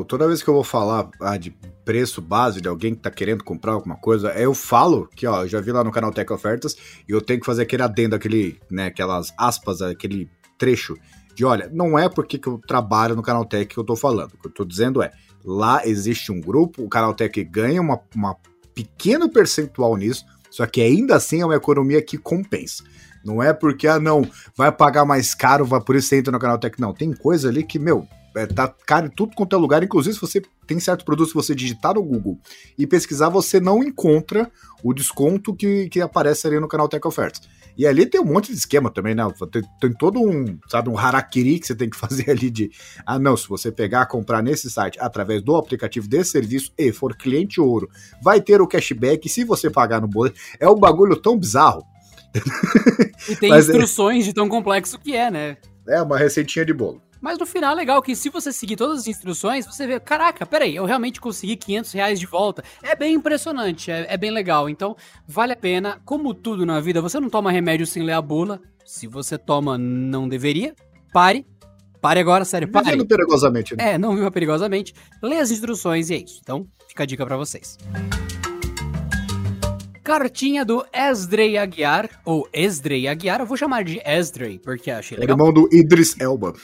o- 0.00 0.04
toda 0.04 0.26
vez 0.26 0.42
que 0.42 0.48
eu 0.48 0.54
vou 0.54 0.64
falar 0.64 1.10
ah, 1.20 1.36
de 1.36 1.50
preço 1.84 2.20
base 2.20 2.60
de 2.60 2.68
alguém 2.68 2.94
que 2.94 3.00
tá 3.00 3.10
querendo 3.10 3.42
comprar 3.44 3.72
alguma 3.72 3.96
coisa, 3.96 4.28
eu 4.32 4.52
falo 4.54 5.08
que, 5.14 5.26
ó, 5.26 5.42
eu 5.42 5.48
já 5.48 5.60
vi 5.60 5.72
lá 5.72 5.82
no 5.84 5.90
canal 5.92 6.12
Tech 6.12 6.32
Ofertas 6.32 6.76
e 7.08 7.12
eu 7.12 7.20
tenho 7.20 7.40
que 7.40 7.46
fazer 7.46 7.62
aquele 7.62 7.82
adendo, 7.82 8.14
aquele, 8.16 8.58
né, 8.70 8.86
aquelas 8.86 9.32
aspas, 9.38 9.80
aquele 9.82 10.28
trecho 10.58 10.96
de, 11.34 11.44
olha, 11.44 11.68
não 11.72 11.98
é 11.98 12.08
porque 12.08 12.38
que 12.38 12.48
eu 12.48 12.58
trabalho 12.66 13.14
no 13.14 13.22
canal 13.22 13.44
Tech 13.44 13.66
que 13.66 13.78
eu 13.78 13.84
tô 13.84 13.94
falando. 13.94 14.32
O 14.34 14.38
que 14.38 14.48
eu 14.48 14.52
tô 14.52 14.64
dizendo 14.64 15.02
é, 15.02 15.12
lá 15.44 15.86
existe 15.86 16.32
um 16.32 16.40
grupo, 16.40 16.82
o 16.82 16.88
canal 16.88 17.14
Tech 17.14 17.44
ganha 17.44 17.80
uma, 17.80 18.00
uma 18.14 18.36
pequeno 18.74 19.28
percentual 19.30 19.96
nisso, 19.96 20.24
só 20.50 20.66
que 20.66 20.80
ainda 20.80 21.16
assim 21.16 21.40
é 21.40 21.44
uma 21.44 21.54
economia 21.56 22.00
que 22.02 22.16
compensa. 22.18 22.82
Não 23.26 23.42
é 23.42 23.52
porque, 23.52 23.88
ah, 23.88 23.98
não, 23.98 24.22
vai 24.56 24.70
pagar 24.70 25.04
mais 25.04 25.34
caro, 25.34 25.66
vai, 25.66 25.80
por 25.80 25.96
isso 25.96 26.08
você 26.08 26.18
entra 26.18 26.30
no 26.30 26.38
canal 26.38 26.58
Tech. 26.58 26.80
Não, 26.80 26.94
tem 26.94 27.12
coisa 27.12 27.48
ali 27.48 27.64
que, 27.64 27.76
meu, 27.76 28.06
é, 28.36 28.46
tá 28.46 28.72
caro 28.86 29.06
em 29.06 29.10
tudo 29.10 29.34
quanto 29.34 29.56
é 29.56 29.58
lugar. 29.58 29.82
Inclusive, 29.82 30.14
se 30.14 30.20
você 30.20 30.42
tem 30.66 30.78
certos 30.78 31.04
produtos, 31.04 31.30
se 31.30 31.34
você 31.34 31.54
digitar 31.54 31.94
no 31.94 32.02
Google 32.02 32.38
e 32.78 32.86
pesquisar, 32.86 33.28
você 33.28 33.58
não 33.58 33.82
encontra 33.82 34.50
o 34.84 34.94
desconto 34.94 35.54
que, 35.54 35.88
que 35.88 36.00
aparece 36.00 36.46
ali 36.46 36.60
no 36.60 36.68
canal 36.68 36.88
Tech 36.88 37.06
Ofertas. 37.06 37.40
E 37.78 37.86
ali 37.86 38.06
tem 38.06 38.20
um 38.20 38.24
monte 38.24 38.52
de 38.52 38.58
esquema 38.58 38.90
também, 38.90 39.14
né? 39.14 39.22
Tem, 39.50 39.62
tem 39.80 39.92
todo 39.92 40.20
um, 40.20 40.58
sabe, 40.68 40.88
um 40.88 40.96
harakiri 40.96 41.58
que 41.58 41.66
você 41.66 41.74
tem 41.74 41.90
que 41.90 41.96
fazer 41.98 42.30
ali 42.30 42.50
de, 42.50 42.70
ah, 43.04 43.18
não, 43.18 43.36
se 43.36 43.48
você 43.48 43.72
pegar, 43.72 44.06
comprar 44.06 44.42
nesse 44.42 44.70
site 44.70 44.98
através 45.00 45.42
do 45.42 45.56
aplicativo 45.56 46.08
desse 46.08 46.30
serviço 46.30 46.72
e 46.78 46.92
for 46.92 47.16
cliente 47.16 47.60
ouro, 47.60 47.88
vai 48.22 48.40
ter 48.40 48.60
o 48.60 48.66
cashback 48.66 49.28
se 49.28 49.44
você 49.44 49.68
pagar 49.68 50.00
no 50.00 50.08
boleto. 50.08 50.38
É 50.60 50.68
um 50.68 50.78
bagulho 50.78 51.16
tão 51.16 51.38
bizarro. 51.38 51.84
E 53.28 53.34
tem 53.34 53.50
Mas 53.50 53.68
é- 53.68 53.72
instruções 53.72 54.24
de 54.24 54.32
tão 54.32 54.48
complexo 54.48 54.98
que 54.98 55.16
é, 55.16 55.30
né? 55.30 55.56
É 55.88 56.00
uma 56.00 56.16
receitinha 56.16 56.64
de 56.64 56.72
bolo. 56.72 57.02
Mas 57.20 57.38
no 57.38 57.46
final 57.46 57.72
é 57.72 57.74
legal 57.74 58.00
que 58.02 58.14
se 58.14 58.28
você 58.28 58.52
seguir 58.52 58.76
todas 58.76 59.00
as 59.00 59.06
instruções, 59.08 59.66
você 59.66 59.86
vê, 59.86 59.98
caraca, 59.98 60.44
peraí, 60.46 60.76
eu 60.76 60.84
realmente 60.84 61.20
consegui 61.20 61.56
500 61.56 61.92
reais 61.92 62.20
de 62.20 62.26
volta. 62.26 62.62
É 62.82 62.94
bem 62.94 63.14
impressionante, 63.14 63.90
é, 63.90 64.06
é 64.08 64.16
bem 64.16 64.30
legal. 64.30 64.68
Então, 64.68 64.94
vale 65.26 65.52
a 65.52 65.56
pena. 65.56 66.00
Como 66.04 66.32
tudo 66.34 66.64
na 66.66 66.78
vida, 66.78 67.00
você 67.00 67.18
não 67.18 67.28
toma 67.30 67.50
remédio 67.50 67.86
sem 67.86 68.02
ler 68.02 68.12
a 68.12 68.22
bula. 68.22 68.60
Se 68.84 69.06
você 69.06 69.36
toma, 69.36 69.76
não 69.76 70.28
deveria. 70.28 70.74
Pare. 71.12 71.44
Pare 72.00 72.20
agora, 72.20 72.44
sério, 72.44 72.68
pare. 72.68 72.86
Vivendo 72.86 73.06
perigosamente, 73.06 73.74
né? 73.74 73.94
É, 73.94 73.98
não 73.98 74.14
viva 74.14 74.30
perigosamente. 74.30 74.94
Lê 75.22 75.38
as 75.38 75.50
instruções 75.50 76.10
e 76.10 76.14
é 76.14 76.18
isso. 76.18 76.38
Então, 76.42 76.66
fica 76.86 77.02
a 77.02 77.06
dica 77.06 77.26
pra 77.26 77.36
vocês. 77.36 77.76
Cartinha 80.06 80.64
do 80.64 80.84
Esdrey 80.94 81.58
Aguiar, 81.58 82.08
ou 82.24 82.48
Esdrey 82.52 83.08
Aguiar, 83.08 83.40
eu 83.40 83.46
vou 83.46 83.56
chamar 83.56 83.82
de 83.82 84.00
Esdrey, 84.06 84.56
porque 84.56 84.88
achei 84.88 85.16
É 85.18 85.20
legal. 85.20 85.34
irmão 85.36 85.52
do 85.52 85.68
Idris 85.74 86.14
Elba. 86.20 86.54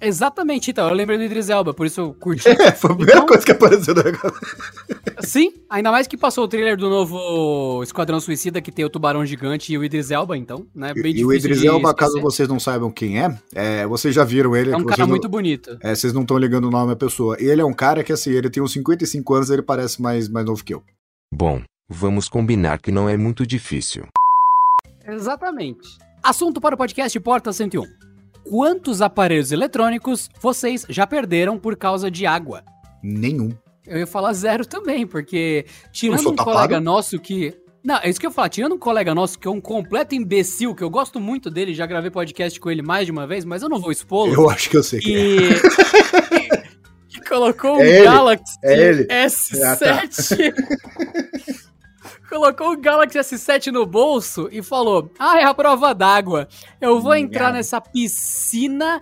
Exatamente, 0.00 0.70
então, 0.72 0.88
eu 0.88 0.94
lembrei 0.94 1.16
do 1.16 1.22
Idris 1.24 1.48
Elba, 1.48 1.72
por 1.72 1.86
isso 1.86 2.00
eu 2.00 2.14
curti. 2.14 2.42
É, 2.60 2.72
foi 2.72 2.90
a 2.90 2.94
primeira 2.96 3.20
Então- 3.20 3.26
coisa 3.28 3.44
que 3.46 3.52
apareceu 3.52 3.94
no 3.94 4.02
negócio. 4.02 4.32
Sim, 5.22 5.52
ainda 5.70 5.92
mais 5.92 6.08
que 6.08 6.16
passou 6.16 6.42
o 6.44 6.48
trailer 6.48 6.76
do 6.76 6.88
novo 6.90 7.82
Esquadrão 7.84 8.18
Suicida, 8.20 8.60
que 8.60 8.72
tem 8.72 8.84
o 8.84 8.90
Tubarão 8.90 9.24
Gigante 9.24 9.72
e 9.72 9.78
o 9.78 9.84
Idris 9.84 10.10
Elba, 10.10 10.36
então, 10.36 10.66
né, 10.74 10.92
bem 10.92 11.12
E 11.16 11.24
o 11.24 11.28
difícil 11.28 11.50
Idris 11.50 11.64
Elba, 11.64 11.90
esquecer. 11.90 11.94
caso 11.96 12.20
vocês 12.20 12.48
não 12.48 12.58
saibam 12.58 12.90
quem 12.90 13.20
é, 13.20 13.32
é 13.54 13.86
vocês 13.86 14.12
já 14.14 14.24
viram 14.24 14.56
ele. 14.56 14.72
É 14.72 14.76
um 14.76 14.84
cara 14.84 15.02
não- 15.02 15.08
muito 15.08 15.28
bonito. 15.28 15.78
É, 15.82 15.94
vocês 15.94 16.12
não 16.12 16.22
estão 16.22 16.36
ligando 16.36 16.64
o 16.66 16.70
nome 16.70 16.92
à 16.92 16.96
pessoa. 16.96 17.36
Ele 17.38 17.60
é 17.60 17.64
um 17.64 17.72
cara 17.74 18.02
que, 18.02 18.12
assim, 18.12 18.30
ele 18.32 18.50
tem 18.50 18.60
uns 18.62 18.72
55 18.72 19.34
anos 19.34 19.50
e 19.50 19.52
ele 19.52 19.62
parece 19.62 20.00
mais, 20.02 20.28
mais 20.28 20.44
novo 20.46 20.64
que 20.64 20.74
eu. 20.74 20.82
Bom, 21.32 21.60
vamos 21.88 22.28
combinar 22.28 22.78
que 22.78 22.92
não 22.92 23.08
é 23.08 23.16
muito 23.16 23.46
difícil. 23.46 24.06
Exatamente. 25.06 25.96
Assunto 26.22 26.60
para 26.60 26.74
o 26.74 26.78
podcast 26.78 27.18
Porta 27.20 27.52
101. 27.52 27.84
Quantos 28.44 29.00
aparelhos 29.00 29.52
eletrônicos 29.52 30.28
vocês 30.40 30.84
já 30.88 31.06
perderam 31.06 31.58
por 31.58 31.76
causa 31.76 32.10
de 32.10 32.26
água? 32.26 32.62
Nenhum. 33.02 33.50
Eu 33.86 33.98
ia 33.98 34.06
falar 34.06 34.32
zero 34.34 34.66
também, 34.66 35.06
porque 35.06 35.64
tirando 35.92 36.30
um 36.30 36.36
tapado? 36.36 36.56
colega 36.56 36.80
nosso 36.80 37.18
que. 37.18 37.54
Não, 37.82 37.96
é 37.96 38.10
isso 38.10 38.20
que 38.20 38.26
eu 38.26 38.30
ia 38.30 38.34
falar. 38.34 38.50
Tirando 38.50 38.74
um 38.74 38.78
colega 38.78 39.14
nosso 39.14 39.38
que 39.38 39.48
é 39.48 39.50
um 39.50 39.60
completo 39.60 40.14
imbecil, 40.14 40.74
que 40.74 40.82
eu 40.82 40.90
gosto 40.90 41.18
muito 41.18 41.50
dele, 41.50 41.72
já 41.72 41.86
gravei 41.86 42.10
podcast 42.10 42.60
com 42.60 42.70
ele 42.70 42.82
mais 42.82 43.06
de 43.06 43.12
uma 43.12 43.26
vez, 43.26 43.44
mas 43.44 43.62
eu 43.62 43.68
não 43.68 43.80
vou 43.80 43.90
expô-lo. 43.90 44.34
Eu 44.34 44.50
acho 44.50 44.68
que 44.68 44.76
eu 44.76 44.82
sei 44.82 45.00
quem 45.00 45.14
é. 45.14 45.18
E. 45.18 45.54
que 47.08 47.20
colocou 47.26 47.76
um 47.76 47.80
É 47.80 47.96
ele, 47.96 48.04
Galaxy 48.04 48.58
é 48.62 48.78
ele. 48.78 49.04
S7 49.06 50.52
colocou 52.28 52.72
o 52.72 52.76
Galaxy 52.76 53.18
S7 53.18 53.72
no 53.72 53.86
bolso 53.86 54.48
e 54.52 54.62
falou: 54.62 55.10
Ah, 55.18 55.40
é 55.40 55.44
a 55.44 55.54
prova 55.54 55.94
d'água. 55.94 56.48
Eu 56.80 57.00
vou 57.00 57.14
entrar 57.14 57.52
nessa 57.52 57.80
piscina 57.80 59.00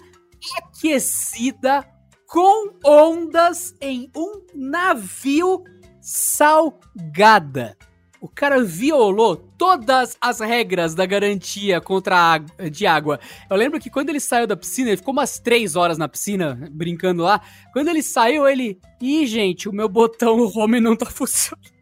aquecida 0.59 1.87
com 2.27 2.79
ondas 2.85 3.75
em 3.81 4.11
um 4.17 4.43
navio 4.55 5.65
salgada. 6.01 7.77
O 8.21 8.29
cara 8.29 8.63
violou 8.63 9.37
todas 9.37 10.17
as 10.21 10.41
regras 10.41 10.95
da 10.95 11.05
garantia 11.05 11.81
contra 11.81 12.17
a 12.17 12.33
água, 12.33 12.71
de 12.71 12.87
água. 12.87 13.21
Eu 13.49 13.57
lembro 13.57 13.79
que 13.79 13.91
quando 13.91 14.09
ele 14.09 14.19
saiu 14.19 14.47
da 14.47 14.57
piscina, 14.57 14.89
ele 14.89 14.97
ficou 14.97 15.13
umas 15.13 15.39
três 15.39 15.77
horas 15.77 15.99
na 15.99 16.09
piscina, 16.09 16.59
brincando 16.73 17.23
lá. 17.23 17.41
Quando 17.73 17.89
ele 17.89 18.03
saiu, 18.03 18.49
ele. 18.49 18.81
Ih, 19.01 19.27
gente, 19.27 19.69
o 19.69 19.73
meu 19.73 19.89
botão 19.89 20.51
home 20.55 20.81
não 20.81 20.97
tá 20.97 21.07
funcionando. 21.11 21.77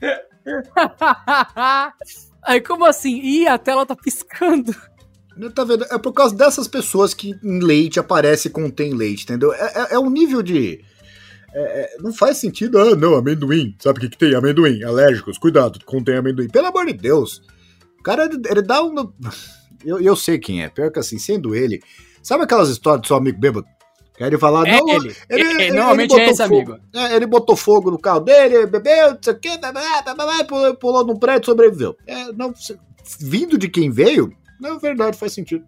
Aí, 2.42 2.60
como 2.60 2.84
assim? 2.84 3.20
Ih, 3.20 3.46
a 3.46 3.56
tela 3.58 3.86
tá 3.86 3.94
piscando. 3.94 4.74
Tá 5.54 5.64
vendo? 5.64 5.84
É 5.84 5.98
por 5.98 6.12
causa 6.12 6.34
dessas 6.34 6.68
pessoas 6.68 7.14
que 7.14 7.34
em 7.42 7.60
leite 7.60 7.98
aparece 7.98 8.50
contém 8.50 8.92
leite, 8.92 9.24
entendeu? 9.24 9.52
É, 9.52 9.72
é, 9.74 9.94
é 9.94 9.98
um 9.98 10.10
nível 10.10 10.42
de. 10.42 10.84
É, 11.54 11.60
é, 11.60 11.96
não 12.00 12.12
faz 12.12 12.38
sentido. 12.38 12.78
Ah, 12.78 12.94
não, 12.94 13.14
amendoim. 13.14 13.74
Sabe 13.78 13.98
o 13.98 14.00
que, 14.02 14.10
que 14.10 14.18
tem? 14.18 14.34
Amendoim. 14.34 14.82
Alérgicos. 14.82 15.38
Cuidado, 15.38 15.78
contém 15.84 16.16
amendoim. 16.16 16.48
Pelo 16.48 16.66
amor 16.66 16.86
de 16.86 16.94
Deus. 16.94 17.42
O 17.98 18.02
cara, 18.02 18.24
ele 18.24 18.62
dá 18.62 18.82
um. 18.82 18.94
Eu, 19.84 20.00
eu 20.00 20.14
sei 20.14 20.38
quem 20.38 20.62
é. 20.62 20.68
Pior 20.68 20.92
que 20.92 21.00
assim, 21.00 21.18
sendo 21.18 21.56
ele. 21.56 21.82
Sabe 22.22 22.44
aquelas 22.44 22.68
histórias 22.68 23.02
do 23.02 23.06
seu 23.08 23.16
amigo 23.16 23.40
bêbado? 23.40 23.66
Que 24.22 24.26
aí 24.26 24.30
ele 24.30 24.38
fala, 24.38 24.68
É 24.68 24.78
não, 24.78 24.88
ele. 24.88 25.16
ele, 25.28 25.42
É, 25.42 25.66
ele- 25.66 25.72
normalmente 25.72 26.12
ele 26.12 26.22
é 26.22 26.26
botou 26.28 26.44
esse 26.44 26.48
fogo. 26.48 26.72
amigo. 26.74 26.86
É, 26.94 27.16
ele 27.16 27.26
botou 27.26 27.56
fogo 27.56 27.90
no 27.90 27.98
carro 27.98 28.20
dele, 28.20 28.66
bebeu, 28.66 29.10
não 29.10 29.18
sei 29.20 29.32
o 29.32 29.38
blá, 30.14 30.44
pulou, 30.44 30.76
pulou 30.76 31.04
num 31.04 31.16
prédio 31.18 31.42
e 31.42 31.46
sobreviveu. 31.46 31.96
É, 32.06 32.26
não, 32.32 32.54
vindo 33.18 33.58
de 33.58 33.68
quem 33.68 33.90
veio, 33.90 34.32
não 34.60 34.76
é 34.76 34.78
verdade, 34.78 35.18
faz 35.18 35.32
sentido. 35.32 35.64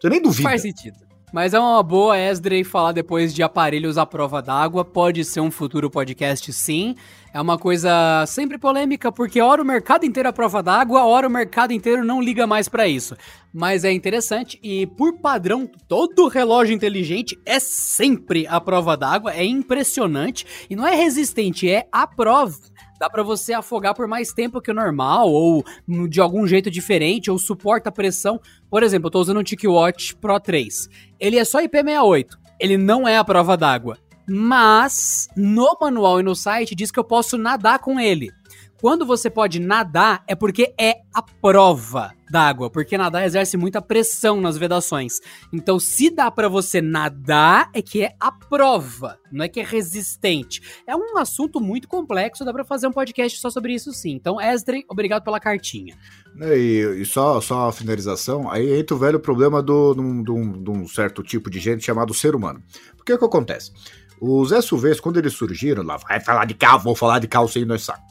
Você 0.00 0.08
nem 0.08 0.20
duvida. 0.20 0.48
Faz 0.48 0.62
sentido. 0.62 0.96
Mas 1.32 1.54
é 1.54 1.58
uma 1.58 1.82
boa 1.82 2.18
Esdrey 2.18 2.62
falar 2.62 2.92
depois 2.92 3.32
de 3.32 3.42
aparelhos 3.42 3.96
à 3.96 4.04
prova 4.04 4.42
d'água. 4.42 4.84
Pode 4.84 5.24
ser 5.24 5.40
um 5.40 5.50
futuro 5.50 5.88
podcast, 5.88 6.52
sim. 6.52 6.94
É 7.32 7.40
uma 7.40 7.56
coisa 7.56 8.22
sempre 8.26 8.58
polêmica, 8.58 9.10
porque 9.10 9.40
ora 9.40 9.62
o 9.62 9.64
mercado 9.64 10.04
inteiro 10.04 10.28
à 10.28 10.32
prova 10.34 10.62
d'água, 10.62 11.06
ora 11.06 11.26
o 11.26 11.30
mercado 11.30 11.72
inteiro 11.72 12.04
não 12.04 12.20
liga 12.20 12.46
mais 12.46 12.68
pra 12.68 12.86
isso. 12.86 13.16
Mas 13.50 13.82
é 13.82 13.90
interessante 13.90 14.60
e, 14.62 14.86
por 14.86 15.20
padrão, 15.20 15.66
todo 15.88 16.28
relógio 16.28 16.74
inteligente 16.74 17.40
é 17.46 17.58
sempre 17.58 18.46
à 18.46 18.60
prova 18.60 18.94
d'água. 18.94 19.32
É 19.32 19.42
impressionante. 19.42 20.44
E 20.68 20.76
não 20.76 20.86
é 20.86 20.94
resistente, 20.94 21.66
é 21.66 21.88
à 21.90 22.06
prova. 22.06 22.58
Dá 23.02 23.10
pra 23.10 23.24
você 23.24 23.52
afogar 23.52 23.96
por 23.96 24.06
mais 24.06 24.32
tempo 24.32 24.60
que 24.60 24.70
o 24.70 24.74
normal, 24.74 25.28
ou 25.28 25.64
de 26.08 26.20
algum 26.20 26.46
jeito 26.46 26.70
diferente, 26.70 27.32
ou 27.32 27.36
suporta 27.36 27.88
a 27.88 27.92
pressão. 27.92 28.40
Por 28.70 28.84
exemplo, 28.84 29.08
eu 29.08 29.10
tô 29.10 29.20
usando 29.20 29.40
um 29.40 29.42
TicWatch 29.42 30.14
Pro 30.20 30.38
3. 30.38 30.88
Ele 31.18 31.36
é 31.36 31.44
só 31.44 31.60
IP68. 31.60 32.28
Ele 32.60 32.78
não 32.78 33.08
é 33.08 33.16
a 33.16 33.24
prova 33.24 33.56
d'água. 33.56 33.98
Mas 34.24 35.28
no 35.36 35.76
manual 35.80 36.20
e 36.20 36.22
no 36.22 36.36
site 36.36 36.76
diz 36.76 36.92
que 36.92 36.98
eu 37.00 37.02
posso 37.02 37.36
nadar 37.36 37.80
com 37.80 37.98
ele. 37.98 38.30
Quando 38.82 39.06
você 39.06 39.30
pode 39.30 39.60
nadar, 39.60 40.24
é 40.26 40.34
porque 40.34 40.74
é 40.76 41.02
a 41.14 41.22
prova 41.22 42.10
d'água, 42.28 42.68
porque 42.68 42.98
nadar 42.98 43.24
exerce 43.24 43.56
muita 43.56 43.80
pressão 43.80 44.40
nas 44.40 44.58
vedações. 44.58 45.20
Então, 45.52 45.78
se 45.78 46.10
dá 46.10 46.32
pra 46.32 46.48
você 46.48 46.82
nadar, 46.82 47.70
é 47.72 47.80
que 47.80 48.02
é 48.02 48.16
a 48.18 48.32
prova, 48.32 49.20
não 49.30 49.44
é 49.44 49.48
que 49.48 49.60
é 49.60 49.62
resistente. 49.62 50.60
É 50.84 50.96
um 50.96 51.16
assunto 51.16 51.60
muito 51.60 51.86
complexo, 51.86 52.44
dá 52.44 52.52
pra 52.52 52.64
fazer 52.64 52.88
um 52.88 52.92
podcast 52.92 53.38
só 53.38 53.50
sobre 53.50 53.72
isso 53.72 53.92
sim. 53.92 54.10
Então, 54.10 54.40
Esdrey, 54.40 54.84
obrigado 54.88 55.22
pela 55.22 55.38
cartinha. 55.38 55.96
E, 56.40 57.02
e 57.02 57.04
só, 57.06 57.40
só 57.40 57.68
a 57.68 57.72
finalização, 57.72 58.50
aí 58.50 58.80
entra 58.80 58.96
o 58.96 58.98
velho 58.98 59.20
problema 59.20 59.62
do, 59.62 59.94
de, 59.94 60.70
um, 60.72 60.88
certo 60.88 61.22
tipo 61.22 61.48
de 61.48 61.60
gente 61.60 61.84
chamado 61.84 62.12
ser 62.12 62.34
humano. 62.34 62.60
Porque 62.96 63.12
o 63.12 63.18
que 63.18 63.24
acontece? 63.24 63.70
Os 64.20 64.50
SUVs, 64.50 64.98
quando 64.98 65.18
eles 65.18 65.34
surgiram, 65.34 65.84
lá 65.84 65.98
vai 65.98 66.18
falar 66.18 66.46
de 66.46 66.54
carro, 66.54 66.80
vou 66.80 66.96
falar 66.96 67.20
de 67.20 67.28
carro 67.28 67.46
sem 67.46 67.64
nós 67.64 67.84
saco. 67.84 68.10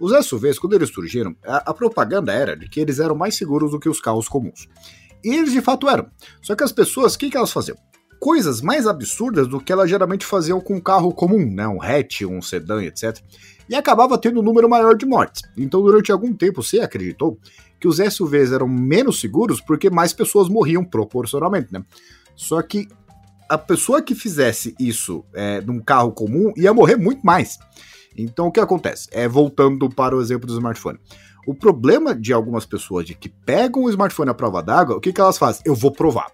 Os 0.00 0.26
SUVs, 0.26 0.58
quando 0.58 0.72
eles 0.72 0.88
surgiram, 0.88 1.36
a, 1.44 1.70
a 1.70 1.74
propaganda 1.74 2.32
era 2.32 2.56
de 2.56 2.68
que 2.68 2.80
eles 2.80 2.98
eram 2.98 3.14
mais 3.14 3.36
seguros 3.36 3.72
do 3.72 3.78
que 3.78 3.88
os 3.88 4.00
carros 4.00 4.28
comuns. 4.28 4.66
E 5.22 5.34
eles 5.34 5.52
de 5.52 5.60
fato 5.60 5.88
eram. 5.88 6.10
Só 6.40 6.56
que 6.56 6.64
as 6.64 6.72
pessoas, 6.72 7.14
o 7.14 7.18
que, 7.18 7.28
que 7.28 7.36
elas 7.36 7.52
faziam? 7.52 7.76
Coisas 8.18 8.62
mais 8.62 8.86
absurdas 8.86 9.46
do 9.46 9.60
que 9.60 9.72
elas 9.72 9.90
geralmente 9.90 10.24
faziam 10.24 10.60
com 10.60 10.76
um 10.76 10.80
carro 10.80 11.12
comum, 11.12 11.44
né? 11.50 11.68
Um 11.68 11.82
hatch, 11.82 12.22
um 12.22 12.40
sedã, 12.40 12.82
etc. 12.82 13.18
E 13.68 13.74
acabava 13.74 14.16
tendo 14.18 14.40
um 14.40 14.42
número 14.42 14.68
maior 14.68 14.96
de 14.96 15.04
mortes. 15.04 15.42
Então, 15.56 15.82
durante 15.82 16.10
algum 16.10 16.32
tempo, 16.34 16.62
você 16.62 16.80
acreditou 16.80 17.38
que 17.78 17.86
os 17.86 17.98
SUVs 17.98 18.52
eram 18.52 18.68
menos 18.68 19.20
seguros 19.20 19.60
porque 19.60 19.90
mais 19.90 20.12
pessoas 20.12 20.48
morriam 20.48 20.84
proporcionalmente, 20.84 21.72
né? 21.72 21.84
Só 22.34 22.60
que 22.62 22.88
a 23.48 23.58
pessoa 23.58 24.00
que 24.00 24.14
fizesse 24.14 24.74
isso 24.78 25.24
é, 25.34 25.60
num 25.60 25.80
carro 25.80 26.12
comum 26.12 26.52
ia 26.56 26.72
morrer 26.72 26.96
muito 26.96 27.20
mais. 27.24 27.58
Então 28.16 28.46
o 28.46 28.52
que 28.52 28.60
acontece? 28.60 29.08
É 29.12 29.26
voltando 29.28 29.88
para 29.88 30.16
o 30.16 30.20
exemplo 30.20 30.46
do 30.46 30.52
smartphone. 30.54 30.98
O 31.46 31.54
problema 31.54 32.14
de 32.14 32.32
algumas 32.32 32.66
pessoas 32.66 33.06
de 33.06 33.14
que 33.14 33.28
pegam 33.28 33.84
o 33.84 33.90
smartphone 33.90 34.30
à 34.30 34.34
prova 34.34 34.62
d'água, 34.62 34.96
o 34.96 35.00
que, 35.00 35.12
que 35.12 35.20
elas 35.20 35.38
fazem? 35.38 35.62
Eu 35.64 35.74
vou 35.74 35.90
provar. 35.90 36.30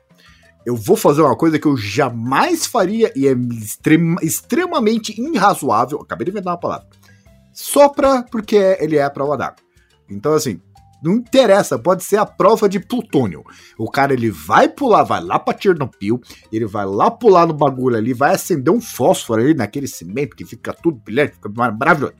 Eu 0.64 0.74
vou 0.74 0.96
fazer 0.96 1.22
uma 1.22 1.36
coisa 1.36 1.58
que 1.60 1.66
eu 1.66 1.76
jamais 1.76 2.66
faria 2.66 3.12
e 3.14 3.28
é 3.28 3.32
extrema- 3.32 4.20
extremamente 4.20 5.18
irrazoável. 5.20 6.00
Acabei 6.00 6.24
de 6.24 6.32
inventar 6.32 6.54
uma 6.54 6.60
palavra. 6.60 6.88
Só 7.52 7.88
pra, 7.88 8.24
porque 8.24 8.56
é- 8.56 8.82
ele 8.82 8.96
é 8.96 9.04
a 9.04 9.10
prova 9.10 9.36
d'água. 9.36 9.56
Então, 10.10 10.32
assim, 10.34 10.60
não 11.02 11.14
interessa, 11.14 11.78
pode 11.78 12.02
ser 12.05 12.16
a 12.16 12.27
prova 12.27 12.68
de 12.68 12.81
plutônio. 12.81 13.44
O 13.78 13.90
cara 13.90 14.12
ele 14.12 14.31
vai 14.31 14.68
pular, 14.68 15.02
vai 15.05 15.23
lá 15.23 15.39
pra 15.39 15.56
Chernobyl, 15.59 16.20
ele 16.52 16.66
vai 16.66 16.86
lá 16.86 17.10
pular 17.10 17.47
no 17.47 17.55
bagulho 17.55 17.97
ali, 17.97 18.12
vai 18.12 18.35
acender 18.35 18.73
um 18.73 18.81
fósforo 18.81 19.43
ali 19.43 19.55
naquele 19.55 19.86
cimento 19.86 20.35
que 20.36 20.44
fica 20.44 20.73
tudo 20.73 20.98
brilhante, 21.05 21.35
fica 21.35 21.48
mar- 21.48 21.77
maravilhoso. 21.77 22.14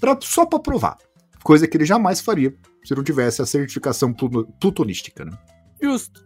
Pra, 0.00 0.18
só 0.20 0.44
pra 0.44 0.58
provar. 0.58 0.96
Coisa 1.44 1.66
que 1.66 1.76
ele 1.76 1.84
jamais 1.84 2.20
faria 2.20 2.54
se 2.84 2.94
não 2.94 3.02
tivesse 3.04 3.40
a 3.40 3.46
certificação 3.46 4.12
pluto- 4.12 4.46
plutonística, 4.60 5.24
né? 5.24 5.32
Justo. 5.80 6.24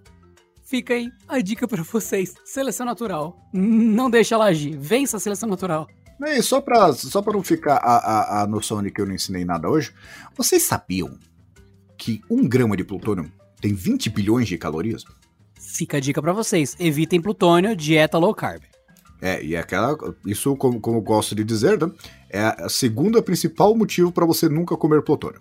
Fica 0.65 0.95
aí 0.95 1.09
a 1.29 1.41
dica 1.41 1.69
pra 1.69 1.83
vocês. 1.83 2.35
Seleção 2.45 2.85
natural. 2.85 3.37
Não 3.53 4.11
deixa 4.11 4.35
ela 4.35 4.47
agir. 4.47 4.77
Vença 4.77 5.17
a 5.17 5.21
seleção 5.21 5.49
natural. 5.49 5.87
E 6.27 6.43
só 6.43 6.61
pra, 6.61 6.93
só 6.95 7.21
pra 7.23 7.35
não 7.35 7.43
ficar 7.43 7.77
a, 7.77 7.97
a, 8.41 8.43
a 8.43 8.47
noção 8.47 8.83
de 8.83 8.91
que 8.91 9.01
eu 9.01 9.07
não 9.07 9.15
ensinei 9.15 9.45
nada 9.45 9.69
hoje, 9.69 9.93
vocês 10.35 10.63
sabiam 10.65 11.17
que 11.97 12.21
um 12.31 12.47
grama 12.47 12.77
de 12.77 12.85
plutônio 12.85 13.31
tem 13.61 13.73
20 13.75 14.11
bilhões 14.11 14.49
de 14.49 14.59
calorias? 14.59 15.05
Fica 15.59 15.97
a 15.97 16.01
dica 16.01 16.23
pra 16.23 16.33
vocês. 16.33 16.77
Evitem 16.79 17.21
plutônio, 17.21 17.75
dieta 17.75 18.19
low 18.19 18.35
carb. 18.35 18.63
É, 19.21 19.43
e 19.43 19.57
aquela. 19.57 19.97
Isso, 20.25 20.55
como, 20.57 20.81
como 20.81 20.99
eu 20.99 21.03
gosto 21.03 21.35
de 21.35 21.43
dizer, 21.43 21.81
né, 21.81 21.91
é 22.31 22.41
a 22.41 22.69
segunda 22.69 23.23
principal 23.23 23.75
motivo 23.75 24.13
para 24.13 24.27
você 24.27 24.49
nunca 24.49 24.77
comer 24.77 25.03
plutônio. 25.03 25.41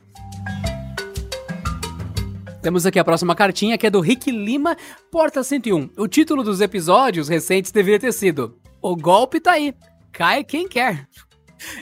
Temos 2.61 2.85
aqui 2.85 2.97
a 2.97 3.03
próxima 3.03 3.35
cartinha 3.35 3.77
que 3.77 3.85
é 3.85 3.91
do 3.91 3.99
Rick 3.99 4.31
Lima, 4.31 4.75
Porta 5.11 5.43
101. 5.43 5.91
O 5.97 6.07
título 6.07 6.43
dos 6.43 6.61
episódios 6.61 7.27
recentes 7.29 7.71
deveria 7.71 7.99
ter 7.99 8.11
sido 8.11 8.57
O 8.81 8.95
golpe 8.95 9.39
tá 9.39 9.51
aí. 9.51 9.73
Cai 10.11 10.43
quem 10.43 10.67
quer. 10.67 11.07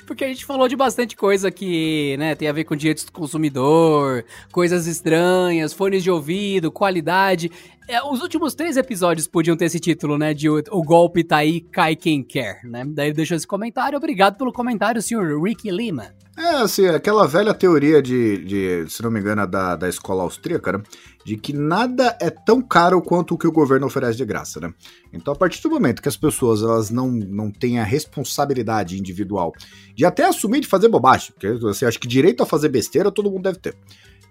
Porque 0.06 0.24
a 0.24 0.28
gente 0.28 0.46
falou 0.46 0.68
de 0.68 0.76
bastante 0.76 1.16
coisa 1.16 1.52
que, 1.52 2.16
né, 2.18 2.36
tem 2.36 2.48
a 2.48 2.54
ver 2.54 2.64
com 2.64 2.76
direitos 2.76 3.04
do 3.04 3.12
consumidor, 3.12 4.26
coisas 4.52 4.88
estranhas, 4.88 5.74
fones 5.74 6.04
de 6.04 6.12
ouvido, 6.12 6.72
qualidade. 6.72 7.52
É, 7.88 8.02
os 8.02 8.22
últimos 8.22 8.56
três 8.56 8.78
episódios 8.78 9.28
podiam 9.28 9.58
ter 9.58 9.66
esse 9.66 9.80
título, 9.80 10.18
né, 10.18 10.34
de 10.34 10.50
O, 10.50 10.84
golpe 10.84 11.24
tá 11.24 11.38
aí, 11.38 11.62
cai 11.62 11.96
quem 11.96 12.24
quer, 12.24 12.62
né? 12.64 12.86
Daí 12.88 13.12
deixou 13.12 13.36
esse 13.36 13.48
comentário. 13.48 13.98
Obrigado 13.98 14.38
pelo 14.38 14.54
comentário, 14.54 15.02
senhor 15.02 15.42
Rick 15.42 15.70
Lima. 15.70 16.14
É, 16.36 16.56
assim, 16.62 16.88
aquela 16.88 17.28
velha 17.28 17.54
teoria 17.54 18.02
de, 18.02 18.44
de 18.44 18.90
se 18.90 19.04
não 19.04 19.12
me 19.12 19.20
engano, 19.20 19.46
da, 19.46 19.76
da 19.76 19.88
escola 19.88 20.24
austríaca, 20.24 20.74
né? 20.74 20.84
De 21.24 21.38
que 21.38 21.54
nada 21.54 22.18
é 22.20 22.30
tão 22.30 22.60
caro 22.60 23.02
quanto 23.02 23.36
o 23.36 23.38
que 23.38 23.48
o 23.48 23.52
governo 23.52 23.86
oferece 23.86 24.18
de 24.18 24.26
graça, 24.26 24.60
né? 24.60 24.74
Então, 25.14 25.32
a 25.34 25.38
partir 25.38 25.62
do 25.62 25.70
momento 25.70 26.02
que 26.02 26.10
as 26.10 26.18
pessoas 26.18 26.64
elas 26.64 26.90
não, 26.90 27.12
não 27.12 27.52
têm 27.52 27.80
a 27.80 27.84
responsabilidade 27.84 28.98
individual 28.98 29.54
de 29.96 30.06
até 30.06 30.26
assumir 30.26 30.62
de 30.62 30.68
fazer 30.68 30.90
bobagem, 30.90 31.32
porque 31.34 31.54
você 31.54 31.86
acha 31.86 32.00
que 32.00 32.08
direito 32.08 32.42
a 32.42 32.48
fazer 32.48 32.70
besteira 32.70 33.12
todo 33.12 33.30
mundo 33.30 33.44
deve 33.44 33.60
ter. 33.60 33.76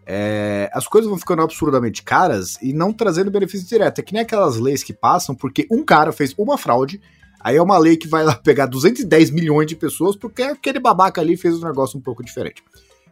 É, 0.05 0.69
as 0.73 0.89
coisas 0.89 1.09
vão 1.09 1.19
ficando 1.19 1.43
absurdamente 1.43 2.03
caras 2.03 2.59
e 2.61 2.73
não 2.73 2.93
trazendo 2.93 3.31
benefício 3.31 3.69
direto. 3.69 4.01
É 4.01 4.03
que 4.03 4.13
nem 4.13 4.23
aquelas 4.23 4.57
leis 4.57 4.83
que 4.83 4.93
passam 4.93 5.37
porque 5.37 5.69
um 5.71 5.85
cara 5.85 6.11
fez 6.11 6.35
uma 6.37 6.59
fraude 6.59 7.01
Aí 7.43 7.57
é 7.57 7.63
uma 7.63 7.79
lei 7.79 7.97
que 7.97 8.07
vai 8.07 8.25
lá 8.25 8.35
pegar 8.35 8.67
210 8.67 9.31
milhões 9.31 9.67
de 9.67 9.77
pessoas 9.77 10.17
porque 10.17 10.43
aquele 10.43 10.79
babaca 10.79 11.21
ali 11.21 11.37
fez 11.37 11.63
um 11.63 11.67
negócio 11.67 11.99
um 11.99 12.03
pouco 12.03 12.25
diferente. 12.25 12.63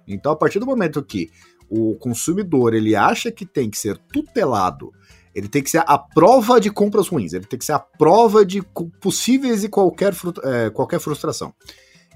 Então, 0.06 0.32
a 0.32 0.36
partir 0.36 0.58
do 0.58 0.66
momento 0.66 1.02
que 1.02 1.30
o 1.68 1.94
consumidor 1.96 2.74
ele 2.74 2.96
acha 2.96 3.30
que 3.30 3.46
tem 3.46 3.70
que 3.70 3.78
ser 3.78 3.96
tutelado, 4.12 4.92
ele 5.34 5.48
tem 5.48 5.62
que 5.62 5.70
ser 5.70 5.84
a 5.86 5.96
prova 5.96 6.60
de 6.60 6.70
compras 6.70 7.08
ruins, 7.08 7.32
ele 7.32 7.44
tem 7.44 7.58
que 7.58 7.64
ser 7.64 7.72
a 7.72 7.78
prova 7.78 8.44
de 8.44 8.62
possíveis 9.00 9.62
e 9.62 9.68
qualquer, 9.68 10.12
é, 10.42 10.70
qualquer 10.70 10.98
frustração. 10.98 11.54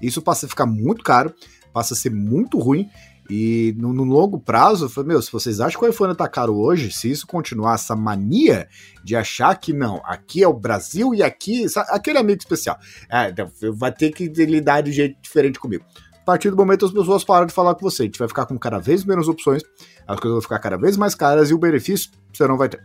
Isso 0.01 0.21
passa 0.21 0.45
a 0.45 0.49
ficar 0.49 0.65
muito 0.65 1.03
caro, 1.03 1.33
passa 1.73 1.93
a 1.93 1.97
ser 1.97 2.11
muito 2.11 2.59
ruim 2.59 2.89
E 3.29 3.73
no, 3.77 3.91
no 3.91 4.03
longo 4.03 4.39
prazo, 4.39 4.85
eu 4.85 4.89
falei, 4.89 5.09
meu, 5.09 5.21
se 5.21 5.31
vocês 5.31 5.59
acham 5.59 5.79
que 5.79 5.85
o 5.85 5.89
iPhone 5.89 6.15
tá 6.15 6.27
caro 6.27 6.55
hoje, 6.55 6.91
se 6.91 7.09
isso 7.09 7.25
continuar 7.25 7.75
essa 7.75 7.95
mania 7.95 8.67
de 9.03 9.15
achar 9.15 9.55
que 9.55 9.73
não, 9.73 9.99
aqui 10.05 10.43
é 10.43 10.47
o 10.47 10.53
Brasil 10.53 11.13
e 11.13 11.23
aqui, 11.23 11.67
sabe, 11.67 11.87
aquele 11.89 12.19
amigo 12.19 12.39
especial, 12.39 12.77
é, 13.09 13.29
então, 13.29 13.49
vai 13.73 13.91
ter 13.91 14.11
que 14.11 14.27
lidar 14.27 14.81
de 14.81 14.91
jeito 14.91 15.19
diferente 15.21 15.59
comigo. 15.59 15.83
A 16.13 16.25
partir 16.25 16.49
do 16.49 16.57
momento 16.57 16.85
as 16.85 16.91
pessoas 16.91 17.23
param 17.23 17.45
de 17.45 17.53
falar 17.53 17.75
com 17.75 17.81
você, 17.81 18.03
a 18.03 18.05
gente 18.05 18.19
vai 18.19 18.27
ficar 18.27 18.45
com 18.45 18.57
cada 18.57 18.79
vez 18.79 19.03
menos 19.03 19.27
opções, 19.27 19.63
as 20.07 20.19
coisas 20.19 20.33
vão 20.33 20.41
ficar 20.41 20.59
cada 20.59 20.77
vez 20.77 20.97
mais 20.97 21.15
caras 21.15 21.49
e 21.49 21.53
o 21.53 21.57
benefício 21.57 22.11
você 22.31 22.47
não 22.47 22.57
vai 22.57 22.69
ter. 22.69 22.83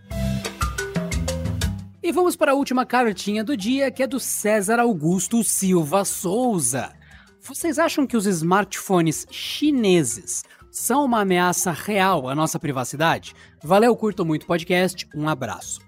E 2.02 2.12
vamos 2.12 2.34
para 2.34 2.52
a 2.52 2.54
última 2.54 2.84
cartinha 2.84 3.44
do 3.44 3.56
dia, 3.56 3.90
que 3.90 4.02
é 4.02 4.06
do 4.06 4.18
César 4.18 4.80
Augusto 4.80 5.44
Silva 5.44 6.04
Souza. 6.04 6.99
Vocês 7.42 7.78
acham 7.78 8.06
que 8.06 8.16
os 8.16 8.26
smartphones 8.26 9.26
chineses 9.30 10.44
são 10.70 11.04
uma 11.04 11.20
ameaça 11.20 11.72
real 11.72 12.28
à 12.28 12.34
nossa 12.34 12.58
privacidade? 12.58 13.34
Valeu, 13.62 13.96
curto 13.96 14.24
muito 14.24 14.44
o 14.44 14.46
podcast, 14.46 15.08
um 15.14 15.28
abraço. 15.28 15.80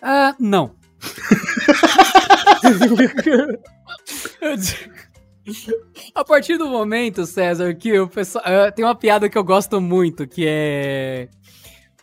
Ah, 0.00 0.34
não. 0.38 0.74
A 6.14 6.24
partir 6.24 6.56
do 6.56 6.68
momento, 6.68 7.26
César, 7.26 7.74
que 7.74 7.98
o 7.98 8.08
pessoal. 8.08 8.44
Uh, 8.44 8.72
tem 8.72 8.84
uma 8.84 8.94
piada 8.94 9.28
que 9.28 9.36
eu 9.36 9.44
gosto 9.44 9.80
muito, 9.80 10.26
que 10.26 10.46
é. 10.46 11.28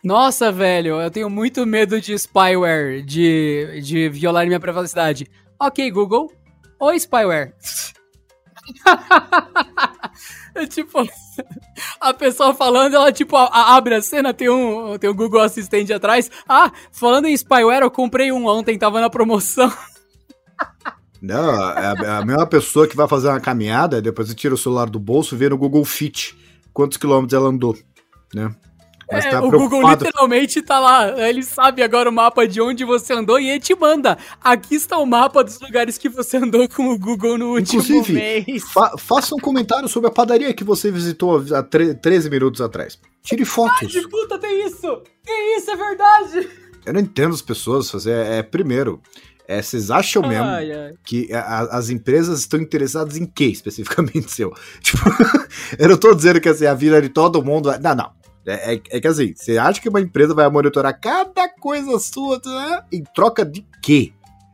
Nossa, 0.04 0.52
velho, 0.52 1.00
eu 1.00 1.10
tenho 1.10 1.30
muito 1.30 1.64
medo 1.64 2.00
de 2.00 2.16
spyware, 2.18 3.02
de, 3.02 3.80
de 3.82 4.08
violar 4.08 4.46
minha 4.46 4.60
privacidade. 4.60 5.26
Ok, 5.58 5.90
Google. 5.90 6.30
Oi, 6.78 6.98
spyware. 6.98 7.54
é 10.54 10.66
tipo, 10.66 11.04
a 12.00 12.14
pessoa 12.14 12.54
falando, 12.54 12.94
ela 12.94 13.12
tipo 13.12 13.36
a, 13.36 13.76
abre 13.76 13.94
a 13.94 14.02
cena, 14.02 14.32
tem 14.32 14.48
um, 14.48 14.96
tem 14.98 15.10
um 15.10 15.14
Google 15.14 15.40
Assistente 15.40 15.92
atrás. 15.92 16.30
Ah, 16.48 16.70
falando 16.90 17.26
em 17.26 17.36
spyware, 17.36 17.82
eu 17.82 17.90
comprei 17.90 18.30
um 18.32 18.46
ontem, 18.46 18.78
tava 18.78 19.00
na 19.00 19.10
promoção. 19.10 19.72
Não, 21.20 21.54
é 21.54 21.86
a, 21.86 21.94
é 22.04 22.10
a 22.10 22.24
mesma 22.24 22.46
pessoa 22.46 22.88
que 22.88 22.96
vai 22.96 23.06
fazer 23.06 23.28
uma 23.28 23.40
caminhada, 23.40 24.02
depois 24.02 24.34
tira 24.34 24.54
o 24.54 24.58
celular 24.58 24.90
do 24.90 24.98
bolso 24.98 25.36
vê 25.36 25.48
no 25.48 25.56
Google 25.56 25.84
Fit 25.84 26.36
quantos 26.72 26.98
quilômetros 26.98 27.32
ela 27.32 27.48
andou, 27.48 27.76
né? 28.34 28.52
Mas 29.12 29.24
é, 29.26 29.30
tá 29.30 29.42
o 29.42 29.50
Google 29.50 29.88
literalmente 29.88 30.62
tá 30.62 30.78
lá. 30.78 31.28
Ele 31.28 31.42
sabe 31.42 31.82
agora 31.82 32.08
o 32.08 32.12
mapa 32.12 32.46
de 32.46 32.60
onde 32.60 32.84
você 32.84 33.12
andou 33.12 33.38
e 33.38 33.50
ele 33.50 33.60
te 33.60 33.74
manda. 33.74 34.16
Aqui 34.42 34.74
está 34.74 34.98
o 34.98 35.06
mapa 35.06 35.44
dos 35.44 35.60
lugares 35.60 35.98
que 35.98 36.08
você 36.08 36.38
andou 36.38 36.68
com 36.68 36.90
o 36.90 36.98
Google 36.98 37.36
no 37.36 37.54
último 37.54 37.82
Inclusive, 37.82 38.12
mês. 38.12 38.64
Fa 38.72 38.96
faça 38.96 39.34
um 39.34 39.38
comentário 39.38 39.88
sobre 39.88 40.08
a 40.08 40.12
padaria 40.12 40.54
que 40.54 40.64
você 40.64 40.90
visitou 40.90 41.44
há 41.54 41.62
13 41.62 42.30
minutos 42.30 42.60
atrás. 42.60 42.98
Tire 43.22 43.44
fotos. 43.44 43.82
Ai, 43.82 43.88
de 43.88 44.08
puta, 44.08 44.38
tem 44.38 44.66
isso! 44.66 45.02
Tem 45.24 45.56
isso, 45.56 45.70
é 45.70 45.76
verdade! 45.76 46.48
Eu 46.84 46.92
não 46.92 47.00
entendo 47.00 47.34
as 47.34 47.42
pessoas 47.42 47.90
fazer. 47.90 48.10
É, 48.10 48.42
primeiro, 48.42 49.00
é, 49.46 49.60
vocês 49.60 49.90
acham 49.90 50.22
mesmo 50.22 50.44
ai, 50.44 50.72
ai. 50.72 50.94
que 51.04 51.32
a, 51.32 51.76
as 51.76 51.90
empresas 51.90 52.40
estão 52.40 52.60
interessadas 52.60 53.16
em 53.16 53.26
quê 53.26 53.44
especificamente 53.46 54.30
seu? 54.32 54.52
Tipo, 54.80 55.02
eu 55.78 55.88
não 55.88 55.96
tô 55.96 56.14
dizendo 56.14 56.40
que 56.40 56.48
assim, 56.48 56.66
a 56.66 56.74
vida 56.74 57.00
de 57.00 57.08
todo 57.08 57.44
mundo. 57.44 57.70
Não, 57.80 57.94
não. 57.94 58.21
É, 58.46 58.74
é, 58.74 58.82
é, 58.90 59.00
que 59.00 59.06
assim, 59.06 59.34
você 59.36 59.56
acha 59.56 59.80
que 59.80 59.88
uma 59.88 60.00
empresa 60.00 60.34
vai 60.34 60.48
monitorar 60.48 60.98
cada 60.98 61.48
coisa 61.48 61.98
sua 61.98 62.40
né? 62.44 62.82
em 62.92 63.04
troca 63.14 63.44
de 63.44 63.64
quê? 63.80 64.12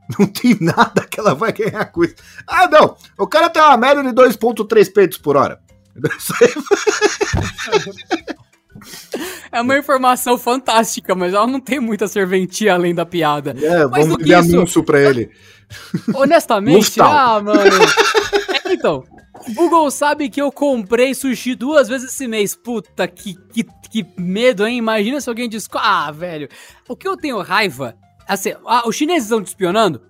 Não 0.19 0.27
tem 0.27 0.57
nada 0.61 1.07
que 1.07 1.21
ela 1.21 1.35
vai 1.35 1.53
ganhar 1.53 1.85
com 1.87 2.03
isso. 2.03 2.15
Ah, 2.47 2.67
não! 2.67 2.97
O 3.19 3.27
cara 3.27 3.51
tem 3.51 3.61
uma 3.61 3.77
média 3.77 4.03
de 4.03 4.09
2,3 4.09 4.91
peitos 4.91 5.19
por 5.19 5.37
hora. 5.37 5.61
É 9.51 9.61
uma 9.61 9.77
informação 9.77 10.39
fantástica, 10.39 11.15
mas 11.15 11.35
ela 11.35 11.47
não 11.47 11.61
tem 11.61 11.81
muita 11.81 12.07
serventia 12.07 12.75
além 12.75 12.95
da 12.95 13.05
piada. 13.05 13.55
É, 13.61 13.87
mas 13.87 14.07
vamos 14.07 14.27
dar 14.27 14.39
anúncio 14.39 14.85
pra 14.85 15.01
ele. 15.01 15.31
Honestamente, 16.15 17.01
ah, 17.01 17.41
mano. 17.43 17.61
É, 17.61 18.73
então, 18.73 19.05
Google 19.55 19.91
sabe 19.91 20.29
que 20.29 20.41
eu 20.41 20.53
comprei 20.53 21.15
sushi 21.15 21.55
duas 21.55 21.89
vezes 21.89 22.13
esse 22.13 22.27
mês. 22.27 22.55
Puta, 22.55 23.07
que, 23.07 23.35
que, 23.53 23.65
que 23.91 24.07
medo, 24.17 24.67
hein? 24.67 24.77
Imagina 24.77 25.21
se 25.21 25.29
alguém 25.29 25.49
diz. 25.49 25.69
Ah, 25.75 26.11
velho. 26.11 26.49
O 26.89 26.97
que 26.97 27.07
eu 27.07 27.17
tenho 27.17 27.41
raiva. 27.41 27.97
Assim, 28.27 28.55
ah, 28.67 28.83
os 28.87 28.95
chineses 28.95 29.25
estão 29.25 29.43
te 29.43 29.49
espionando? 29.49 30.03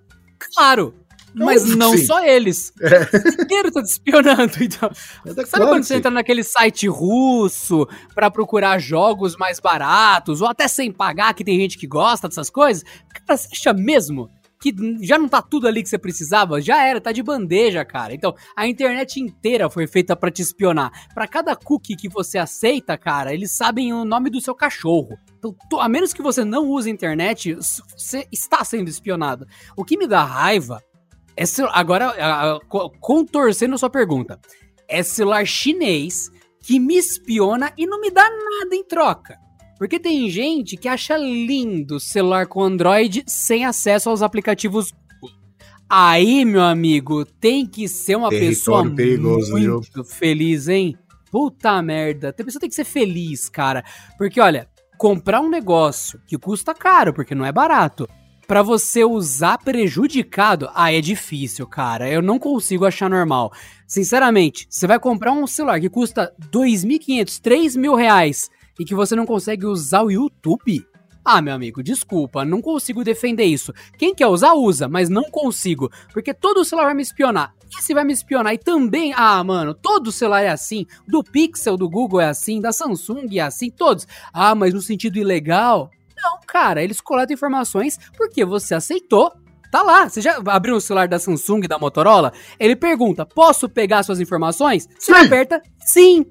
Claro. 0.55 0.93
Mas 1.33 1.63
não 1.75 1.95
Sim. 1.95 2.05
só 2.05 2.23
eles. 2.23 2.73
É. 2.81 3.39
O 3.39 3.43
inteiro 3.43 3.71
tá 3.71 3.83
te 3.83 3.89
espionando, 3.89 4.51
então. 4.63 4.89
É 5.25 5.29
sabe 5.29 5.49
claro 5.49 5.67
quando 5.67 5.83
você 5.83 5.95
entra 5.95 6.09
naquele 6.09 6.43
site 6.43 6.87
russo 6.87 7.87
para 8.15 8.31
procurar 8.31 8.79
jogos 8.79 9.35
mais 9.37 9.59
baratos, 9.59 10.41
ou 10.41 10.47
até 10.47 10.67
sem 10.67 10.91
pagar, 10.91 11.33
que 11.33 11.43
tem 11.43 11.59
gente 11.59 11.77
que 11.77 11.85
gosta 11.85 12.27
dessas 12.27 12.49
coisas? 12.49 12.83
Cara, 13.25 13.37
você 13.37 13.47
acha 13.51 13.73
mesmo 13.73 14.29
que 14.59 14.75
já 15.01 15.17
não 15.17 15.29
tá 15.29 15.41
tudo 15.41 15.67
ali 15.67 15.81
que 15.81 15.89
você 15.89 15.97
precisava, 15.97 16.61
já 16.61 16.85
era, 16.85 16.99
tá 16.99 17.11
de 17.11 17.23
bandeja, 17.23 17.85
cara. 17.85 18.13
Então, 18.13 18.35
a 18.55 18.67
internet 18.67 19.19
inteira 19.19 19.69
foi 19.69 19.87
feita 19.87 20.15
para 20.15 20.29
te 20.29 20.41
espionar. 20.41 20.91
Para 21.13 21.27
cada 21.27 21.55
cookie 21.55 21.95
que 21.95 22.09
você 22.09 22.37
aceita, 22.37 22.97
cara, 22.97 23.33
eles 23.33 23.55
sabem 23.55 23.93
o 23.93 24.03
nome 24.03 24.29
do 24.29 24.41
seu 24.41 24.53
cachorro. 24.53 25.17
Então, 25.37 25.55
a 25.79 25.87
menos 25.87 26.13
que 26.13 26.21
você 26.21 26.43
não 26.43 26.67
use 26.67 26.89
a 26.89 26.93
internet, 26.93 27.55
você 27.55 28.27
está 28.31 28.63
sendo 28.65 28.89
espionado. 28.89 29.47
O 29.77 29.85
que 29.85 29.97
me 29.97 30.07
dá 30.07 30.23
raiva 30.23 30.83
é 31.37 31.43
agora 31.71 32.59
contorcendo 32.99 33.75
a 33.75 33.77
sua 33.77 33.89
pergunta. 33.89 34.37
É 34.89 35.01
celular 35.01 35.45
chinês 35.45 36.29
que 36.61 36.79
me 36.79 36.97
espiona 36.97 37.71
e 37.77 37.85
não 37.85 38.01
me 38.01 38.11
dá 38.11 38.29
nada 38.29 38.75
em 38.75 38.83
troca. 38.83 39.37
Porque 39.79 39.97
tem 39.97 40.29
gente 40.29 40.75
que 40.75 40.89
acha 40.89 41.15
lindo 41.15 42.01
celular 42.01 42.45
com 42.47 42.61
Android 42.61 43.23
sem 43.25 43.63
acesso 43.63 44.09
aos 44.09 44.21
aplicativos. 44.21 44.93
Aí, 45.89 46.43
meu 46.43 46.61
amigo, 46.61 47.23
tem 47.23 47.65
que 47.65 47.87
ser 47.87 48.17
uma 48.17 48.29
Território 48.29 48.57
pessoa 48.57 48.95
perigoso, 48.95 49.51
muito 49.53 49.89
viu? 49.93 50.03
feliz, 50.03 50.67
hein? 50.67 50.97
Puta 51.31 51.81
merda. 51.81 52.29
A 52.29 52.33
pessoa 52.43 52.59
tem 52.59 52.69
que 52.69 52.75
ser 52.75 52.83
feliz, 52.83 53.47
cara. 53.47 53.85
Porque, 54.17 54.41
olha, 54.41 54.67
comprar 54.97 55.39
um 55.39 55.49
negócio 55.49 56.19
que 56.27 56.37
custa 56.37 56.73
caro, 56.73 57.13
porque 57.13 57.33
não 57.33 57.45
é 57.45 57.51
barato, 57.51 58.07
para 58.45 58.61
você 58.61 59.05
usar 59.05 59.59
prejudicado, 59.59 60.69
ah, 60.75 60.91
é 60.91 60.99
difícil, 60.99 61.65
cara. 61.65 62.09
Eu 62.09 62.21
não 62.21 62.37
consigo 62.37 62.85
achar 62.85 63.09
normal. 63.09 63.53
Sinceramente, 63.87 64.67
você 64.69 64.85
vai 64.85 64.99
comprar 64.99 65.31
um 65.31 65.47
celular 65.47 65.79
que 65.79 65.89
custa 65.89 66.33
2.500, 66.51 67.39
3 67.39 67.75
mil 67.77 67.95
reais 67.95 68.49
e 68.79 68.85
que 68.85 68.95
você 68.95 69.15
não 69.15 69.25
consegue 69.25 69.65
usar 69.65 70.01
o 70.01 70.11
YouTube? 70.11 70.85
Ah, 71.23 71.41
meu 71.41 71.53
amigo, 71.53 71.83
desculpa, 71.83 72.45
não 72.45 72.61
consigo 72.61 73.03
defender 73.03 73.43
isso. 73.43 73.73
Quem 73.97 74.15
quer 74.15 74.27
usar, 74.27 74.53
usa, 74.53 74.87
mas 74.87 75.09
não 75.09 75.23
consigo. 75.29 75.91
Porque 76.11 76.33
todo 76.33 76.63
celular 76.65 76.85
vai 76.85 76.95
me 76.95 77.03
espionar. 77.03 77.53
Esse 77.77 77.93
vai 77.93 78.03
me 78.03 78.13
espionar 78.13 78.53
e 78.53 78.57
também. 78.57 79.13
Ah, 79.15 79.43
mano, 79.43 79.73
todo 79.73 80.11
celular 80.11 80.41
é 80.41 80.49
assim. 80.49 80.85
Do 81.07 81.23
Pixel, 81.23 81.77
do 81.77 81.89
Google 81.89 82.21
é 82.21 82.29
assim, 82.29 82.59
da 82.59 82.71
Samsung 82.71 83.27
é 83.33 83.41
assim, 83.41 83.69
todos. 83.69 84.07
Ah, 84.33 84.55
mas 84.55 84.73
no 84.73 84.81
sentido 84.81 85.19
ilegal? 85.19 85.91
Não, 86.17 86.39
cara, 86.47 86.81
eles 86.81 86.99
coletam 86.99 87.33
informações 87.33 87.99
porque 88.17 88.43
você 88.43 88.73
aceitou 88.73 89.31
Tá 89.71 89.83
lá, 89.83 90.09
você 90.09 90.19
já 90.19 90.41
abriu 90.47 90.75
o 90.75 90.81
celular 90.81 91.07
da 91.07 91.19
Samsung, 91.19 91.61
da 91.61 91.77
Motorola? 91.77 92.33
Ele 92.59 92.75
pergunta: 92.75 93.23
posso 93.23 93.69
pegar 93.69 94.01
suas 94.01 94.19
informações? 94.19 94.89
Você 94.97 95.13
sim. 95.13 95.25
aperta 95.25 95.61
sim. 95.79 96.25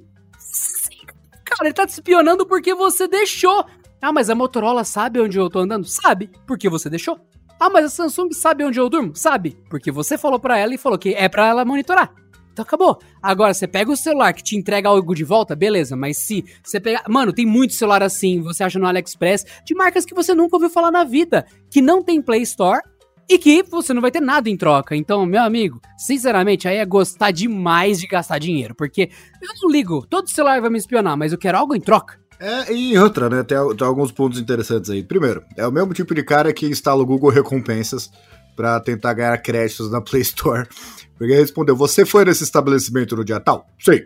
Cara, 1.48 1.64
ele 1.68 1.72
tá 1.72 1.86
te 1.86 1.90
espionando 1.90 2.46
porque 2.46 2.74
você 2.74 3.08
deixou. 3.08 3.64
Ah, 4.02 4.12
mas 4.12 4.28
a 4.28 4.34
Motorola 4.34 4.84
sabe 4.84 5.18
onde 5.18 5.38
eu 5.38 5.48
tô 5.48 5.60
andando? 5.60 5.86
Sabe, 5.86 6.30
porque 6.46 6.68
você 6.68 6.90
deixou. 6.90 7.18
Ah, 7.58 7.70
mas 7.70 7.86
a 7.86 7.88
Samsung 7.88 8.32
sabe 8.32 8.64
onde 8.64 8.78
eu 8.78 8.88
durmo? 8.88 9.16
Sabe, 9.16 9.56
porque 9.70 9.90
você 9.90 10.18
falou 10.18 10.38
para 10.38 10.58
ela 10.58 10.74
e 10.74 10.78
falou 10.78 10.98
que 10.98 11.14
é 11.14 11.26
para 11.26 11.48
ela 11.48 11.64
monitorar. 11.64 12.12
Então 12.52 12.62
acabou. 12.62 12.98
Agora, 13.22 13.54
você 13.54 13.66
pega 13.66 13.90
o 13.90 13.96
celular 13.96 14.34
que 14.34 14.42
te 14.42 14.56
entrega 14.56 14.90
algo 14.90 15.14
de 15.14 15.24
volta, 15.24 15.56
beleza, 15.56 15.96
mas 15.96 16.18
se 16.18 16.44
você 16.62 16.78
pegar. 16.78 17.04
Mano, 17.08 17.32
tem 17.32 17.46
muito 17.46 17.72
celular 17.72 18.02
assim, 18.02 18.42
você 18.42 18.62
acha 18.62 18.78
no 18.78 18.86
AliExpress, 18.86 19.46
de 19.64 19.74
marcas 19.74 20.04
que 20.04 20.14
você 20.14 20.34
nunca 20.34 20.56
ouviu 20.56 20.68
falar 20.68 20.90
na 20.90 21.02
vida, 21.02 21.46
que 21.70 21.80
não 21.80 22.02
tem 22.02 22.20
Play 22.20 22.42
Store 22.42 22.82
e 23.28 23.38
que 23.38 23.62
você 23.62 23.92
não 23.92 24.00
vai 24.00 24.10
ter 24.10 24.20
nada 24.20 24.48
em 24.48 24.56
troca. 24.56 24.96
Então, 24.96 25.26
meu 25.26 25.42
amigo, 25.42 25.80
sinceramente, 25.96 26.66
aí 26.66 26.78
é 26.78 26.84
gostar 26.84 27.30
demais 27.30 28.00
de 28.00 28.06
gastar 28.06 28.38
dinheiro, 28.38 28.74
porque 28.74 29.10
eu 29.42 29.48
não 29.62 29.70
ligo, 29.70 30.06
todo 30.06 30.30
celular 30.30 30.60
vai 30.60 30.70
me 30.70 30.78
espionar, 30.78 31.16
mas 31.16 31.32
eu 31.32 31.38
quero 31.38 31.58
algo 31.58 31.74
em 31.74 31.80
troca. 31.80 32.18
É, 32.40 32.72
e 32.72 32.96
outra, 32.96 33.28
né? 33.28 33.42
Tem, 33.42 33.58
tem, 33.76 33.86
alguns 33.86 34.12
pontos 34.12 34.38
interessantes 34.38 34.90
aí. 34.90 35.02
Primeiro, 35.02 35.42
é 35.56 35.66
o 35.66 35.72
mesmo 35.72 35.92
tipo 35.92 36.14
de 36.14 36.22
cara 36.22 36.52
que 36.52 36.66
instala 36.66 37.02
o 37.02 37.06
Google 37.06 37.30
Recompensas 37.30 38.10
para 38.54 38.78
tentar 38.80 39.12
ganhar 39.14 39.36
créditos 39.38 39.90
na 39.90 40.00
Play 40.00 40.22
Store. 40.22 40.68
Porque 41.16 41.32
ele 41.32 41.40
respondeu: 41.40 41.74
Você 41.74 42.06
foi 42.06 42.24
nesse 42.24 42.44
estabelecimento 42.44 43.16
no 43.16 43.24
dia 43.24 43.40
tal? 43.40 43.66
Sim. 43.80 44.02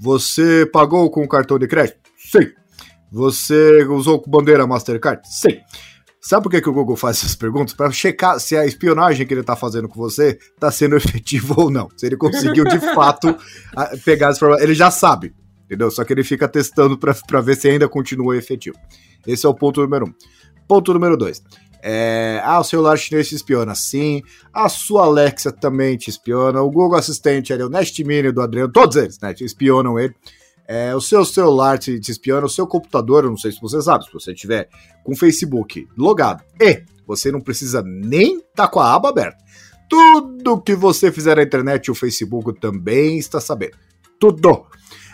Você 0.00 0.68
pagou 0.72 1.08
com 1.08 1.26
cartão 1.26 1.56
de 1.56 1.68
crédito? 1.68 1.98
Sim. 2.16 2.50
Você 3.12 3.84
usou 3.84 4.22
bandeira 4.26 4.66
Mastercard? 4.66 5.22
Sim. 5.24 5.60
Sabe 6.20 6.42
por 6.42 6.50
que, 6.50 6.60
que 6.60 6.68
o 6.68 6.72
Google 6.72 6.96
faz 6.96 7.18
essas 7.18 7.36
perguntas? 7.36 7.74
Para 7.74 7.90
checar 7.90 8.40
se 8.40 8.56
a 8.56 8.66
espionagem 8.66 9.26
que 9.26 9.32
ele 9.32 9.40
está 9.40 9.54
fazendo 9.54 9.88
com 9.88 9.98
você 9.98 10.38
está 10.54 10.70
sendo 10.70 10.96
efetiva 10.96 11.54
ou 11.56 11.70
não. 11.70 11.88
Se 11.96 12.06
ele 12.06 12.16
conseguiu 12.16 12.64
de 12.64 12.80
fato 12.94 13.36
pegar 14.04 14.28
as 14.28 14.36
informações. 14.36 14.64
Ele 14.64 14.74
já 14.74 14.90
sabe. 14.90 15.34
entendeu? 15.64 15.90
Só 15.90 16.04
que 16.04 16.12
ele 16.12 16.24
fica 16.24 16.48
testando 16.48 16.98
pra 16.98 17.40
ver 17.40 17.56
se 17.56 17.68
ainda 17.68 17.88
continua 17.88 18.36
efetivo. 18.36 18.76
Esse 19.26 19.46
é 19.46 19.48
o 19.48 19.54
ponto 19.54 19.80
número 19.80 20.06
um. 20.06 20.14
Ponto 20.66 20.92
número 20.92 21.16
dois. 21.16 21.42
É, 21.80 22.40
ah, 22.44 22.58
o 22.58 22.64
celular 22.64 22.96
chinês 22.96 23.28
te 23.28 23.36
espiona, 23.36 23.74
sim. 23.74 24.22
A 24.52 24.68
sua 24.68 25.04
Alexa 25.04 25.52
também 25.52 25.96
te 25.96 26.10
espiona. 26.10 26.60
O 26.60 26.70
Google 26.70 26.98
Assistente, 26.98 27.52
ali, 27.52 27.62
o 27.62 27.68
Nest 27.68 28.02
Mini 28.04 28.32
do 28.32 28.42
Adriano, 28.42 28.72
todos 28.72 28.96
eles, 28.96 29.18
né? 29.20 29.32
Te 29.32 29.44
espionam 29.44 29.98
ele. 29.98 30.14
É, 30.70 30.94
o 30.94 31.00
seu 31.00 31.24
celular 31.24 31.78
te, 31.78 31.98
te 31.98 32.10
espiona, 32.10 32.44
o 32.44 32.50
seu 32.50 32.66
computador, 32.66 33.24
eu 33.24 33.30
não 33.30 33.38
sei 33.38 33.50
se 33.50 33.58
você 33.58 33.80
sabe, 33.80 34.04
se 34.04 34.12
você 34.12 34.34
tiver 34.34 34.68
com 35.02 35.12
o 35.12 35.16
Facebook 35.16 35.88
logado 35.96 36.44
e 36.60 36.84
você 37.06 37.32
não 37.32 37.40
precisa 37.40 37.82
nem 37.82 38.38
tá 38.54 38.68
com 38.68 38.78
a 38.78 38.94
aba 38.94 39.08
aberta. 39.08 39.42
Tudo 39.88 40.60
que 40.60 40.74
você 40.74 41.10
fizer 41.10 41.36
na 41.36 41.42
internet, 41.42 41.90
o 41.90 41.94
Facebook 41.94 42.60
também 42.60 43.16
está 43.16 43.40
sabendo. 43.40 43.78
Tudo. 44.20 44.66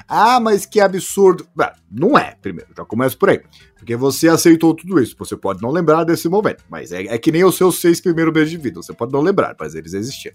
Ah, 0.09 0.40
mas 0.40 0.66
que 0.66 0.81
absurdo. 0.81 1.47
Não 1.89 2.18
é, 2.18 2.35
primeiro, 2.43 2.70
já 2.76 2.85
começa 2.85 3.16
por 3.16 3.31
aí. 3.31 3.40
Porque 3.76 3.94
você 3.94 4.28
aceitou 4.28 4.74
tudo 4.74 5.01
isso. 5.01 5.14
Você 5.16 5.36
pode 5.36 5.62
não 5.62 5.70
lembrar 5.70 6.02
desse 6.02 6.28
momento, 6.28 6.64
mas 6.68 6.90
é, 6.90 7.02
é 7.05 7.16
que 7.16 7.31
nem 7.31 7.44
os 7.44 7.55
seus 7.55 7.81
seis 7.81 8.01
primeiros 8.01 8.35
meses 8.35 8.51
de 8.51 8.56
vida. 8.56 8.82
Você 8.82 8.93
pode 8.93 9.12
não 9.12 9.20
lembrar, 9.20 9.55
mas 9.59 9.76
eles 9.76 9.94
existiam. 9.94 10.35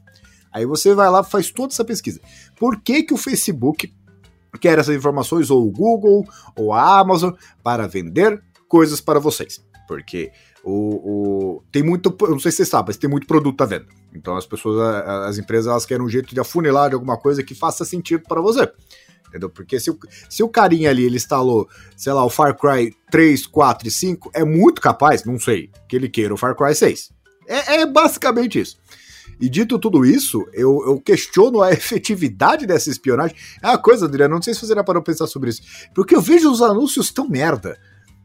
Aí 0.52 0.66
você 0.66 0.96
vai 0.96 1.10
lá 1.10 1.24
faz 1.24 1.52
toda 1.52 1.74
essa 1.74 1.86
pesquisa. 1.86 2.20
Por 2.58 2.82
que, 2.82 3.04
que 3.04 3.14
o 3.14 3.18
Facebook 3.18 3.94
quer 4.60 4.80
essas 4.80 4.96
informações, 4.96 5.50
ou 5.50 5.68
o 5.68 5.72
Google, 5.72 6.26
ou 6.56 6.74
a 6.74 7.00
Amazon, 7.00 7.32
para 7.64 7.88
vender 7.88 8.42
coisas 8.68 9.02
para 9.02 9.20
vocês? 9.20 9.64
Porque 9.88 10.32
o, 10.64 10.72
o, 10.72 11.64
tem 11.72 11.84
muito, 11.84 12.16
não 12.28 12.40
sei 12.40 12.52
se 12.52 12.58
você 12.58 12.66
sabe, 12.66 12.90
mas 12.90 12.98
tem 12.98 13.10
muito 13.10 13.28
produto 13.28 13.62
à 13.62 13.66
venda. 13.66 13.88
Então 14.14 14.36
as 14.36 14.46
pessoas, 14.46 14.80
as 15.28 15.38
empresas, 15.38 15.68
elas 15.68 15.86
querem 15.86 16.06
um 16.06 16.10
jeito 16.10 16.34
de 16.34 16.40
afunilar 16.40 16.90
de 16.90 16.96
alguma 16.96 17.18
coisa 17.18 17.44
que 17.44 17.56
faça 17.56 17.86
sentido 17.86 18.24
para 18.28 18.42
você. 18.42 18.72
Entendeu? 19.28 19.50
Porque 19.50 19.80
se 19.80 19.92
o, 19.92 20.00
se 20.28 20.42
o 20.42 20.50
carinha 20.50 20.90
ali 20.90 21.06
ele 21.06 21.18
instalou, 21.18 21.70
sei 21.96 22.12
lá, 22.12 22.26
o 22.26 22.30
Far 22.30 22.58
Cry 22.58 22.96
3, 23.12 23.46
4 23.46 23.88
e 23.88 23.92
5, 23.92 24.32
é 24.34 24.44
muito 24.44 24.82
capaz, 24.82 25.24
não 25.24 25.40
sei, 25.40 25.70
que 25.88 25.96
ele 25.96 26.10
queira 26.10 26.34
o 26.34 26.38
Far 26.38 26.56
Cry 26.56 26.74
6. 26.74 27.12
É, 27.48 27.82
é 27.82 27.86
basicamente 27.86 28.60
isso. 28.60 28.78
E 29.40 29.50
dito 29.50 29.80
tudo 29.80 30.06
isso, 30.06 30.46
eu, 30.54 30.84
eu, 30.86 31.00
questiono 31.00 31.62
a 31.62 31.72
efetividade 31.74 32.66
dessa 32.66 32.90
espionagem. 32.90 33.36
É 33.62 33.68
uma 33.68 33.78
coisa, 33.78 34.06
Adriano, 34.06 34.36
não 34.36 34.42
sei 34.42 34.54
se 34.54 34.62
você 34.66 34.76
já 34.76 34.84
parou 34.84 35.02
pra 35.02 35.14
pensar 35.14 35.28
sobre 35.28 35.50
isso. 35.50 35.62
Porque 35.94 36.16
eu 36.16 36.22
vejo 36.22 36.52
os 36.52 36.62
anúncios 36.62 37.12
tão 37.12 37.28
merda. 37.30 37.80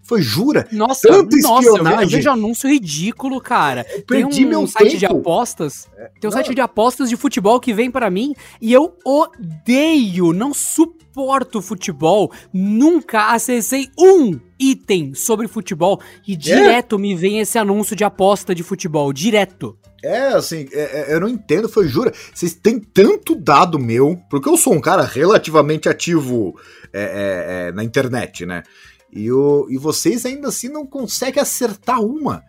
Foi, 0.04 0.20
jura? 0.20 0.68
Nossa, 0.70 1.08
tanta 1.08 1.36
nossa, 1.38 1.66
espionagem. 1.66 2.02
Eu 2.02 2.08
vejo 2.10 2.30
anúncio 2.30 2.68
ridículo, 2.68 3.40
cara. 3.40 3.86
Eu 3.90 4.02
perdi 4.02 4.36
tem 4.36 4.46
um 4.46 4.48
meu 4.50 4.66
site 4.66 4.90
tempo. 4.90 4.98
de 4.98 5.06
apostas. 5.06 5.88
Tem 6.20 6.28
um 6.28 6.30
não. 6.30 6.32
site 6.32 6.54
de 6.54 6.60
apostas 6.60 7.08
de 7.08 7.16
futebol 7.16 7.58
que 7.58 7.72
vem 7.72 7.90
para 7.90 8.10
mim 8.10 8.34
e 8.60 8.70
eu 8.70 8.94
odeio, 9.02 10.34
não 10.34 10.52
suporto 10.52 11.62
futebol. 11.62 12.30
Nunca 12.52 13.32
acessei 13.32 13.88
um 13.98 14.38
item 14.58 15.14
sobre 15.14 15.48
futebol 15.48 15.98
e 16.28 16.34
é? 16.34 16.36
direto 16.36 16.96
é? 16.96 16.98
me 16.98 17.14
vem 17.14 17.40
esse 17.40 17.58
anúncio 17.58 17.96
de 17.96 18.04
aposta 18.04 18.54
de 18.54 18.62
futebol, 18.62 19.10
direto. 19.10 19.78
É, 20.04 20.26
assim, 20.34 20.68
é, 20.70 21.12
é, 21.12 21.14
eu 21.14 21.20
não 21.20 21.28
entendo, 21.30 21.66
foi, 21.66 21.88
jura, 21.88 22.12
vocês 22.34 22.52
têm 22.52 22.78
tanto 22.78 23.34
dado 23.34 23.78
meu, 23.78 24.20
porque 24.28 24.50
eu 24.50 24.56
sou 24.58 24.74
um 24.74 24.80
cara 24.80 25.02
relativamente 25.02 25.88
ativo 25.88 26.54
é, 26.92 27.00
é, 27.02 27.68
é 27.68 27.72
na 27.72 27.82
internet, 27.82 28.44
né? 28.44 28.62
E, 29.14 29.30
o, 29.30 29.66
e 29.70 29.78
vocês 29.78 30.26
ainda 30.26 30.48
assim 30.48 30.68
não 30.68 30.84
conseguem 30.84 31.40
acertar 31.40 32.00
uma. 32.00 32.42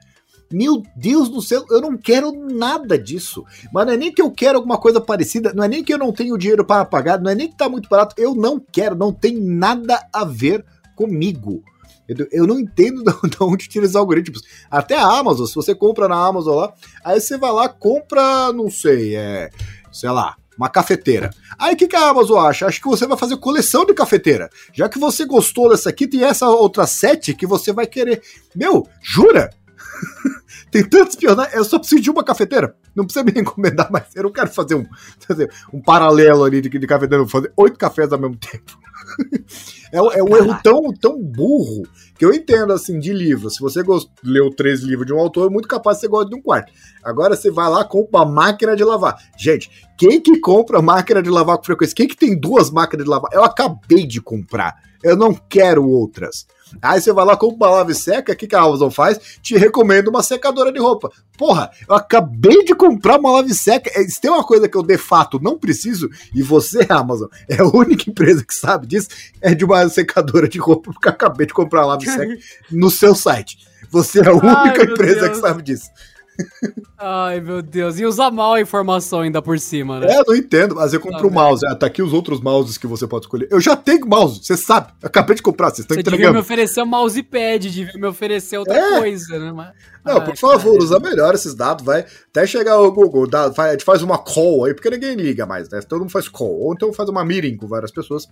Meu 0.51 0.83
Deus 0.95 1.29
do 1.29 1.41
céu, 1.41 1.65
eu 1.69 1.81
não 1.81 1.97
quero 1.97 2.31
nada 2.31 2.97
disso. 2.97 3.43
Mas 3.73 3.85
não 3.85 3.93
é 3.93 3.97
nem 3.97 4.11
que 4.11 4.21
eu 4.21 4.31
quero 4.31 4.57
alguma 4.57 4.77
coisa 4.77 4.99
parecida, 4.99 5.53
não 5.53 5.63
é 5.63 5.67
nem 5.67 5.83
que 5.83 5.93
eu 5.93 5.97
não 5.97 6.11
tenho 6.11 6.37
dinheiro 6.37 6.65
para 6.65 6.85
pagar, 6.85 7.19
não 7.19 7.29
é 7.29 7.35
nem 7.35 7.49
que 7.49 7.57
tá 7.57 7.69
muito 7.69 7.87
barato. 7.87 8.15
Eu 8.17 8.33
não 8.33 8.59
quero, 8.59 8.95
não 8.95 9.13
tem 9.13 9.35
nada 9.35 9.99
a 10.11 10.25
ver 10.25 10.65
comigo. 10.95 11.63
Eu 12.31 12.45
não 12.45 12.59
entendo 12.59 13.03
de 13.29 13.37
onde 13.41 13.67
tira 13.67 13.85
os 13.85 13.95
algoritmos. 13.95 14.41
Até 14.69 14.95
a 14.95 15.05
Amazon, 15.05 15.45
se 15.45 15.55
você 15.55 15.73
compra 15.73 16.07
na 16.07 16.15
Amazon 16.15 16.55
lá, 16.55 16.73
aí 17.03 17.19
você 17.19 17.37
vai 17.37 17.51
lá, 17.51 17.67
compra, 17.67 18.53
não 18.53 18.69
sei, 18.69 19.15
é, 19.15 19.49
sei 19.91 20.09
lá, 20.09 20.35
uma 20.57 20.69
cafeteira. 20.69 21.29
Aí 21.57 21.73
o 21.73 21.77
que, 21.77 21.87
que 21.87 21.95
a 21.95 22.09
Amazon 22.09 22.45
acha? 22.45 22.65
Acho 22.65 22.81
que 22.81 22.87
você 22.87 23.05
vai 23.05 23.17
fazer 23.17 23.37
coleção 23.37 23.85
de 23.85 23.93
cafeteira. 23.93 24.49
Já 24.73 24.87
que 24.89 24.99
você 24.99 25.25
gostou 25.25 25.69
dessa 25.69 25.89
aqui, 25.89 26.07
tem 26.07 26.23
essa 26.23 26.47
outra 26.47 26.87
sete 26.87 27.33
que 27.33 27.45
você 27.45 27.73
vai 27.73 27.85
querer. 27.85 28.21
Meu, 28.55 28.87
jura? 29.01 29.49
tem 30.71 30.83
tanto 30.83 31.09
espionagem, 31.09 31.55
eu 31.55 31.63
só 31.63 31.79
preciso 31.79 32.01
de 32.01 32.09
uma 32.09 32.23
cafeteira. 32.23 32.75
Não 32.95 33.05
precisa 33.05 33.23
me 33.23 33.31
encomendar 33.39 33.91
mais. 33.91 34.07
Eu 34.15 34.23
não 34.23 34.31
quero 34.31 34.49
fazer 34.49 34.75
um, 34.75 34.85
um 35.73 35.81
paralelo 35.81 36.43
ali 36.43 36.61
de, 36.61 36.69
de 36.69 36.87
cafeteira, 36.87 37.23
vou 37.23 37.29
fazer 37.29 37.51
oito 37.57 37.77
cafés 37.77 38.11
ao 38.11 38.19
mesmo 38.19 38.37
tempo. 38.37 38.84
É, 39.91 39.97
é 39.97 40.23
um 40.23 40.35
erro 40.35 40.57
tão, 40.63 40.93
tão 40.93 41.21
burro 41.21 41.83
que 42.17 42.25
eu 42.25 42.33
entendo, 42.33 42.73
assim, 42.73 42.99
de 42.99 43.11
livro. 43.13 43.49
Se 43.49 43.59
você 43.59 43.83
gost... 43.83 44.09
leu 44.23 44.49
três 44.49 44.81
livros 44.81 45.05
de 45.05 45.13
um 45.13 45.19
autor, 45.19 45.47
é 45.47 45.53
muito 45.53 45.67
capaz 45.67 45.97
de 45.97 46.01
você 46.01 46.07
gosta 46.07 46.29
de 46.29 46.35
um 46.35 46.41
quarto. 46.41 46.71
Agora 47.03 47.35
você 47.35 47.51
vai 47.51 47.69
lá 47.69 47.83
compra 47.83 48.21
uma 48.21 48.25
máquina 48.25 48.75
de 48.75 48.83
lavar. 48.83 49.17
Gente, 49.37 49.69
quem 49.97 50.21
que 50.21 50.39
compra 50.39 50.81
máquina 50.81 51.21
de 51.21 51.29
lavar 51.29 51.57
com 51.57 51.63
frequência? 51.63 51.95
Quem 51.95 52.07
que 52.07 52.17
tem 52.17 52.39
duas 52.39 52.69
máquinas 52.71 53.05
de 53.05 53.09
lavar? 53.09 53.31
Eu 53.33 53.43
acabei 53.43 54.05
de 54.05 54.21
comprar. 54.21 54.75
Eu 55.03 55.15
não 55.15 55.33
quero 55.33 55.87
outras. 55.87 56.47
Aí 56.81 56.99
você 56.99 57.13
vai 57.13 57.25
lá, 57.25 57.37
compra 57.37 57.67
uma 57.67 57.75
lave 57.77 57.93
seca, 57.93 58.33
o 58.33 58.35
que, 58.35 58.47
que 58.47 58.55
a 58.55 58.61
Amazon 58.61 58.89
faz? 58.89 59.19
Te 59.41 59.57
recomendo 59.57 60.07
uma 60.09 60.23
secadora 60.23 60.71
de 60.71 60.79
roupa. 60.79 61.11
Porra, 61.37 61.69
eu 61.87 61.95
acabei 61.95 62.63
de 62.63 62.73
comprar 62.75 63.19
uma 63.19 63.31
lave 63.31 63.53
seca. 63.53 63.91
É, 63.93 64.03
se 64.07 64.19
tem 64.19 64.31
uma 64.31 64.43
coisa 64.43 64.67
que 64.67 64.77
eu 64.77 64.83
de 64.83 64.97
fato 64.97 65.39
não 65.41 65.57
preciso, 65.57 66.09
e 66.33 66.41
você, 66.41 66.85
Amazon, 66.89 67.27
é 67.49 67.61
a 67.61 67.67
única 67.67 68.09
empresa 68.09 68.43
que 68.43 68.53
sabe 68.53 68.87
disso, 68.87 69.09
é 69.41 69.53
de 69.53 69.63
uma 69.63 69.87
secadora 69.89 70.47
de 70.47 70.57
roupa, 70.57 70.91
porque 70.91 71.07
eu 71.07 71.11
acabei 71.11 71.47
de 71.47 71.53
comprar 71.53 71.81
uma 71.81 71.93
lave 71.93 72.05
seca 72.05 72.37
no 72.71 72.89
seu 72.89 73.15
site. 73.15 73.57
Você 73.89 74.19
é 74.19 74.27
a 74.27 74.33
única 74.33 74.81
Ai, 74.81 74.83
empresa 74.83 75.29
que 75.29 75.37
sabe 75.37 75.61
disso. 75.61 75.89
Ai, 76.97 77.39
meu 77.39 77.61
Deus. 77.61 77.99
E 77.99 78.05
usar 78.05 78.31
mal 78.31 78.53
a 78.53 78.61
informação 78.61 79.21
ainda 79.21 79.41
por 79.41 79.59
cima, 79.59 79.99
né? 79.99 80.13
É, 80.13 80.19
eu 80.19 80.23
não 80.27 80.35
entendo, 80.35 80.75
mas 80.75 80.93
eu 80.93 80.99
compro 80.99 81.27
o 81.27 81.31
ah, 81.31 81.33
mouse. 81.33 81.65
Ah, 81.67 81.75
tá 81.75 81.87
aqui 81.87 82.01
os 82.01 82.13
outros 82.13 82.41
mouses 82.41 82.77
que 82.77 82.87
você 82.87 83.05
pode 83.07 83.25
escolher. 83.25 83.47
Eu 83.51 83.59
já 83.59 83.75
tenho 83.75 84.05
mouse, 84.07 84.43
você 84.43 84.57
sabe. 84.57 84.93
Eu 85.01 85.07
acabei 85.07 85.35
de 85.35 85.41
comprar, 85.41 85.69
vocês 85.69 85.79
estão 85.79 85.95
entregando. 85.95 86.17
Você 86.17 86.23
devia 86.23 86.33
me 86.33 86.39
oferecer 86.39 86.81
um 86.81 86.85
mousepad, 86.85 87.69
devia 87.69 87.99
me 87.99 88.07
oferecer 88.07 88.57
outra 88.57 88.77
é. 88.77 88.99
coisa, 88.99 89.39
né? 89.39 89.51
Mas... 89.51 89.73
Não, 90.05 90.23
por 90.23 90.37
favor, 90.37 90.77
usa 90.77 90.99
melhor 90.99 91.33
esses 91.33 91.55
dados, 91.55 91.83
vai. 91.83 92.05
Até 92.29 92.45
chegar 92.45 92.79
o 92.79 92.91
Google, 92.91 93.27
dá, 93.27 93.51
a 93.57 93.71
gente 93.71 93.83
faz 93.83 94.03
uma 94.03 94.19
call 94.19 94.65
aí, 94.65 94.73
porque 94.75 94.91
ninguém 94.91 95.15
liga 95.15 95.47
mais, 95.47 95.67
né? 95.67 95.81
Todo 95.81 96.01
mundo 96.01 96.11
faz 96.11 96.27
call. 96.27 96.59
Ou 96.59 96.73
então 96.73 96.93
faz 96.93 97.09
uma 97.09 97.25
meeting 97.25 97.57
com 97.57 97.67
várias 97.67 97.91
pessoas. 97.91 98.27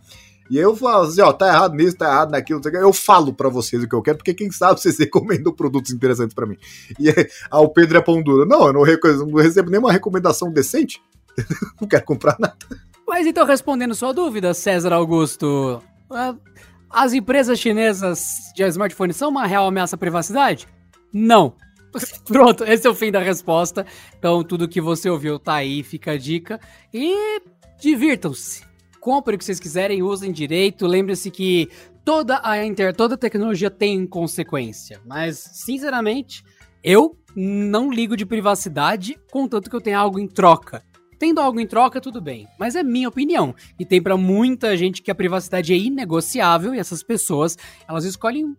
E 0.52 0.58
eu 0.58 0.76
falo 0.76 1.06
assim, 1.06 1.22
ó, 1.22 1.34
tá 1.34 1.48
errado 1.48 1.74
nisso, 1.74 1.98
tá 1.98 2.06
errado 2.06 2.30
naquilo, 2.30 2.62
eu 2.74 2.94
falo 2.94 3.34
para 3.34 3.50
vocês 3.50 3.82
o 3.82 3.90
que 3.90 3.96
eu 3.96 4.04
quero, 4.04 4.18
porque 4.18 4.36
quem 4.36 4.52
sabe 4.52 4.80
vocês 4.80 4.98
recomendam 5.00 5.52
produtos 5.52 5.92
interessantes 5.92 6.36
para 6.36 6.46
mim. 6.46 6.58
E 7.00 7.10
aí, 7.10 7.28
ah, 7.50 7.62
o 7.62 7.70
Pedro 7.70 7.98
é 7.98 8.02
pão 8.02 8.22
duro. 8.22 8.46
Não, 8.46 8.68
eu 8.68 8.74
não, 8.74 8.84
não 8.84 9.42
recebo 9.42 9.72
nenhuma 9.72 9.92
recomendação 9.92 10.52
decente. 10.52 11.02
não 11.82 11.88
quero 11.88 12.06
comprar 12.06 12.38
nada. 12.40 12.56
Mas 13.08 13.26
então, 13.26 13.48
respondendo 13.48 13.96
sua 13.96 14.14
dúvida, 14.14 14.54
César 14.54 14.94
Augusto, 14.94 15.82
ah, 16.12 16.36
as 16.90 17.14
empresas 17.14 17.60
chinesas 17.60 18.28
de 18.56 18.64
smartphone 18.64 19.12
são 19.12 19.30
uma 19.30 19.48
real 19.48 19.66
ameaça 19.66 19.96
à 19.96 20.00
privacidade? 20.00 20.68
Não. 21.14 21.56
Pronto, 22.26 22.64
esse 22.64 22.88
é 22.88 22.90
o 22.90 22.96
fim 22.96 23.12
da 23.12 23.20
resposta. 23.20 23.86
Então, 24.18 24.44
tudo 24.44 24.68
que 24.68 24.82
você 24.82 25.10
ouviu 25.10 25.38
tá 25.38 25.56
aí, 25.56 25.84
fica 25.84 26.12
a 26.12 26.18
dica. 26.18 26.60
E 26.94 27.42
divirtam-se. 27.80 28.64
Comprem 29.00 29.36
o 29.36 29.38
que 29.38 29.46
vocês 29.46 29.60
quiserem, 29.60 30.02
usem 30.02 30.32
direito. 30.32 30.88
Lembre-se 30.88 31.30
que 31.30 31.70
toda 32.04 32.42
a 32.44 32.66
inter, 32.66 32.96
toda 32.96 33.16
a 33.16 33.18
tecnologia 33.18 33.70
tem 33.70 34.08
consequência. 34.08 35.00
Mas, 35.06 35.38
sinceramente, 35.38 36.44
eu 36.84 37.16
não 37.36 37.92
ligo 37.92 38.18
de 38.18 38.26
privacidade, 38.26 39.20
contanto 39.32 39.70
que 39.70 39.76
eu 39.76 39.82
tenha 39.82 40.00
algo 40.00 40.20
em 40.20 40.28
troca. 40.28 40.84
Tendo 41.24 41.40
algo 41.40 41.58
em 41.58 41.66
troca, 41.66 42.02
tudo 42.02 42.20
bem. 42.20 42.50
Mas 42.60 42.76
é 42.76 42.84
minha 42.84 43.08
opinião. 43.08 43.56
E 43.80 43.86
tem 43.86 44.02
para 44.02 44.18
muita 44.18 44.76
gente 44.76 45.02
que 45.02 45.10
a 45.10 45.16
privacidade 45.16 45.72
é 45.72 45.78
inegociável 45.78 46.76
e 46.76 46.80
essas 46.80 47.02
pessoas, 47.02 47.58
elas 47.88 48.04
escolhem 48.04 48.58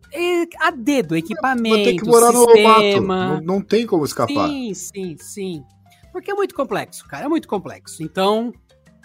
a 0.59 0.71
dedo 0.71 1.15
equipamento, 1.15 1.75
Vai 1.75 1.85
ter 1.85 1.97
que 1.97 2.07
morar 2.07 2.33
sistema. 2.33 2.97
No 2.97 3.07
mato. 3.07 3.45
Não, 3.45 3.57
não 3.57 3.61
tem 3.61 3.87
como 3.87 4.03
escapar. 4.03 4.49
Sim, 4.49 4.73
sim, 4.73 5.17
sim. 5.21 5.65
Porque 6.11 6.31
é 6.31 6.35
muito 6.35 6.55
complexo, 6.55 7.07
cara. 7.07 7.27
É 7.27 7.29
muito 7.29 7.47
complexo. 7.47 8.03
Então, 8.03 8.51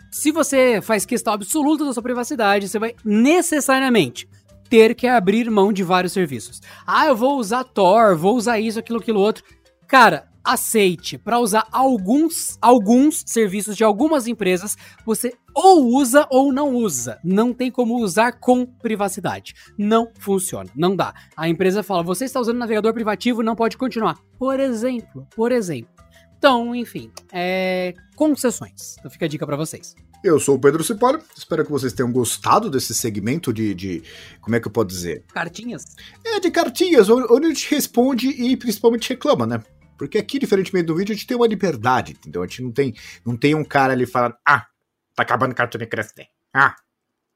se 0.10 0.32
você 0.32 0.80
faz 0.82 1.06
questão 1.06 1.34
absoluta 1.34 1.84
da 1.84 1.92
sua 1.92 2.02
privacidade, 2.02 2.70
você 2.70 2.80
vai 2.80 2.96
necessariamente 3.04 4.26
ter 4.70 4.96
que 4.96 5.06
abrir 5.06 5.52
mão 5.52 5.74
de 5.74 5.84
vários 5.84 6.14
serviços. 6.14 6.62
Ah, 6.88 7.08
eu 7.08 7.16
vou 7.16 7.38
usar 7.38 7.66
Tor, 7.66 8.16
vou 8.16 8.38
usar 8.38 8.58
isso, 8.58 8.80
aquilo, 8.80 9.00
aquilo 9.00 9.20
outro. 9.20 9.44
Cara, 9.86 10.29
aceite, 10.44 11.18
para 11.18 11.40
usar 11.40 11.68
alguns, 11.72 12.58
alguns 12.62 13.24
serviços 13.26 13.76
de 13.76 13.84
algumas 13.84 14.28
empresas, 14.28 14.76
você 15.06 15.34
ou 15.54 15.88
usa 15.88 16.28
ou 16.30 16.54
não 16.54 16.74
usa. 16.76 17.20
Não 17.24 17.54
tem 17.54 17.72
como 17.72 17.98
usar 17.98 18.34
com 18.34 18.66
privacidade. 18.66 19.54
Não 19.78 20.12
funciona, 20.20 20.70
não 20.76 20.96
dá. 20.96 21.14
A 21.36 21.50
empresa 21.50 21.84
fala: 21.84 22.04
"Você 22.04 22.26
está 22.26 22.40
usando 22.40 22.58
navegador 22.58 22.94
privativo, 22.94 23.44
não 23.44 23.56
pode 23.56 23.78
continuar". 23.78 24.18
Por 24.38 24.60
exemplo, 24.60 25.28
por 25.36 25.52
exemplo, 25.52 25.90
Então, 26.38 26.74
enfim, 26.74 27.12
é... 27.34 27.94
concessões. 28.16 28.96
Então 28.98 29.12
fica 29.12 29.26
a 29.26 29.28
dica 29.28 29.46
pra 29.46 29.58
vocês. 29.58 29.94
Eu 30.24 30.40
sou 30.40 30.56
o 30.56 30.60
Pedro 30.60 30.84
Cipolli, 30.84 31.20
espero 31.36 31.66
que 31.66 31.72
vocês 31.72 31.94
tenham 31.94 32.12
gostado 32.12 32.70
desse 32.70 32.94
segmento 32.94 33.54
de, 33.54 33.74
de. 33.74 34.04
Como 34.42 34.56
é 34.56 34.60
que 34.60 34.68
eu 34.68 34.72
posso 34.72 34.88
dizer? 34.88 35.24
Cartinhas? 35.34 35.84
É, 36.26 36.40
de 36.40 36.52
cartinhas, 36.52 37.10
onde 37.10 37.28
onde 37.32 37.46
a 37.48 37.50
gente 37.50 37.70
responde 37.74 38.28
e 38.30 38.58
principalmente 38.58 39.10
reclama, 39.10 39.46
né? 39.46 39.62
Porque 40.00 40.18
aqui, 40.18 40.40
diferentemente 40.40 40.86
do 40.88 40.96
vídeo, 40.96 41.12
a 41.14 41.16
gente 41.16 41.28
tem 41.28 41.36
uma 41.38 41.46
liberdade, 41.46 42.14
entendeu? 42.14 42.42
A 42.42 42.48
gente 42.48 42.64
não 42.64 42.72
tem, 42.72 42.96
não 43.26 43.36
tem 43.38 43.54
um 43.54 43.64
cara 43.66 43.92
ali 43.94 44.06
falando, 44.08 44.36
ah, 44.48 44.66
tá 45.14 45.24
acabando 45.24 45.52
o 45.52 45.56
cartão 45.56 45.78
de 45.78 45.86
crédito. 45.86 46.22
Ah, 46.54 46.76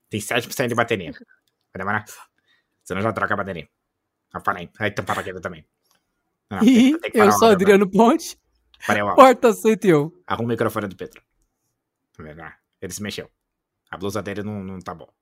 tem 0.10 0.20
7% 0.22 0.68
de 0.70 0.74
bateria. 0.76 1.12
Vai 1.12 1.78
demorar? 1.78 2.06
Senão 2.84 3.02
já 3.02 3.12
troca 3.14 3.34
a 3.34 3.38
bateria. 3.38 3.68
Eu 4.34 4.42
falei, 4.42 4.70
aí 4.80 4.90
tampa 4.92 5.12
a 5.12 5.16
bateria 5.16 5.42
também. 5.42 5.68
Ah, 6.50 6.60
tem- 6.60 6.70
E 6.96 6.98
tem 7.00 7.12
eu 7.22 7.32
sou 7.34 7.50
Adriano 7.50 7.90
Ponte, 7.90 8.40
Parei, 8.88 9.02
ó. 9.04 9.14
porta 9.14 9.52
101. 9.54 10.12
Arruma 10.26 10.46
o 10.48 10.52
microfone 10.52 10.88
do 10.88 10.96
Pedro. 10.96 11.22
Ah, 12.42 12.58
Ele 12.82 12.94
se 12.94 13.02
mexeu. 13.04 13.30
A 13.92 13.98
blusa 13.98 14.22
dele 14.24 14.42
não, 14.42 14.64
não 14.64 14.80
tá 14.80 14.94
boa. 14.96 15.14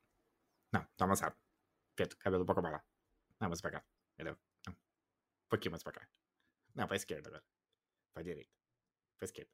Não, 0.71 0.85
tá 0.95 1.05
amassado. 1.05 1.35
Pedro, 1.95 2.17
cabelo 2.17 2.43
um 2.43 2.45
pouco 2.45 2.61
pra 2.61 2.71
lá. 2.71 2.81
Não, 3.39 3.47
mais 3.49 3.59
pra 3.61 3.71
cá. 3.71 3.83
Entendeu? 4.13 4.37
Não. 4.65 4.73
Um 4.73 5.49
pouquinho 5.49 5.71
mais 5.71 5.83
pra 5.83 5.91
cá. 5.91 6.01
Não, 6.75 6.87
pra 6.87 6.95
esquerda 6.95 7.29
agora. 7.29 7.43
Pra 8.13 8.23
direita. 8.23 8.49
Pra 9.17 9.25
esquerda. 9.25 9.49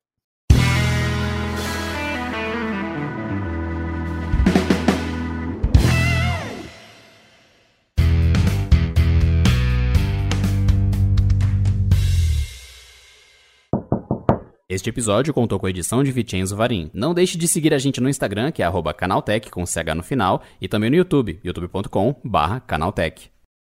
Este 14.70 14.90
episódio 14.90 15.34
contou 15.34 15.58
com 15.58 15.66
a 15.66 15.70
edição 15.70 16.04
de 16.04 16.12
Vicenzo 16.12 16.56
Varim. 16.56 16.92
Não 16.94 17.14
deixe 17.14 17.38
de 17.38 17.48
seguir 17.48 17.74
a 17.74 17.78
gente 17.78 18.02
no 18.02 18.10
Instagram, 18.10 18.52
que 18.52 18.62
é 18.62 18.70
canaltech, 18.94 19.50
com 19.50 19.66
CH 19.66 19.96
no 19.96 20.04
final, 20.04 20.44
e 20.60 20.68
também 20.68 20.90
no 20.90 20.98
YouTube, 20.98 21.40
youtube.com 21.42 22.20
barra 22.24 22.60
canaltech. 22.60 23.32